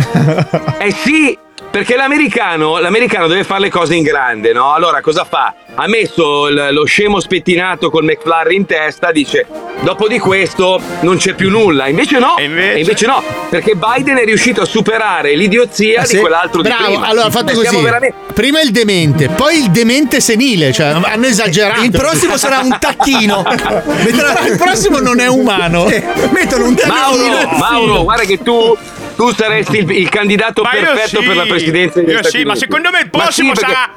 Eh 0.79 0.93
sì, 0.93 1.37
Perché 1.71 1.97
l'americano, 1.97 2.79
l'americano 2.79 3.27
deve 3.29 3.45
fare 3.45 3.61
le 3.61 3.71
cose 3.71 3.95
in 3.95 4.03
grande, 4.03 4.53
no? 4.53 4.73
Allora 4.73 5.01
cosa 5.01 5.25
fa? 5.25 5.55
Ha 5.75 5.87
messo 5.87 6.49
il- 6.49 6.69
lo 6.73 6.85
scemo 6.85 7.21
spettinato 7.21 7.91
col 7.91 8.05
McFlurry 8.05 8.57
in 8.57 8.67
testa, 8.67 9.13
dice 9.13 9.47
dopo 9.81 10.09
di 10.09 10.19
questo 10.19 10.81
non 11.03 11.19
c'è 11.19 11.35
più 11.35 11.51
nulla. 11.51 11.87
Invece 11.87 12.19
no, 12.19 12.37
e 12.37 12.79
invece, 12.79 13.07
no, 13.07 13.23
perché 13.51 13.75
Biden 13.77 14.17
è 14.17 14.25
riuscito 14.25 14.63
a 14.63 14.65
superare 14.65 15.37
l'idiozia 15.37 16.01
Ah, 16.01 16.03
di 16.03 16.09
sì? 16.09 16.19
quell'altro 16.19 16.63
di 16.63 16.69
Bravo, 16.69 16.85
prima. 16.85 17.07
allora 17.07 17.27
Eh, 17.29 17.31
siamo 17.31 17.51
così. 17.53 17.81
veramente- 17.83 18.17
Prima 18.33 18.61
il 18.61 18.71
demente, 18.71 19.29
poi 19.29 19.59
il 19.59 19.71
demente 19.71 20.21
senile, 20.21 20.73
cioè 20.73 20.87
hanno 20.87 21.27
esagerato. 21.27 21.83
Il 21.83 21.91
prossimo 21.91 22.37
sarà 22.37 22.59
un 22.61 22.77
tacchino. 22.81 23.45
il 24.09 24.57
prossimo 24.57 24.99
non 24.99 25.21
è 25.21 25.27
umano. 25.29 25.85
Mettono 26.33 26.67
un 26.67 26.77
Mauro, 26.87 27.49
Mauro, 27.59 28.03
guarda 28.05 28.25
che 28.25 28.43
tu, 28.43 28.77
tu 29.19 29.35
saresti 29.35 29.79
il, 29.79 29.91
il 29.91 30.09
candidato 30.09 30.63
Ma 30.63 30.69
perfetto 30.71 31.21
sì, 31.21 31.27
per 31.27 31.35
la 31.35 31.43
presidenza 31.45 31.99
degli 32.01 32.11
Io 32.13 32.19
Stati 32.19 32.39
sì, 32.39 32.45
ma 32.45 32.55
secondo 32.55 32.91
me 32.93 33.01
il 33.01 33.11
prossimo 33.11 33.53
sì, 33.53 33.61
perché- 33.61 33.75
sarà. 33.75 33.91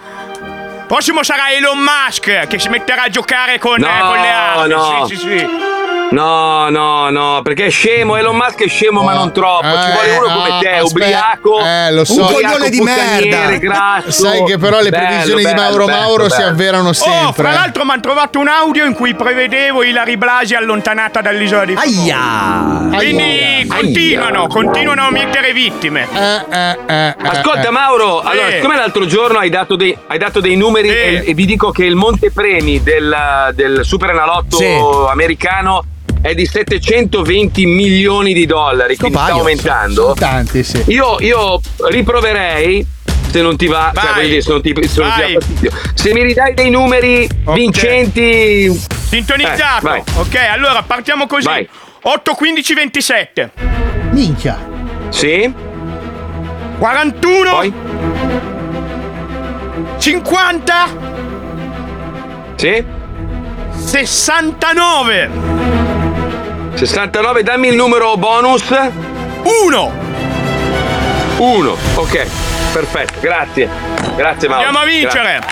Prossimo 0.88 1.22
sarà 1.23 1.52
Elon 1.52 1.77
Musk 1.77 2.48
che 2.48 2.57
si 2.60 2.68
metterà 2.69 3.03
a 3.03 3.10
giocare 3.10 3.60
con, 3.60 3.80
No, 3.80 3.88
eh, 3.88 3.99
con 4.02 4.19
le 4.19 4.30
armi. 4.30 4.73
no. 4.73 5.06
Sì, 5.07 5.15
sì, 5.15 5.22
sì. 5.22 5.48
No, 6.12 6.68
no, 6.70 7.10
no, 7.10 7.40
perché 7.42 7.68
è 7.68 7.70
scemo, 7.70 8.18
Elon 8.18 8.36
Musk 8.36 8.64
è 8.64 8.68
scemo, 8.68 9.02
ma 9.02 9.14
non 9.14 9.32
troppo. 9.32 9.66
Ci 9.66 9.92
vuole 9.92 10.18
uno 10.18 10.28
come 10.36 10.50
te, 10.60 10.68
aspetta, 10.70 10.84
ubriaco. 10.84 11.60
eh, 11.66 11.92
lo 11.94 12.04
so. 12.04 12.22
Un 12.26 12.34
coglione 12.34 12.70
di 12.70 12.82
merda. 12.82 13.58
Grasso. 13.58 14.12
Sai 14.12 14.44
che 14.44 14.58
però 14.58 14.82
le 14.82 14.90
Bello, 14.90 15.06
previsioni 15.08 15.38
di 15.44 15.44
bello, 15.54 15.62
Mauro 15.62 15.86
bello, 15.86 16.00
Mauro 16.00 16.30
si 16.30 16.38
bello. 16.38 16.50
avverano 16.50 16.90
Oh, 16.90 16.94
sempre. 16.94 17.34
fra 17.44 17.52
l'altro 17.54 17.86
mi 17.86 17.92
hanno 17.92 18.02
trovato 18.02 18.40
un 18.40 18.48
audio 18.50 18.86
in 18.86 18.94
cui 18.94 19.16
prevedevo 19.16 19.84
Ilari 19.84 20.18
Blasi 20.18 20.54
allontanata 20.54 21.22
dall'isola 21.22 21.64
di 21.64 21.76
Aia! 21.78 22.90
Quindi 22.98 23.22
Aia. 23.22 23.66
continuano, 23.74 24.48
continuano 24.48 25.04
a 25.04 25.12
mettere 25.12 25.54
vittime. 25.54 26.08
Eh, 26.12 27.16
Ascolta 27.24 27.72
Mauro, 27.72 28.20
allora 28.22 28.48
Sì. 28.48 28.54
siccome 28.56 28.76
l'altro 28.76 29.06
giorno 29.06 29.40
hai 29.40 29.50
dato 29.50 29.78
dei, 29.78 29.98
hai 30.08 30.18
dato 30.18 30.42
dei 30.42 30.58
numeri 30.58 30.90
e, 30.90 31.24
e 31.28 31.34
vi 31.34 31.46
dico 31.46 31.72
che 31.72 31.86
il 31.86 31.96
montepremi 31.96 32.84
del, 32.84 33.16
del 33.54 33.86
Super 33.86 34.10
Enalotto 34.10 34.58
Sì. 34.58 34.68
americano 35.10 35.84
è 36.22 36.35
di 36.35 36.45
720 36.45 37.65
milioni 37.65 38.34
di 38.34 38.45
dollari, 38.45 38.95
quindi 38.95 39.18
sta 39.18 39.26
paio. 39.27 39.39
aumentando. 39.39 40.02
Sono 40.02 40.14
tanti, 40.14 40.64
sì. 40.64 40.84
Io, 40.88 41.18
io 41.19 41.60
riproverei 41.89 42.85
se 43.31 43.41
non 43.41 43.56
ti 43.56 43.68
va, 43.68 43.91
cioè, 43.95 44.11
Vai. 44.14 44.27
dire, 44.27 44.41
se 44.41 44.52
non 44.52 44.61
ti, 44.61 44.76
se 44.88 45.02
non 45.02 45.11
ti. 45.15 45.69
Se 45.93 46.14
mi 46.14 46.23
ridai 46.23 46.53
dei 46.53 46.69
numeri 46.69 47.27
vincenti. 47.53 48.69
Sintonizzato. 49.07 49.93
Eh, 49.93 50.03
ok, 50.15 50.35
allora 50.52 50.84
partiamo 50.84 51.27
così. 51.27 51.45
Vai. 51.45 51.68
8, 52.03 52.34
15, 52.34 52.73
27. 52.73 53.52
Minchia. 54.11 54.57
Sì? 55.10 55.52
41. 56.77 57.73
50. 59.98 60.88
Sì? 62.56 62.84
69. 63.76 65.81
69, 66.82 67.44
dammi 67.44 67.68
il 67.68 67.76
numero 67.76 68.18
bonus. 68.18 68.64
1. 69.44 69.91
1, 71.38 71.78
ok, 71.94 72.28
perfetto, 72.74 73.14
grazie. 73.20 73.70
Grazie 74.16 74.48
Mauro. 74.48 74.66
Andiamo 74.66 74.80
a 74.80 74.90
Grazie. 74.90 74.99
vincere. 74.99 75.44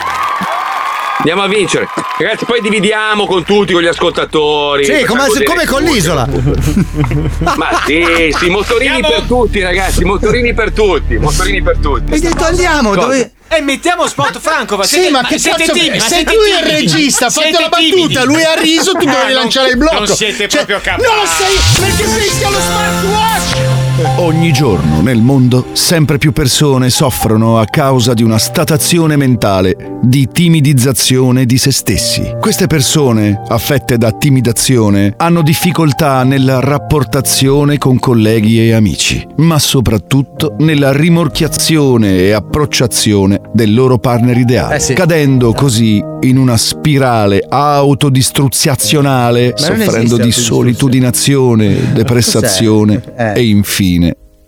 Andiamo 1.17 1.43
a 1.43 1.47
vincere. 1.47 1.87
Ragazzi, 2.17 2.45
poi 2.45 2.61
dividiamo 2.61 3.27
con 3.27 3.43
tutti, 3.43 3.73
con 3.73 3.83
gli 3.83 3.87
ascoltatori. 3.87 4.85
Sì, 4.85 5.05
come, 5.05 5.27
come 5.45 5.65
con 5.67 5.83
tutti. 5.83 5.93
l'isola. 5.93 6.27
Ma 7.57 7.79
sì, 7.85 8.33
sì, 8.35 8.49
motorini 8.49 9.01
per 9.01 9.21
tutti, 9.27 9.61
ragazzi, 9.61 10.03
motorini 10.05 10.55
per 10.55 10.71
tutti, 10.71 11.15
motorini 11.19 11.61
per 11.61 11.77
tutti. 11.77 12.11
Hai 12.11 12.19
detto 12.21 12.43
andiamo, 12.43 12.89
Cosa? 12.89 13.01
dove... 13.01 13.31
E 13.51 13.61
mettiamo 13.61 14.07
spot 14.07 14.39
franco, 14.39 14.77
ma 14.77 14.83
Sì, 14.83 14.95
siete, 14.95 15.09
ma 15.09 15.23
che 15.23 15.39
siete 15.39 15.63
cazzo 15.65 15.71
timidi, 15.73 15.99
se 15.99 16.23
lui 16.23 16.51
è 16.51 16.59
il 16.59 16.65
timidi. 16.65 16.71
regista, 16.71 17.29
Siete 17.31 17.51
la 17.59 17.67
battuta, 17.67 17.77
timidi. 17.77 18.23
lui 18.25 18.43
ha 18.43 18.53
riso, 18.53 18.91
tu 18.91 18.97
Ah, 19.07 19.11
dovevi 19.11 19.33
non- 19.33 19.41
lanciare 19.41 19.69
il 19.69 19.77
blocco. 19.77 19.95
Non 20.05 20.07
siete 20.15 20.47
Cioè, 20.47 20.65
proprio 20.65 20.79
capaci. 20.81 21.07
Non 21.09 21.15
lo 21.15 21.25
sei, 21.25 21.57
perché 21.81 22.03
pensi 22.03 22.43
allo 22.43 22.59
smartwatch? 22.59 23.78
Ogni 24.19 24.53
giorno 24.53 25.01
nel 25.01 25.21
mondo 25.21 25.67
sempre 25.73 26.17
più 26.17 26.31
persone 26.31 26.89
soffrono 26.89 27.59
a 27.59 27.65
causa 27.65 28.13
di 28.13 28.23
una 28.23 28.37
statazione 28.37 29.17
mentale 29.17 29.97
di 30.01 30.29
timidizzazione 30.31 31.45
di 31.45 31.57
se 31.57 31.71
stessi. 31.73 32.35
Queste 32.39 32.67
persone, 32.67 33.41
affette 33.49 33.97
da 33.97 34.13
timidazione, 34.13 35.13
hanno 35.17 35.41
difficoltà 35.41 36.23
nella 36.23 36.61
rapportazione 36.61 37.77
con 37.77 37.99
colleghi 37.99 38.61
e 38.61 38.71
amici, 38.71 39.25
ma 39.37 39.59
soprattutto 39.59 40.55
nella 40.59 40.93
rimorchiazione 40.93 42.19
e 42.19 42.31
approcciazione 42.31 43.41
del 43.53 43.73
loro 43.73 43.97
partner 43.97 44.37
ideale, 44.37 44.75
Eh 44.75 44.79
sì. 44.79 44.93
cadendo 44.93 45.51
così 45.51 46.01
in 46.21 46.37
una 46.37 46.55
spirale 46.55 47.45
non 49.49 49.77
soffrendo 49.79 50.17
di 50.17 50.31
solitudinazione, 50.31 51.91
depressazione 51.93 53.01
Eh. 53.17 53.33
e 53.35 53.45
infine 53.47 53.88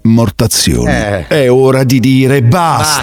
mortazione. 0.03 1.25
Eh. 1.27 1.43
È 1.43 1.51
ora 1.51 1.83
di 1.83 1.99
dire 1.99 2.41
basta. 2.41 3.01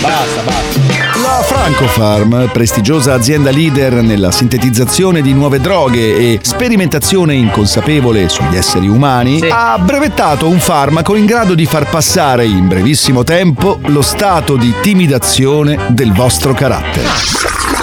Basta, 0.00 0.42
basta. 0.42 0.84
La 1.20 1.42
Francofarm, 1.42 2.50
prestigiosa 2.52 3.14
azienda 3.14 3.50
leader 3.50 3.94
nella 4.02 4.30
sintetizzazione 4.30 5.22
di 5.22 5.32
nuove 5.32 5.60
droghe 5.60 6.16
e 6.16 6.38
sperimentazione 6.42 7.34
inconsapevole 7.34 8.28
sugli 8.28 8.56
esseri 8.56 8.88
umani, 8.88 9.40
ha 9.48 9.78
brevettato 9.78 10.48
un 10.48 10.58
farmaco 10.58 11.14
in 11.14 11.26
grado 11.26 11.54
di 11.54 11.66
far 11.66 11.88
passare 11.88 12.44
in 12.44 12.68
brevissimo 12.68 13.24
tempo 13.24 13.78
lo 13.86 14.02
stato 14.02 14.56
di 14.56 14.74
timidazione 14.80 15.78
del 15.88 16.12
vostro 16.12 16.52
carattere. 16.52 17.75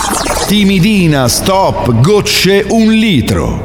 Timidina 0.53 1.27
Stop 1.30 1.99
Gocce 1.99 2.63
un 2.69 2.91
litro. 2.91 3.63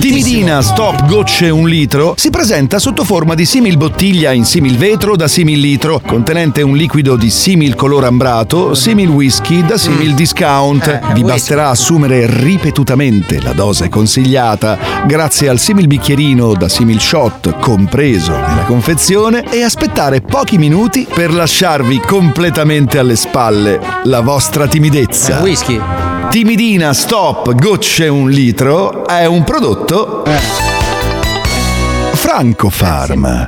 Timidina 0.00 0.60
Stop 0.62 1.06
Gocce 1.06 1.48
un 1.48 1.68
litro 1.68 2.14
si 2.16 2.30
presenta 2.30 2.80
sotto 2.80 3.04
forma 3.04 3.34
di 3.34 3.44
simil 3.44 3.76
bottiglia 3.76 4.32
in 4.32 4.44
simil 4.44 4.76
vetro 4.76 5.14
da 5.14 5.28
simil 5.28 5.60
litro, 5.60 6.00
contenente 6.04 6.62
un 6.62 6.74
liquido 6.74 7.14
di 7.14 7.30
simil 7.30 7.76
color 7.76 8.06
ambrato, 8.06 8.74
simil 8.74 9.10
whisky 9.10 9.64
da 9.64 9.78
simil 9.78 10.14
discount. 10.14 11.12
Vi 11.12 11.22
basterà 11.22 11.68
assumere 11.68 12.26
ripetutamente 12.28 13.40
la 13.40 13.52
dose 13.52 13.88
consigliata 13.88 15.04
grazie 15.06 15.48
al 15.48 15.60
simil 15.60 15.86
bicchierino 15.86 16.54
da 16.54 16.68
simil 16.68 16.98
shot 16.98 17.60
compreso 17.60 18.32
nella 18.32 18.64
confezione 18.66 19.44
e 19.52 19.62
aspettare 19.62 20.20
pochi 20.20 20.58
minuti 20.58 21.06
per 21.14 21.32
lasciarvi 21.32 22.00
completamente 22.00 22.98
alle 22.98 23.14
spalle 23.14 23.78
la 24.02 24.20
vostra 24.20 24.66
timidezza. 24.66 25.38
Whisky. 25.38 25.80
Timidina 26.30 26.92
Stop 26.92 27.54
Gocce 27.54 28.08
un 28.08 28.30
litro 28.30 29.06
è 29.06 29.26
un 29.26 29.44
prodotto 29.44 30.24
Franco 32.12 32.70
Farm. 32.70 33.46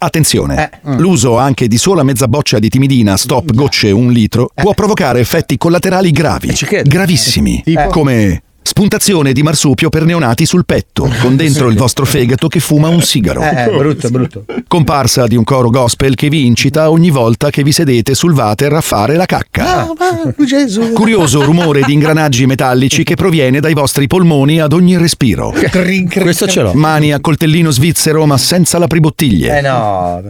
Attenzione, 0.00 0.70
l'uso 0.82 1.38
anche 1.38 1.66
di 1.66 1.76
sola 1.76 2.02
mezza 2.02 2.28
boccia 2.28 2.58
di 2.58 2.68
timidina 2.68 3.16
stop 3.16 3.52
gocce 3.52 3.90
un 3.90 4.12
litro 4.12 4.50
può 4.54 4.72
provocare 4.72 5.18
effetti 5.18 5.56
collaterali 5.56 6.12
gravi, 6.12 6.54
gravissimi, 6.84 7.64
come 7.90 8.42
spuntazione 8.68 9.32
di 9.32 9.42
marsupio 9.42 9.88
per 9.88 10.04
neonati 10.04 10.44
sul 10.44 10.66
petto, 10.66 11.10
con 11.22 11.36
dentro 11.36 11.70
il 11.70 11.76
vostro 11.78 12.04
fegato 12.04 12.48
che 12.48 12.60
fuma 12.60 12.88
un 12.88 13.00
sigaro. 13.00 13.40
Eh, 13.40 13.62
eh, 13.62 13.70
brutto, 13.70 14.10
brutto. 14.10 14.44
Comparsa 14.68 15.26
di 15.26 15.36
un 15.36 15.44
coro 15.44 15.70
gospel 15.70 16.14
che 16.14 16.28
vi 16.28 16.44
incita 16.44 16.90
ogni 16.90 17.08
volta 17.08 17.48
che 17.48 17.62
vi 17.62 17.72
sedete 17.72 18.14
sul 18.14 18.34
water 18.34 18.74
a 18.74 18.82
fare 18.82 19.16
la 19.16 19.24
cacca. 19.24 19.88
Ah, 19.96 20.34
Gesù. 20.44 20.92
Curioso 20.92 21.42
rumore 21.44 21.80
di 21.80 21.94
ingranaggi 21.94 22.44
metallici 22.44 23.04
che 23.04 23.14
proviene 23.14 23.60
dai 23.60 23.72
vostri 23.72 24.06
polmoni 24.06 24.60
ad 24.60 24.74
ogni 24.74 24.98
respiro. 24.98 25.54
Questo 26.20 26.46
ce 26.46 26.60
l'ho. 26.60 26.74
Mani 26.74 27.14
a 27.14 27.20
coltellino 27.20 27.70
svizzero 27.70 28.26
ma 28.26 28.36
senza 28.36 28.76
l'apribottiglie. 28.76 29.58
Eh 29.58 29.60
no. 29.62 30.22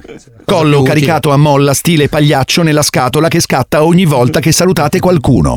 Collo 0.44 0.82
caricato 0.82 1.32
a 1.32 1.36
molla 1.36 1.74
stile 1.74 2.08
pagliaccio 2.08 2.62
nella 2.62 2.82
scatola 2.82 3.26
che 3.26 3.40
scatta 3.40 3.82
ogni 3.82 4.04
volta 4.04 4.38
che 4.38 4.52
salutate 4.52 5.00
qualcuno. 5.00 5.56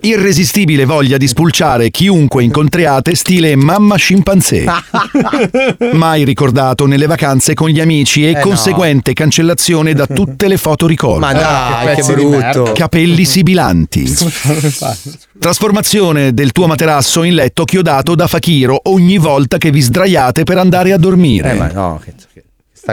Irresistibile 0.00 0.86
voglia 0.86 1.18
di 1.18 1.28
spulciare 1.28 1.48
chiunque 1.90 2.42
incontriate 2.42 3.14
stile 3.14 3.56
mamma 3.56 3.96
scimpanzé. 3.96 4.64
Mai 5.92 6.24
ricordato 6.24 6.86
nelle 6.86 7.06
vacanze 7.06 7.54
con 7.54 7.68
gli 7.68 7.80
amici 7.80 8.24
e 8.24 8.30
Eh 8.30 8.34
no. 8.34 8.40
conseguente 8.40 9.12
cancellazione 9.12 9.92
da 9.92 10.06
tutte 10.06 10.48
le 10.48 10.56
foto 10.56 10.86
ricordo. 10.86 11.20
Ma 11.20 11.32
dai, 11.32 11.86
che 11.86 11.94
pezzi 11.96 12.14
di 12.14 12.24
brutto. 12.24 12.72
Capelli 12.74 13.24
sibilanti. 13.24 14.10
Trasformazione 15.38 16.34
del 16.34 16.52
tuo 16.52 16.66
materasso 16.66 17.22
in 17.22 17.34
letto 17.34 17.64
chiodato 17.64 18.14
da 18.14 18.26
fakiro 18.26 18.80
ogni 18.84 19.18
volta 19.18 19.58
che 19.58 19.70
vi 19.70 19.80
sdraiate 19.80 20.44
per 20.44 20.58
andare 20.58 20.92
a 20.92 20.98
dormire. 20.98 21.52
Eh, 21.52 21.54
ma 21.54 21.70
no. 21.72 22.00
Che... 22.04 22.14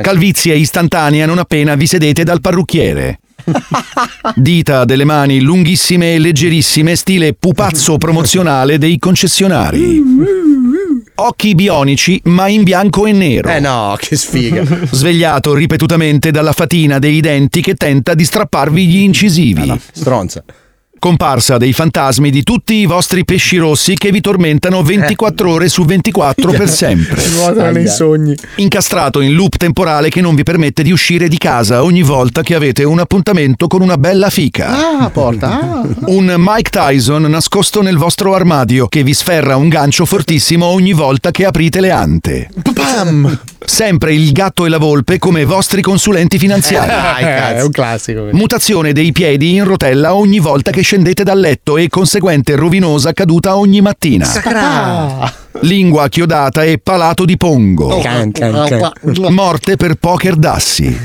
Calvizie 0.02 0.56
istantanea 0.56 1.26
non 1.26 1.38
appena 1.38 1.76
vi 1.76 1.88
sedete 1.88 2.24
dal 2.24 2.42
parrucchiere. 2.42 3.20
Dita 4.36 4.86
delle 4.86 5.06
mani 5.06 5.40
lunghissime 5.42 6.16
e 6.16 6.20
leggerissime, 6.20 6.96
stile 6.96 7.34
pupazzo 7.34 7.98
promozionale 7.98 8.78
dei 8.78 9.00
concessionari. 9.00 10.04
Occhi 11.20 11.56
bionici, 11.56 12.22
ma 12.26 12.48
in 12.48 12.64
bianco 12.64 13.06
e 13.08 13.12
nero. 13.12 13.50
Eh 13.50 13.60
no, 13.60 13.96
che 13.98 14.16
sfiga. 14.16 14.64
Svegliato 14.92 15.54
ripetutamente 15.54 16.30
dalla 16.30 16.52
fatina 16.52 17.00
dei 17.00 17.22
denti 17.22 17.62
che 17.62 17.74
tenta 17.74 18.14
di 18.14 18.24
strapparvi 18.24 18.88
gli 18.88 18.98
incisivi. 18.98 19.80
Stronza. 19.92 20.44
Comparsa 21.08 21.58
dei 21.58 21.72
fantasmi 21.72 22.30
di 22.30 22.44
tutti 22.44 22.74
i 22.74 22.86
vostri 22.86 23.24
pesci 23.24 23.56
rossi 23.56 23.94
che 23.94 24.12
vi 24.12 24.20
tormentano 24.20 24.84
24 24.84 25.50
ore 25.50 25.70
su 25.70 25.86
24 25.86 26.52
per 26.52 26.68
sempre. 26.68 27.22
Si 27.22 27.34
nuotano 27.34 27.72
nei 27.72 27.88
sogni. 27.88 28.36
Incastrato 28.58 29.22
in 29.22 29.34
loop 29.34 29.56
temporale 29.56 30.10
che 30.10 30.20
non 30.20 30.36
vi 30.36 30.44
permette 30.44 30.84
di 30.84 30.92
uscire 30.92 31.30
di 31.30 31.38
casa 31.38 31.82
ogni 31.82 32.02
volta 32.04 32.42
che 32.42 32.56
avete 32.56 32.84
un 32.84 33.00
appuntamento 33.00 33.68
con 33.68 33.82
una 33.82 33.98
bella 33.98 34.30
fica. 34.30 35.00
Ah, 35.00 35.10
porta. 35.10 35.62
Ah. 35.62 35.88
Un 36.08 36.36
Mike 36.38 36.72
Tyson 36.72 37.22
nascosto 37.22 37.82
nel 37.82 37.96
vostro 37.96 38.36
armadio 38.36 38.90
che 38.90 39.02
vi 39.02 39.14
sferra 39.14 39.56
un 39.56 39.70
gancio 39.70 40.04
fortissimo 40.04 40.66
ogni 40.66 40.92
volta 40.92 41.32
che 41.32 41.46
aprite 41.46 41.80
le 41.80 41.92
ante. 41.92 42.50
Pam! 42.74 43.40
Sempre 43.64 44.14
il 44.14 44.32
gatto 44.32 44.66
e 44.66 44.70
la 44.70 44.78
volpe 44.78 45.18
come 45.18 45.46
vostri 45.46 45.82
consulenti 45.82 46.38
finanziari. 46.38 46.86
Eh, 47.18 47.56
è 47.56 47.64
un 47.64 47.72
classico. 47.72 48.30
Mutazione 48.32 48.94
dei 48.94 49.12
piedi 49.12 49.56
in 49.56 49.64
rotella 49.64 50.14
ogni 50.14 50.40
volta 50.40 50.72
che 50.72 50.82
scendete 50.82 51.24
dal 51.24 51.40
letto 51.40 51.78
e 51.78 51.90
conseguente 51.90 52.56
rovinosa 52.56 53.12
caduta 53.14 53.58
ogni 53.58 53.82
mattina. 53.82 54.26
Sacra. 54.26 55.32
Lingua 55.62 56.08
chiodata 56.10 56.64
e 56.64 56.78
palato 56.78 57.26
di 57.26 57.38
pongo. 57.38 58.00
Can, 58.00 58.32
can, 58.32 58.66
can. 58.68 59.34
Morte 59.34 59.76
per 59.76 59.96
poker 59.96 60.36
dassi. 60.36 60.96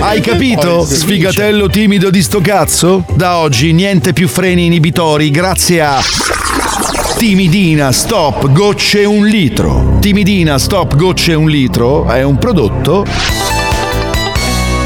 Hai 0.00 0.20
capito? 0.20 0.84
Sfigatello 0.84 1.68
timido 1.68 2.10
di 2.10 2.22
sto 2.22 2.40
cazzo? 2.40 3.04
Da 3.14 3.38
oggi 3.38 3.72
niente 3.72 4.12
più 4.12 4.28
freni 4.28 4.66
inibitori 4.66 5.30
grazie 5.30 5.82
a 5.82 6.00
Timidina 7.26 7.90
Stop 7.90 8.52
Gocce 8.52 9.06
un 9.06 9.24
litro. 9.24 9.96
Timidina 9.98 10.58
Stop 10.58 10.94
Gocce 10.94 11.32
un 11.32 11.48
litro 11.48 12.06
è 12.06 12.22
un 12.22 12.36
prodotto 12.36 13.06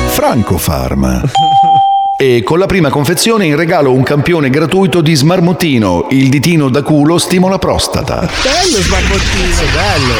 Francofarm. 0.07 1.23
E 2.17 2.45
con 2.45 2.61
la 2.61 2.67
prima 2.67 2.91
confezione 2.91 3.47
in 3.47 3.57
regalo 3.57 3.93
un 3.93 4.05
campione 4.05 4.51
gratuito 4.51 5.01
di 5.01 5.15
Smarmottino, 5.17 6.07
il 6.11 6.29
ditino 6.29 6.69
da 6.69 6.83
culo 6.83 7.19
stimola 7.19 7.59
prostata. 7.59 8.29
Bello 8.43 8.83
sbarbottino, 8.83 9.57
bello. 9.73 10.15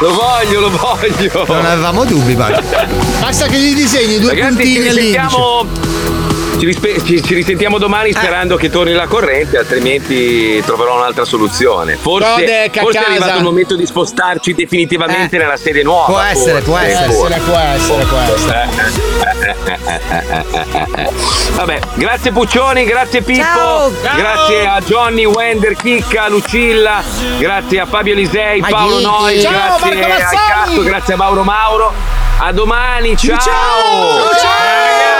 Lo 0.00 0.12
voglio, 0.12 0.60
lo 0.60 0.70
voglio. 0.70 1.44
Non 1.46 1.64
avevamo 1.64 2.04
dubbi, 2.04 2.34
guarda. 2.34 2.86
Basta 3.18 3.46
che 3.46 3.58
gli 3.58 3.74
disegni 3.74 4.18
due 4.18 4.34
Ragazzi, 4.34 4.50
ci 4.50 4.80
puntini 4.80 4.88
all'indice. 4.88 6.05
Ci, 6.58 6.64
rispe- 6.64 7.04
ci- 7.04 7.22
ci 7.22 7.34
risentiamo 7.34 7.76
domani 7.78 8.12
sperando 8.12 8.56
che 8.56 8.70
torni 8.70 8.92
la 8.92 9.06
corrente, 9.06 9.58
altrimenti 9.58 10.62
troverò 10.64 10.96
un'altra 10.96 11.24
soluzione. 11.26 11.96
Forse, 11.96 12.30
Codec 12.32 12.76
a 12.76 12.80
forse 12.80 12.98
è 12.98 13.02
arrivato 13.04 13.36
il 13.36 13.42
momento 13.44 13.76
di 13.76 13.84
spostarci 13.84 14.54
definitivamente 14.54 15.36
nella 15.36 15.56
serie 15.58 15.82
nuova. 15.82 16.06
Può 16.06 16.18
essere, 16.20 16.60
può 16.62 16.76
forse. 16.76 16.92
essere. 16.92 17.40
Può 17.40 17.58
essere, 17.58 18.04
può 18.04 18.18
essere, 18.18 18.68
può 18.68 19.66
essere. 19.84 20.14
Vabbè, 21.56 21.78
grazie 21.94 22.32
Puccioni, 22.32 22.84
grazie 22.84 23.20
Pippo, 23.22 23.42
Ciao. 23.42 23.92
grazie 24.16 24.66
a 24.66 24.80
Johnny, 24.80 25.24
Wender, 25.26 25.74
Chicca, 25.76 26.28
Lucilla, 26.28 27.02
grazie 27.38 27.80
a 27.80 27.86
Fabio 27.86 28.14
Lisei, 28.14 28.60
Paolo 28.62 29.00
Noi, 29.00 29.40
Ciao, 29.40 29.78
grazie 29.78 30.36
a. 30.36 30.64
Cazzo, 30.64 30.82
grazie 30.82 31.14
a 31.14 31.16
Mauro 31.18 31.42
Mauro. 31.42 31.92
A 32.38 32.52
domani, 32.52 33.16
ciao! 33.16 33.38
Ciao. 33.38 35.15